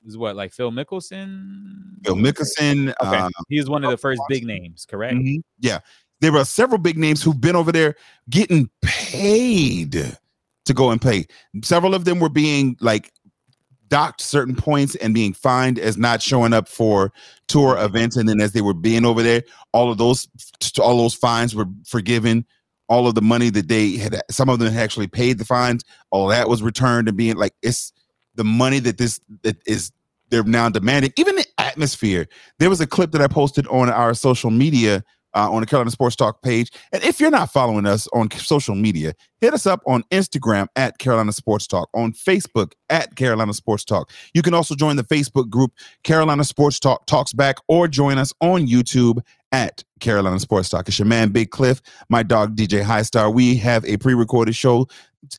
is 0.06 0.16
what, 0.16 0.36
like 0.36 0.52
Phil 0.52 0.70
Mickelson? 0.70 2.04
Phil 2.04 2.16
Mickelson, 2.16 2.92
Okay, 3.02 3.16
uh, 3.18 3.30
he 3.48 3.58
was 3.58 3.68
one 3.68 3.84
of 3.84 3.90
the 3.90 3.96
first 3.96 4.20
big 4.28 4.44
names, 4.44 4.86
correct? 4.86 5.14
mhm, 5.14 5.42
yeah, 5.60 5.80
there 6.20 6.32
were 6.32 6.44
several 6.44 6.78
big 6.78 6.98
names 6.98 7.22
who've 7.22 7.40
been 7.40 7.56
over 7.56 7.72
there 7.72 7.94
getting 8.30 8.70
paid 8.82 9.92
to 10.64 10.74
go 10.74 10.90
and 10.90 11.00
play. 11.00 11.26
Several 11.62 11.94
of 11.94 12.04
them 12.04 12.20
were 12.20 12.28
being 12.28 12.76
like 12.80 13.12
docked 13.92 14.22
certain 14.22 14.56
points 14.56 14.94
and 14.94 15.12
being 15.12 15.34
fined 15.34 15.78
as 15.78 15.98
not 15.98 16.22
showing 16.22 16.54
up 16.54 16.66
for 16.66 17.12
tour 17.46 17.76
events. 17.76 18.16
And 18.16 18.26
then 18.26 18.40
as 18.40 18.52
they 18.52 18.62
were 18.62 18.72
being 18.72 19.04
over 19.04 19.22
there, 19.22 19.42
all 19.72 19.92
of 19.92 19.98
those 19.98 20.26
all 20.80 20.96
those 20.96 21.14
fines 21.14 21.54
were 21.54 21.66
forgiven. 21.86 22.46
All 22.88 23.06
of 23.06 23.14
the 23.14 23.22
money 23.22 23.50
that 23.50 23.68
they 23.68 23.96
had, 23.96 24.22
some 24.30 24.48
of 24.48 24.58
them 24.58 24.72
had 24.72 24.82
actually 24.82 25.08
paid 25.08 25.36
the 25.36 25.44
fines. 25.44 25.84
All 26.10 26.28
that 26.28 26.48
was 26.48 26.62
returned 26.62 27.06
and 27.06 27.18
being 27.18 27.36
like 27.36 27.52
it's 27.60 27.92
the 28.34 28.44
money 28.44 28.78
that 28.78 28.96
this 28.96 29.20
that 29.42 29.58
is 29.66 29.92
they're 30.30 30.42
now 30.42 30.70
demanding. 30.70 31.12
Even 31.18 31.36
the 31.36 31.44
atmosphere. 31.58 32.26
There 32.58 32.70
was 32.70 32.80
a 32.80 32.86
clip 32.86 33.12
that 33.12 33.20
I 33.20 33.26
posted 33.26 33.66
on 33.66 33.90
our 33.90 34.14
social 34.14 34.50
media 34.50 35.04
uh, 35.34 35.50
on 35.50 35.60
the 35.60 35.66
Carolina 35.66 35.90
Sports 35.90 36.16
Talk 36.16 36.42
page. 36.42 36.70
And 36.92 37.02
if 37.02 37.20
you're 37.20 37.30
not 37.30 37.52
following 37.52 37.86
us 37.86 38.08
on 38.12 38.30
social 38.32 38.74
media, 38.74 39.14
hit 39.40 39.54
us 39.54 39.66
up 39.66 39.80
on 39.86 40.02
Instagram 40.10 40.66
at 40.76 40.98
Carolina 40.98 41.32
Sports 41.32 41.66
Talk, 41.66 41.88
on 41.94 42.12
Facebook 42.12 42.72
at 42.90 43.16
Carolina 43.16 43.54
Sports 43.54 43.84
Talk. 43.84 44.10
You 44.34 44.42
can 44.42 44.54
also 44.54 44.74
join 44.74 44.96
the 44.96 45.04
Facebook 45.04 45.48
group 45.48 45.72
Carolina 46.04 46.44
Sports 46.44 46.78
Talk 46.78 47.06
Talks 47.06 47.32
Back 47.32 47.56
or 47.68 47.88
join 47.88 48.18
us 48.18 48.32
on 48.40 48.66
YouTube 48.66 49.20
at 49.52 49.84
Carolina 50.00 50.40
Sports 50.40 50.68
Talk. 50.70 50.88
It's 50.88 50.98
your 50.98 51.06
man, 51.06 51.30
Big 51.30 51.50
Cliff, 51.50 51.82
my 52.08 52.22
dog, 52.22 52.56
DJ 52.56 52.82
Highstar. 52.82 53.32
We 53.32 53.56
have 53.56 53.84
a 53.84 53.98
pre 53.98 54.14
recorded 54.14 54.56
show 54.56 54.88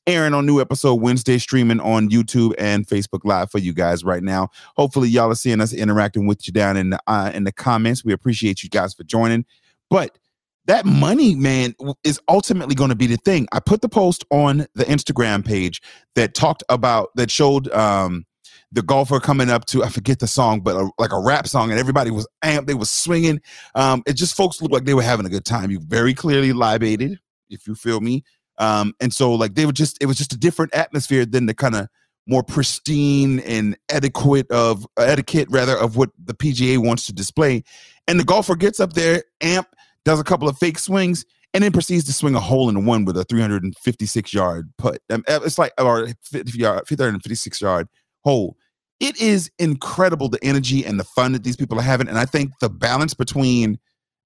airing 0.08 0.34
on 0.34 0.46
new 0.46 0.62
episode 0.62 0.96
Wednesday, 0.96 1.38
streaming 1.38 1.80
on 1.80 2.10
YouTube 2.10 2.54
and 2.58 2.88
Facebook 2.88 3.22
Live 3.24 3.52
for 3.52 3.58
you 3.58 3.74
guys 3.74 4.04
right 4.04 4.24
now. 4.24 4.50
Hopefully, 4.78 5.10
y'all 5.10 5.32
are 5.32 5.36
seeing 5.36 5.62
us 5.62 5.74
interacting 5.74 6.28
with 6.28 6.48
you 6.48 6.54
down 6.54 6.78
in 6.78 6.91
the, 6.91 7.00
uh, 7.08 7.32
in 7.34 7.44
the 7.44 7.52
comments. 7.52 8.06
We 8.06 8.14
appreciate 8.14 8.64
you 8.64 8.70
guys 8.70 8.94
for 8.94 9.04
joining. 9.04 9.46
But 9.94 10.18
that 10.66 10.88
money, 10.88 11.36
man, 11.36 11.76
is 12.04 12.20
ultimately 12.28 12.74
going 12.74 12.89
to 12.89 12.96
be 12.96 13.06
the 13.06 13.18
thing. 13.18 13.48
I 13.52 13.60
put 13.60 13.82
the 13.82 13.89
post 13.89 14.26
on 14.32 14.66
the 14.74 14.86
Instagram 14.86 15.46
page 15.46 15.84
that 16.16 16.34
talked 16.34 16.64
about, 16.68 17.10
that 17.14 17.30
showed, 17.30 17.72
um, 17.72 18.26
the 18.72 18.82
golfer 18.82 19.20
coming 19.20 19.52
up 19.52 19.66
to 19.66 19.84
I 19.84 19.89
forget 19.89 20.18
the 20.18 20.26
song, 20.26 20.62
but 20.62 20.76
a, 20.76 20.89
like 20.98 21.12
a 21.12 21.20
rap 21.20 21.48
song, 21.48 21.70
and 21.70 21.80
everybody 21.80 22.10
was 22.10 22.28
amped. 22.44 22.66
They 22.66 22.74
was 22.74 22.89
swinging. 22.89 23.39
Um, 23.76 24.02
it 24.08 24.14
just 24.14 24.36
folks 24.36 24.64
looked 24.64 24.74
like 24.74 24.86
they 24.86 24.96
were 24.96 25.04
having 25.04 25.28
a 25.28 25.30
good 25.30 25.46
time. 25.46 25.70
You 25.70 25.80
very 25.80 26.16
clearly 26.16 26.54
libated, 26.54 27.20
if 27.52 27.68
you 27.68 27.76
feel 27.76 28.02
me. 28.02 28.24
Um, 28.58 28.96
and 29.00 29.14
so 29.14 29.32
like 29.34 29.54
they 29.54 29.68
were 29.68 29.74
just 29.74 30.02
it 30.02 30.08
was 30.08 30.18
just 30.18 30.34
a 30.34 30.38
different 30.38 30.74
atmosphere 30.74 31.24
than 31.24 31.46
the 31.46 31.54
kind 31.54 31.76
of 31.76 31.88
more 32.26 32.41
pristine 32.41 33.39
and 33.41 33.78
etiquette 33.89 34.50
of 34.50 34.88
uh, 34.98 35.04
etiquette 35.04 35.48
rather 35.52 35.78
of 35.78 35.96
what 35.96 36.10
the 36.18 36.34
PGA 36.34 36.80
wants 36.80 37.06
to 37.06 37.14
display. 37.14 37.64
And 38.08 38.20
the 38.20 38.24
golfer 38.24 38.56
gets 38.56 38.80
up 38.80 38.94
there, 38.94 39.24
amp, 39.41 39.68
does 40.06 40.20
a 40.20 40.24
couple 40.24 40.47
of 40.47 40.58
fake 40.58 40.80
swings, 40.80 41.26
and 41.54 41.64
then 41.64 41.72
proceeds 41.72 42.06
to 42.06 42.14
swing 42.14 42.36
a 42.36 42.39
hole 42.39 42.70
in 42.70 42.86
one 42.86 43.06
with 43.06 43.18
a 43.18 43.24
356 43.24 44.34
yard 44.34 44.72
putt. 44.78 44.99
Um, 45.10 45.24
uh, 45.28 45.39
It's 45.43 45.58
like 45.58 45.74
or 45.80 46.08
50 46.24 46.58
yard, 46.58 46.84
356 46.88 47.62
yard 47.62 47.88
hole. 48.24 48.58
It 48.99 49.20
is 49.20 49.51
incredible 49.60 50.30
the 50.30 50.43
energy 50.43 50.86
and 50.86 50.99
the 50.99 51.04
fun 51.04 51.34
that 51.34 51.43
these 51.43 51.58
people 51.58 51.78
are 51.80 51.84
having, 51.84 52.08
and 52.08 52.18
I 52.18 52.26
think 52.26 52.51
the 52.62 52.70
balance 52.70 53.14
between 53.14 53.78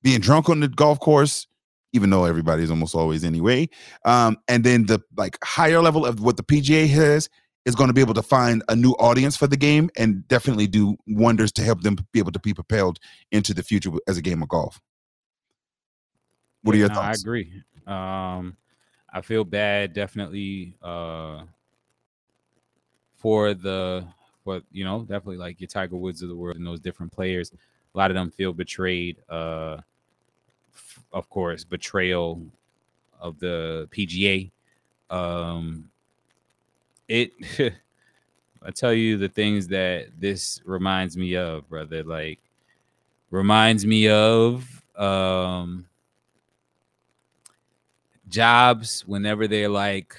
being 0.03 0.19
drunk 0.19 0.49
on 0.49 0.59
the 0.59 0.67
golf 0.67 0.99
course, 0.99 1.47
even 1.93 2.09
though 2.09 2.25
everybody's 2.25 2.69
almost 2.69 2.93
always 2.93 3.23
anyway, 3.23 3.69
um, 4.05 4.37
and 4.47 4.63
then 4.63 4.85
the 4.85 5.01
like 5.17 5.37
higher 5.43 5.81
level 5.81 6.05
of 6.05 6.21
what 6.21 6.37
the 6.37 6.43
PGA 6.43 6.87
has 6.89 7.29
is 7.65 7.75
going 7.75 7.89
to 7.89 7.93
be 7.93 8.01
able 8.01 8.13
to 8.13 8.21
find 8.21 8.63
a 8.69 8.75
new 8.75 8.91
audience 8.91 9.35
for 9.35 9.45
the 9.45 9.57
game 9.57 9.89
and 9.97 10.25
definitely 10.29 10.67
do 10.67 10.95
wonders 11.05 11.51
to 11.51 11.61
help 11.61 11.81
them 11.81 11.97
be 12.13 12.19
able 12.19 12.31
to 12.31 12.39
be 12.39 12.53
propelled 12.53 12.97
into 13.33 13.53
the 13.53 13.61
future 13.61 13.91
as 14.07 14.17
a 14.17 14.21
game 14.21 14.41
of 14.41 14.47
golf. 14.47 14.79
What 16.67 16.75
are 16.75 16.79
your 16.79 16.89
no, 16.89 16.95
thoughts? 16.95 17.19
I 17.19 17.21
agree. 17.21 17.63
Um, 17.87 18.57
I 19.13 19.21
feel 19.21 19.45
bad, 19.45 19.93
definitely, 19.93 20.73
uh, 20.83 21.43
for 23.15 23.53
the 23.53 24.05
for 24.43 24.61
you 24.71 24.83
know, 24.83 24.99
definitely 25.01 25.37
like 25.37 25.61
your 25.61 25.69
Tiger 25.69 25.95
Woods 25.95 26.21
of 26.21 26.29
the 26.29 26.35
world 26.35 26.57
and 26.57 26.67
those 26.67 26.81
different 26.81 27.11
players. 27.11 27.51
A 27.95 27.97
lot 27.97 28.11
of 28.11 28.15
them 28.15 28.31
feel 28.31 28.51
betrayed. 28.51 29.17
Uh, 29.29 29.77
f- 30.75 31.03
of 31.13 31.29
course, 31.29 31.63
betrayal 31.63 32.41
of 33.19 33.39
the 33.39 33.87
PGA. 33.91 34.51
Um, 35.09 35.89
it. 37.07 37.31
I 38.63 38.71
tell 38.71 38.91
you 38.91 39.17
the 39.17 39.29
things 39.29 39.67
that 39.69 40.07
this 40.19 40.61
reminds 40.65 41.15
me 41.15 41.37
of, 41.37 41.69
brother. 41.69 42.03
Like 42.03 42.39
reminds 43.31 43.85
me 43.85 44.09
of 44.09 44.83
um 44.97 45.85
jobs 48.29 49.03
whenever 49.07 49.47
they're 49.47 49.69
like, 49.69 50.15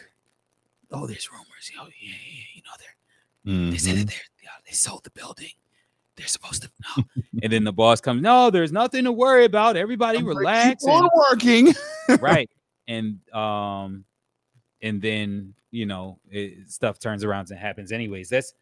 oh, 0.90 1.06
there's 1.06 1.30
rumors. 1.30 1.70
Oh, 1.80 1.88
yeah, 2.00 2.11
yeah, 2.11 2.42
you 2.54 2.62
know, 2.62 2.70
they're 2.78 3.70
they 3.70 3.78
said 3.78 3.96
that 3.96 4.06
they're 4.09 4.16
yeah, 4.42 4.50
they 4.66 4.72
sold 4.72 5.04
the 5.04 5.11
building. 5.11 5.50
They're 6.16 6.26
supposed 6.26 6.62
to 6.62 6.70
know. 6.96 7.04
and 7.42 7.52
then 7.52 7.64
the 7.64 7.72
boss 7.72 8.00
comes, 8.00 8.20
no, 8.22 8.50
there's 8.50 8.72
nothing 8.72 9.04
to 9.04 9.12
worry 9.12 9.44
about. 9.44 9.76
Everybody 9.76 10.18
I'm 10.18 10.24
like, 10.26 10.36
relax. 10.38 10.84
Keep 10.84 10.92
on 10.92 11.02
and- 11.04 11.11
working. 11.30 11.74
right. 12.20 12.50
And 12.88 13.18
um 13.34 14.04
and 14.82 15.00
then 15.02 15.54
you 15.70 15.84
know 15.86 16.18
it, 16.30 16.70
stuff 16.70 16.98
turns 16.98 17.22
around 17.22 17.50
and 17.50 17.59
happens 17.59 17.92
anyways. 17.92 18.30
That's 18.30 18.54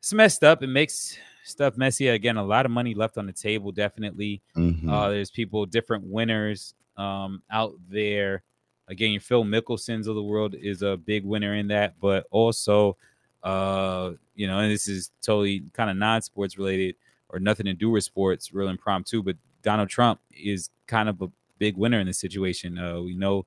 it's 0.00 0.12
messed 0.14 0.42
up. 0.42 0.62
It 0.62 0.68
makes 0.68 1.18
stuff 1.44 1.76
messy. 1.76 2.08
Again, 2.08 2.36
a 2.38 2.44
lot 2.44 2.64
of 2.64 2.72
money 2.72 2.94
left 2.94 3.18
on 3.18 3.26
the 3.26 3.32
table, 3.32 3.70
definitely. 3.70 4.40
Mhm. 4.56 4.88
Uh, 4.90 5.10
there's 5.10 5.30
people, 5.30 5.66
different 5.66 6.04
winners 6.04 6.74
um, 7.00 7.42
out 7.50 7.74
there. 7.88 8.42
Again, 8.88 9.18
Phil 9.20 9.44
Mickelson's 9.44 10.06
of 10.06 10.16
the 10.16 10.22
world 10.22 10.54
is 10.54 10.82
a 10.82 10.96
big 10.96 11.24
winner 11.24 11.54
in 11.54 11.68
that, 11.68 11.94
but 12.00 12.26
also, 12.30 12.96
uh, 13.42 14.12
you 14.34 14.46
know, 14.46 14.58
and 14.58 14.70
this 14.70 14.88
is 14.88 15.10
totally 15.22 15.64
kind 15.72 15.90
of 15.90 15.96
non-sports 15.96 16.58
related 16.58 16.96
or 17.28 17.38
nothing 17.38 17.66
to 17.66 17.72
do 17.72 17.90
with 17.90 18.04
sports, 18.04 18.52
real 18.52 18.68
impromptu. 18.68 19.22
But 19.22 19.36
Donald 19.62 19.88
Trump 19.88 20.20
is 20.32 20.70
kind 20.86 21.08
of 21.08 21.22
a 21.22 21.30
big 21.58 21.76
winner 21.76 22.00
in 22.00 22.06
this 22.06 22.18
situation. 22.18 22.78
Uh, 22.78 23.00
we 23.00 23.14
know 23.14 23.46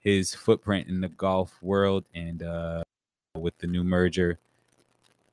his 0.00 0.34
footprint 0.34 0.88
in 0.88 1.00
the 1.00 1.08
golf 1.08 1.56
world, 1.62 2.04
and 2.14 2.42
uh, 2.42 2.82
with 3.36 3.56
the 3.58 3.68
new 3.68 3.84
merger, 3.84 4.38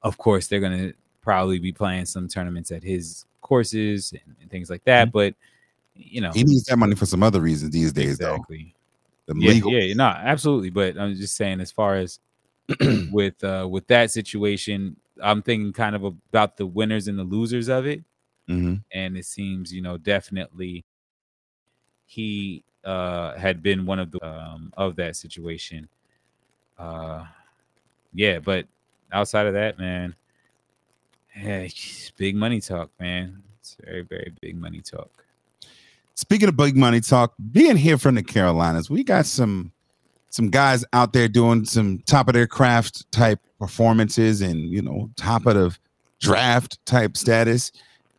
of 0.04 0.18
course, 0.18 0.48
they're 0.48 0.60
gonna 0.60 0.94
probably 1.22 1.60
be 1.60 1.72
playing 1.72 2.06
some 2.06 2.28
tournaments 2.28 2.72
at 2.72 2.84
his 2.84 3.26
courses 3.42 4.14
and, 4.14 4.36
and 4.42 4.50
things 4.52 4.70
like 4.70 4.84
that. 4.84 5.12
But 5.12 5.34
you 6.00 6.22
know, 6.22 6.32
He 6.32 6.44
needs 6.44 6.64
that 6.66 6.78
money 6.78 6.96
for 6.96 7.06
some 7.06 7.24
other 7.24 7.42
reasons 7.42 7.72
these 7.72 7.92
days, 7.94 8.14
exactly. 8.20 8.74
though. 9.28 9.34
The 9.34 9.40
Yeah, 9.40 9.52
legal. 9.54 9.72
yeah, 9.72 9.94
no, 9.94 10.06
absolutely. 10.06 10.70
But 10.70 10.98
I'm 10.98 11.14
just 11.16 11.36
saying, 11.36 11.60
as 11.62 11.72
far 11.72 11.96
as 11.96 12.20
with 13.12 13.44
uh 13.44 13.68
with 13.70 13.86
that 13.88 14.12
situation, 14.12 14.96
I'm 15.22 15.42
thinking 15.42 15.74
kind 15.74 15.96
of 15.96 16.04
about 16.04 16.58
the 16.58 16.66
winners 16.66 17.08
and 17.08 17.20
the 17.20 17.24
losers 17.24 17.68
of 17.68 17.86
it. 17.86 18.04
Mhm. 18.48 18.82
And 18.92 19.18
it 19.18 19.26
seems, 19.26 19.74
you 19.74 19.82
know, 19.82 19.98
definitely 19.98 20.84
he 22.06 22.64
uh 22.84 23.38
had 23.38 23.62
been 23.62 23.86
one 23.86 24.00
of 24.00 24.12
the 24.12 24.26
um 24.26 24.74
of 24.78 24.96
that 24.96 25.16
situation. 25.16 25.88
Uh 26.78 27.26
yeah, 28.14 28.40
but 28.40 28.66
outside 29.12 29.46
of 29.46 29.54
that, 29.54 29.78
man, 29.78 30.16
yeah, 31.38 31.68
big 32.18 32.36
money 32.36 32.62
talk, 32.62 32.90
man. 33.00 33.44
It's 33.60 33.78
very, 33.84 34.02
very 34.02 34.34
big 34.42 34.56
money 34.58 34.82
talk. 34.82 35.12
Speaking 36.20 36.50
of 36.50 36.58
big 36.58 36.76
money 36.76 37.00
talk, 37.00 37.34
being 37.50 37.78
here 37.78 37.98
from 37.98 38.16
the 38.16 38.22
Carolinas, 38.22 38.90
we 38.90 39.06
got 39.06 39.26
some 39.26 39.72
some 40.30 40.50
guys 40.50 40.84
out 40.92 41.14
there 41.14 41.30
doing 41.30 41.64
some 41.64 42.04
top 42.08 42.28
of 42.28 42.34
their 42.34 42.46
craft 42.46 43.10
type 43.14 43.40
performances 43.58 44.42
and 44.42 44.60
you 44.70 44.82
know 44.82 45.10
top 45.16 45.46
of 45.46 45.56
the 45.56 45.78
draft 46.20 46.86
type 46.86 47.16
status. 47.16 47.72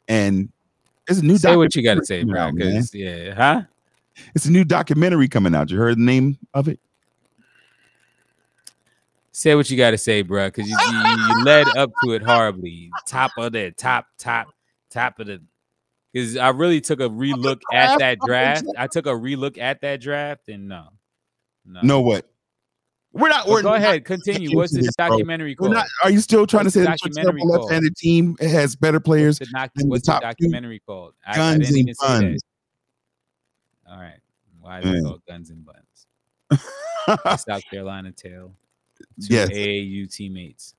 And 0.08 0.48
there's 1.06 1.18
a 1.18 1.26
new 1.26 1.36
Say 1.36 1.56
what 1.56 1.76
you 1.76 1.82
got 1.82 1.96
to 1.96 2.06
say, 2.06 2.24
bro. 2.24 2.52
Because 2.52 2.94
yeah, 2.94 3.34
huh? 3.34 3.62
It's 4.34 4.46
a 4.46 4.50
new 4.50 4.64
documentary 4.64 5.28
coming 5.28 5.54
out. 5.54 5.70
You 5.70 5.76
heard 5.76 5.98
the 5.98 6.02
name 6.02 6.38
of 6.54 6.68
it? 6.68 6.80
Say 9.30 9.54
what 9.54 9.68
you 9.68 9.76
got 9.76 9.90
to 9.90 9.98
say, 9.98 10.22
bro, 10.22 10.46
because 10.46 10.70
you, 10.70 10.76
you, 10.90 10.98
you 11.28 11.44
led 11.44 11.66
up 11.76 11.90
to 12.02 12.12
it 12.12 12.22
horribly. 12.22 12.90
Top 13.06 13.32
of 13.36 13.52
the 13.52 13.72
top, 13.72 14.06
top, 14.16 14.54
top 14.88 15.20
of 15.20 15.26
the. 15.26 15.42
Because 16.12 16.36
I 16.36 16.48
really 16.48 16.80
took 16.80 17.00
a 17.00 17.08
relook 17.08 17.60
at 17.72 17.98
that 18.00 18.18
draft. 18.24 18.64
I 18.76 18.86
took 18.88 19.06
a 19.06 19.10
relook 19.10 19.58
at 19.58 19.80
that 19.82 20.00
draft, 20.00 20.48
and 20.48 20.68
no, 20.68 20.88
no. 21.64 21.80
No, 21.82 22.00
what? 22.00 22.28
We're 23.12 23.28
not. 23.28 23.48
We're 23.48 23.62
go 23.62 23.70
not 23.70 23.78
ahead, 23.78 24.04
continue. 24.04 24.56
What's 24.56 24.72
this 24.72 24.86
this, 24.86 24.94
documentary 24.96 25.56
We're 25.58 25.66
called? 25.68 25.74
not. 25.74 25.86
Are 26.04 26.10
you 26.10 26.20
still 26.20 26.46
trying 26.46 26.64
What's 26.64 26.74
to 26.74 26.80
say 26.80 26.84
the 26.84 26.90
that 26.90 27.02
your 27.04 27.10
documentary 27.10 27.42
left-handed 27.44 27.96
team 27.96 28.36
has 28.40 28.76
better 28.76 29.00
players 29.00 29.38
What's 29.40 29.50
the, 29.50 29.58
doc- 29.58 29.70
than 29.74 29.86
the 29.86 29.90
what's 29.90 30.06
the 30.06 30.12
top 30.12 30.20
two 30.22 30.26
documentary 30.28 30.80
called? 30.86 31.14
I, 31.26 31.32
I 31.32 31.36
guns 31.36 31.58
didn't 31.58 31.68
and 31.68 31.78
even 31.78 31.94
buns? 32.00 32.42
All 33.88 33.98
right. 33.98 34.20
Why 34.60 34.78
is 34.78 34.84
it 34.84 34.88
Man. 34.92 35.02
called 35.04 35.22
Guns 35.26 35.50
and 35.50 35.64
Buns? 35.64 37.40
South 37.46 37.62
Carolina 37.70 38.12
tale. 38.12 38.52
Two 38.98 39.34
Yes. 39.34 39.48
AAU 39.50 40.12
teammates. 40.12 40.74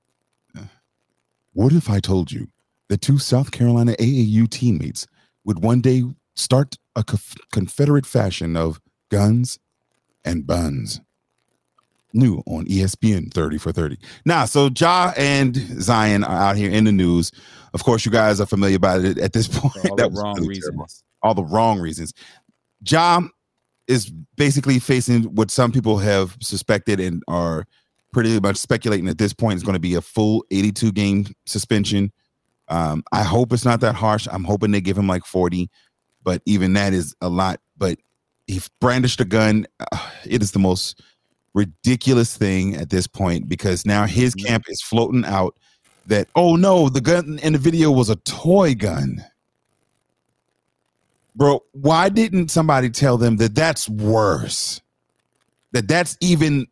What 1.53 1.73
if 1.73 1.89
I 1.89 1.99
told 1.99 2.31
you 2.31 2.47
that 2.87 3.01
two 3.01 3.17
South 3.17 3.51
Carolina 3.51 3.93
AAU 3.99 4.49
teammates 4.49 5.07
would 5.45 5.63
one 5.63 5.81
day 5.81 6.03
start 6.35 6.77
a 6.95 7.03
conf- 7.03 7.35
Confederate 7.51 8.05
fashion 8.05 8.55
of 8.55 8.79
guns 9.09 9.59
and 10.25 10.45
buns? 10.45 11.01
New 12.13 12.43
on 12.45 12.65
ESPN 12.65 13.33
30 13.33 13.57
for 13.57 13.71
30. 13.71 13.97
Now, 14.25 14.43
so 14.43 14.69
Ja 14.77 15.13
and 15.15 15.55
Zion 15.81 16.25
are 16.25 16.35
out 16.49 16.57
here 16.57 16.69
in 16.69 16.83
the 16.83 16.91
news. 16.91 17.31
Of 17.73 17.85
course, 17.85 18.05
you 18.05 18.11
guys 18.11 18.41
are 18.41 18.45
familiar 18.45 18.75
about 18.75 19.05
it 19.05 19.17
at 19.17 19.31
this 19.31 19.47
point. 19.51 19.73
For 19.75 19.89
all 19.91 19.95
That 19.95 20.13
the 20.13 20.19
wrong 20.21 20.35
really 20.35 20.49
reasons. 20.49 20.65
terrible. 20.65 20.87
All 21.23 21.33
the 21.33 21.45
wrong 21.45 21.79
reasons. 21.79 22.13
Ja 22.85 23.21
is 23.87 24.11
basically 24.35 24.77
facing 24.79 25.23
what 25.35 25.49
some 25.51 25.71
people 25.71 25.97
have 25.99 26.35
suspected 26.41 26.99
and 26.99 27.23
are 27.29 27.65
pretty 28.11 28.37
much 28.41 28.57
speculating 28.57 29.07
at 29.07 29.17
this 29.17 29.31
point 29.33 29.55
is 29.55 29.63
going 29.63 29.73
to 29.75 29.79
be 29.79 29.95
a 29.95 30.01
full 30.01 30.43
82 30.51 30.91
game 30.91 31.25
suspension. 31.45 32.11
Um, 32.71 33.03
I 33.11 33.21
hope 33.23 33.53
it's 33.53 33.65
not 33.65 33.81
that 33.81 33.95
harsh. 33.95 34.27
I'm 34.31 34.43
hoping 34.45 34.71
they 34.71 34.81
give 34.81 34.97
him 34.97 35.07
like 35.07 35.25
40. 35.25 35.69
but 36.23 36.41
even 36.45 36.73
that 36.73 36.93
is 36.93 37.13
a 37.21 37.29
lot. 37.29 37.59
But 37.77 37.99
he 38.47 38.61
brandished 38.79 39.19
a 39.21 39.25
gun. 39.25 39.65
Uh, 39.79 40.09
it 40.25 40.41
is 40.41 40.51
the 40.51 40.59
most 40.59 41.01
ridiculous 41.53 42.37
thing 42.37 42.75
at 42.75 42.89
this 42.89 43.07
point 43.07 43.49
because 43.49 43.85
now 43.85 44.05
his 44.05 44.33
Mm-hmm. 44.35 44.47
camp 44.47 44.63
is 44.69 44.81
floating 44.81 45.25
out 45.25 45.55
that 46.07 46.27
oh 46.35 46.55
no, 46.55 46.89
the 46.89 47.01
gun 47.01 47.39
in 47.43 47.53
the 47.53 47.59
video 47.59 47.91
was 47.91 48.09
a 48.09 48.15
toy 48.17 48.73
gun. 48.73 49.23
Bro, 51.35 51.63
why 51.73 52.09
didn't 52.09 52.49
somebody 52.51 52.89
tell 52.89 53.17
them 53.17 53.37
that 53.37 53.55
that's 53.55 53.87
worse? 53.89 54.81
That 55.73 55.87
that's 55.87 56.17
even 56.21 56.67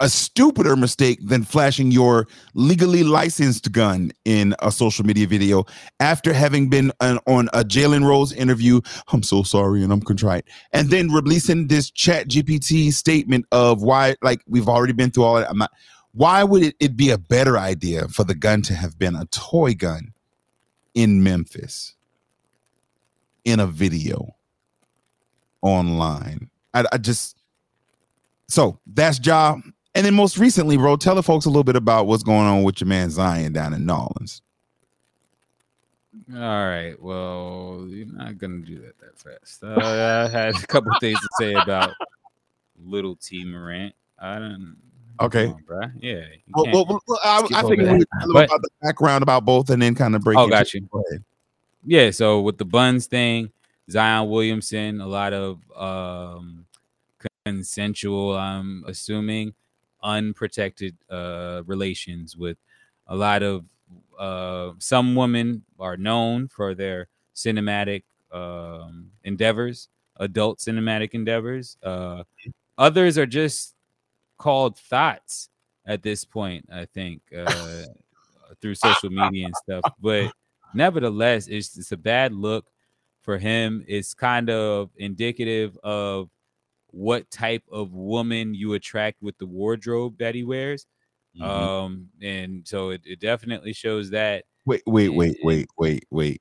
a 0.00 0.08
stupider 0.08 0.76
mistake 0.76 1.18
than 1.22 1.42
flashing 1.42 1.90
your 1.90 2.26
legally 2.54 3.02
licensed 3.02 3.72
gun 3.72 4.12
in 4.24 4.54
a 4.60 4.70
social 4.70 5.06
media 5.06 5.26
video 5.26 5.64
after 6.00 6.32
having 6.32 6.68
been 6.68 6.92
on, 7.00 7.18
on 7.26 7.48
a 7.54 7.64
Jalen 7.64 8.04
Rose 8.04 8.32
interview. 8.32 8.80
I'm 9.12 9.22
so 9.22 9.42
sorry 9.42 9.82
and 9.82 9.92
I'm 9.92 10.02
contrite. 10.02 10.44
And 10.72 10.90
then 10.90 11.10
releasing 11.10 11.68
this 11.68 11.90
chat 11.90 12.28
GPT 12.28 12.92
statement 12.92 13.46
of 13.52 13.82
why, 13.82 14.16
like, 14.22 14.42
we've 14.46 14.68
already 14.68 14.92
been 14.92 15.10
through 15.10 15.24
all 15.24 15.36
that. 15.36 15.48
I'm 15.48 15.58
not, 15.58 15.70
why 16.12 16.44
would 16.44 16.62
it, 16.62 16.76
it 16.78 16.96
be 16.96 17.10
a 17.10 17.18
better 17.18 17.58
idea 17.58 18.08
for 18.08 18.24
the 18.24 18.34
gun 18.34 18.62
to 18.62 18.74
have 18.74 18.98
been 18.98 19.14
a 19.14 19.26
toy 19.26 19.74
gun 19.74 20.12
in 20.94 21.22
Memphis 21.22 21.94
in 23.44 23.60
a 23.60 23.66
video 23.66 24.34
online? 25.62 26.50
I, 26.74 26.84
I 26.92 26.98
just, 26.98 27.36
so 28.48 28.78
that's 28.86 29.18
job. 29.18 29.60
And 29.96 30.04
then 30.04 30.14
most 30.14 30.36
recently, 30.36 30.76
bro, 30.76 30.96
tell 30.96 31.14
the 31.14 31.22
folks 31.22 31.46
a 31.46 31.48
little 31.48 31.64
bit 31.64 31.74
about 31.74 32.06
what's 32.06 32.22
going 32.22 32.46
on 32.46 32.62
with 32.64 32.80
your 32.82 32.88
man 32.88 33.08
Zion 33.10 33.54
down 33.54 33.72
in 33.72 33.86
Nolans. 33.86 34.42
All 36.34 36.38
right. 36.38 36.94
Well, 37.00 37.86
you're 37.88 38.06
not 38.06 38.36
gonna 38.36 38.58
do 38.58 38.78
that 38.80 38.98
that 38.98 39.18
fast. 39.18 39.64
Uh, 39.64 39.74
I 39.80 40.28
had 40.28 40.54
a 40.54 40.66
couple 40.66 40.92
things 41.00 41.18
to 41.18 41.28
say 41.38 41.54
about 41.54 41.94
little 42.84 43.16
Tee 43.16 43.44
Morant. 43.44 43.94
I 44.18 44.38
don't. 44.38 44.76
Okay. 45.20 45.46
on, 45.46 45.62
bruh. 45.62 45.92
Yeah. 45.98 46.24
Well, 46.54 46.66
well, 46.72 47.00
well, 47.08 47.20
I, 47.24 47.38
I 47.54 47.62
that. 47.62 47.68
we 47.70 48.32
But- 48.34 48.44
about 48.46 48.60
the 48.62 48.68
background 48.82 49.22
about 49.22 49.46
both 49.46 49.70
and 49.70 49.80
then 49.80 49.94
kind 49.94 50.14
of 50.14 50.22
break 50.22 50.38
Oh, 50.38 50.46
got 50.46 50.74
you. 50.74 50.82
Go 50.92 51.02
ahead. 51.08 51.24
Yeah, 51.86 52.10
so 52.10 52.42
with 52.42 52.58
the 52.58 52.66
Buns 52.66 53.06
thing, 53.06 53.50
Zion 53.90 54.28
Williamson, 54.28 55.00
a 55.00 55.06
lot 55.06 55.32
of 55.32 55.58
um 55.74 56.66
consensual, 57.46 58.36
I'm 58.36 58.84
assuming, 58.86 59.54
unprotected 60.06 60.96
uh 61.10 61.62
relations 61.66 62.36
with 62.36 62.56
a 63.08 63.16
lot 63.16 63.42
of 63.42 63.64
uh 64.18 64.70
some 64.78 65.14
women 65.16 65.62
are 65.78 65.96
known 65.96 66.48
for 66.48 66.74
their 66.74 67.08
cinematic 67.34 68.04
um 68.32 69.10
endeavors, 69.24 69.88
adult 70.16 70.58
cinematic 70.58 71.10
endeavors. 71.12 71.76
Uh 71.82 72.22
others 72.78 73.18
are 73.18 73.26
just 73.26 73.74
called 74.38 74.78
thoughts 74.78 75.50
at 75.86 76.02
this 76.02 76.24
point, 76.24 76.64
I 76.72 76.86
think, 76.86 77.20
uh 77.36 77.82
through 78.60 78.76
social 78.76 79.10
media 79.10 79.46
and 79.46 79.56
stuff. 79.56 79.82
But 80.00 80.32
nevertheless, 80.72 81.48
it's 81.48 81.76
it's 81.76 81.92
a 81.92 81.96
bad 81.96 82.32
look 82.32 82.64
for 83.22 83.38
him. 83.38 83.84
It's 83.88 84.14
kind 84.14 84.48
of 84.50 84.90
indicative 84.96 85.76
of 85.82 86.30
what 86.96 87.30
type 87.30 87.62
of 87.70 87.92
woman 87.92 88.54
you 88.54 88.72
attract 88.72 89.20
with 89.20 89.36
the 89.36 89.44
wardrobe 89.46 90.16
that 90.18 90.34
he 90.34 90.44
wears. 90.44 90.86
Mhm. 91.38 91.42
Um, 91.42 92.08
and 92.22 92.66
so 92.66 92.88
it, 92.88 93.02
it 93.04 93.20
definitely 93.20 93.74
shows 93.74 94.08
that. 94.10 94.44
Wait, 94.64 94.82
wait, 94.86 95.10
wait, 95.10 95.36
wait, 95.42 95.68
wait, 95.78 96.04
wait. 96.10 96.40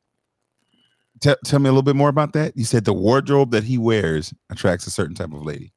Tell, 1.20 1.36
tell 1.44 1.60
me 1.60 1.68
a 1.68 1.72
little 1.72 1.84
bit 1.84 1.98
more 1.98 2.08
about 2.08 2.32
that. 2.34 2.56
You 2.56 2.64
said 2.64 2.86
the 2.86 2.94
wardrobe 2.94 3.52
that 3.52 3.66
he 3.66 3.78
wears 3.78 4.34
attracts 4.50 4.88
a 4.88 4.92
certain 4.92 5.14
type 5.14 5.34
of 5.34 5.44
lady. 5.46 5.74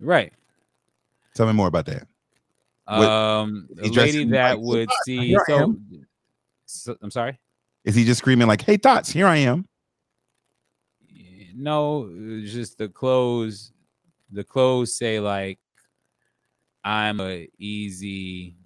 Right. 0.00 0.32
Tell 1.36 1.46
me 1.46 1.52
more 1.52 1.68
about 1.68 1.86
that. 1.86 2.08
What- 2.86 3.08
Um, 3.08 3.68
a 3.80 3.86
lady 3.88 4.24
that 4.30 4.58
white? 4.58 4.66
would 4.66 4.90
see. 5.04 5.36
So, 5.46 5.76
so, 6.66 6.96
I'm 7.00 7.12
sorry. 7.12 7.38
Is 7.84 7.94
he 7.94 8.04
just 8.04 8.18
screaming 8.18 8.48
like, 8.48 8.62
"Hey, 8.62 8.76
thoughts, 8.76 9.10
here 9.10 9.26
I 9.26 9.36
am"? 9.36 9.66
No, 11.54 12.10
just 12.44 12.78
the 12.78 12.88
clothes. 12.88 13.72
The 14.30 14.44
clothes 14.44 14.96
say 14.96 15.20
like, 15.20 15.58
"I'm 16.84 17.20
a 17.20 17.48
easy." 17.58 18.56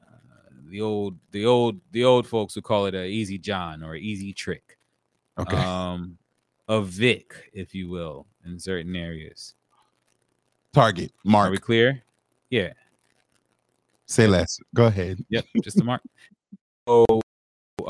Uh, 0.00 0.50
the 0.70 0.80
old, 0.80 1.18
the 1.30 1.46
old, 1.46 1.80
the 1.92 2.04
old 2.04 2.26
folks 2.26 2.54
would 2.54 2.64
call 2.64 2.86
it 2.86 2.94
a 2.94 3.04
easy 3.04 3.38
John 3.38 3.82
or 3.82 3.96
easy 3.96 4.32
trick. 4.32 4.78
Okay. 5.38 5.56
Um, 5.56 6.16
a 6.68 6.80
Vic, 6.80 7.50
if 7.52 7.74
you 7.74 7.88
will, 7.88 8.26
in 8.44 8.58
certain 8.58 8.96
areas. 8.96 9.54
Target, 10.72 11.12
mark. 11.24 11.48
Are 11.48 11.52
we 11.52 11.58
clear? 11.58 12.02
Yeah. 12.50 12.72
Say 14.06 14.26
less. 14.26 14.58
Go 14.74 14.86
ahead. 14.86 15.24
Yep, 15.28 15.44
just 15.62 15.80
a 15.80 15.84
mark. 15.84 16.02
So 16.88 17.04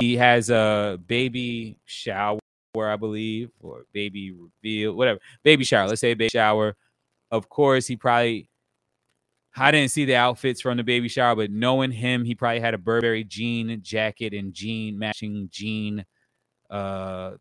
he 0.00 0.16
has 0.16 0.48
a 0.48 0.98
baby 1.06 1.78
shower, 1.84 2.38
I 2.84 2.96
believe, 2.96 3.50
or 3.60 3.84
baby 3.92 4.32
reveal, 4.32 4.94
whatever. 4.94 5.20
Baby 5.42 5.64
shower. 5.64 5.88
Let's 5.88 6.00
say 6.00 6.14
baby 6.14 6.30
shower. 6.30 6.76
Of 7.30 7.48
course, 7.48 7.86
he 7.86 7.96
probably. 7.96 8.48
I 9.58 9.70
didn't 9.70 9.90
see 9.90 10.04
the 10.04 10.16
outfits 10.16 10.60
from 10.60 10.76
the 10.76 10.84
baby 10.84 11.08
shower, 11.08 11.34
but 11.34 11.50
knowing 11.50 11.90
him, 11.90 12.26
he 12.26 12.34
probably 12.34 12.60
had 12.60 12.74
a 12.74 12.78
Burberry 12.78 13.24
jean 13.24 13.80
jacket 13.82 14.34
and 14.34 14.52
jean 14.52 14.98
matching 14.98 15.48
jean 15.50 16.04
uh 16.68 17.32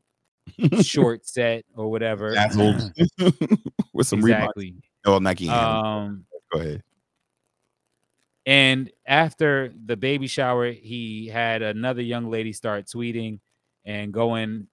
short 0.81 1.27
set 1.27 1.65
or 1.75 1.91
whatever. 1.91 2.29
With 3.93 4.07
some 4.07 4.19
exactly. 4.19 4.75
Oh, 5.05 5.19
Nike. 5.19 5.49
Um 5.49 6.25
Go 6.51 6.59
ahead. 6.59 6.83
And 8.45 8.91
after 9.07 9.73
the 9.85 9.97
baby 9.97 10.27
shower, 10.27 10.71
he 10.71 11.27
had 11.27 11.61
another 11.61 12.01
young 12.01 12.29
lady 12.29 12.53
start 12.53 12.85
tweeting 12.85 13.39
and 13.85 14.13
going 14.13 14.67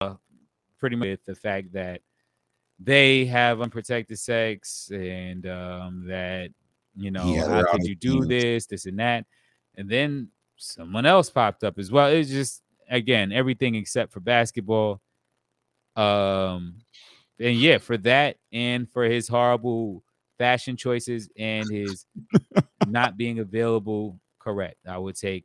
uh, 0.00 0.14
pretty 0.78 0.96
much 0.96 1.08
with 1.08 1.24
the 1.24 1.34
fact 1.34 1.72
that 1.72 2.00
they 2.78 3.24
have 3.26 3.60
unprotected 3.60 4.18
sex 4.18 4.90
and 4.92 5.46
um, 5.46 6.04
that, 6.06 6.50
you 6.94 7.10
know, 7.10 7.34
her 7.34 7.64
how 7.66 7.72
could 7.72 7.84
you 7.84 7.94
do 7.94 8.20
penis. 8.20 8.28
this, 8.28 8.66
this, 8.66 8.86
and 8.86 8.98
that. 8.98 9.24
And 9.76 9.88
then 9.88 10.28
someone 10.56 11.06
else 11.06 11.30
popped 11.30 11.64
up 11.64 11.78
as 11.78 11.90
well. 11.90 12.08
It's 12.08 12.30
just, 12.30 12.62
again, 12.90 13.32
everything 13.32 13.74
except 13.74 14.12
for 14.12 14.20
basketball. 14.20 15.00
Um, 15.94 16.76
and 17.38 17.56
yeah, 17.56 17.78
for 17.78 17.96
that 17.98 18.36
and 18.52 18.90
for 18.90 19.04
his 19.04 19.28
horrible 19.28 20.02
fashion 20.38 20.76
choices 20.76 21.28
and 21.38 21.70
his 21.70 22.06
not 22.86 23.16
being 23.16 23.38
available, 23.38 24.20
correct. 24.38 24.78
I 24.86 24.98
would 24.98 25.16
take. 25.16 25.44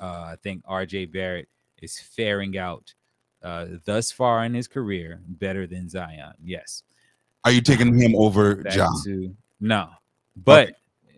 Uh, 0.00 0.32
I 0.32 0.36
think 0.42 0.62
R.J. 0.66 1.06
Barrett 1.06 1.48
is 1.86 2.00
faring 2.00 2.58
out 2.58 2.94
uh, 3.42 3.66
thus 3.84 4.10
far 4.10 4.44
in 4.44 4.54
his 4.54 4.68
career 4.68 5.20
better 5.26 5.66
than 5.66 5.88
Zion. 5.88 6.34
Yes. 6.44 6.82
Are 7.44 7.52
you 7.52 7.60
taking 7.60 7.98
him 7.98 8.14
over 8.16 8.62
Ja? 8.74 8.88
to 9.04 9.34
no, 9.60 9.88
but 10.36 10.74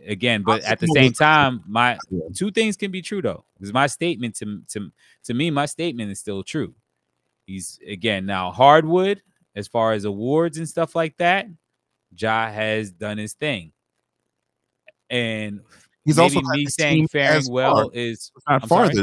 again, 0.07 0.43
but 0.43 0.63
I'll 0.65 0.73
at 0.73 0.79
the 0.79 0.87
same 0.89 1.13
time, 1.13 1.63
my 1.67 1.99
two 2.37 2.51
things 2.51 2.77
can 2.77 2.91
be 2.91 3.01
true 3.01 3.23
though. 3.23 3.45
Because 3.55 3.73
my 3.73 3.87
statement 3.87 4.37
to 4.37 4.61
to 4.69 4.93
to 5.25 5.35
me, 5.35 5.51
my 5.51 5.67
statement 5.67 6.11
is 6.11 6.21
still 6.21 6.43
true. 6.43 6.75
He's 7.47 7.81
again 7.87 8.27
now 8.27 8.51
hardwood 8.53 9.23
as 9.57 9.67
far 9.67 9.93
as 9.93 10.05
awards 10.05 10.59
and 10.59 10.69
stuff 10.69 10.95
like 10.95 11.17
that. 11.17 11.47
Ja 12.15 12.51
has 12.51 12.91
done 12.91 13.17
his 13.17 13.33
thing, 13.33 13.73
and 15.09 15.61
He's 16.09 16.19
also 16.19 16.41
me 16.41 16.65
saying 16.67 17.09
faring 17.09 17.45
well 17.51 17.91
is 17.93 18.33
I'm 18.47 18.67
sorry? 18.67 18.95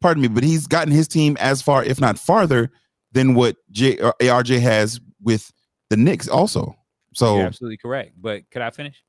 Pardon 0.00 0.22
me, 0.22 0.28
but 0.28 0.44
he's 0.44 0.66
gotten 0.66 0.92
his 0.92 1.08
team 1.08 1.36
as 1.40 1.62
far, 1.62 1.82
if 1.82 2.00
not 2.00 2.18
farther, 2.18 2.70
than 3.12 3.34
what 3.34 3.56
J 3.70 3.96
ARJ 3.96 4.60
has 4.60 5.00
with 5.22 5.50
the 5.90 5.96
Knicks. 5.96 6.28
Also, 6.28 6.76
so 7.14 7.36
You're 7.38 7.46
absolutely 7.46 7.78
correct. 7.78 8.12
But 8.20 8.48
could 8.50 8.62
I 8.62 8.70
finish? 8.70 9.02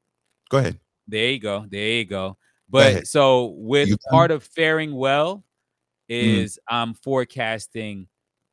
go 0.49 0.59
ahead. 0.59 0.79
There 1.07 1.29
you 1.29 1.39
go. 1.39 1.65
There 1.69 1.87
you 1.89 2.05
go. 2.05 2.29
Go 2.29 2.35
But 2.69 2.87
ahead. 2.91 3.07
so 3.07 3.47
with 3.57 3.89
You 3.89 3.97
part 4.09 4.31
of 4.31 4.43
faring 4.43 4.95
well 4.95 5.43
Mm. 6.09 6.39
is 6.43 6.57
I'm 6.69 6.93
forecasting 6.93 8.07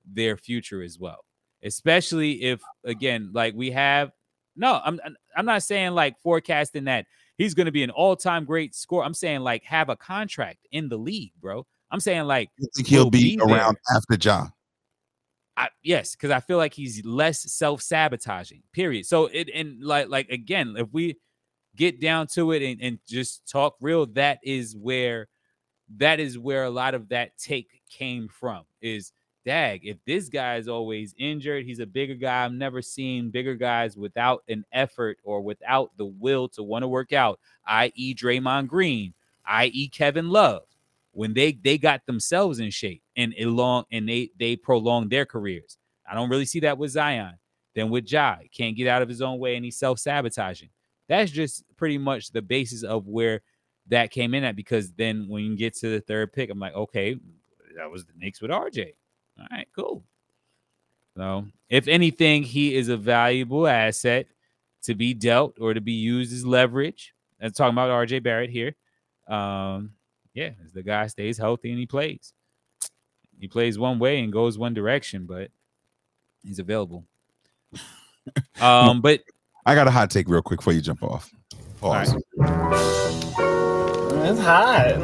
their 0.05 0.37
future 0.37 0.83
as 0.83 0.99
well. 0.99 1.25
Especially 1.63 2.43
if 2.43 2.61
again, 2.85 3.31
like 3.33 3.55
we 3.55 3.71
have 3.71 4.11
no, 4.57 4.81
I'm 4.85 5.01
I'm 5.37 5.47
not 5.47 5.63
saying 5.63 5.93
like 5.93 6.19
forecasting 6.21 6.85
that 6.85 7.07
he's 7.39 7.55
going 7.55 7.67
to 7.67 7.73
be 7.73 7.85
an 7.85 7.91
all-time 7.91 8.45
great 8.45 8.75
scorer. 8.75 9.05
I'm 9.05 9.15
saying 9.15 9.41
like 9.41 9.63
have 9.65 9.89
a 9.89 9.97
contract 9.97 10.67
in 10.73 10.89
the 10.89 10.97
league, 10.99 11.33
bro. 11.41 11.65
I'm 11.91 12.01
saying 12.01 12.25
like 12.25 12.51
You 12.59 12.69
think 12.75 12.89
he'll 12.89 13.05
will 13.05 13.11
be, 13.11 13.37
be 13.37 13.43
around 13.43 13.77
after 13.95 14.17
Ja? 14.21 14.49
I, 15.57 15.69
yes, 15.83 16.17
because 16.17 16.31
I 16.31 16.41
feel 16.41 16.59
like 16.59 16.75
he's 16.75 17.05
less 17.05 17.53
self-sabotaging. 17.53 18.63
Period. 18.73 19.07
So 19.07 19.27
it 19.27 19.49
and 19.55 19.83
like 19.83 20.09
like 20.09 20.29
again, 20.29 20.75
if 20.77 20.89
we 20.93 21.17
get 21.77 22.01
down 22.01 22.27
to 22.29 22.53
it 22.53 22.63
and, 22.63 22.81
and 22.81 22.99
just 23.07 23.49
talk 23.49 23.77
real, 23.81 24.07
that 24.07 24.39
is 24.43 24.77
where 24.77 25.29
that 25.97 26.19
is 26.19 26.39
where 26.39 26.65
a 26.65 26.71
lot 26.71 26.95
of 26.95 27.09
that 27.11 27.37
take 27.39 27.69
came 27.89 28.29
from. 28.29 28.65
Is 28.81 29.13
dag, 29.45 29.83
if 29.85 29.99
this 30.07 30.29
guy 30.29 30.57
is 30.57 30.69
always 30.69 31.15
injured, 31.19 31.65
he's 31.65 31.79
a 31.79 31.87
bigger 31.87 32.15
guy. 32.15 32.45
I've 32.45 32.53
never 32.53 32.83
seen 32.83 33.31
bigger 33.31 33.55
guys 33.55 33.97
without 33.97 34.43
an 34.49 34.65
effort 34.73 35.19
or 35.23 35.41
without 35.41 35.93
the 35.97 36.07
will 36.07 36.49
to 36.51 36.63
want 36.63 36.83
to 36.83 36.89
work 36.89 37.13
out, 37.13 37.39
i.e. 37.67 38.15
Draymond 38.15 38.69
Green, 38.69 39.15
i.e. 39.47 39.89
Kevin 39.89 40.31
Love. 40.31 40.63
When 41.15 41.33
they 41.33 41.53
they 41.53 41.79
got 41.79 42.05
themselves 42.07 42.59
in 42.59 42.71
shape 42.71 43.03
and 43.17 43.35
long 43.39 43.85
and 43.91 44.09
they 44.09 44.31
they 44.39 44.57
prolonged 44.57 45.11
their 45.11 45.25
careers. 45.25 45.79
I 46.09 46.15
don't 46.15 46.29
really 46.29 46.45
see 46.45 46.61
that 46.61 46.77
with 46.77 46.91
Zion. 46.91 47.35
Then 47.75 47.91
with 47.91 48.11
Ja, 48.11 48.37
can't 48.57 48.77
get 48.77 48.89
out 48.89 49.03
of 49.03 49.09
his 49.09 49.23
own 49.23 49.39
way 49.39 49.57
and 49.57 49.65
he's 49.65 49.79
self-sabotaging. 49.79 50.69
That's 51.09 51.31
just 51.31 51.65
pretty 51.77 51.99
much 51.99 52.31
the 52.31 52.43
basis 52.43 52.83
of 52.83 53.07
where 53.07 53.43
that 53.89 54.11
came 54.11 54.35
in 54.35 54.45
at 54.45 54.57
because 54.57 54.93
then 54.93 55.27
when 55.29 55.45
you 55.45 55.57
get 55.57 55.75
to 55.79 55.89
the 55.89 56.01
third 56.01 56.33
pick, 56.33 56.51
I'm 56.51 56.59
like, 56.59 56.75
okay, 56.75 57.17
that 57.77 57.91
was 57.91 58.05
the 58.05 58.13
Knicks 58.17 58.41
with 58.41 58.51
RJ. 58.51 58.95
All 59.39 59.47
right, 59.51 59.69
cool. 59.75 60.05
So, 61.17 61.47
if 61.69 61.87
anything, 61.89 62.43
he 62.43 62.75
is 62.75 62.89
a 62.89 62.97
valuable 62.97 63.67
asset 63.67 64.27
to 64.83 64.95
be 64.95 65.15
dealt 65.15 65.59
or 65.61 65.75
to 65.75 65.81
be 65.81 65.93
used 65.93 66.33
as 66.33 66.45
leverage. 66.45 67.15
I'm 67.41 67.53
talking 67.53 67.75
about 67.75 67.91
RJ 67.91 68.23
Barrett 68.23 68.51
here. 68.51 68.75
Um, 69.29 69.93
yeah, 70.35 70.51
as 70.65 70.73
the 70.73 70.83
guy 70.83 71.07
stays 71.07 71.39
healthy 71.39 71.71
and 71.71 71.79
he 71.79 71.87
plays. 71.87 72.33
He 73.39 73.49
plays 73.49 73.79
one 73.79 73.99
way 73.99 74.21
and 74.21 74.33
goes 74.33 74.59
one 74.59 74.75
direction, 74.75 75.27
but 75.27 75.51
he's 76.45 76.59
available. 76.59 77.05
um, 78.61 79.01
but 79.01 79.21
I 79.65 79.75
got 79.75 79.87
a 79.87 79.91
hot 79.91 80.11
take 80.11 80.29
real 80.29 80.43
quick 80.43 80.61
before 80.61 80.73
you 80.73 80.81
jump 80.81 81.03
off. 81.03 81.31
Pause. 81.81 82.17
It's 84.27 84.41
hot. 84.41 84.97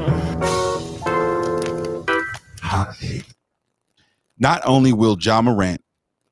Hot 2.62 2.96
take. 3.00 3.24
Not 4.38 4.62
only 4.64 4.92
will 4.92 5.16
Ja 5.20 5.42
Morant 5.42 5.82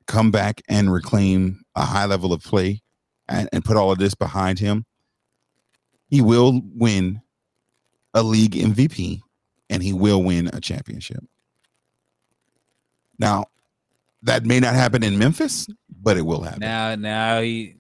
come 0.07 0.31
back 0.31 0.63
and 0.69 0.93
reclaim 0.93 1.63
a 1.75 1.85
high 1.85 2.07
level 2.07 2.33
of 2.33 2.43
play 2.43 2.81
and, 3.29 3.49
and 3.53 3.65
put 3.65 3.77
all 3.77 3.93
of 3.93 3.99
this 3.99 4.15
behind 4.15 4.59
him, 4.59 4.87
he 6.09 6.23
will 6.23 6.63
win 6.75 7.21
a 8.19 8.23
league 8.23 8.53
MVP 8.53 9.21
and 9.71 9.83
he 9.83 9.93
will 9.93 10.23
win 10.23 10.51
a 10.53 10.61
championship. 10.61 11.23
Now, 13.19 13.47
that 14.23 14.45
may 14.45 14.61
not 14.61 14.75
happen 14.75 15.03
in 15.03 15.19
Memphis, 15.19 15.67
but 16.03 16.17
it 16.17 16.23
will 16.23 16.43
happen. 16.43 16.61
now, 16.61 16.95
now 16.95 17.41
he, 17.41 17.77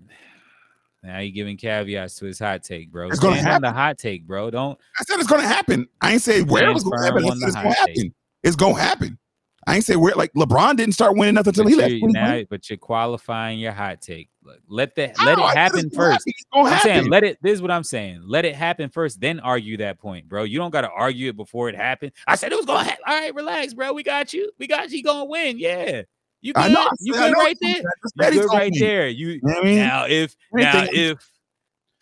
now 1.02 1.18
you 1.18 1.32
giving 1.32 1.56
caveats 1.56 2.16
to 2.16 2.26
his 2.26 2.38
hot 2.38 2.62
take, 2.62 2.90
bro. 2.90 3.08
It's 3.08 3.18
gonna 3.18 3.36
Stand 3.36 3.46
happen. 3.46 3.62
the 3.62 3.72
hot 3.72 3.98
take, 3.98 4.26
bro. 4.26 4.50
Don't 4.50 4.78
I 4.98 5.04
said 5.04 5.18
it's 5.18 5.28
going 5.28 5.42
to 5.42 5.48
happen. 5.48 5.88
I 6.00 6.12
ain't 6.12 6.22
say 6.22 6.42
where 6.42 6.68
it 6.68 6.74
was 6.74 6.84
going 6.84 6.98
to 6.98 7.04
happen. 7.04 7.24
I 7.24 7.28
firm 7.28 7.38
said 7.38 7.44
on 7.44 7.48
it's 7.48 7.54
going 7.54 7.68
to 7.74 7.78
hot 7.78 7.86
take. 7.86 7.96
happen. 7.96 8.14
It's 8.42 8.56
to 8.56 8.74
happen. 8.74 9.18
I 9.66 9.74
ain't 9.76 9.84
say 9.84 9.96
where. 9.96 10.14
Like 10.14 10.32
LeBron 10.32 10.76
didn't 10.76 10.94
start 10.94 11.16
winning 11.16 11.34
nothing 11.34 11.50
until 11.50 11.66
he 11.66 11.74
left. 11.74 11.94
now, 12.14 12.40
but 12.48 12.70
you're 12.70 12.78
qualifying 12.78 13.58
your 13.58 13.72
hot 13.72 14.00
take. 14.00 14.28
Let 14.68 14.94
that 14.96 15.18
let 15.24 15.38
it 15.38 15.44
happen 15.56 15.90
first. 15.90 16.26
happen. 16.52 16.66
I'm 16.72 16.80
saying 16.80 17.08
let 17.08 17.24
it. 17.24 17.38
This 17.42 17.52
is 17.54 17.62
what 17.62 17.70
I'm 17.70 17.84
saying. 17.84 18.22
Let 18.24 18.44
it 18.44 18.54
happen 18.54 18.88
first, 18.90 19.20
then 19.20 19.40
argue 19.40 19.76
that 19.78 19.98
point, 19.98 20.28
bro. 20.28 20.44
You 20.44 20.58
don't 20.58 20.70
got 20.70 20.82
to 20.82 20.90
argue 20.90 21.30
it 21.30 21.36
before 21.36 21.68
it 21.68 21.74
happened. 21.74 22.12
I 22.26 22.34
said 22.34 22.52
it 22.52 22.56
was 22.56 22.66
gonna 22.66 22.84
happen. 22.84 23.04
All 23.06 23.18
right, 23.18 23.34
relax, 23.34 23.74
bro. 23.74 23.92
We 23.92 24.02
got 24.02 24.32
you. 24.32 24.50
We 24.58 24.66
got 24.66 24.90
you. 24.90 25.02
Gonna 25.02 25.24
win. 25.24 25.58
Yeah. 25.58 26.02
You 26.40 26.52
good? 26.52 26.72
Know. 26.72 26.88
You 27.00 27.14
good 27.14 27.32
right 27.34 27.56
there? 27.60 27.74
gonna- 27.74 27.88
I 27.88 28.24
just 28.24 28.34
You 28.34 28.40
good 28.42 28.48
right 28.50 28.72
there. 28.78 29.08
You 29.08 29.28
You 29.28 29.40
know 29.42 29.54
what 29.54 29.64
I 29.64 29.66
mean? 29.66 29.76
now 29.78 30.06
if 30.06 30.36
now 30.52 30.84
if 30.90 31.18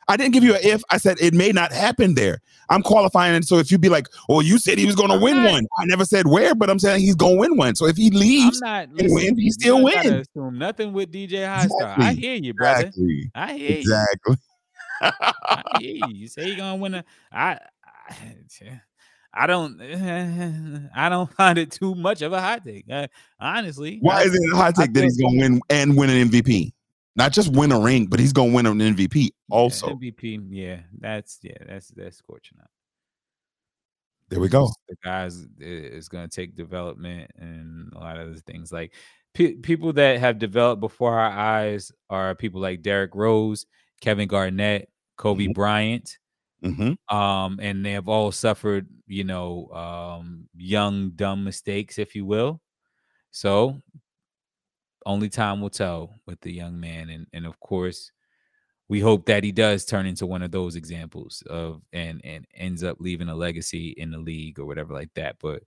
I 0.09 0.17
didn't 0.17 0.33
give 0.33 0.45
you 0.45 0.55
an 0.55 0.61
if. 0.63 0.83
I 0.91 0.99
said 0.99 1.17
it 1.21 1.35
may 1.35 1.51
not 1.53 1.73
happen 1.73 2.15
there. 2.15 2.41
I'm 2.71 2.83
qualifying 2.83 3.35
it. 3.35 3.45
So 3.45 3.59
if 3.59 3.71
you 3.71 3.79
be 3.79 3.89
like, 3.89 4.07
"Oh, 4.29 4.41
you 4.41 4.59
said 4.59 4.79
he 4.79 4.87
was 4.87 4.95
going 4.95 5.11
to 5.11 5.19
win 5.19 5.43
one," 5.45 5.67
I 5.79 5.85
never 5.87 6.05
said 6.05 6.27
where, 6.27 6.55
but 6.55 6.71
I'm 6.71 6.79
saying 6.79 7.01
he's 7.01 7.15
going 7.17 7.35
to 7.35 7.41
win 7.41 7.57
one. 7.57 7.75
So 7.75 7.87
if 7.87 7.97
he 7.97 8.11
leaves, 8.11 8.61
not 8.61 8.89
and 8.89 8.97
listen, 8.97 9.15
win, 9.15 9.39
he 9.39 9.51
still 9.51 9.79
don't 9.81 9.93
gotta 9.93 10.09
win. 10.11 10.21
Assume 10.21 10.59
nothing 10.59 10.93
with 10.93 11.13
DJ 11.13 11.45
Highstar. 11.47 11.99
I 11.99 12.13
hear 12.13 12.35
you, 12.35 12.55
brother. 12.55 12.87
exactly, 12.87 13.31
I 13.35 13.53
hear 13.53 13.71
you. 13.71 13.77
exactly. 13.79 14.37
I 15.03 15.63
hear 15.81 15.95
you. 15.95 16.15
You 16.15 16.29
say 16.29 16.47
you're 16.49 16.57
gonna 16.57 16.77
win 16.77 16.95
a 16.95 17.05
I 17.31 17.59
I, 17.85 18.81
I 19.35 19.47
don't 19.47 19.81
I 20.95 21.09
don't 21.09 21.33
find 21.35 21.59
it 21.59 21.71
too 21.71 21.95
much 21.95 22.23
of 22.23 22.33
a 22.33 22.41
hot 22.41 22.65
take. 22.65 22.87
Uh, 22.91 23.09
honestly. 23.39 23.99
Why 24.01 24.21
I- 24.21 24.23
is 24.23 24.35
it 24.35 24.53
a 24.53 24.57
hot 24.57 24.75
take 24.75 24.93
that 24.95 25.03
he's 25.03 25.19
going 25.21 25.35
to 25.35 25.43
win 25.43 25.61
and 25.71 25.97
win 25.97 26.11
an 26.11 26.31
MVP? 26.31 26.73
Not 27.17 27.33
just 27.33 27.51
win 27.53 27.73
a 27.73 27.81
ring, 27.81 28.07
but 28.07 28.21
he's 28.21 28.33
going 28.35 28.51
to 28.51 28.55
win 28.57 28.67
an 28.67 28.79
MVP 28.79 29.31
also. 29.51 29.89
MVP, 29.89 30.47
yeah, 30.51 30.81
that's 30.99 31.39
yeah, 31.43 31.57
that's 31.67 31.89
that's 31.89 32.19
scorching 32.19 32.59
out. 32.61 32.69
There 34.29 34.41
we 34.41 34.49
go. 34.49 34.69
The 34.89 34.97
guys 35.05 35.47
is 35.61 36.09
going 36.09 36.29
to 36.29 36.35
take 36.35 36.57
development 36.57 37.31
and 37.39 37.93
a 37.95 37.99
lot 37.99 38.19
of 38.19 38.35
the 38.35 38.41
things. 38.43 38.73
Like 38.73 38.93
pe- 39.35 39.55
people 39.55 39.93
that 39.95 40.19
have 40.19 40.39
developed 40.39 40.81
before 40.81 41.19
our 41.19 41.31
eyes 41.31 41.93
are 42.11 42.35
people 42.35 42.61
like 42.61 42.83
Derrick 42.83 43.15
Rose, 43.15 43.67
Kevin 44.01 44.27
Garnett, 44.29 44.91
Kobe 45.17 45.47
Mhm. 45.47 45.55
Bryant. 45.55 46.19
Mm-hmm. 46.65 47.15
um 47.15 47.61
and 47.63 47.85
they 47.85 47.93
have 47.93 48.09
all 48.09 48.33
suffered 48.33 48.89
you 49.07 49.25
know 49.25 49.69
um 49.73 50.49
young 50.57 51.11
dumb 51.11 51.45
mistakes 51.45 51.99
if 51.99 52.15
you 52.15 52.25
will 52.25 52.63
so 53.31 53.79
only 55.07 55.29
time 55.29 55.61
will 55.61 55.71
tell 55.71 56.21
with 56.27 56.41
the 56.43 56.53
young 56.53 56.79
man 56.79 57.09
and 57.09 57.27
and 57.33 57.47
of 57.47 57.59
course 57.61 58.13
we 58.89 59.01
hope 59.01 59.27
that 59.27 59.43
he 59.43 59.51
does 59.51 59.85
turn 59.85 60.07
into 60.07 60.27
one 60.27 60.43
of 60.43 60.51
those 60.51 60.77
examples 60.77 61.43
of 61.49 61.81
and 61.93 62.21
and 62.25 62.47
ends 62.55 62.85
up 62.85 62.99
leaving 63.01 63.29
a 63.29 63.35
legacy 63.35 63.95
in 63.97 64.11
the 64.11 64.19
league 64.19 64.59
or 64.59 64.67
whatever 64.67 64.93
like 64.93 65.11
that 65.15 65.37
but 65.41 65.63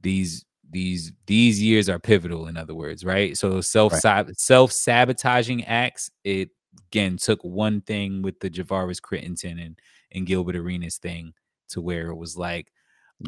these 0.00 0.44
these 0.70 1.12
these 1.26 1.62
years 1.62 1.88
are 1.88 1.98
pivotal 1.98 2.46
in 2.46 2.56
other 2.56 2.74
words 2.74 3.04
right 3.04 3.36
so 3.36 3.60
self 3.60 3.92
self 4.36 4.72
sabotaging 4.72 5.64
acts 5.64 6.10
it 6.24 6.50
again 6.88 7.16
took 7.16 7.42
one 7.42 7.80
thing 7.80 8.22
with 8.22 8.40
the 8.40 8.50
Javaris 8.50 9.00
Crittenton 9.00 9.64
and 9.64 9.78
and 10.12 10.26
Gilbert 10.26 10.56
Arenas 10.56 10.98
thing 10.98 11.32
to 11.70 11.80
where 11.80 12.08
it 12.08 12.16
was 12.16 12.36
like, 12.36 12.70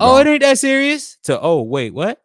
oh, 0.01 0.19
it 0.19 0.27
ain't 0.27 0.43
that 0.43 0.59
serious. 0.59 1.19
To 1.25 1.41
oh 1.41 1.63
wait, 1.63 1.93
what? 1.93 2.21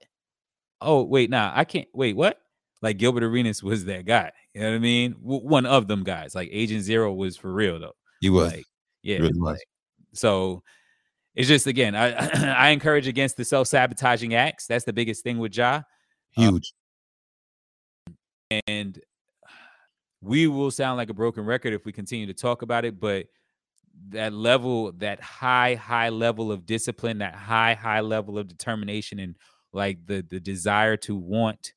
Oh 0.80 1.04
wait, 1.04 1.30
nah, 1.30 1.52
I 1.54 1.64
can't. 1.64 1.88
Wait, 1.94 2.16
what? 2.16 2.41
Like 2.82 2.98
Gilbert 2.98 3.24
Arenas 3.24 3.62
was 3.62 3.86
that 3.86 4.06
guy. 4.06 4.32
You 4.54 4.62
know 4.62 4.70
what 4.70 4.76
I 4.76 4.80
mean? 4.80 5.14
W- 5.22 5.48
one 5.48 5.66
of 5.66 5.88
them 5.88 6.04
guys. 6.04 6.34
Like 6.34 6.50
Agent 6.52 6.84
Zero 6.84 7.14
was 7.14 7.38
for 7.38 7.52
real 7.54 7.80
though. 7.80 7.96
He 8.22 8.30
was. 8.30 8.52
Like, 8.52 8.66
yeah. 9.04 9.18
really 9.18 9.40
was. 9.40 9.54
like, 9.54 9.68
so 10.14 10.64
it's 11.36 11.48
just 11.48 11.68
again, 11.68 11.96
I 11.96 12.12
I 12.56 12.70
encourage 12.70 13.08
against 13.08 13.38
the 13.38 13.46
self 13.46 13.68
sabotaging 13.68 14.34
acts. 14.34 14.68
That's 14.68 14.86
the 14.86 14.94
biggest 14.94 15.24
thing 15.24 15.38
with 15.38 15.56
Ja. 15.56 15.82
Uh 16.38 16.42
Huge. 16.42 16.74
and 18.68 19.00
we 20.22 20.48
will 20.48 20.72
sound 20.72 20.98
like 20.98 21.10
a 21.10 21.14
broken 21.14 21.46
record 21.46 21.74
if 21.74 21.86
we 21.86 21.92
continue 21.92 22.28
to 22.28 22.34
talk 22.34 22.62
about 22.62 22.86
it 22.86 23.00
but 23.00 23.26
that 24.10 24.34
level 24.34 24.92
that 24.94 25.20
high 25.20 25.76
high 25.76 26.10
level 26.10 26.52
of 26.52 26.66
discipline 26.66 27.18
that 27.18 27.36
high 27.36 27.74
high 27.74 28.00
level 28.00 28.38
of 28.38 28.48
determination 28.48 29.20
and 29.20 29.36
like 29.74 30.06
the 30.06 30.26
the 30.30 30.40
desire 30.40 30.96
to 30.96 31.16
want 31.16 31.74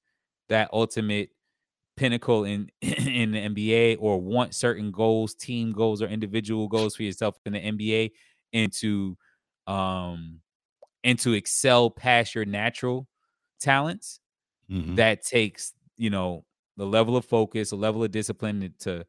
that 0.49 0.71
ultimate 0.73 1.31
pinnacle 1.97 2.45
in 2.45 2.71
in 2.83 3.33
the 3.33 3.39
NBA 3.41 3.97
or 3.97 4.21
want 4.21 4.55
certain 4.55 4.91
goals 4.93 5.35
team 5.35 5.73
goals 5.73 6.03
or 6.03 6.09
individual 6.09 6.69
goals 6.69 6.97
for 6.97 7.05
yourself 7.05 7.39
in 7.47 7.53
the 7.55 7.61
NBA 7.61 8.12
and 8.53 8.73
to 8.75 9.16
um 9.66 10.41
and 11.05 11.19
to 11.21 11.35
excel 11.35 11.91
past 11.91 12.35
your 12.35 12.45
natural 12.47 13.09
talents 13.61 14.21
Mhm. 14.69 14.97
that 14.97 15.23
takes 15.23 15.73
you 15.97 16.11
know 16.11 16.45
the 16.77 16.87
level 16.87 17.16
of 17.16 17.25
focus 17.25 17.73
a 17.73 17.77
level 17.77 18.05
of 18.05 18.11
discipline 18.11 18.75
to 18.81 19.07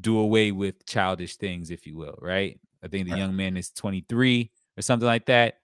do 0.00 0.18
away 0.18 0.52
with 0.52 0.86
childish 0.86 1.36
things 1.36 1.70
if 1.70 1.86
you 1.86 1.96
will 1.96 2.18
right 2.20 2.60
i 2.84 2.88
think 2.88 3.06
the 3.06 3.12
Right. 3.12 3.22
young 3.22 3.36
man 3.36 3.56
is 3.56 3.70
23 3.72 4.52
or 4.78 4.82
something 4.82 5.06
like 5.06 5.26
that 5.26 5.61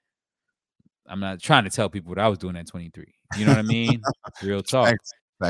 i'm 1.09 1.21
not 1.21 1.41
trying 1.41 1.65
to 1.65 1.71
tell 1.71 1.89
people 1.89 2.11
what 2.11 2.19
i 2.19 2.29
was 2.29 2.39
doing 2.39 2.57
at 2.57 2.67
23 2.67 3.05
you 3.37 3.45
know 3.45 3.53
what 3.53 3.59
i 3.59 3.63
mean? 3.63 4.01
Real 4.43 4.63
talk. 4.63 4.97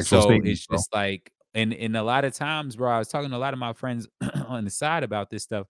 So 0.02 0.30
it's 0.30 0.66
bro. 0.66 0.76
just 0.76 0.94
like 0.94 1.30
and 1.54 1.72
and 1.72 1.96
a 1.96 2.02
lot 2.02 2.24
of 2.24 2.34
times 2.34 2.76
bro 2.76 2.90
i 2.90 2.98
was 2.98 3.08
talking 3.08 3.30
to 3.30 3.36
a 3.36 3.38
lot 3.38 3.52
of 3.52 3.58
my 3.58 3.72
friends 3.72 4.08
on 4.46 4.64
the 4.64 4.70
side 4.70 5.02
about 5.02 5.30
this 5.30 5.44
stuff. 5.44 5.66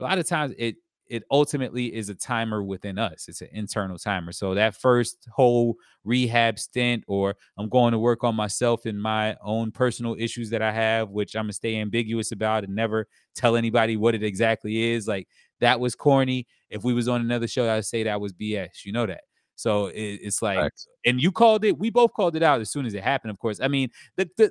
A 0.00 0.04
lot 0.04 0.18
of 0.18 0.26
times 0.26 0.54
it 0.58 0.76
it 1.08 1.22
ultimately 1.30 1.94
is 1.94 2.08
a 2.08 2.14
timer 2.14 2.64
within 2.64 2.98
us. 2.98 3.28
It's 3.28 3.40
an 3.40 3.48
internal 3.52 3.96
timer. 3.96 4.32
So 4.32 4.54
that 4.54 4.74
first 4.74 5.28
whole 5.32 5.76
rehab 6.06 6.58
stint 6.58 7.04
or 7.08 7.34
i'm 7.58 7.68
going 7.68 7.92
to 7.92 7.98
work 7.98 8.22
on 8.22 8.34
myself 8.34 8.86
and 8.86 9.00
my 9.00 9.36
own 9.42 9.72
personal 9.72 10.14
issues 10.18 10.48
that 10.50 10.62
i 10.62 10.70
have 10.70 11.10
which 11.10 11.34
i'm 11.34 11.42
gonna 11.44 11.52
stay 11.52 11.76
ambiguous 11.78 12.30
about 12.30 12.62
and 12.62 12.74
never 12.74 13.08
tell 13.34 13.56
anybody 13.56 13.96
what 13.96 14.14
it 14.14 14.22
exactly 14.22 14.92
is 14.92 15.08
like 15.08 15.26
that 15.60 15.78
was 15.80 15.94
corny 15.94 16.46
if 16.70 16.84
we 16.84 16.92
was 16.94 17.08
on 17.08 17.20
another 17.20 17.46
show 17.48 17.68
i'd 17.70 17.84
say 17.84 18.02
that 18.02 18.20
was 18.20 18.32
bs 18.32 18.84
you 18.84 18.92
know 18.92 19.06
that 19.06 19.22
so 19.54 19.86
it, 19.86 20.20
it's 20.22 20.42
like 20.42 20.58
Facts. 20.58 20.86
and 21.04 21.20
you 21.22 21.32
called 21.32 21.64
it 21.64 21.78
we 21.78 21.90
both 21.90 22.12
called 22.12 22.36
it 22.36 22.42
out 22.42 22.60
as 22.60 22.70
soon 22.70 22.84
as 22.86 22.94
it 22.94 23.02
happened 23.02 23.30
of 23.30 23.38
course 23.38 23.60
i 23.60 23.68
mean 23.68 23.90
the, 24.16 24.28
the 24.36 24.50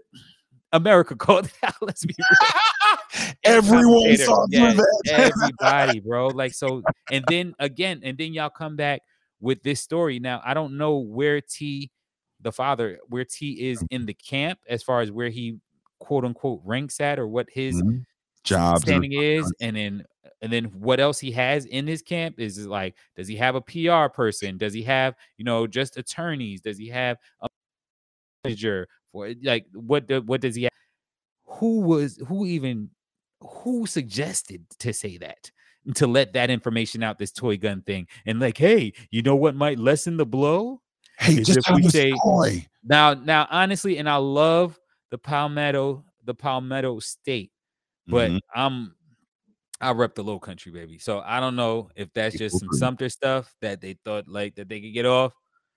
america 0.74 1.16
called 1.26 1.46
it 1.46 1.54
out 1.64 1.76
let's 1.82 2.06
be 2.06 2.16
real 2.18 2.50
Everyone 3.44 4.18
saw 4.18 4.46
Yes, 4.50 4.76
that. 4.78 5.32
everybody, 5.32 6.00
bro. 6.00 6.28
Like 6.28 6.54
so, 6.62 6.84
and 7.12 7.24
then 7.30 7.54
again, 7.60 8.02
and 8.04 8.18
then 8.18 8.34
y'all 8.34 8.50
come 8.50 8.76
back 8.76 9.02
with 9.40 9.62
this 9.64 9.82
story. 9.82 10.20
Now, 10.20 10.42
I 10.44 10.54
don't 10.54 10.78
know 10.78 10.98
where 10.98 11.40
Tee, 11.42 11.92
the 12.42 12.52
father, 12.52 13.00
where 13.08 13.24
Tee 13.24 13.70
is 13.70 13.84
in 13.92 14.06
the 14.06 14.14
camp 14.14 14.60
as 14.68 14.84
far 14.84 15.02
as 15.02 15.12
where 15.12 15.30
he 15.30 15.60
quote 16.00 16.26
unquote 16.26 16.62
ranks 16.66 17.00
at 17.00 17.20
or 17.20 17.28
what 17.28 17.48
his 17.52 17.82
Mhm. 17.82 18.06
Jobs 18.46 18.84
and 18.84 18.88
standing 18.88 19.14
is, 19.14 19.52
and 19.60 19.76
then 19.76 20.06
and 20.42 20.54
then 20.54 20.66
what 20.66 21.00
else 21.00 21.20
he 21.20 21.32
has 21.32 21.66
in 21.66 21.88
his 21.88 22.02
camp 22.02 22.40
is 22.40 22.58
is 22.58 22.68
like, 22.68 22.96
does 23.16 23.28
he 23.28 23.36
have 23.36 23.56
a 23.56 23.62
PR 23.62 24.14
person? 24.14 24.58
Does 24.58 24.74
he 24.74 24.84
have 24.84 25.16
you 25.38 25.46
know 25.46 25.68
just 25.68 25.98
attorneys? 25.98 26.62
Does 26.62 26.78
he 26.78 26.88
have 26.90 27.18
a 27.42 27.48
manager 28.44 28.88
for 29.12 29.34
like 29.44 29.66
what 29.74 30.08
do, 30.08 30.22
what 30.22 30.42
does 30.42 30.56
he 30.56 30.64
have? 30.64 30.72
Who 31.46 31.82
was 31.82 32.22
who 32.28 32.46
even 32.46 32.92
who 33.42 33.86
suggested 33.86 34.66
to 34.80 34.94
say 34.94 35.18
that? 35.18 35.52
To 35.96 36.08
let 36.08 36.34
that 36.34 36.50
information 36.50 37.04
out, 37.04 37.20
this 37.20 37.32
toy 37.32 37.58
gun 37.58 37.84
thing, 37.84 38.08
and 38.26 38.40
like, 38.40 38.58
hey, 38.58 38.94
you 39.12 39.22
know 39.22 39.36
what 39.36 39.56
might 39.56 39.78
lessen 39.78 40.18
the 40.18 40.26
blow? 40.26 40.82
Hey, 41.20 41.44
just 41.44 41.58
if 41.58 41.76
we 41.76 41.88
say-. 41.90 42.12
Now, 42.84 43.14
now, 43.14 43.48
honestly, 43.52 43.98
and 44.00 44.10
I 44.10 44.16
love 44.16 44.80
the 45.12 45.20
Palmetto, 45.20 46.04
the 46.24 46.34
Palmetto 46.34 46.98
State, 47.00 47.52
but 48.08 48.32
Mhm. 48.32 48.40
I'm 48.54 48.96
I 49.82 49.92
rep 49.92 50.16
the 50.16 50.24
low 50.24 50.40
country, 50.40 50.72
baby. 50.72 50.98
So 51.00 51.20
I 51.20 51.40
don't 51.42 51.56
know 51.58 51.90
if 51.96 52.12
that's 52.14 52.38
just 52.38 52.60
some 52.60 52.70
Sumter 52.72 53.10
stuff 53.10 53.54
that 53.62 53.82
they 53.82 53.98
thought 54.06 54.28
like 54.28 54.56
that 54.56 54.70
they 54.70 54.80
could 54.80 54.94
get 54.94 55.06
off. 55.06 55.34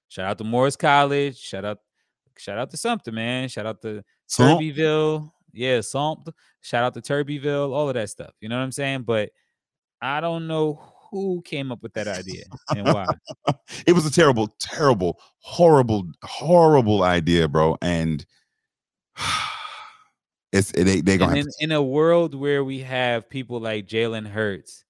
Shout 0.09 0.25
out 0.27 0.39
to 0.39 0.45
Morris 0.45 0.77
College. 0.77 1.37
Shout 1.37 1.65
out, 1.65 1.79
shout 2.37 2.59
out 2.59 2.71
to 2.71 2.77
Sumter, 2.77 3.11
man. 3.13 3.49
Shout 3.49 3.67
out 3.67 3.83
to 3.83 4.03
Sump. 4.27 4.61
Turbeville. 4.61 5.31
Yeah, 5.53 5.81
Sump. 5.81 6.29
Shout 6.61 6.85
out 6.85 6.95
to 6.95 7.01
Turbeville, 7.03 7.73
all 7.73 7.89
of 7.89 7.95
that 7.95 8.09
stuff. 8.09 8.31
You 8.41 8.49
know 8.49 8.57
what 8.57 8.63
I'm 8.63 8.73
saying? 8.73 9.03
But 9.03 9.31
I 10.01 10.21
don't 10.21 10.47
know 10.47 10.81
who 11.11 11.43
came 11.43 11.73
up 11.73 11.83
with 11.83 11.95
that 11.95 12.07
idea 12.07 12.45
and 12.77 12.87
why. 12.95 13.07
it 13.87 13.93
was 13.95 14.07
a 14.07 14.11
terrible, 14.13 14.55
terrible, 14.61 15.19
horrible, 15.41 16.07
horrible 16.23 17.03
idea, 17.03 17.49
bro. 17.49 17.77
And 17.83 18.25
it's 20.53 20.73
they 20.73 21.01
they 21.01 21.19
gonna 21.19 21.37
in, 21.37 21.47
in 21.61 21.73
a 21.73 21.83
world 21.83 22.35
where 22.35 22.65
we 22.65 22.81
have 22.81 23.29
people 23.29 23.61
like 23.61 23.87
Jalen 23.87 24.27
Hurts 24.27 24.85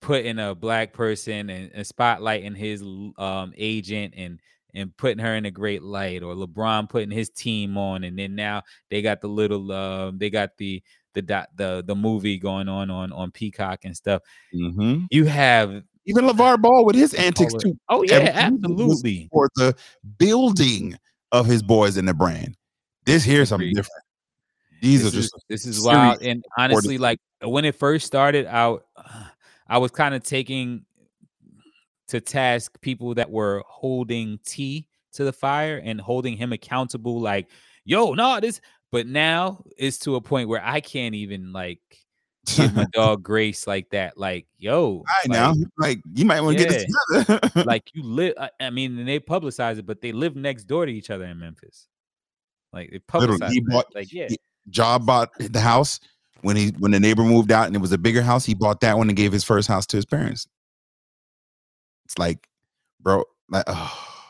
putting 0.00 0.38
a 0.38 0.54
black 0.54 0.92
person 0.92 1.48
and, 1.48 1.70
and 1.72 1.86
spotlighting 1.86 2.56
his 2.56 2.82
um 2.82 3.52
agent 3.56 4.14
and 4.16 4.40
and 4.74 4.96
putting 4.96 5.20
her 5.24 5.34
in 5.34 5.44
a 5.44 5.50
great 5.50 5.82
light, 5.82 6.22
or 6.22 6.34
LeBron 6.34 6.88
putting 6.88 7.10
his 7.10 7.30
team 7.30 7.78
on, 7.78 8.04
and 8.04 8.18
then 8.18 8.34
now 8.34 8.62
they 8.90 9.02
got 9.02 9.20
the 9.20 9.28
little 9.28 9.70
uh, 9.70 10.10
they 10.14 10.30
got 10.30 10.50
the 10.58 10.82
the 11.14 11.22
dot 11.22 11.48
the 11.56 11.82
the 11.86 11.94
movie 11.94 12.38
going 12.38 12.68
on 12.68 12.90
on 12.90 13.12
on 13.12 13.30
Peacock 13.30 13.84
and 13.84 13.96
stuff. 13.96 14.22
Mhm. 14.54 15.06
You 15.10 15.24
have 15.26 15.82
even 16.06 16.24
LeVar 16.26 16.60
Ball 16.60 16.84
with 16.84 16.96
his 16.96 17.14
antics 17.14 17.54
too. 17.54 17.78
Oh 17.88 18.02
yeah, 18.02 18.30
absolutely. 18.34 19.28
For 19.32 19.48
the 19.56 19.74
building 20.18 20.96
of 21.32 21.46
his 21.46 21.62
boys 21.62 21.96
in 21.96 22.04
the 22.06 22.14
brand. 22.14 22.56
This 23.06 23.24
here's 23.24 23.48
something 23.48 23.74
different. 23.74 24.03
These 24.84 25.02
this 25.02 25.14
are 25.14 25.18
is, 25.18 25.24
just 25.30 25.44
this 25.48 25.66
is 25.66 25.80
wild 25.82 26.20
and 26.22 26.44
honestly 26.58 26.98
like 26.98 27.18
when 27.42 27.64
it 27.64 27.74
first 27.74 28.06
started 28.06 28.44
out 28.46 28.84
i 29.66 29.78
was 29.78 29.90
kind 29.90 30.14
of 30.14 30.22
taking 30.22 30.84
to 32.08 32.20
task 32.20 32.78
people 32.82 33.14
that 33.14 33.30
were 33.30 33.62
holding 33.66 34.38
t 34.44 34.86
to 35.14 35.24
the 35.24 35.32
fire 35.32 35.80
and 35.82 35.98
holding 36.00 36.36
him 36.36 36.52
accountable 36.52 37.18
like 37.18 37.48
yo 37.86 38.12
no 38.12 38.38
this 38.40 38.60
but 38.92 39.06
now 39.06 39.64
it's 39.78 39.96
to 40.00 40.16
a 40.16 40.20
point 40.20 40.50
where 40.50 40.62
i 40.62 40.80
can't 40.80 41.14
even 41.14 41.50
like 41.50 41.80
give 42.54 42.74
my 42.74 42.84
dog 42.92 43.22
grace 43.22 43.66
like 43.66 43.88
that 43.88 44.18
like 44.18 44.46
yo 44.58 44.82
All 44.82 45.04
right 45.24 45.28
like, 45.30 45.38
now, 45.38 45.54
like 45.78 45.98
you 46.12 46.26
might 46.26 46.42
want 46.42 46.58
to 46.58 46.64
get 46.64 46.68
this 46.68 47.24
together. 47.24 47.62
like 47.64 47.84
you 47.94 48.02
live 48.02 48.34
I- 48.38 48.50
i 48.60 48.68
mean 48.68 48.98
and 48.98 49.08
they 49.08 49.18
publicize 49.18 49.78
it 49.78 49.86
but 49.86 50.02
they 50.02 50.12
live 50.12 50.36
next 50.36 50.64
door 50.64 50.84
to 50.84 50.92
each 50.92 51.08
other 51.08 51.24
in 51.24 51.38
memphis 51.38 51.88
like 52.74 52.90
they 52.90 53.00
Literally, 53.18 53.38
publicize 53.40 53.50
he 53.50 53.58
it. 53.60 53.66
bought- 53.66 53.94
like 53.94 54.12
yeah 54.12 54.28
he- 54.28 54.38
Job 54.70 55.06
bought 55.06 55.30
the 55.38 55.60
house 55.60 56.00
when 56.42 56.56
he 56.56 56.68
when 56.78 56.90
the 56.92 57.00
neighbor 57.00 57.22
moved 57.22 57.52
out 57.52 57.66
and 57.66 57.76
it 57.76 57.80
was 57.80 57.92
a 57.92 57.98
bigger 57.98 58.22
house. 58.22 58.44
He 58.44 58.54
bought 58.54 58.80
that 58.80 58.96
one 58.98 59.08
and 59.08 59.16
gave 59.16 59.32
his 59.32 59.44
first 59.44 59.68
house 59.68 59.86
to 59.88 59.96
his 59.96 60.04
parents. 60.06 60.46
It's 62.06 62.18
like, 62.18 62.48
bro, 63.00 63.24
like, 63.48 63.64
oh, 63.66 64.24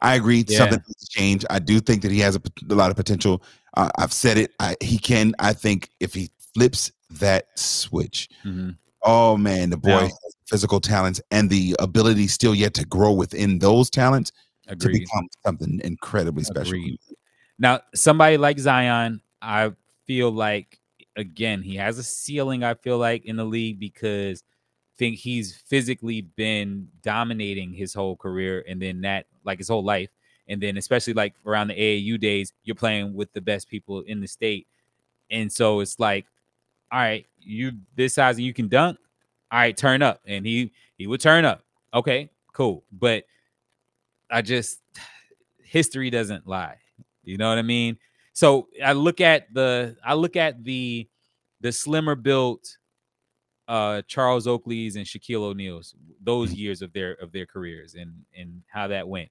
I 0.00 0.14
agree. 0.14 0.44
Yeah. 0.46 0.58
Something 0.58 0.80
needs 0.86 1.06
to 1.08 1.10
change. 1.10 1.44
I 1.50 1.58
do 1.58 1.80
think 1.80 2.02
that 2.02 2.10
he 2.12 2.20
has 2.20 2.36
a, 2.36 2.42
a 2.70 2.74
lot 2.74 2.90
of 2.90 2.96
potential. 2.96 3.42
Uh, 3.76 3.90
I've 3.98 4.12
said 4.12 4.38
it. 4.38 4.52
I, 4.60 4.76
he 4.80 4.98
can. 4.98 5.34
I 5.38 5.52
think 5.52 5.90
if 6.00 6.14
he 6.14 6.30
flips 6.54 6.92
that 7.10 7.46
switch, 7.58 8.28
Mhm. 8.44 8.76
oh 9.02 9.36
man, 9.36 9.70
the 9.70 9.76
boy 9.76 9.90
has 10.02 10.12
physical 10.46 10.80
talents 10.80 11.20
and 11.30 11.48
the 11.50 11.74
ability 11.78 12.26
still 12.26 12.54
yet 12.54 12.74
to 12.74 12.84
grow 12.86 13.12
within 13.12 13.58
those 13.58 13.90
talents 13.90 14.32
to 14.68 14.76
become 14.76 15.26
something 15.46 15.80
incredibly 15.84 16.44
special. 16.44 16.74
Agreed. 16.74 16.98
Now, 17.58 17.80
somebody 17.94 18.36
like 18.36 18.58
Zion, 18.58 19.20
I 19.42 19.72
feel 20.06 20.30
like 20.30 20.78
again 21.16 21.62
he 21.62 21.76
has 21.76 21.98
a 21.98 22.02
ceiling. 22.02 22.64
I 22.64 22.74
feel 22.74 22.98
like 22.98 23.24
in 23.24 23.36
the 23.36 23.44
league 23.44 23.78
because 23.80 24.42
think 24.98 25.16
he's 25.16 25.54
physically 25.54 26.22
been 26.22 26.88
dominating 27.02 27.72
his 27.72 27.94
whole 27.94 28.16
career, 28.16 28.64
and 28.68 28.82
then 28.82 29.00
that 29.02 29.26
like 29.44 29.58
his 29.58 29.68
whole 29.68 29.84
life, 29.84 30.10
and 30.48 30.60
then 30.60 30.76
especially 30.76 31.14
like 31.14 31.34
around 31.46 31.68
the 31.68 31.74
AAU 31.74 32.18
days, 32.20 32.52
you're 32.64 32.74
playing 32.74 33.14
with 33.14 33.32
the 33.32 33.40
best 33.40 33.68
people 33.68 34.00
in 34.02 34.20
the 34.20 34.26
state, 34.26 34.66
and 35.30 35.50
so 35.50 35.80
it's 35.80 35.98
like, 36.00 36.26
all 36.92 36.98
right, 36.98 37.26
you 37.40 37.72
this 37.96 38.14
size 38.14 38.36
and 38.36 38.44
you 38.44 38.52
can 38.52 38.68
dunk, 38.68 38.98
all 39.52 39.60
right, 39.60 39.76
turn 39.76 40.02
up, 40.02 40.20
and 40.26 40.44
he 40.44 40.72
he 40.96 41.06
would 41.06 41.20
turn 41.20 41.44
up. 41.44 41.62
Okay, 41.94 42.28
cool, 42.52 42.84
but 42.92 43.24
I 44.30 44.42
just 44.42 44.80
history 45.62 46.10
doesn't 46.10 46.46
lie. 46.46 46.76
You 47.24 47.36
know 47.36 47.48
what 47.48 47.58
I 47.58 47.62
mean? 47.62 47.98
So 48.38 48.68
I 48.84 48.92
look 48.92 49.20
at 49.20 49.52
the 49.52 49.96
I 50.04 50.14
look 50.14 50.36
at 50.36 50.62
the 50.62 51.08
the 51.60 51.72
slimmer 51.72 52.14
built 52.14 52.78
uh 53.66 54.02
Charles 54.06 54.46
Oakley's 54.46 54.94
and 54.94 55.04
Shaquille 55.04 55.42
O'Neal's 55.42 55.96
those 56.22 56.52
years 56.54 56.80
of 56.80 56.92
their 56.92 57.14
of 57.14 57.32
their 57.32 57.46
careers 57.46 57.94
and 57.94 58.12
and 58.38 58.62
how 58.68 58.86
that 58.86 59.08
went. 59.08 59.28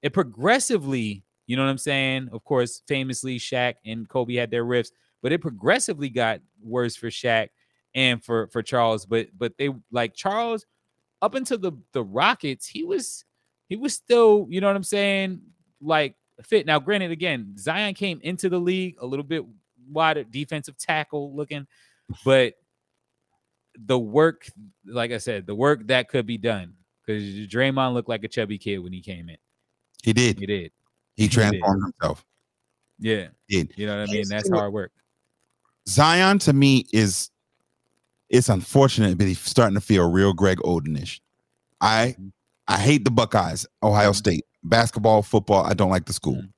It 0.00 0.14
progressively, 0.14 1.24
you 1.46 1.58
know 1.58 1.62
what 1.62 1.68
I'm 1.68 1.76
saying? 1.76 2.30
Of 2.32 2.42
course, 2.42 2.80
famously 2.88 3.38
Shaq 3.38 3.74
and 3.84 4.08
Kobe 4.08 4.36
had 4.36 4.50
their 4.50 4.64
rifts, 4.64 4.92
but 5.22 5.30
it 5.30 5.42
progressively 5.42 6.08
got 6.08 6.40
worse 6.62 6.96
for 6.96 7.08
Shaq 7.08 7.50
and 7.94 8.24
for 8.24 8.46
for 8.46 8.62
Charles. 8.62 9.04
But 9.04 9.28
but 9.36 9.58
they 9.58 9.68
like 9.92 10.14
Charles 10.14 10.64
up 11.20 11.34
until 11.34 11.58
the 11.58 11.72
the 11.92 12.02
Rockets, 12.02 12.66
he 12.66 12.82
was 12.82 13.26
he 13.68 13.76
was 13.76 13.92
still, 13.92 14.46
you 14.48 14.62
know 14.62 14.68
what 14.68 14.76
I'm 14.76 14.82
saying, 14.84 15.42
like 15.82 16.14
fit. 16.44 16.66
Now, 16.66 16.78
granted, 16.78 17.10
again, 17.10 17.54
Zion 17.58 17.94
came 17.94 18.20
into 18.22 18.48
the 18.48 18.58
league 18.58 18.96
a 19.00 19.06
little 19.06 19.24
bit 19.24 19.44
wider, 19.90 20.24
defensive 20.24 20.76
tackle 20.78 21.34
looking, 21.34 21.66
but 22.24 22.54
the 23.86 23.98
work, 23.98 24.48
like 24.86 25.12
I 25.12 25.18
said, 25.18 25.46
the 25.46 25.54
work 25.54 25.86
that 25.86 26.08
could 26.08 26.26
be 26.26 26.38
done 26.38 26.74
because 27.06 27.22
Draymond 27.48 27.94
looked 27.94 28.08
like 28.08 28.24
a 28.24 28.28
chubby 28.28 28.58
kid 28.58 28.78
when 28.78 28.92
he 28.92 29.00
came 29.00 29.28
in. 29.28 29.36
He 30.02 30.12
did. 30.12 30.38
He 30.38 30.46
did. 30.46 30.72
He 31.16 31.24
did. 31.28 31.32
transformed 31.32 31.82
himself. 31.84 32.24
Yeah. 32.98 33.28
He 33.46 33.62
did. 33.64 33.72
You 33.76 33.86
know 33.86 33.98
what 33.98 34.02
I 34.02 34.06
mean? 34.06 34.14
Here's 34.16 34.28
That's 34.28 34.50
the- 34.50 34.56
hard 34.56 34.72
work. 34.72 34.92
Zion 35.88 36.38
to 36.40 36.52
me 36.52 36.84
is 36.92 37.30
it's 38.28 38.48
unfortunate, 38.50 39.16
but 39.16 39.26
he's 39.26 39.38
starting 39.40 39.74
to 39.74 39.80
feel 39.80 40.10
real 40.10 40.32
Greg 40.34 40.58
Odenish. 40.58 41.20
I 41.80 42.14
Mm-hmm. 42.18 42.28
I 42.70 42.76
hate 42.76 43.02
the 43.06 43.10
Buckeyes, 43.10 43.66
Ohio 43.82 44.12
State. 44.12 44.44
Basketball, 44.68 45.22
football, 45.22 45.64
I 45.64 45.74
don't 45.74 45.90
like 45.90 46.06
the 46.06 46.12
school. 46.12 46.36
Mhm. 46.36 46.52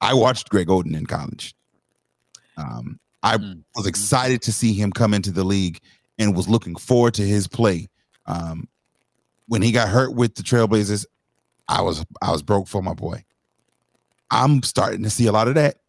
I 0.00 0.14
watched 0.14 0.48
Greg 0.48 0.68
Oden 0.68 0.96
in 0.96 1.06
college. 1.06 1.54
Um, 2.56 2.98
I 3.22 3.36
Mm. 3.36 3.64
was 3.74 3.86
excited 3.86 4.42
to 4.42 4.52
see 4.52 4.72
him 4.72 4.92
come 4.92 5.14
into 5.14 5.30
the 5.30 5.44
league 5.44 5.80
and 6.18 6.34
was 6.36 6.48
looking 6.48 6.74
forward 6.76 7.14
to 7.14 7.26
his 7.26 7.46
play. 7.46 7.88
Um, 8.26 8.68
when 9.46 9.62
he 9.62 9.72
got 9.72 9.88
hurt 9.88 10.14
with 10.14 10.34
the 10.36 10.42
Trailblazers, 10.42 11.04
I 11.68 11.82
was 11.82 12.04
I 12.20 12.30
was 12.32 12.42
broke 12.42 12.66
for 12.66 12.82
my 12.82 12.94
boy. 12.94 13.24
I'm 14.30 14.62
starting 14.62 15.02
to 15.02 15.10
see 15.10 15.26
a 15.26 15.32
lot 15.32 15.48
of 15.48 15.54
that 15.54 15.80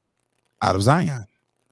out 0.61 0.75
of 0.75 0.81
Zion. 0.83 1.25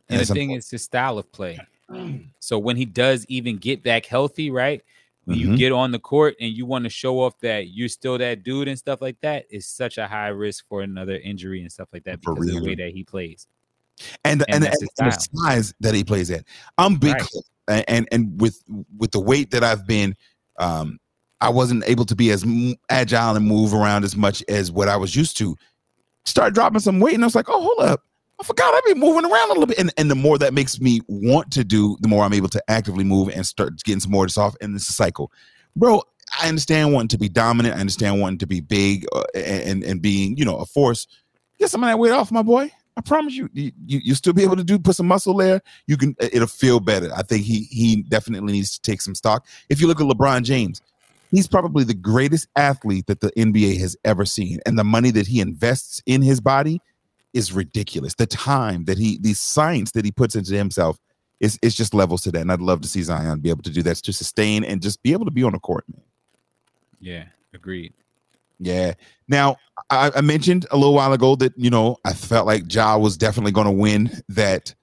And 0.08 0.20
it's 0.22 0.30
the 0.30 0.36
thing 0.36 0.52
is 0.52 0.70
his 0.70 0.84
style 0.84 1.18
of 1.18 1.32
play. 1.32 1.60
So 2.40 2.58
when 2.58 2.78
he 2.78 2.86
does 2.86 3.26
even 3.28 3.58
get 3.58 3.84
back 3.84 4.06
healthy, 4.06 4.50
right? 4.50 4.84
When 5.30 5.38
you 5.38 5.50
Mhm. 5.50 5.58
get 5.58 5.72
on 5.72 5.92
the 5.92 6.00
court 6.00 6.36
and 6.42 6.52
you 6.52 6.66
want 6.66 6.86
to 6.86 6.90
show 6.90 7.22
off 7.22 7.40
that 7.42 7.68
you're 7.70 7.88
still 7.88 8.18
that 8.18 8.42
dude 8.44 8.68
and 8.68 8.80
stuff 8.80 9.00
like 9.00 9.22
that, 9.22 9.46
it's 9.52 9.68
such 9.68 10.00
a 10.00 10.08
high 10.08 10.30
risk 10.30 10.66
for 10.68 10.82
another 10.82 11.18
injury 11.18 11.62
and 11.62 11.72
stuff 11.72 11.88
like 11.94 12.04
that 12.06 12.24
For 12.24 12.34
because 12.34 12.50
of 12.50 12.64
the 12.64 12.68
way 12.68 12.74
that 12.76 12.92
he 12.92 13.04
plays. 13.04 13.46
and 14.26 14.42
And 14.42 14.42
and, 14.42 14.56
and, 14.56 14.64
that's 14.64 14.82
his 14.82 14.90
the 14.98 15.38
size 15.38 15.74
that 15.82 15.94
he 15.94 16.04
plays 16.04 16.32
at. 16.32 16.46
I'm 16.80 16.96
big, 16.96 17.16
Right. 17.68 17.86
And 17.88 18.08
and 18.12 18.42
with 18.42 18.64
with 18.98 19.12
the 19.12 19.20
weight 19.20 19.52
that 19.52 19.64
I've 19.64 19.86
been, 19.86 20.16
um, 20.58 21.00
I 21.42 21.50
wasn't 21.50 21.84
able 21.86 22.06
to 22.06 22.16
be 22.16 22.32
as 22.32 22.44
agile 22.90 23.36
and 23.36 23.46
move 23.46 23.72
around 23.76 24.04
as 24.06 24.16
much 24.16 24.44
as 24.50 24.72
what 24.72 24.90
I 24.90 24.98
was 24.98 25.16
used 25.16 25.38
to. 25.38 25.56
Start 26.26 26.56
dropping 26.56 26.80
some 26.80 27.00
weight, 27.00 27.14
and 27.14 27.24
I 27.24 27.28
was 27.28 27.36
like, 27.36 27.48
oh, 27.50 27.62
hold 27.62 27.88
up. 27.88 28.04
I 28.40 28.44
forgot 28.46 28.74
I've 28.74 28.86
been 28.86 29.00
moving 29.00 29.30
around 29.30 29.50
a 29.50 29.54
little 29.54 29.66
bit. 29.66 29.80
And, 29.80 29.92
and 29.98 30.10
the 30.10 30.16
more 30.16 30.38
that 30.38 30.54
makes 30.54 30.80
me 30.80 31.02
want 31.08 31.52
to 31.52 31.64
do, 31.64 31.98
the 32.00 32.08
more 32.08 32.24
I'm 32.24 32.34
able 32.34 32.50
to 32.50 32.64
actively 32.70 33.04
move 33.04 33.30
and 33.30 33.46
start 33.46 33.84
getting 33.84 34.00
some 34.00 34.12
more 34.12 34.24
of 34.24 34.30
this 34.30 34.38
off. 34.38 34.56
And 34.62 34.76
a 34.76 34.80
cycle. 34.80 35.32
Bro, 35.76 36.04
I 36.40 36.48
understand 36.48 36.94
wanting 36.94 37.10
to 37.10 37.18
be 37.18 37.30
dominant. 37.30 37.76
I 37.76 37.80
understand 37.80 38.22
wanting 38.22 38.40
to 38.40 38.48
be 38.48 38.62
big 38.62 39.06
uh, 39.14 39.24
and 39.36 39.84
and 39.84 40.02
being 40.02 40.38
you 40.38 40.46
know 40.46 40.58
a 40.58 40.66
force. 40.66 41.08
Get 41.58 41.70
some 41.70 41.84
of 41.84 41.90
that 41.90 42.00
weight 42.00 42.12
off, 42.12 42.32
my 42.32 42.42
boy. 42.42 42.72
I 42.98 43.02
promise 43.02 43.34
you, 43.34 43.50
you 43.54 43.72
you 43.86 44.02
you'll 44.04 44.16
still 44.16 44.34
be 44.34 44.44
able 44.44 44.56
to 44.56 44.64
do 44.64 44.80
put 44.80 44.96
some 44.96 45.08
muscle 45.08 45.36
there. 45.36 45.62
You 45.88 45.98
can 45.98 46.16
it'll 46.20 46.48
feel 46.48 46.80
better. 46.80 47.10
I 47.16 47.24
think 47.24 47.46
he 47.46 47.64
he 47.64 48.04
definitely 48.04 48.54
needs 48.54 48.78
to 48.78 48.82
take 48.82 49.02
some 49.02 49.16
stock. 49.16 49.46
If 49.70 49.82
you 49.82 49.88
look 49.88 50.02
at 50.02 50.08
LeBron 50.08 50.44
James, 50.44 50.82
he's 51.32 51.48
probably 51.48 51.84
the 51.84 51.94
greatest 51.94 52.48
athlete 52.56 53.08
that 53.08 53.22
the 53.22 53.32
NBA 53.32 53.80
has 53.80 53.98
ever 54.04 54.26
seen, 54.26 54.60
and 54.66 54.78
the 54.78 54.84
money 54.84 55.12
that 55.12 55.28
he 55.28 55.40
invests 55.40 56.02
in 56.06 56.22
his 56.22 56.42
body 56.42 56.82
is 57.34 57.54
ridiculous. 57.54 58.16
The 58.16 58.26
time 58.26 58.86
that 58.86 58.98
he 58.98 59.18
the 59.20 59.34
science 59.34 59.92
that 59.92 60.06
he 60.06 60.12
puts 60.12 60.36
into 60.36 60.56
himself 60.56 60.98
is 61.40 61.58
it's 61.62 61.76
just 61.76 61.94
levels 61.94 62.22
to 62.24 62.32
that. 62.32 62.42
And 62.42 62.52
I'd 62.52 62.62
love 62.62 62.82
to 62.82 62.88
see 62.88 63.02
Zion 63.02 63.40
be 63.40 63.50
able 63.50 63.64
to 63.64 63.70
do 63.70 63.82
that 63.84 63.98
to 63.98 64.14
sustain 64.14 64.64
and 64.64 64.82
just 64.82 65.02
be 65.04 65.14
able 65.14 65.26
to 65.26 65.32
be 65.32 65.44
on 65.44 65.54
the 65.54 65.60
court, 65.60 65.86
man. 65.94 66.04
Yeah, 67.00 67.26
agreed. 67.54 67.94
Yeah. 68.60 68.94
Now, 69.28 69.58
I, 69.90 70.12
I, 70.16 70.22
mentioned 70.22 70.66
a 70.70 70.76
little 70.76 70.94
while 70.94 71.14
ago 71.14 71.38
that, 71.38 71.54
you 71.56 71.70
know, 71.70 71.96
I 72.04 72.12
felt 72.12 72.46
like 72.46 72.72
Ja 72.74 72.98
was 72.98 73.18
definitely 73.18 73.54
going 73.54 73.68
to 73.68 73.72
win 73.72 74.12
that 74.28 74.76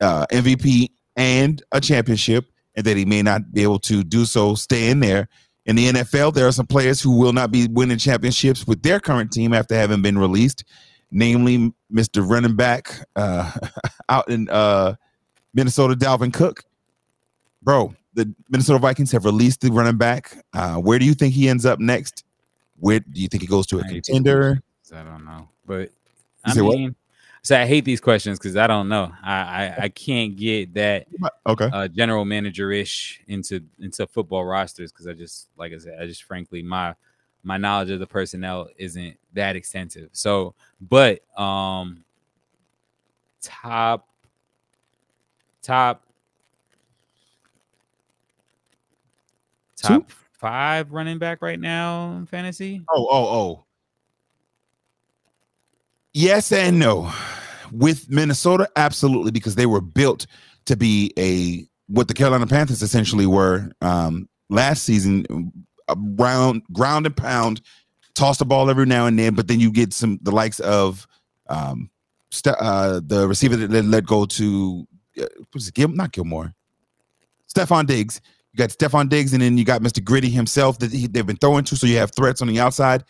uh, 0.00 0.26
MVP 0.30 0.90
and 1.16 1.60
a 1.72 1.80
championship, 1.80 2.46
and 2.76 2.86
that 2.86 2.96
he 2.96 3.04
may 3.04 3.22
not 3.22 3.52
be 3.52 3.62
able 3.62 3.80
to 3.80 4.04
do 4.04 4.24
so, 4.24 4.54
stay 4.54 4.88
in 4.88 5.00
there. 5.00 5.28
In 5.66 5.76
the 5.76 5.88
NFL, 5.88 6.34
there 6.34 6.46
are 6.46 6.52
some 6.52 6.66
players 6.66 7.00
who 7.00 7.16
will 7.16 7.32
not 7.32 7.50
be 7.50 7.66
winning 7.68 7.98
championships 7.98 8.66
with 8.66 8.82
their 8.82 9.00
current 9.00 9.32
team 9.32 9.52
after 9.52 9.74
having 9.74 10.02
been 10.02 10.18
released, 10.18 10.64
namely 11.10 11.72
Mr. 11.92 12.28
Running 12.28 12.56
Back 12.56 13.06
uh, 13.16 13.50
out 14.08 14.28
in 14.28 14.48
uh, 14.50 14.94
Minnesota, 15.54 15.94
Dalvin 15.94 16.32
Cook. 16.32 16.64
Bro, 17.62 17.94
the 18.14 18.32
Minnesota 18.48 18.78
Vikings 18.78 19.10
have 19.12 19.24
released 19.24 19.60
the 19.60 19.70
running 19.70 19.96
back. 19.96 20.36
Uh, 20.52 20.76
where 20.76 20.98
do 20.98 21.06
you 21.06 21.14
think 21.14 21.34
he 21.34 21.48
ends 21.48 21.64
up 21.64 21.78
next? 21.78 22.24
Where 22.78 23.00
do 23.00 23.20
you 23.20 23.28
think 23.28 23.42
he 23.42 23.46
goes 23.46 23.66
to 23.68 23.78
a 23.78 23.84
contender? 23.84 24.62
I 24.94 25.02
don't 25.02 25.24
know, 25.24 25.48
but 25.66 25.90
I 26.44 26.54
mean, 26.54 26.64
what? 26.64 26.94
so 27.42 27.60
I 27.60 27.66
hate 27.66 27.84
these 27.84 28.00
questions 28.00 28.38
because 28.38 28.56
I 28.56 28.66
don't 28.66 28.88
know. 28.88 29.12
I, 29.22 29.34
I, 29.34 29.74
I 29.82 29.88
can't 29.88 30.36
get 30.36 30.74
that 30.74 31.06
okay 31.46 31.68
uh, 31.72 31.88
general 31.88 32.24
manager 32.24 32.70
ish 32.70 33.20
into 33.26 33.60
into 33.80 34.06
football 34.06 34.44
rosters 34.44 34.92
because 34.92 35.06
I 35.06 35.14
just 35.14 35.48
like 35.56 35.72
I 35.72 35.78
said 35.78 35.98
I 36.00 36.06
just 36.06 36.22
frankly 36.24 36.62
my 36.62 36.94
my 37.44 37.56
knowledge 37.56 37.90
of 37.90 38.00
the 38.00 38.06
personnel 38.06 38.68
isn't 38.76 39.16
that 39.34 39.54
extensive. 39.54 40.08
So, 40.12 40.54
but 40.80 41.20
um, 41.38 42.04
top 43.42 44.08
top 45.62 46.02
top 49.76 50.08
Two? 50.08 50.14
five 50.32 50.92
running 50.92 51.18
back 51.18 51.42
right 51.42 51.60
now 51.60 52.12
in 52.16 52.26
fantasy. 52.26 52.82
Oh, 52.90 53.06
oh, 53.10 53.26
oh. 53.26 53.64
Yes 56.12 56.52
and 56.52 56.78
no. 56.78 57.12
With 57.72 58.08
Minnesota, 58.10 58.68
absolutely, 58.76 59.30
because 59.30 59.54
they 59.54 59.66
were 59.66 59.80
built 59.80 60.26
to 60.66 60.76
be 60.76 61.12
a 61.18 61.66
what 61.88 62.08
the 62.08 62.14
Carolina 62.14 62.46
Panthers 62.46 62.82
essentially 62.82 63.26
were 63.26 63.70
um, 63.80 64.28
last 64.48 64.84
season, 64.84 65.26
round 65.96 66.62
ground 66.72 67.06
and 67.06 67.16
pound, 67.16 67.60
toss 68.14 68.38
the 68.38 68.44
ball 68.44 68.70
every 68.70 68.86
now 68.86 69.06
and 69.06 69.18
then, 69.18 69.34
but 69.34 69.48
then 69.48 69.60
you 69.60 69.70
get 69.70 69.92
some 69.92 70.18
the 70.22 70.32
likes 70.32 70.60
of 70.60 71.06
um, 71.48 71.90
st- 72.30 72.56
uh, 72.58 73.00
the 73.04 73.28
receiver 73.28 73.56
that 73.56 73.84
let 73.84 74.06
go 74.06 74.24
to 74.24 74.86
uh, 75.20 75.26
was 75.52 75.68
it 75.68 75.74
Gil, 75.74 75.88
not 75.88 76.12
Gilmore, 76.12 76.54
Stefon 77.54 77.86
Diggs. 77.86 78.20
You 78.52 78.58
got 78.58 78.70
Stefon 78.70 79.08
Diggs, 79.08 79.32
and 79.32 79.42
then 79.42 79.58
you 79.58 79.64
got 79.64 79.82
Mr. 79.82 80.02
Griddy 80.02 80.30
himself 80.30 80.78
that 80.78 80.92
he, 80.92 81.06
they've 81.06 81.26
been 81.26 81.36
throwing 81.36 81.64
to. 81.64 81.76
So 81.76 81.86
you 81.86 81.98
have 81.98 82.12
threats 82.14 82.40
on 82.40 82.48
the 82.48 82.60
outside. 82.60 83.04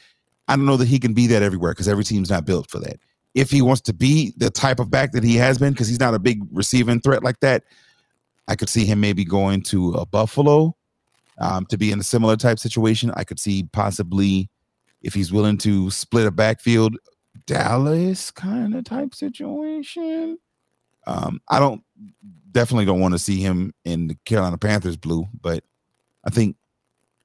I 0.48 0.56
don't 0.56 0.66
know 0.66 0.76
that 0.76 0.88
he 0.88 0.98
can 0.98 1.12
be 1.12 1.26
that 1.28 1.42
everywhere 1.42 1.72
because 1.72 1.88
every 1.88 2.04
team's 2.04 2.30
not 2.30 2.46
built 2.46 2.70
for 2.70 2.78
that. 2.80 2.98
If 3.34 3.50
he 3.50 3.62
wants 3.62 3.80
to 3.82 3.92
be 3.92 4.32
the 4.36 4.50
type 4.50 4.78
of 4.78 4.90
back 4.90 5.12
that 5.12 5.24
he 5.24 5.36
has 5.36 5.58
been, 5.58 5.72
because 5.72 5.88
he's 5.88 6.00
not 6.00 6.14
a 6.14 6.18
big 6.18 6.42
receiving 6.52 7.00
threat 7.00 7.22
like 7.22 7.40
that, 7.40 7.64
I 8.46 8.56
could 8.56 8.68
see 8.68 8.84
him 8.84 9.00
maybe 9.00 9.24
going 9.24 9.62
to 9.64 9.92
a 9.94 10.06
Buffalo 10.06 10.76
um, 11.38 11.66
to 11.66 11.78
be 11.78 11.90
in 11.90 12.00
a 12.00 12.04
similar 12.04 12.36
type 12.36 12.58
situation. 12.58 13.12
I 13.16 13.24
could 13.24 13.38
see 13.38 13.68
possibly 13.72 14.48
if 15.02 15.14
he's 15.14 15.32
willing 15.32 15.58
to 15.58 15.90
split 15.90 16.26
a 16.26 16.30
backfield, 16.30 16.96
Dallas 17.46 18.30
kind 18.30 18.74
of 18.74 18.84
type 18.84 19.14
situation. 19.14 20.38
Um, 21.06 21.40
I 21.48 21.58
don't 21.58 21.82
definitely 22.50 22.86
don't 22.86 23.00
want 23.00 23.12
to 23.12 23.18
see 23.18 23.40
him 23.40 23.74
in 23.84 24.08
the 24.08 24.16
Carolina 24.24 24.56
Panthers 24.56 24.96
blue, 24.96 25.26
but 25.40 25.64
I 26.24 26.30
think 26.30 26.56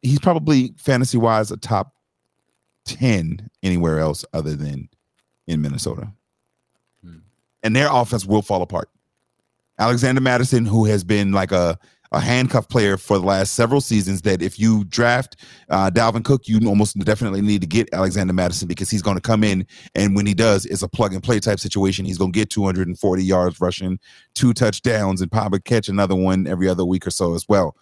he's 0.01 0.19
probably 0.19 0.73
fantasy 0.77 1.17
wise 1.17 1.51
a 1.51 1.57
top 1.57 1.93
10 2.85 3.49
anywhere 3.63 3.99
else 3.99 4.25
other 4.33 4.55
than 4.55 4.89
in 5.47 5.61
Minnesota. 5.61 6.11
Hmm. 7.03 7.19
And 7.63 7.75
their 7.75 7.89
offense 7.91 8.25
will 8.25 8.41
fall 8.41 8.61
apart. 8.61 8.89
Alexander 9.77 10.19
Mattison, 10.19 10.65
who 10.65 10.85
has 10.85 11.03
been 11.03 11.31
like 11.31 11.53
a 11.53 11.79
a 12.11 12.19
handcuff 12.19 12.67
player 12.67 12.97
for 12.97 13.19
the 13.19 13.25
last 13.25 13.53
several 13.53 13.81
seasons 13.81 14.23
that 14.23 14.41
if 14.41 14.59
you 14.59 14.83
draft 14.85 15.35
uh, 15.69 15.91
Dalvin 15.91 16.25
Cook, 16.25 16.47
you 16.47 16.59
almost 16.67 16.97
definitely 16.99 17.41
need 17.41 17.61
to 17.61 17.67
get 17.67 17.87
Alexander 17.93 18.33
Mattison 18.33 18.67
because 18.67 18.89
he's 18.89 19.01
going 19.01 19.17
to 19.17 19.21
come 19.21 19.43
in 19.43 19.65
and 19.93 20.15
when 20.15 20.25
he 20.25 20.33
does, 20.33 20.65
it's 20.65 20.81
a 20.81 20.87
plug 20.87 21.13
and 21.13 21.21
play 21.21 21.39
type 21.39 21.59
situation. 21.59 22.05
He's 22.05 22.17
going 22.17 22.31
to 22.31 22.39
get 22.39 22.49
240 22.49 23.23
yards 23.23 23.61
rushing, 23.61 23.99
two 24.33 24.53
touchdowns, 24.53 25.21
and 25.21 25.31
probably 25.31 25.59
catch 25.59 25.87
another 25.87 26.15
one 26.15 26.47
every 26.47 26.67
other 26.67 26.85
week 26.85 27.05
or 27.05 27.11
so 27.11 27.35
as 27.35 27.45
well. 27.47 27.75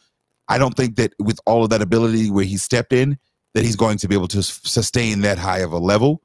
I 0.49 0.57
don't 0.57 0.75
think 0.75 0.95
that 0.97 1.13
with 1.19 1.39
all 1.45 1.63
of 1.63 1.69
that 1.69 1.81
ability 1.81 2.29
where 2.29 2.45
he 2.45 2.57
stepped 2.57 2.93
in, 2.93 3.17
that 3.53 3.63
he's 3.63 3.75
going 3.75 3.97
to 3.97 4.07
be 4.07 4.15
able 4.15 4.27
to 4.29 4.43
sustain 4.43 5.21
that 5.21 5.37
high 5.37 5.59
of 5.59 5.71
a 5.71 5.77
level. 5.77 6.21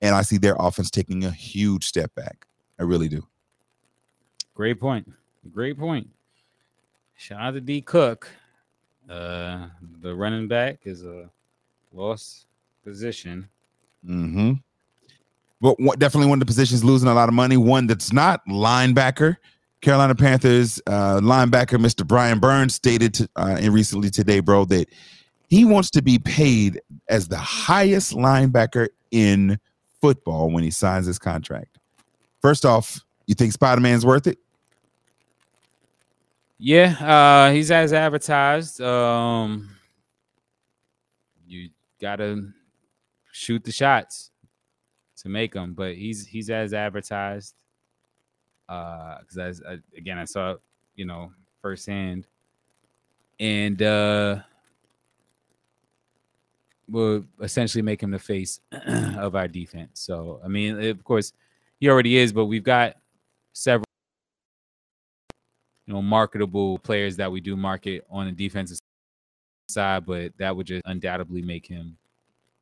And 0.00 0.14
I 0.14 0.22
see 0.22 0.38
their 0.38 0.56
offense 0.58 0.90
taking 0.90 1.24
a 1.24 1.30
huge 1.30 1.84
step 1.84 2.14
back. 2.14 2.46
I 2.78 2.82
really 2.82 3.08
do. 3.08 3.26
Great 4.54 4.80
point. 4.80 5.10
Great 5.52 5.78
point. 5.78 6.08
Shout 7.16 7.40
out 7.40 7.54
to 7.54 7.60
D 7.60 7.80
Cook. 7.80 8.28
Uh, 9.08 9.66
the 10.00 10.14
running 10.14 10.48
back 10.48 10.80
is 10.84 11.04
a 11.04 11.30
lost 11.92 12.46
position. 12.82 13.48
Mm-hmm. 14.06 14.52
But 15.60 15.98
definitely 15.98 16.28
one 16.28 16.36
of 16.36 16.40
the 16.40 16.46
positions 16.46 16.84
losing 16.84 17.08
a 17.08 17.14
lot 17.14 17.28
of 17.28 17.34
money. 17.34 17.56
One 17.56 17.86
that's 17.86 18.12
not 18.12 18.46
linebacker. 18.46 19.36
Carolina 19.80 20.14
Panthers 20.14 20.80
uh, 20.86 21.20
linebacker 21.20 21.78
Mr. 21.78 22.06
Brian 22.06 22.38
Burns 22.38 22.74
stated 22.74 23.28
uh, 23.36 23.56
in 23.60 23.72
recently 23.72 24.10
today, 24.10 24.40
bro, 24.40 24.64
that 24.66 24.88
he 25.48 25.64
wants 25.64 25.90
to 25.90 26.02
be 26.02 26.18
paid 26.18 26.80
as 27.08 27.28
the 27.28 27.36
highest 27.36 28.12
linebacker 28.14 28.88
in 29.10 29.58
football 30.00 30.50
when 30.50 30.62
he 30.62 30.70
signs 30.70 31.06
his 31.06 31.18
contract. 31.18 31.78
First 32.42 32.64
off, 32.64 33.00
you 33.26 33.34
think 33.34 33.52
Spider 33.52 33.80
Man's 33.80 34.04
worth 34.04 34.26
it? 34.26 34.38
Yeah, 36.58 36.94
uh, 37.00 37.52
he's 37.52 37.70
as 37.70 37.92
advertised. 37.92 38.80
Um, 38.80 39.70
you 41.46 41.70
gotta 42.00 42.48
shoot 43.32 43.64
the 43.64 43.72
shots 43.72 44.30
to 45.16 45.28
make 45.28 45.52
them, 45.52 45.74
but 45.74 45.94
he's 45.96 46.26
he's 46.26 46.50
as 46.50 46.72
advertised. 46.72 47.54
Uh, 48.68 49.18
because 49.20 49.62
I, 49.68 49.78
again, 49.96 50.18
I 50.18 50.24
saw 50.24 50.54
you 50.94 51.04
know 51.04 51.32
firsthand, 51.60 52.28
and 53.40 53.82
uh, 53.82 54.38
will 56.88 57.24
essentially 57.42 57.82
make 57.82 58.02
him 58.02 58.10
the 58.12 58.18
face 58.18 58.60
of 59.16 59.34
our 59.34 59.48
defense. 59.48 60.00
So 60.00 60.40
I 60.44 60.48
mean, 60.48 60.80
of 60.80 61.02
course, 61.02 61.32
he 61.80 61.88
already 61.88 62.16
is, 62.16 62.32
but 62.32 62.46
we've 62.46 62.64
got 62.64 62.96
several 63.52 63.83
you 65.86 65.94
know 65.94 66.02
marketable 66.02 66.78
players 66.78 67.16
that 67.16 67.30
we 67.30 67.40
do 67.40 67.56
market 67.56 68.04
on 68.10 68.26
the 68.26 68.32
defensive 68.32 68.78
side, 69.68 70.06
but 70.06 70.32
that 70.38 70.54
would 70.54 70.66
just 70.66 70.82
undoubtedly 70.86 71.42
make 71.42 71.66
him, 71.66 71.96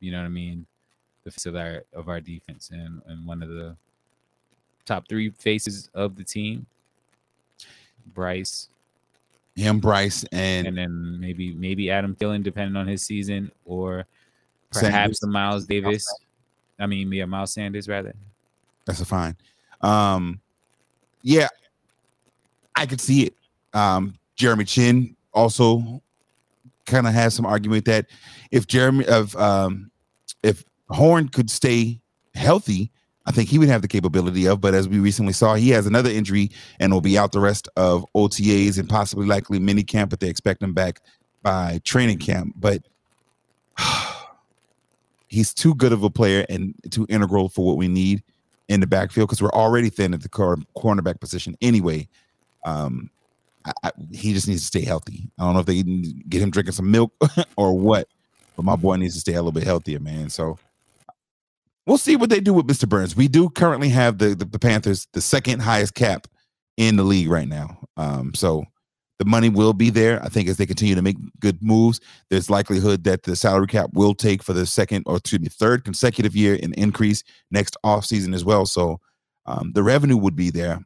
you 0.01 0.11
know 0.11 0.19
what 0.19 0.27
I 0.27 0.31
mean, 0.31 0.66
the 1.24 1.31
face 1.31 1.47
of 1.47 1.57
our 1.57 1.85
of 1.93 2.09
our 2.09 2.20
defense 2.20 2.70
and 2.70 3.01
and 3.07 3.27
one 3.27 3.43
of 3.43 3.49
the 3.49 3.77
top 4.85 5.09
three 5.09 5.31
faces 5.31 5.89
of 5.94 6.16
the 6.16 6.24
team. 6.24 6.66
Bryce, 8.15 8.69
him, 9.55 9.78
Bryce, 9.78 10.24
and 10.32 10.66
and 10.66 10.77
then 10.77 11.20
maybe 11.20 11.53
maybe 11.53 11.90
Adam 11.90 12.16
Thielen, 12.16 12.43
depending 12.43 12.77
on 12.77 12.89
his 12.89 13.03
season, 13.03 13.53
or 13.65 14.07
perhaps 14.73 15.20
the 15.20 15.28
Miles 15.28 15.66
Davis. 15.66 16.05
I 16.81 16.86
mean, 16.86 17.12
yeah, 17.12 17.27
Miles 17.27 17.53
Sanders 17.53 17.89
rather. 17.89 18.15
That's 18.86 19.01
a 19.01 19.05
fine. 19.05 19.36
Um, 19.82 20.40
yeah, 21.23 21.49
I 22.77 22.86
could 22.86 23.01
see 23.01 23.24
it. 23.24 23.35
Um, 23.73 24.15
Jeremy 24.36 24.65
Chinn 24.65 25.16
also 25.32 26.03
kind 26.86 27.07
of 27.07 27.15
has 27.15 27.35
some 27.35 27.47
argument 27.47 27.85
that 27.86 28.07
if 28.51 28.66
Jeremy 28.66 29.07
of 29.07 29.35
um, 29.36 29.90
if 30.43 30.65
Horn 30.89 31.28
could 31.28 31.51
stay 31.51 32.01
healthy, 32.35 32.90
I 33.27 33.31
think 33.31 33.49
he 33.49 33.59
would 33.59 33.69
have 33.69 33.82
the 33.82 33.89
capability 33.89 34.47
of. 34.47 34.61
But 34.61 34.74
as 34.74 34.89
we 34.89 34.99
recently 34.99 35.32
saw, 35.32 35.55
he 35.55 35.70
has 35.70 35.86
another 35.86 36.11
injury 36.11 36.51
and 36.81 36.93
will 36.93 37.01
be 37.01 37.16
out 37.16 37.32
the 37.32 37.40
rest 37.40 37.69
of 37.77 38.05
OTAs 38.15 38.78
and 38.78 38.89
possibly 38.89 39.27
likely 39.27 39.59
mini 39.59 39.82
camp. 39.82 40.11
But 40.11 40.20
they 40.20 40.28
expect 40.28 40.62
him 40.62 40.74
back 40.74 41.01
by 41.43 41.81
training 41.85 42.19
camp. 42.19 42.55
But 42.57 42.82
he's 45.28 45.55
too 45.55 45.74
good 45.74 45.93
of 45.93 46.03
a 46.03 46.11
player 46.11 46.44
and 46.49 46.74
too 46.90 47.07
integral 47.09 47.49
for 47.49 47.65
what 47.65 47.77
we 47.77 47.89
need 47.89 48.23
in 48.69 48.81
the 48.81 48.86
backfield 48.86 49.28
because 49.28 49.43
we're 49.43 49.51
already 49.51 49.90
thin 49.90 50.15
at 50.15 50.23
the 50.23 50.28
cor- 50.28 50.59
cornerback 50.77 51.20
position 51.20 51.57
anyway. 51.61 52.09
Um, 52.65 53.11
I, 53.65 53.73
I, 53.85 53.91
he 54.13 54.33
just 54.33 54.49
needs 54.49 54.63
to 54.63 54.67
stay 54.67 54.85
healthy. 54.85 55.31
I 55.39 55.45
don't 55.45 55.55
know 55.55 55.61
if 55.61 55.67
they 55.67 55.83
get 56.29 56.43
him 56.43 56.51
drinking 56.51 56.73
some 56.73 56.91
milk 56.91 57.13
or 57.57 57.79
what, 57.79 58.09
but 58.57 58.65
my 58.65 58.77
boy 58.77 58.97
needs 58.97 59.15
to 59.15 59.21
stay 59.21 59.33
a 59.33 59.37
little 59.37 59.53
bit 59.53 59.65
healthier, 59.65 60.01
man. 60.01 60.31
So 60.31 60.59
we'll 61.87 61.99
see 61.99 62.17
what 62.17 62.31
they 62.31 62.41
do 62.41 62.53
with 62.53 62.67
Mr. 62.67 62.89
Burns. 62.89 63.17
We 63.17 63.29
do 63.29 63.49
currently 63.51 63.89
have 63.91 64.19
the 64.19 64.35
the, 64.35 64.45
the 64.45 64.59
Panthers 64.59 65.07
the 65.13 65.21
second 65.21 65.61
highest 65.61 65.95
cap 65.95 66.27
in 66.77 66.97
the 66.97 67.05
league 67.05 67.29
right 67.29 67.49
now. 67.49 67.79
Um, 67.97 68.35
so 68.35 68.65
the 69.19 69.25
money 69.25 69.49
will 69.49 69.73
be 69.73 69.91
there. 69.91 70.21
I 70.25 70.29
think 70.29 70.49
as 70.49 70.57
they 70.57 70.67
continue 70.67 70.95
to 70.95 71.03
make 71.03 71.17
good 71.39 71.63
moves, 71.63 72.01
there's 72.29 72.51
likelihood 72.51 73.05
that 73.05 73.23
the 73.23 73.37
salary 73.37 73.69
cap 73.69 73.91
will 73.93 74.15
take 74.15 74.43
for 74.43 74.53
the 74.53 74.67
second 74.67 75.05
or 75.07 75.17
excuse 75.17 75.41
me, 75.41 75.49
third 75.49 75.85
consecutive 75.85 76.35
year 76.35 76.59
an 76.61 76.75
increase 76.75 77.23
next 77.51 77.77
offseason 77.85 78.35
as 78.35 78.45
well. 78.45 78.67
So 78.67 78.99
um, 79.47 79.73
the 79.75 79.83
revenue 79.83 80.17
would 80.17 80.35
be 80.35 80.51
there. 80.51 80.85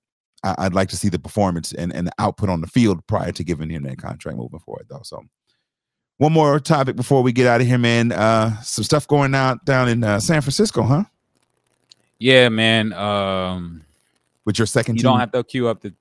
I, 0.59 0.65
would 0.65 0.75
like 0.75 0.89
to 0.91 0.97
see 0.97 1.09
the 1.09 1.19
performance 1.19 1.73
and, 1.73 1.95
and 1.95 2.07
the 2.07 2.13
output 2.19 2.49
on 2.49 2.61
the 2.61 2.67
field 2.67 3.07
prior 3.07 3.33
to 3.33 3.45
giving 3.45 3.71
him 3.71 3.83
that 3.85 3.99
contract 3.99 4.39
moving 4.39 4.61
forward, 4.61 4.87
though. 4.89 5.03
So 5.03 5.23
one 6.19 6.33
more 6.33 6.59
topic 6.61 6.97
before 6.97 7.23
we 7.23 7.33
get 7.33 7.47
out 7.47 7.61
of 7.61 7.67
here, 7.67 7.79
man. 7.79 8.13
Uh, 8.13 8.61
some 8.63 8.85
stuff 8.85 9.07
going 9.07 9.35
out 9.35 9.65
down 9.65 9.89
in 9.89 10.03
uh, 10.03 10.21
San 10.21 10.41
Francisco, 10.41 10.83
huh? 10.83 11.05
Yeah, 12.19 12.49
man. 12.49 12.93
Um, 12.95 13.85
With 14.45 14.59
your 14.59 14.67
second 14.67 14.97
you 14.97 15.03
team? 15.03 15.11
don't 15.11 15.21
have 15.21 15.33
to 15.33 15.45
queue 15.45 15.69
up 15.69 15.83
the. 15.83 15.95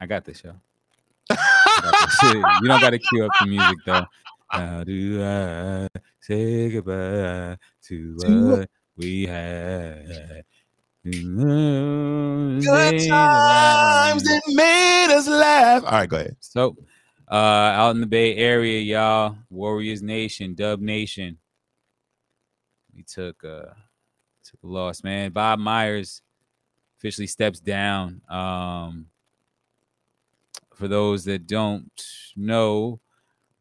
I 0.00 0.06
got 0.06 0.24
this, 0.24 0.42
yo. 0.42 0.54
I 1.30 1.36
got 1.82 2.08
this. 2.08 2.32
you 2.62 2.68
don't 2.68 2.80
got 2.80 2.90
to 2.90 2.98
queue 2.98 3.24
up 3.26 3.32
the 3.40 3.46
music 3.46 3.78
though. 3.84 4.06
How 4.48 4.84
do 4.84 5.22
I 5.22 5.88
say 6.20 6.70
goodbye 6.70 7.56
to 7.84 8.16
what 8.18 8.70
we 8.96 9.26
had? 9.26 10.44
Good 11.04 12.62
times 13.08 14.22
that 14.22 14.42
made 14.48 15.08
us 15.14 15.26
laugh. 15.26 15.82
All 15.84 15.90
right, 15.92 16.08
go 16.08 16.16
ahead. 16.16 16.36
So, 16.40 16.76
uh, 17.30 17.34
out 17.34 17.90
in 17.92 18.00
the 18.00 18.06
Bay 18.06 18.36
Area, 18.36 18.80
y'all, 18.80 19.36
Warriors 19.48 20.02
Nation, 20.02 20.54
Dub 20.54 20.80
Nation, 20.80 21.38
we 22.94 23.02
took 23.02 23.42
uh 23.44 23.72
took 24.44 24.62
a 24.62 24.66
loss, 24.66 25.02
man. 25.02 25.30
Bob 25.32 25.58
Myers 25.58 26.22
officially 26.98 27.26
steps 27.26 27.60
down. 27.60 28.20
Um, 28.28 29.06
for 30.74 30.86
those 30.88 31.24
that 31.24 31.46
don't 31.46 31.90
know, 32.36 33.00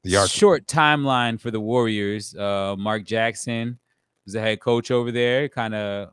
The 0.03 0.17
arch- 0.17 0.31
short 0.31 0.65
timeline 0.67 1.39
for 1.39 1.51
the 1.51 1.59
Warriors. 1.59 2.35
Uh, 2.35 2.75
Mark 2.77 3.05
Jackson 3.05 3.79
was 4.25 4.33
the 4.33 4.41
head 4.41 4.59
coach 4.59 4.89
over 4.91 5.11
there, 5.11 5.47
kind 5.47 5.75
of 5.75 6.11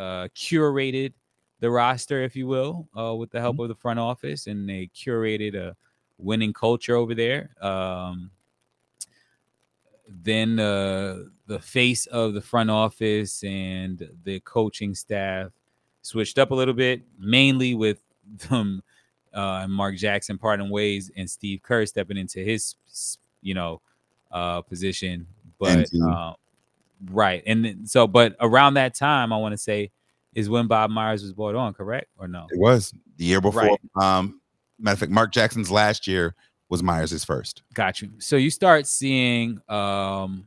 uh, 0.00 0.28
curated 0.34 1.12
the 1.60 1.70
roster, 1.70 2.22
if 2.22 2.34
you 2.34 2.46
will, 2.46 2.88
uh, 2.98 3.14
with 3.14 3.30
the 3.30 3.40
help 3.40 3.58
of 3.58 3.68
the 3.68 3.74
front 3.74 3.98
office, 3.98 4.46
and 4.46 4.68
they 4.68 4.88
curated 4.96 5.54
a 5.54 5.76
winning 6.18 6.52
culture 6.52 6.96
over 6.96 7.14
there. 7.14 7.50
Um, 7.60 8.30
then 10.08 10.58
uh, 10.58 11.24
the 11.46 11.58
face 11.60 12.06
of 12.06 12.34
the 12.34 12.40
front 12.40 12.70
office 12.70 13.44
and 13.44 14.08
the 14.24 14.40
coaching 14.40 14.94
staff 14.94 15.50
switched 16.02 16.38
up 16.38 16.50
a 16.50 16.54
little 16.54 16.74
bit, 16.74 17.02
mainly 17.18 17.74
with 17.74 18.00
them 18.48 18.82
uh, 19.32 19.66
Mark 19.68 19.96
Jackson 19.96 20.38
parting 20.38 20.70
ways 20.70 21.10
and 21.16 21.30
Steve 21.30 21.62
Kerr 21.62 21.86
stepping 21.86 22.16
into 22.16 22.40
his, 22.40 22.74
you 23.42 23.54
know, 23.54 23.80
uh, 24.32 24.62
position. 24.62 25.26
But 25.58 25.88
uh, 26.02 26.34
right, 27.10 27.42
and 27.46 27.88
so, 27.88 28.06
but 28.06 28.36
around 28.40 28.74
that 28.74 28.94
time, 28.94 29.32
I 29.32 29.36
want 29.38 29.52
to 29.52 29.58
say 29.58 29.90
is 30.34 30.48
when 30.48 30.66
Bob 30.66 30.90
Myers 30.90 31.22
was 31.22 31.32
brought 31.32 31.54
on, 31.54 31.74
correct 31.74 32.08
or 32.16 32.28
no? 32.28 32.46
It 32.50 32.58
was 32.58 32.94
the 33.16 33.24
year 33.24 33.40
before. 33.40 33.62
Right. 33.62 33.78
Um, 34.00 34.40
matter 34.78 34.94
of 34.94 34.98
fact, 35.00 35.12
Mark 35.12 35.32
Jackson's 35.32 35.70
last 35.70 36.06
year 36.06 36.34
was 36.68 36.82
Myers' 36.82 37.24
first. 37.24 37.62
Got 37.74 38.00
you. 38.00 38.10
So 38.18 38.36
you 38.36 38.50
start 38.50 38.86
seeing 38.86 39.60
um, 39.68 40.46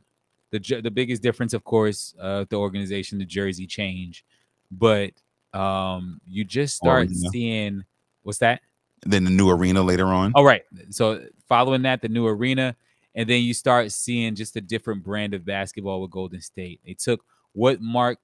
the 0.50 0.80
the 0.82 0.90
biggest 0.90 1.22
difference, 1.22 1.52
of 1.52 1.64
course, 1.64 2.14
uh, 2.20 2.44
the 2.48 2.56
organization, 2.56 3.18
the 3.18 3.24
jersey 3.24 3.66
change, 3.66 4.24
but 4.70 5.12
um, 5.52 6.20
you 6.26 6.44
just 6.44 6.76
start 6.76 7.08
seeing 7.10 7.84
what's 8.22 8.38
that? 8.38 8.62
Then 9.06 9.24
the 9.24 9.30
new 9.30 9.50
arena 9.50 9.82
later 9.82 10.06
on. 10.06 10.32
All 10.34 10.44
right. 10.44 10.62
So 10.90 11.22
following 11.46 11.82
that, 11.82 12.00
the 12.00 12.08
new 12.08 12.26
arena, 12.26 12.74
and 13.14 13.28
then 13.28 13.42
you 13.42 13.54
start 13.54 13.92
seeing 13.92 14.34
just 14.34 14.56
a 14.56 14.60
different 14.60 15.02
brand 15.02 15.34
of 15.34 15.44
basketball 15.44 16.00
with 16.02 16.10
Golden 16.10 16.40
State. 16.40 16.80
They 16.84 16.94
took 16.94 17.24
what 17.52 17.80
Mark 17.80 18.18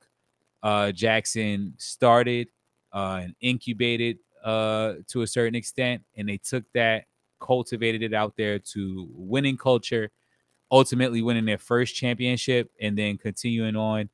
uh, 0.63 0.93
Jackson 0.93 1.75
started 1.79 2.49
uh, 2.93 3.21
and 3.23 3.35
incubated 3.41 4.19
uh, 4.45 4.95
to 5.09 5.23
a 5.23 5.27
certain 5.27 5.55
extent, 5.55 6.03
and 6.17 6.29
they 6.29 6.39
took 6.39 6.65
that, 6.75 7.05
cultivated 7.41 8.03
it 8.03 8.13
out 8.13 8.35
there 8.37 8.59
to 8.59 9.09
winning 9.15 9.57
culture, 9.57 10.11
ultimately 10.71 11.23
winning 11.23 11.45
their 11.45 11.59
first 11.59 11.95
championship, 11.95 12.71
and 12.81 12.99
then 12.99 13.17
continuing 13.17 13.77
on 13.77 14.09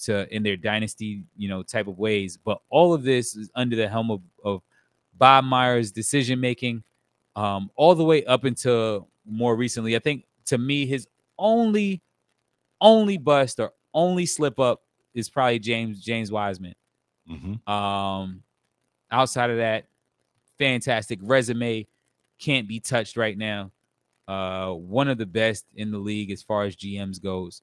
to 0.00 0.34
in 0.34 0.42
their 0.42 0.56
dynasty, 0.56 1.24
you 1.36 1.48
know, 1.48 1.62
type 1.62 1.86
of 1.86 1.98
ways. 1.98 2.36
But 2.36 2.60
all 2.70 2.92
of 2.94 3.02
this 3.02 3.36
is 3.36 3.50
under 3.54 3.76
the 3.76 3.88
helm 3.88 4.10
of, 4.10 4.20
of 4.44 4.62
Bob 5.16 5.44
Myers' 5.44 5.92
decision 5.92 6.40
making, 6.40 6.82
um, 7.36 7.70
all 7.76 7.94
the 7.94 8.04
way 8.04 8.24
up 8.24 8.44
until 8.44 9.08
more 9.26 9.56
recently. 9.56 9.96
I 9.96 9.98
think 10.00 10.24
to 10.46 10.58
me, 10.58 10.86
his 10.86 11.06
only 11.38 12.02
only 12.80 13.18
bust 13.18 13.60
or 13.60 13.72
only 13.94 14.26
slip 14.26 14.58
up 14.58 14.82
is 15.14 15.30
probably 15.30 15.58
James 15.58 16.00
James 16.02 16.32
Wiseman. 16.32 16.74
Mhm. 17.30 17.68
Um, 17.68 18.42
outside 19.10 19.50
of 19.50 19.58
that, 19.58 19.86
fantastic 20.58 21.18
resume, 21.22 21.86
can't 22.38 22.66
be 22.68 22.80
touched 22.80 23.16
right 23.16 23.36
now. 23.38 23.70
Uh, 24.28 24.72
one 24.72 25.08
of 25.08 25.18
the 25.18 25.26
best 25.26 25.66
in 25.76 25.90
the 25.90 25.98
league 25.98 26.30
as 26.30 26.42
far 26.42 26.64
as 26.64 26.76
GMs 26.76 27.22
goes. 27.22 27.62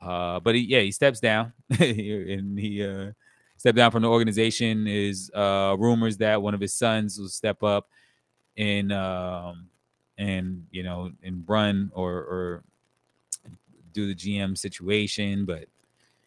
Uh, 0.00 0.38
but 0.40 0.54
he, 0.54 0.62
yeah, 0.62 0.80
he 0.80 0.92
steps 0.92 1.20
down, 1.20 1.52
and 1.80 2.58
he 2.58 2.84
uh, 2.84 3.12
stepped 3.56 3.76
down 3.76 3.90
from 3.90 4.02
the 4.02 4.08
organization. 4.08 4.86
Is 4.86 5.30
uh, 5.34 5.76
rumors 5.78 6.16
that 6.18 6.40
one 6.40 6.54
of 6.54 6.60
his 6.60 6.74
sons 6.74 7.18
will 7.18 7.28
step 7.28 7.62
up 7.62 7.88
and 8.56 8.92
um, 8.92 9.68
and 10.18 10.66
you 10.70 10.82
know 10.82 11.12
and 11.22 11.44
run 11.48 11.90
or 11.94 12.12
or 12.12 12.64
do 13.92 14.06
the 14.06 14.14
GM 14.14 14.58
situation. 14.58 15.44
But 15.46 15.66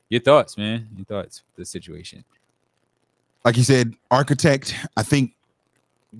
your 0.10 0.22
thoughts, 0.22 0.58
man? 0.58 0.90
Your 0.96 1.06
thoughts? 1.06 1.44
The 1.56 1.66
situation. 1.66 2.24
like 3.46 3.58
you 3.58 3.64
said, 3.64 3.94
architect. 4.12 4.76
I 4.98 5.04
think 5.04 5.34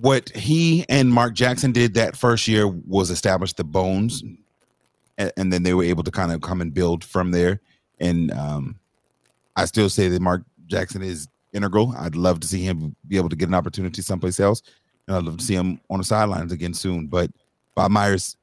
what 0.00 0.30
he 0.30 0.84
and 0.88 1.12
Mark 1.12 1.34
Jackson 1.34 1.72
did 1.72 1.94
that 1.94 2.16
first 2.16 2.48
year 2.48 2.66
was 2.68 3.10
establish 3.10 3.52
the 3.52 3.64
bones, 3.64 4.22
and, 5.18 5.32
and 5.36 5.52
then 5.52 5.62
they 5.62 5.74
were 5.74 5.84
able 5.84 6.02
to 6.04 6.10
kind 6.10 6.32
of 6.32 6.40
come 6.40 6.60
and 6.60 6.72
build 6.72 7.04
from 7.04 7.30
there. 7.30 7.60
And 8.00 8.32
um, 8.32 8.78
I 9.56 9.66
still 9.66 9.90
say 9.90 10.08
that 10.08 10.20
Mark 10.22 10.42
Jackson 10.66 11.02
is 11.02 11.28
integral. 11.52 11.94
I'd 11.98 12.16
love 12.16 12.40
to 12.40 12.48
see 12.48 12.62
him 12.62 12.96
be 13.06 13.16
able 13.18 13.28
to 13.28 13.36
get 13.36 13.48
an 13.48 13.54
opportunity 13.54 14.02
someplace 14.02 14.40
else, 14.40 14.62
and 15.06 15.16
I'd 15.16 15.24
love 15.24 15.38
to 15.38 15.44
see 15.44 15.54
him 15.54 15.80
on 15.90 15.98
the 15.98 16.04
sidelines 16.04 16.52
again 16.52 16.74
soon. 16.74 17.06
But 17.08 17.30
Bob 17.74 17.90
Myers 17.90 18.36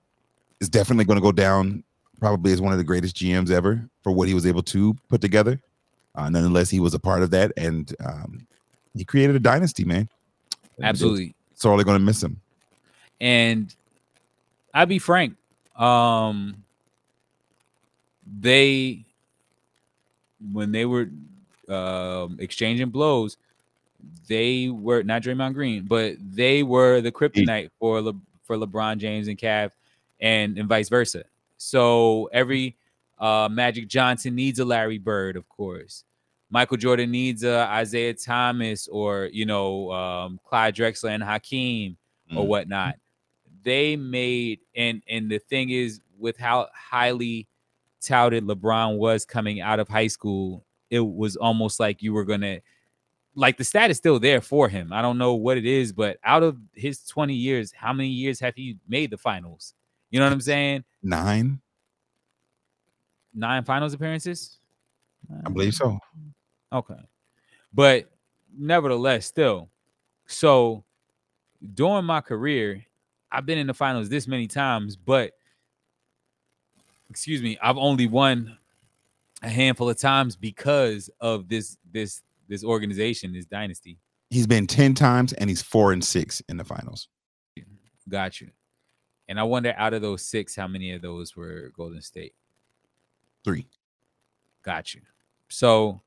is 0.59 0.69
definitely 0.69 1.05
going 1.05 1.17
to 1.17 1.23
go 1.23 1.31
down, 1.31 1.83
probably 2.19 2.51
as 2.51 2.61
one 2.61 2.71
of 2.71 2.77
the 2.77 2.83
greatest 2.83 3.15
GMs 3.15 3.51
ever 3.51 3.87
for 4.03 4.11
what 4.11 4.27
he 4.27 4.33
was 4.33 4.45
able 4.45 4.63
to 4.63 4.95
put 5.07 5.21
together. 5.21 5.59
Uh, 6.15 6.29
nonetheless, 6.29 6.69
he 6.69 6.79
was 6.79 6.93
a 6.93 6.99
part 6.99 7.21
of 7.21 7.31
that, 7.31 7.51
and 7.55 7.95
um, 8.03 8.47
he 8.95 9.05
created 9.05 9.35
a 9.35 9.39
dynasty, 9.39 9.85
man. 9.85 10.09
Absolutely. 10.81 11.33
Sorely 11.53 11.83
going 11.83 11.99
to 11.99 12.03
miss 12.03 12.21
him. 12.21 12.39
And 13.21 13.73
I'll 14.73 14.85
be 14.85 14.99
frank, 14.99 15.35
um, 15.75 16.63
they 18.39 19.03
when 20.53 20.71
they 20.71 20.85
were 20.85 21.09
um, 21.67 22.37
exchanging 22.39 22.89
blows, 22.89 23.37
they 24.27 24.69
were 24.69 25.03
not 25.03 25.21
Draymond 25.21 25.53
Green, 25.53 25.83
but 25.83 26.15
they 26.19 26.63
were 26.63 27.01
the 27.01 27.11
kryptonite 27.11 27.69
for 27.79 28.01
Le, 28.01 28.13
for 28.49 28.57
LeBron 28.57 28.97
James 28.97 29.27
and 29.27 29.37
Cav, 29.37 29.69
and 30.19 30.57
and 30.57 30.67
vice 30.67 30.89
versa. 30.89 31.23
So 31.57 32.29
every 32.33 32.75
uh, 33.19 33.47
Magic 33.51 33.87
Johnson 33.87 34.33
needs 34.33 34.57
a 34.57 34.65
Larry 34.65 34.97
Bird, 34.97 35.35
of 35.35 35.47
course. 35.47 36.03
Michael 36.49 36.77
Jordan 36.77 37.11
needs 37.11 37.43
a 37.43 37.69
Isiah 37.79 38.15
Thomas 38.15 38.87
or 38.87 39.29
you 39.31 39.45
know 39.45 39.91
um, 39.91 40.39
Clyde 40.43 40.75
Drexler 40.75 41.11
and 41.11 41.21
Hakeem 41.23 41.95
or 42.35 42.43
Mhm. 42.43 42.47
whatnot. 42.47 42.95
They 43.63 43.95
made 43.95 44.61
and 44.75 45.03
and 45.07 45.29
the 45.29 45.37
thing 45.37 45.69
is 45.69 46.01
with 46.17 46.37
how 46.37 46.69
highly 46.73 47.47
touted 48.01 48.45
LeBron 48.45 48.97
was 48.97 49.25
coming 49.25 49.61
out 49.61 49.79
of 49.79 49.87
high 49.87 50.07
school, 50.07 50.65
it 50.89 51.01
was 51.01 51.35
almost 51.35 51.79
like 51.79 52.01
you 52.01 52.13
were 52.13 52.25
gonna 52.25 52.61
like 53.39 53.57
the 53.57 53.63
stat 53.63 53.89
is 53.89 53.95
still 53.95 54.19
there 54.19 54.41
for 54.41 54.67
him. 54.67 54.91
I 54.91 55.01
don't 55.01 55.17
know 55.17 55.33
what 55.33 55.57
it 55.57 55.65
is, 55.65 55.93
but 55.93 56.17
out 56.25 56.43
of 56.43 56.57
his 56.73 57.05
20 57.05 57.33
years, 57.33 57.71
how 57.71 57.93
many 57.93 58.09
years 58.09 58.37
have 58.41 58.53
he 58.53 58.77
made 58.87 59.11
the 59.11 59.17
finals? 59.17 59.73
You 60.11 60.19
know 60.19 60.25
what 60.25 60.33
I'm 60.33 60.41
saying? 60.41 60.83
Nine. 61.01 61.61
nine 63.33 63.63
finals 63.63 63.93
appearances. 63.93 64.59
I 65.45 65.49
believe 65.49 65.73
so. 65.73 65.97
Okay. 66.73 66.99
But 67.73 68.09
nevertheless, 68.57 69.25
still. 69.25 69.69
So 70.27 70.83
during 71.73 72.03
my 72.05 72.19
career, 72.19 72.85
I've 73.31 73.45
been 73.45 73.57
in 73.57 73.67
the 73.67 73.73
finals 73.73 74.09
this 74.09 74.27
many 74.27 74.47
times, 74.47 74.97
but 74.97 75.31
excuse 77.09 77.41
me, 77.41 77.57
I've 77.61 77.77
only 77.77 78.07
won 78.07 78.57
a 79.41 79.49
handful 79.49 79.89
of 79.89 79.97
times 79.97 80.35
because 80.35 81.09
of 81.21 81.47
this 81.47 81.77
this 81.93 82.21
this 82.49 82.63
organization, 82.63 83.33
this 83.33 83.45
dynasty. 83.45 83.97
He's 84.29 84.47
been 84.47 84.67
10 84.67 84.93
times 84.93 85.33
and 85.33 85.49
he's 85.49 85.61
four 85.61 85.93
and 85.93 86.03
six 86.03 86.41
in 86.49 86.57
the 86.57 86.65
finals. 86.65 87.07
Got 88.07 88.41
you. 88.41 88.49
And 89.27 89.39
I 89.39 89.43
wonder 89.43 89.73
out 89.77 89.93
of 89.93 90.01
those 90.01 90.23
six, 90.23 90.55
how 90.55 90.67
many 90.67 90.91
of 90.91 91.01
those 91.01 91.35
were 91.35 91.71
Golden 91.75 92.01
State? 92.01 92.33
Three. 93.43 93.67
Got 94.63 94.93
you. 94.93 95.01
So 95.49 96.01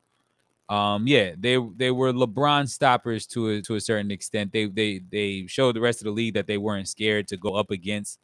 um 0.68 1.06
yeah, 1.06 1.32
they 1.38 1.58
they 1.76 1.90
were 1.90 2.12
LeBron 2.12 2.68
stoppers 2.68 3.26
to 3.28 3.48
a 3.48 3.62
to 3.62 3.76
a 3.76 3.80
certain 3.80 4.10
extent. 4.10 4.52
They 4.52 4.66
they 4.66 5.00
they 5.10 5.46
showed 5.46 5.76
the 5.76 5.80
rest 5.80 6.00
of 6.00 6.04
the 6.04 6.10
league 6.10 6.34
that 6.34 6.46
they 6.46 6.58
weren't 6.58 6.88
scared 6.88 7.28
to 7.28 7.36
go 7.36 7.54
up 7.54 7.70
against 7.70 8.18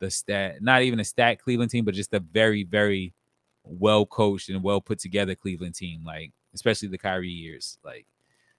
the 0.00 0.10
stat, 0.10 0.62
not 0.62 0.82
even 0.82 0.98
a 0.98 1.04
stat 1.04 1.38
Cleveland 1.40 1.70
team, 1.70 1.84
but 1.84 1.94
just 1.94 2.12
a 2.12 2.20
very, 2.20 2.64
very 2.64 3.14
well 3.62 4.04
coached 4.04 4.48
and 4.48 4.62
well 4.62 4.80
put 4.80 4.98
together 4.98 5.34
Cleveland 5.34 5.76
team, 5.76 6.02
like 6.04 6.32
especially 6.54 6.88
the 6.88 6.98
Kyrie 6.98 7.28
years. 7.28 7.78
Like, 7.84 8.06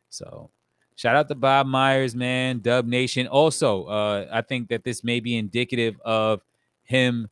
so 0.10 0.50
shout 0.96 1.16
out 1.16 1.28
to 1.30 1.36
Bob 1.36 1.68
Myers, 1.68 2.16
man, 2.16 2.60
Dub 2.60 2.86
Nation. 2.86 3.28
Also, 3.28 3.86
uh, 3.86 4.28
I 4.32 4.42
think 4.42 4.70
that 4.70 4.84
this 4.84 5.04
may 5.04 5.20
be 5.20 5.38
indicative 5.38 6.00
of 6.02 6.42
him 6.84 7.28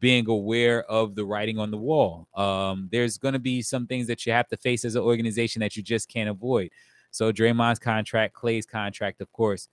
being 0.00 0.28
aware 0.28 0.84
of 0.90 1.14
the 1.14 1.24
writing 1.24 1.58
on 1.58 1.70
the 1.70 1.78
wall. 1.78 2.28
Um, 2.34 2.88
there's 2.92 3.16
going 3.16 3.32
to 3.32 3.38
be 3.38 3.62
some 3.62 3.86
things 3.86 4.06
that 4.08 4.26
you 4.26 4.32
have 4.32 4.48
to 4.48 4.56
face 4.56 4.84
as 4.84 4.96
an 4.96 5.02
organization 5.02 5.60
that 5.60 5.76
you 5.76 5.82
just 5.82 6.08
can't 6.08 6.28
avoid. 6.28 6.70
So 7.10 7.32
Draymond's 7.32 7.78
contract, 7.78 8.34
Clay's 8.34 8.66
contract, 8.66 9.20
of 9.20 9.32
course. 9.32 9.68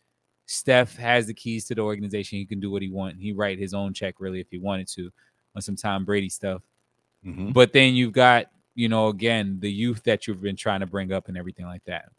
Steph 0.45 0.95
has 0.97 1.27
the 1.27 1.33
keys 1.33 1.65
to 1.65 1.75
the 1.75 1.81
organization. 1.81 2.37
He 2.37 2.45
can 2.45 2.59
do 2.59 2.69
what 2.69 2.81
he 2.81 2.89
wants. 2.89 3.19
He 3.19 3.33
write 3.33 3.57
his 3.57 3.73
own 3.73 3.93
check 3.93 4.15
really 4.19 4.39
if 4.39 4.47
he 4.49 4.57
wanted 4.57 4.87
to 4.89 5.11
on 5.55 5.61
some 5.61 5.75
Tom 5.75 6.05
Brady 6.05 6.29
stuff. 6.29 6.61
Mhm. 7.25 7.51
But 7.51 7.73
then 7.73 7.95
you've 7.95 8.13
got, 8.13 8.45
you 8.75 8.89
know, 8.89 9.07
again, 9.07 9.59
the 9.59 9.71
youth 9.71 10.03
that 10.03 10.27
you've 10.27 10.41
been 10.41 10.55
trying 10.55 10.79
to 10.79 10.85
bring 10.85 11.11
up 11.11 11.27
and 11.27 11.37
everything 11.37 11.65
like 11.65 11.83
that. 11.85 12.09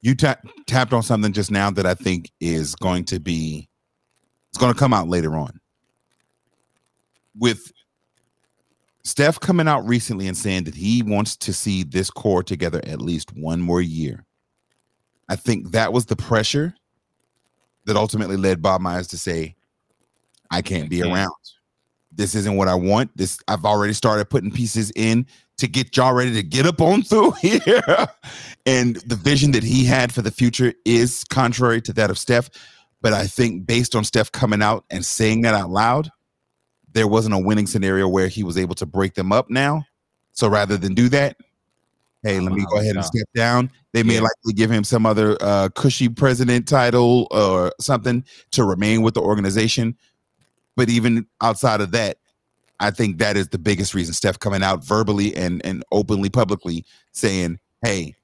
You 0.00 0.14
ta- 0.14 0.40
tapped 0.66 0.92
on 0.92 1.02
something 1.02 1.32
just 1.32 1.50
now 1.50 1.70
that 1.70 1.86
I 1.86 1.94
think 1.94 2.30
is 2.40 2.74
going 2.74 3.04
to 3.06 3.20
be, 3.20 3.68
it's 4.48 4.58
going 4.58 4.72
to 4.72 4.78
come 4.78 4.94
out 4.94 5.08
later 5.08 5.36
on. 5.36 5.60
With 7.38 7.72
Steph 9.04 9.38
coming 9.40 9.68
out 9.68 9.86
recently 9.86 10.26
and 10.26 10.36
saying 10.36 10.64
that 10.64 10.74
he 10.74 11.02
wants 11.02 11.36
to 11.36 11.52
see 11.52 11.84
this 11.84 12.10
core 12.10 12.42
together 12.42 12.80
at 12.84 13.00
least 13.00 13.36
one 13.36 13.60
more 13.60 13.80
year. 13.80 14.24
I 15.28 15.36
think 15.36 15.70
that 15.72 15.92
was 15.92 16.06
the 16.06 16.16
pressure 16.16 16.74
that 17.84 17.96
ultimately 17.96 18.36
led 18.36 18.60
Bob 18.60 18.80
Myers 18.80 19.06
to 19.08 19.18
say, 19.18 19.54
I 20.50 20.62
can't 20.62 20.90
be 20.90 21.02
around. 21.02 21.32
This 22.12 22.34
isn't 22.34 22.56
what 22.56 22.68
I 22.68 22.74
want. 22.74 23.16
This 23.16 23.38
I've 23.48 23.64
already 23.64 23.92
started 23.92 24.28
putting 24.28 24.50
pieces 24.50 24.92
in 24.96 25.26
to 25.58 25.68
get 25.68 25.96
y'all 25.96 26.12
ready 26.14 26.32
to 26.34 26.42
get 26.42 26.66
up 26.66 26.80
on 26.80 27.02
through 27.04 27.32
here. 27.42 27.82
and 28.66 28.96
the 29.06 29.16
vision 29.16 29.52
that 29.52 29.62
he 29.62 29.84
had 29.84 30.12
for 30.12 30.22
the 30.22 30.30
future 30.30 30.72
is 30.84 31.24
contrary 31.24 31.80
to 31.82 31.92
that 31.94 32.10
of 32.10 32.18
Steph. 32.18 32.50
But 33.02 33.12
I 33.12 33.26
think 33.26 33.66
based 33.66 33.94
on 33.94 34.04
Steph 34.04 34.30
coming 34.32 34.60
out 34.62 34.84
and 34.90 35.04
saying 35.04 35.42
that 35.42 35.54
out 35.54 35.70
loud, 35.70 36.10
there 36.92 37.06
wasn't 37.06 37.34
a 37.34 37.38
winning 37.38 37.66
scenario 37.66 38.08
where 38.08 38.28
he 38.28 38.42
was 38.42 38.58
able 38.58 38.74
to 38.74 38.86
break 38.86 39.14
them 39.14 39.32
up 39.32 39.48
now. 39.48 39.84
So 40.32 40.48
rather 40.48 40.76
than 40.76 40.94
do 40.94 41.08
that, 41.10 41.36
hey, 42.22 42.40
let 42.40 42.52
me 42.52 42.66
go 42.70 42.78
ahead 42.78 42.96
and 42.96 43.04
step 43.04 43.26
down. 43.34 43.70
They 43.92 44.02
may 44.02 44.14
Yeah. 44.16 44.20
likely 44.22 44.52
give 44.54 44.70
him 44.70 44.84
some 44.84 45.06
other 45.06 45.36
uh, 45.40 45.68
cushy 45.74 46.08
president 46.08 46.68
title 46.68 47.26
or 47.30 47.72
something 47.80 48.24
to 48.52 48.64
remain 48.64 49.02
with 49.02 49.14
the 49.14 49.20
organization. 49.20 49.96
But 50.80 50.88
even 50.88 51.26
outside 51.42 51.82
of 51.82 51.90
that, 51.90 52.16
I 52.80 52.90
think 52.90 53.18
that 53.18 53.36
is 53.36 53.48
the 53.48 53.58
biggest 53.58 53.92
reason 53.92 54.14
Steph 54.14 54.38
coming 54.38 54.62
out 54.62 54.82
verbally 54.82 55.36
and 55.36 55.60
and 55.62 55.84
openly 55.92 56.30
publicly 56.30 56.86
saying, 57.12 57.58
"Hey, 57.84 58.14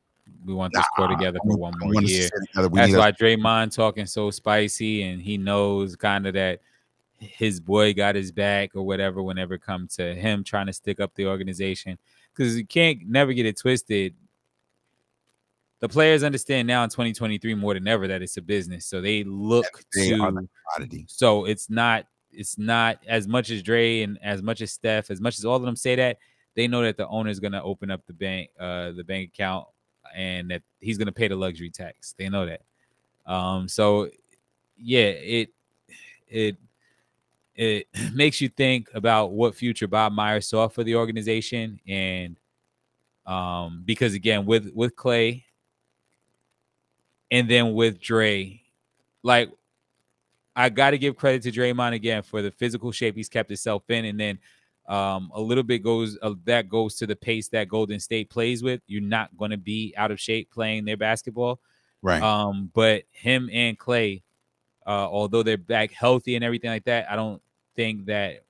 We 0.47 0.55
want 0.55 0.73
this 0.73 0.87
core 0.97 1.07
together 1.09 1.39
for 1.45 1.55
one 1.55 1.75
more 1.79 2.01
year. 2.01 2.31
That's 2.55 2.73
need 2.73 2.95
a- 2.95 2.99
why 2.99 3.13
Draymond 3.13 3.75
talking 3.75 4.07
so 4.07 4.31
spicy, 4.31 5.03
and 5.03 5.21
he 5.21 5.37
knows 5.37 5.97
kind 5.97 6.27
of 6.27 6.33
that 6.33 6.63
his 7.19 7.61
boy 7.61 7.93
got 7.93 8.15
his 8.15 8.33
back 8.33 8.75
or 8.75 8.87
whatever. 8.87 9.23
Whenever 9.23 9.53
it 9.53 9.61
comes 9.61 9.95
to 9.97 10.15
him 10.15 10.43
trying 10.43 10.65
to 10.65 10.73
stick 10.73 10.99
up 10.99 11.15
the 11.15 11.27
organization, 11.27 11.99
because 12.35 12.57
you 12.57 12.65
can't 12.65 13.07
never 13.07 13.35
get 13.35 13.45
it 13.45 13.59
twisted. 13.59 14.15
The 15.81 15.91
players 15.91 16.23
understand 16.23 16.67
now 16.67 16.85
in 16.85 16.89
2023 16.89 17.55
more 17.55 17.75
than 17.75 17.87
ever 17.87 18.09
that 18.09 18.23
it's 18.23 18.39
a 18.39 18.43
business, 18.43 18.87
so 18.87 19.03
they 19.03 19.25
look 19.25 19.67
they 19.95 20.09
to 20.09 20.17
the 20.17 20.49
commodity. 20.73 21.05
so 21.07 21.45
it's 21.45 21.69
not 21.69 22.07
it's 22.37 22.59
not 22.59 22.99
as 23.07 23.27
much 23.27 23.51
as 23.51 23.63
Dre 23.63 24.03
and 24.03 24.19
as 24.23 24.43
much 24.43 24.61
as 24.61 24.73
Steph, 24.73 25.11
as 25.11 25.21
much 25.21 25.39
as 25.39 25.45
all 25.45 25.57
of 25.57 25.63
them 25.63 25.77
say 25.77 25.97
that, 25.97 26.19
they 26.55 26.69
know 26.69 26.83
that 26.83 26.97
the 26.97 27.09
owner 27.09 27.31
is 27.31 27.41
gonna 27.41 27.63
open 27.63 27.91
up 27.91 28.07
the 28.07 28.13
bank 28.13 28.51
uh 28.59 28.93
the 28.93 29.05
bank 29.05 29.31
account 29.35 29.67
and 30.15 30.51
that 30.51 30.63
he's 30.81 30.99
gonna 30.99 31.13
pay 31.13 31.29
the 31.29 31.37
luxury 31.37 31.71
tax. 31.71 32.15
They 32.19 32.29
know 32.29 32.47
that. 32.47 32.63
Um 33.27 33.69
so 33.69 34.09
yeah, 34.77 35.09
it 35.09 35.51
it 36.29 36.57
it 37.55 37.87
makes 38.15 38.41
you 38.41 38.49
think 38.49 38.89
about 38.95 39.33
what 39.33 39.55
future 39.55 39.87
Bob 39.87 40.13
Myers 40.13 40.49
saw 40.49 40.69
for 40.69 40.85
the 40.85 40.97
organization 40.97 41.81
and 41.87 42.39
um 43.27 43.83
because 43.85 44.15
again 44.15 44.47
with 44.47 44.71
with 44.75 44.95
Clay 44.95 45.45
and 47.31 47.49
then 47.51 47.75
with 47.75 48.01
Dre, 48.01 48.63
like 49.23 49.51
I 50.57 50.71
got 50.71 50.91
to 50.91 50.99
give 50.99 51.17
credit 51.17 51.43
to 51.43 51.53
Draymond 51.53 51.93
again 51.93 52.23
for 52.23 52.41
the 52.41 52.51
physical 52.51 52.91
shape 52.91 53.15
he's 53.15 53.29
kept 53.29 53.51
himself 53.51 53.89
in, 53.91 54.07
and 54.07 54.19
then 54.19 54.39
um, 54.89 55.31
a 55.35 55.41
little 55.41 55.63
bit 55.65 55.79
goes 55.83 56.17
uh, 56.23 56.35
that 56.45 56.69
goes 56.69 56.95
to 56.97 57.07
the 57.07 57.15
pace 57.17 57.49
that 57.49 57.69
Golden 57.69 58.01
State 58.01 58.31
plays 58.31 58.63
with. 58.63 58.81
You're 58.87 59.03
not 59.03 59.37
going 59.37 59.51
to 59.51 59.57
be 59.59 59.93
out 59.97 60.11
of 60.11 60.19
shape 60.19 60.51
playing 60.51 60.85
their 60.87 60.97
basketball, 60.97 61.61
Right. 62.03 62.23
um, 62.23 62.71
but 62.73 63.03
him 63.11 63.51
and 63.53 63.79
Clay, 63.79 64.23
uh, 64.87 65.09
although 65.11 65.43
they're 65.43 65.59
back 65.59 65.93
healthy 65.93 66.37
and 66.37 66.45
everything 66.45 66.71
like 66.71 66.85
that, 66.85 67.11
I 67.11 67.17
don't 67.17 67.43
think 67.75 68.07
that 68.07 68.45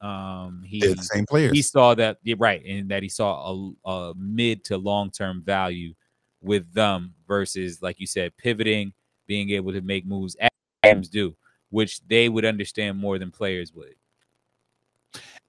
um, 0.00 0.62
he 0.64 0.80
They're 0.80 0.94
the 0.94 1.02
same 1.02 1.26
players. 1.26 1.52
he 1.52 1.60
saw 1.60 1.94
that 1.96 2.18
yeah, 2.22 2.36
right, 2.38 2.64
and 2.64 2.90
that 2.90 3.02
he 3.02 3.10
saw 3.10 3.74
a, 3.84 3.90
a 3.90 4.14
mid 4.16 4.64
to 4.64 4.78
long 4.78 5.10
term 5.10 5.42
value 5.42 5.92
with 6.40 6.72
them 6.72 7.12
versus, 7.28 7.82
like 7.82 8.00
you 8.00 8.06
said, 8.06 8.34
pivoting, 8.38 8.94
being 9.26 9.50
able 9.50 9.72
to 9.72 9.82
make 9.82 10.06
moves 10.06 10.36
teams 10.82 11.08
do, 11.08 11.36
which 11.70 12.00
they 12.06 12.28
would 12.28 12.44
understand 12.44 12.98
more 12.98 13.18
than 13.18 13.30
players 13.30 13.72
would. 13.72 13.94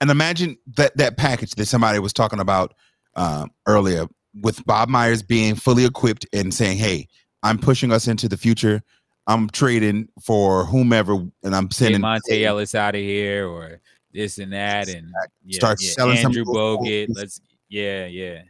and 0.01 0.09
imagine 0.09 0.57
that 0.75 0.97
that 0.97 1.15
package 1.17 1.51
that 1.51 1.67
somebody 1.67 1.99
was 1.99 2.11
talking 2.11 2.39
about 2.39 2.73
um, 3.15 3.51
earlier 3.67 4.07
with 4.41 4.65
Bob 4.65 4.89
Myers 4.89 5.21
being 5.21 5.55
fully 5.55 5.85
equipped 5.85 6.25
and 6.33 6.53
saying, 6.53 6.77
"Hey, 6.77 7.07
I'm 7.43 7.57
pushing 7.57 7.91
us 7.91 8.07
into 8.07 8.27
the 8.27 8.37
future. 8.37 8.81
I'm 9.27 9.49
trading 9.49 10.09
for 10.21 10.65
whomever, 10.65 11.13
and 11.43 11.55
I'm 11.55 11.69
sending 11.71 12.01
Monta 12.01 12.41
Ellis 12.43 12.73
out 12.75 12.95
of 12.95 13.01
here 13.01 13.47
or 13.47 13.79
this 14.11 14.39
and 14.39 14.51
that, 14.53 14.89
and 14.89 15.07
yeah, 15.45 15.55
Start 15.55 15.77
yeah. 15.81 15.91
selling 15.91 16.17
some 16.17 16.27
Andrew 16.27 16.45
those 16.45 16.55
Bogut. 16.79 17.07
Let's 17.09 17.39
yeah, 17.69 18.07
yeah, 18.07 18.41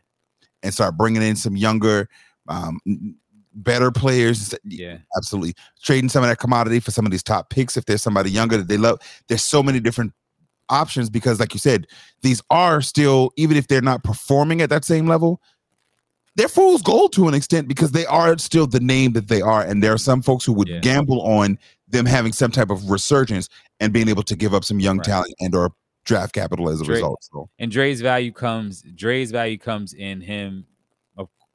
and 0.63 0.73
start 0.73 0.97
bringing 0.97 1.21
in 1.21 1.35
some 1.35 1.55
younger, 1.55 2.09
um, 2.47 2.79
better 3.53 3.91
players. 3.91 4.56
yeah. 4.64 4.98
Absolutely, 5.18 5.53
trading 5.84 6.10
some 6.10 6.23
of 6.23 6.30
that 6.30 6.40
commodity 6.40 6.80
for 6.80 6.91
some 6.91 7.06
of 7.06 7.11
these 7.11 7.23
top 7.23 7.49
picks. 7.49 7.78
If 7.78 7.86
there's 7.86 8.02
somebody 8.02 8.32
younger 8.32 8.57
that 8.57 8.68
they 8.68 8.78
love, 8.78 8.99
there's 9.28 9.44
so 9.44 9.61
many 9.61 9.80
different 9.80 10.14
options 10.69 11.10
because, 11.10 11.40
like 11.40 11.53
you 11.53 11.60
said, 11.60 11.88
these 12.22 12.41
are 12.49 12.82
still 12.82 13.32
even 13.38 13.57
if 13.57 13.68
they're 13.68 13.82
not 13.82 14.03
performing 14.03 14.61
at 14.61 14.69
that 14.69 14.86
same 14.86 15.07
level. 15.07 15.41
They're 16.36 16.48
fool's 16.48 16.82
gold 16.82 17.11
to 17.14 17.28
an 17.28 17.34
extent 17.34 17.68
because 17.68 17.91
they 17.91 18.06
are 18.06 18.38
still 18.38 18.65
the 18.65 18.80
name 18.80 19.11
that 19.14 19.28
they 19.28 19.41
are, 19.41 19.64
and 19.64 19.84
there 19.84 19.94
are 19.94 19.98
some 19.98 20.22
folks 20.22 20.45
who 20.45 20.53
would 20.53 20.69
Yeah. 20.69 20.80
gamble 20.80 21.22
on 21.23 21.60
them 21.90 22.06
having 22.06 22.32
some 22.32 22.52
type 22.52 22.69
of 22.69 22.90
resurgence 22.90 23.49
and 23.82 23.91
being 23.91 24.07
able 24.07 24.23
to 24.23 24.36
give 24.38 24.53
up 24.53 24.64
some 24.64 24.80
young 24.80 24.98
Right. 24.99 25.06
talent 25.06 25.34
and 25.41 25.53
or 25.53 25.73
draft 26.06 26.34
capital 26.34 26.69
as 26.69 26.80
a 26.80 26.86
Dre- 26.86 26.95
result. 26.95 27.19
So 27.22 27.49
And 27.60 27.69
Dre's 27.69 27.99
value 27.99 28.32
comes 28.32 28.82
Dre's 28.95 29.30
value 29.32 29.57
comes 29.57 29.94
in 29.94 30.22
him 30.22 30.65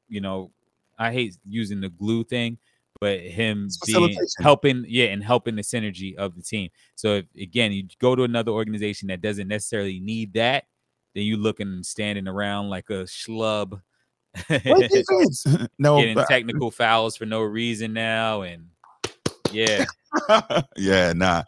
you 0.09 0.21
know, 0.21 0.51
I 0.97 1.11
hate 1.11 1.37
using 1.47 1.81
the 1.81 1.89
glue 1.89 2.23
thing, 2.23 2.57
but 2.99 3.19
him 3.19 3.69
being 3.85 4.17
helping, 4.39 4.85
yeah, 4.87 5.05
and 5.05 5.23
helping 5.23 5.55
the 5.55 5.61
synergy 5.61 6.15
of 6.15 6.35
the 6.35 6.41
team. 6.41 6.69
So 6.95 7.15
if 7.15 7.25
again 7.39 7.71
you 7.71 7.87
go 7.99 8.15
to 8.15 8.23
another 8.23 8.51
organization 8.51 9.07
that 9.09 9.21
doesn't 9.21 9.47
necessarily 9.47 9.99
need 9.99 10.33
that, 10.33 10.65
then 11.15 11.23
you 11.23 11.37
looking 11.37 11.67
and 11.67 11.85
standing 11.85 12.27
around 12.27 12.69
like 12.69 12.89
a 12.89 13.03
schlub 13.03 13.81
no, 15.79 15.99
getting 15.99 16.17
technical 16.27 16.71
fouls 16.71 17.17
for 17.17 17.25
no 17.25 17.41
reason 17.41 17.93
now 17.93 18.41
and 18.41 18.67
yeah 19.51 19.85
yeah, 20.77 21.13
nah. 21.13 21.43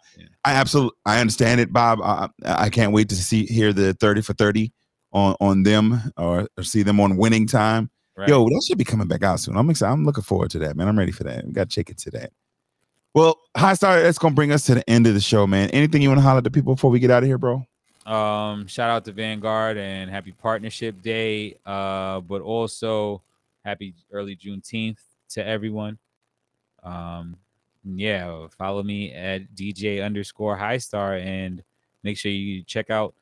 I 0.45 0.53
absolutely 0.53 0.97
I 1.05 1.19
understand 1.19 1.61
it, 1.61 1.71
Bob. 1.71 2.01
I, 2.01 2.29
I 2.45 2.69
can't 2.69 2.93
wait 2.93 3.09
to 3.09 3.15
see 3.15 3.45
hear 3.45 3.73
the 3.73 3.93
30 3.93 4.21
for 4.21 4.33
30 4.33 4.71
on 5.11 5.35
on 5.39 5.63
them 5.63 6.11
or, 6.17 6.47
or 6.57 6.63
see 6.63 6.83
them 6.83 6.99
on 6.99 7.17
winning 7.17 7.47
time. 7.47 7.89
Right. 8.19 8.27
Yo, 8.27 8.43
that 8.43 8.63
should 8.67 8.77
be 8.77 8.83
coming 8.83 9.07
back 9.07 9.23
out 9.23 9.39
soon. 9.39 9.55
I'm 9.55 9.69
excited. 9.69 9.93
I'm 9.93 10.03
looking 10.03 10.25
forward 10.25 10.51
to 10.51 10.59
that, 10.59 10.75
man. 10.75 10.89
I'm 10.89 10.99
ready 10.99 11.13
for 11.13 11.23
that. 11.23 11.45
We 11.45 11.53
got 11.53 11.69
to 11.69 11.73
check 11.73 11.89
into 11.89 12.11
that. 12.11 12.33
Well, 13.13 13.39
Highstar, 13.55 14.03
that's 14.03 14.17
gonna 14.17 14.35
bring 14.35 14.51
us 14.51 14.65
to 14.65 14.75
the 14.75 14.89
end 14.89 15.07
of 15.07 15.13
the 15.13 15.21
show, 15.21 15.47
man. 15.47 15.69
Anything 15.69 16.01
you 16.01 16.09
want 16.09 16.19
to 16.19 16.23
holler 16.23 16.41
to 16.41 16.51
people 16.51 16.75
before 16.75 16.91
we 16.91 16.99
get 16.99 17.11
out 17.11 17.23
of 17.23 17.27
here, 17.27 17.37
bro? 17.37 17.65
Um, 18.05 18.67
shout 18.67 18.89
out 18.89 19.05
to 19.05 19.13
Vanguard 19.13 19.77
and 19.77 20.11
happy 20.11 20.33
Partnership 20.33 21.01
Day. 21.01 21.57
Uh, 21.65 22.19
but 22.19 22.41
also 22.41 23.21
happy 23.63 23.93
early 24.11 24.35
Juneteenth 24.35 24.99
to 25.29 25.47
everyone. 25.47 25.97
Um, 26.83 27.37
yeah, 27.85 28.47
follow 28.57 28.83
me 28.83 29.13
at 29.13 29.55
DJ 29.55 30.03
underscore 30.03 30.57
Highstar 30.57 31.23
and 31.23 31.63
make 32.03 32.17
sure 32.17 32.33
you 32.33 32.63
check 32.63 32.89
out 32.89 33.15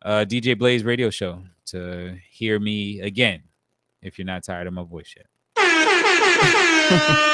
uh 0.00 0.24
DJ 0.26 0.58
Blaze 0.58 0.84
radio 0.84 1.10
show 1.10 1.42
to 1.66 2.16
hear 2.30 2.58
me 2.58 3.00
again 3.02 3.42
if 4.02 4.18
you're 4.18 4.26
not 4.26 4.44
tired 4.44 4.66
of 4.66 4.72
my 4.74 4.84
voice 4.84 5.14
yet. 5.16 5.26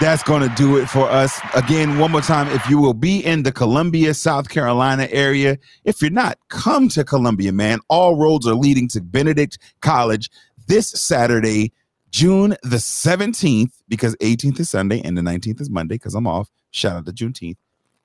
That's 0.00 0.22
going 0.22 0.40
to 0.40 0.54
do 0.56 0.78
it 0.78 0.88
for 0.88 1.10
us. 1.10 1.38
Again, 1.54 1.98
one 1.98 2.10
more 2.10 2.22
time, 2.22 2.48
if 2.48 2.66
you 2.70 2.78
will 2.78 2.94
be 2.94 3.22
in 3.22 3.42
the 3.42 3.52
Columbia, 3.52 4.14
South 4.14 4.48
Carolina 4.48 5.06
area, 5.10 5.58
if 5.84 6.00
you're 6.00 6.10
not, 6.10 6.38
come 6.48 6.88
to 6.88 7.04
Columbia, 7.04 7.52
man. 7.52 7.80
All 7.88 8.16
roads 8.16 8.46
are 8.46 8.54
leading 8.54 8.88
to 8.88 9.02
Benedict 9.02 9.58
College 9.82 10.30
this 10.66 10.88
Saturday, 10.88 11.74
June 12.10 12.56
the 12.62 12.76
17th, 12.76 13.72
because 13.88 14.16
18th 14.16 14.60
is 14.60 14.70
Sunday 14.70 15.02
and 15.02 15.18
the 15.18 15.22
19th 15.22 15.60
is 15.60 15.68
Monday, 15.68 15.96
because 15.96 16.14
I'm 16.14 16.26
off. 16.26 16.48
Shout 16.70 16.96
out 16.96 17.04
to 17.04 17.12
Juneteenth. 17.12 17.58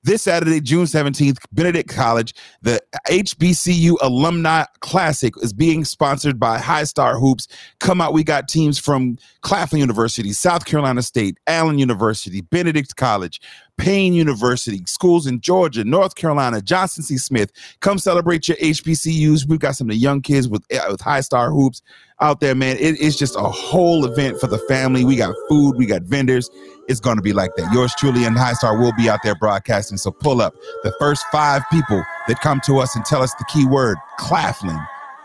This 0.06 0.22
Saturday, 0.22 0.60
June 0.60 0.84
17th, 0.84 1.38
Benedict 1.50 1.88
College, 1.88 2.32
the 2.62 2.80
HBCU 3.08 3.96
Alumni 4.00 4.62
Classic 4.78 5.34
is 5.42 5.52
being 5.52 5.84
sponsored 5.84 6.38
by 6.38 6.58
High 6.58 6.84
Star 6.84 7.18
Hoops. 7.18 7.48
Come 7.80 8.00
out, 8.00 8.12
we 8.12 8.22
got 8.22 8.46
teams 8.46 8.78
from 8.78 9.18
Claflin 9.40 9.80
University, 9.80 10.32
South 10.32 10.64
Carolina 10.64 11.02
State, 11.02 11.38
Allen 11.48 11.80
University, 11.80 12.40
Benedict 12.40 12.94
College, 12.94 13.40
Paine 13.78 14.14
University, 14.14 14.82
schools 14.86 15.26
in 15.26 15.40
Georgia, 15.40 15.84
North 15.84 16.14
Carolina, 16.14 16.60
Johnson 16.62 17.02
C. 17.02 17.18
Smith. 17.18 17.52
Come 17.80 17.98
celebrate 17.98 18.48
your 18.48 18.56
HBCUs. 18.56 19.46
We've 19.46 19.58
got 19.58 19.76
some 19.76 19.88
of 19.88 19.94
the 19.94 19.98
young 19.98 20.22
kids 20.22 20.48
with, 20.48 20.64
uh, 20.72 20.86
with 20.90 21.00
High 21.00 21.20
Star 21.20 21.50
Hoops 21.50 21.82
out 22.20 22.40
there, 22.40 22.54
man. 22.54 22.76
It's 22.78 23.16
just 23.16 23.36
a 23.36 23.42
whole 23.42 24.04
event 24.06 24.40
for 24.40 24.46
the 24.46 24.58
family. 24.60 25.04
We 25.04 25.16
got 25.16 25.34
food, 25.48 25.76
we 25.76 25.86
got 25.86 26.02
vendors. 26.02 26.48
It's 26.88 27.00
going 27.00 27.16
to 27.16 27.22
be 27.22 27.32
like 27.32 27.50
that. 27.56 27.70
Yours 27.72 27.94
truly 27.98 28.24
and 28.24 28.36
Highstar 28.36 28.78
will 28.78 28.92
be 28.96 29.10
out 29.10 29.20
there 29.22 29.34
broadcasting. 29.34 29.98
So 29.98 30.10
pull 30.10 30.40
up 30.40 30.54
the 30.82 30.94
first 30.98 31.24
five 31.30 31.62
people 31.70 32.02
that 32.28 32.40
come 32.40 32.60
to 32.66 32.78
us 32.78 32.96
and 32.96 33.04
tell 33.04 33.22
us 33.22 33.34
the 33.34 33.44
key 33.44 33.66
word, 33.66 33.98
Claflin, 34.18 34.78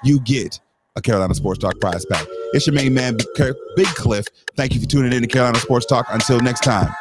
you 0.03 0.19
get 0.19 0.59
a 0.95 1.01
Carolina 1.01 1.33
Sports 1.33 1.59
Talk 1.59 1.79
prize 1.79 2.05
pack. 2.05 2.25
It's 2.53 2.67
your 2.67 2.73
main 2.73 2.93
man, 2.93 3.17
Big 3.75 3.87
Cliff. 3.87 4.25
Thank 4.57 4.73
you 4.73 4.81
for 4.81 4.87
tuning 4.87 5.13
in 5.13 5.21
to 5.21 5.27
Carolina 5.27 5.59
Sports 5.59 5.85
Talk. 5.85 6.05
Until 6.09 6.39
next 6.41 6.61
time, 6.61 6.93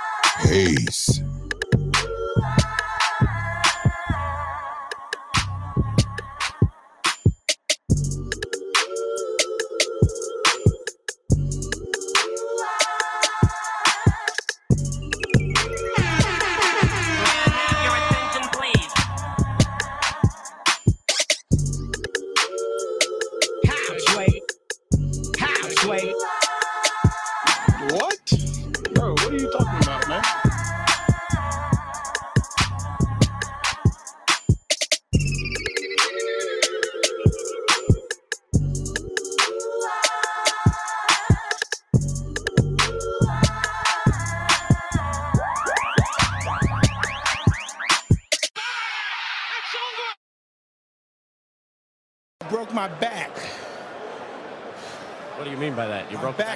peace. 0.49 1.21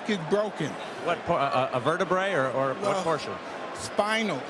That? 0.06 0.12
You 0.12 0.18
My 0.18 0.30
broke 0.30 0.52
back 0.58 0.60
is 0.60 0.68
broken. 0.68 0.70
what 1.04 1.18
a, 1.28 1.32
uh, 1.32 1.34
uh, 1.34 1.70
a 1.74 1.80
vertebrae 1.80 2.32
or, 2.34 2.46
or 2.50 2.74
Well- 2.80 2.92
what 2.94 3.04
portion? 3.04 3.32
Spinal. 3.74 4.40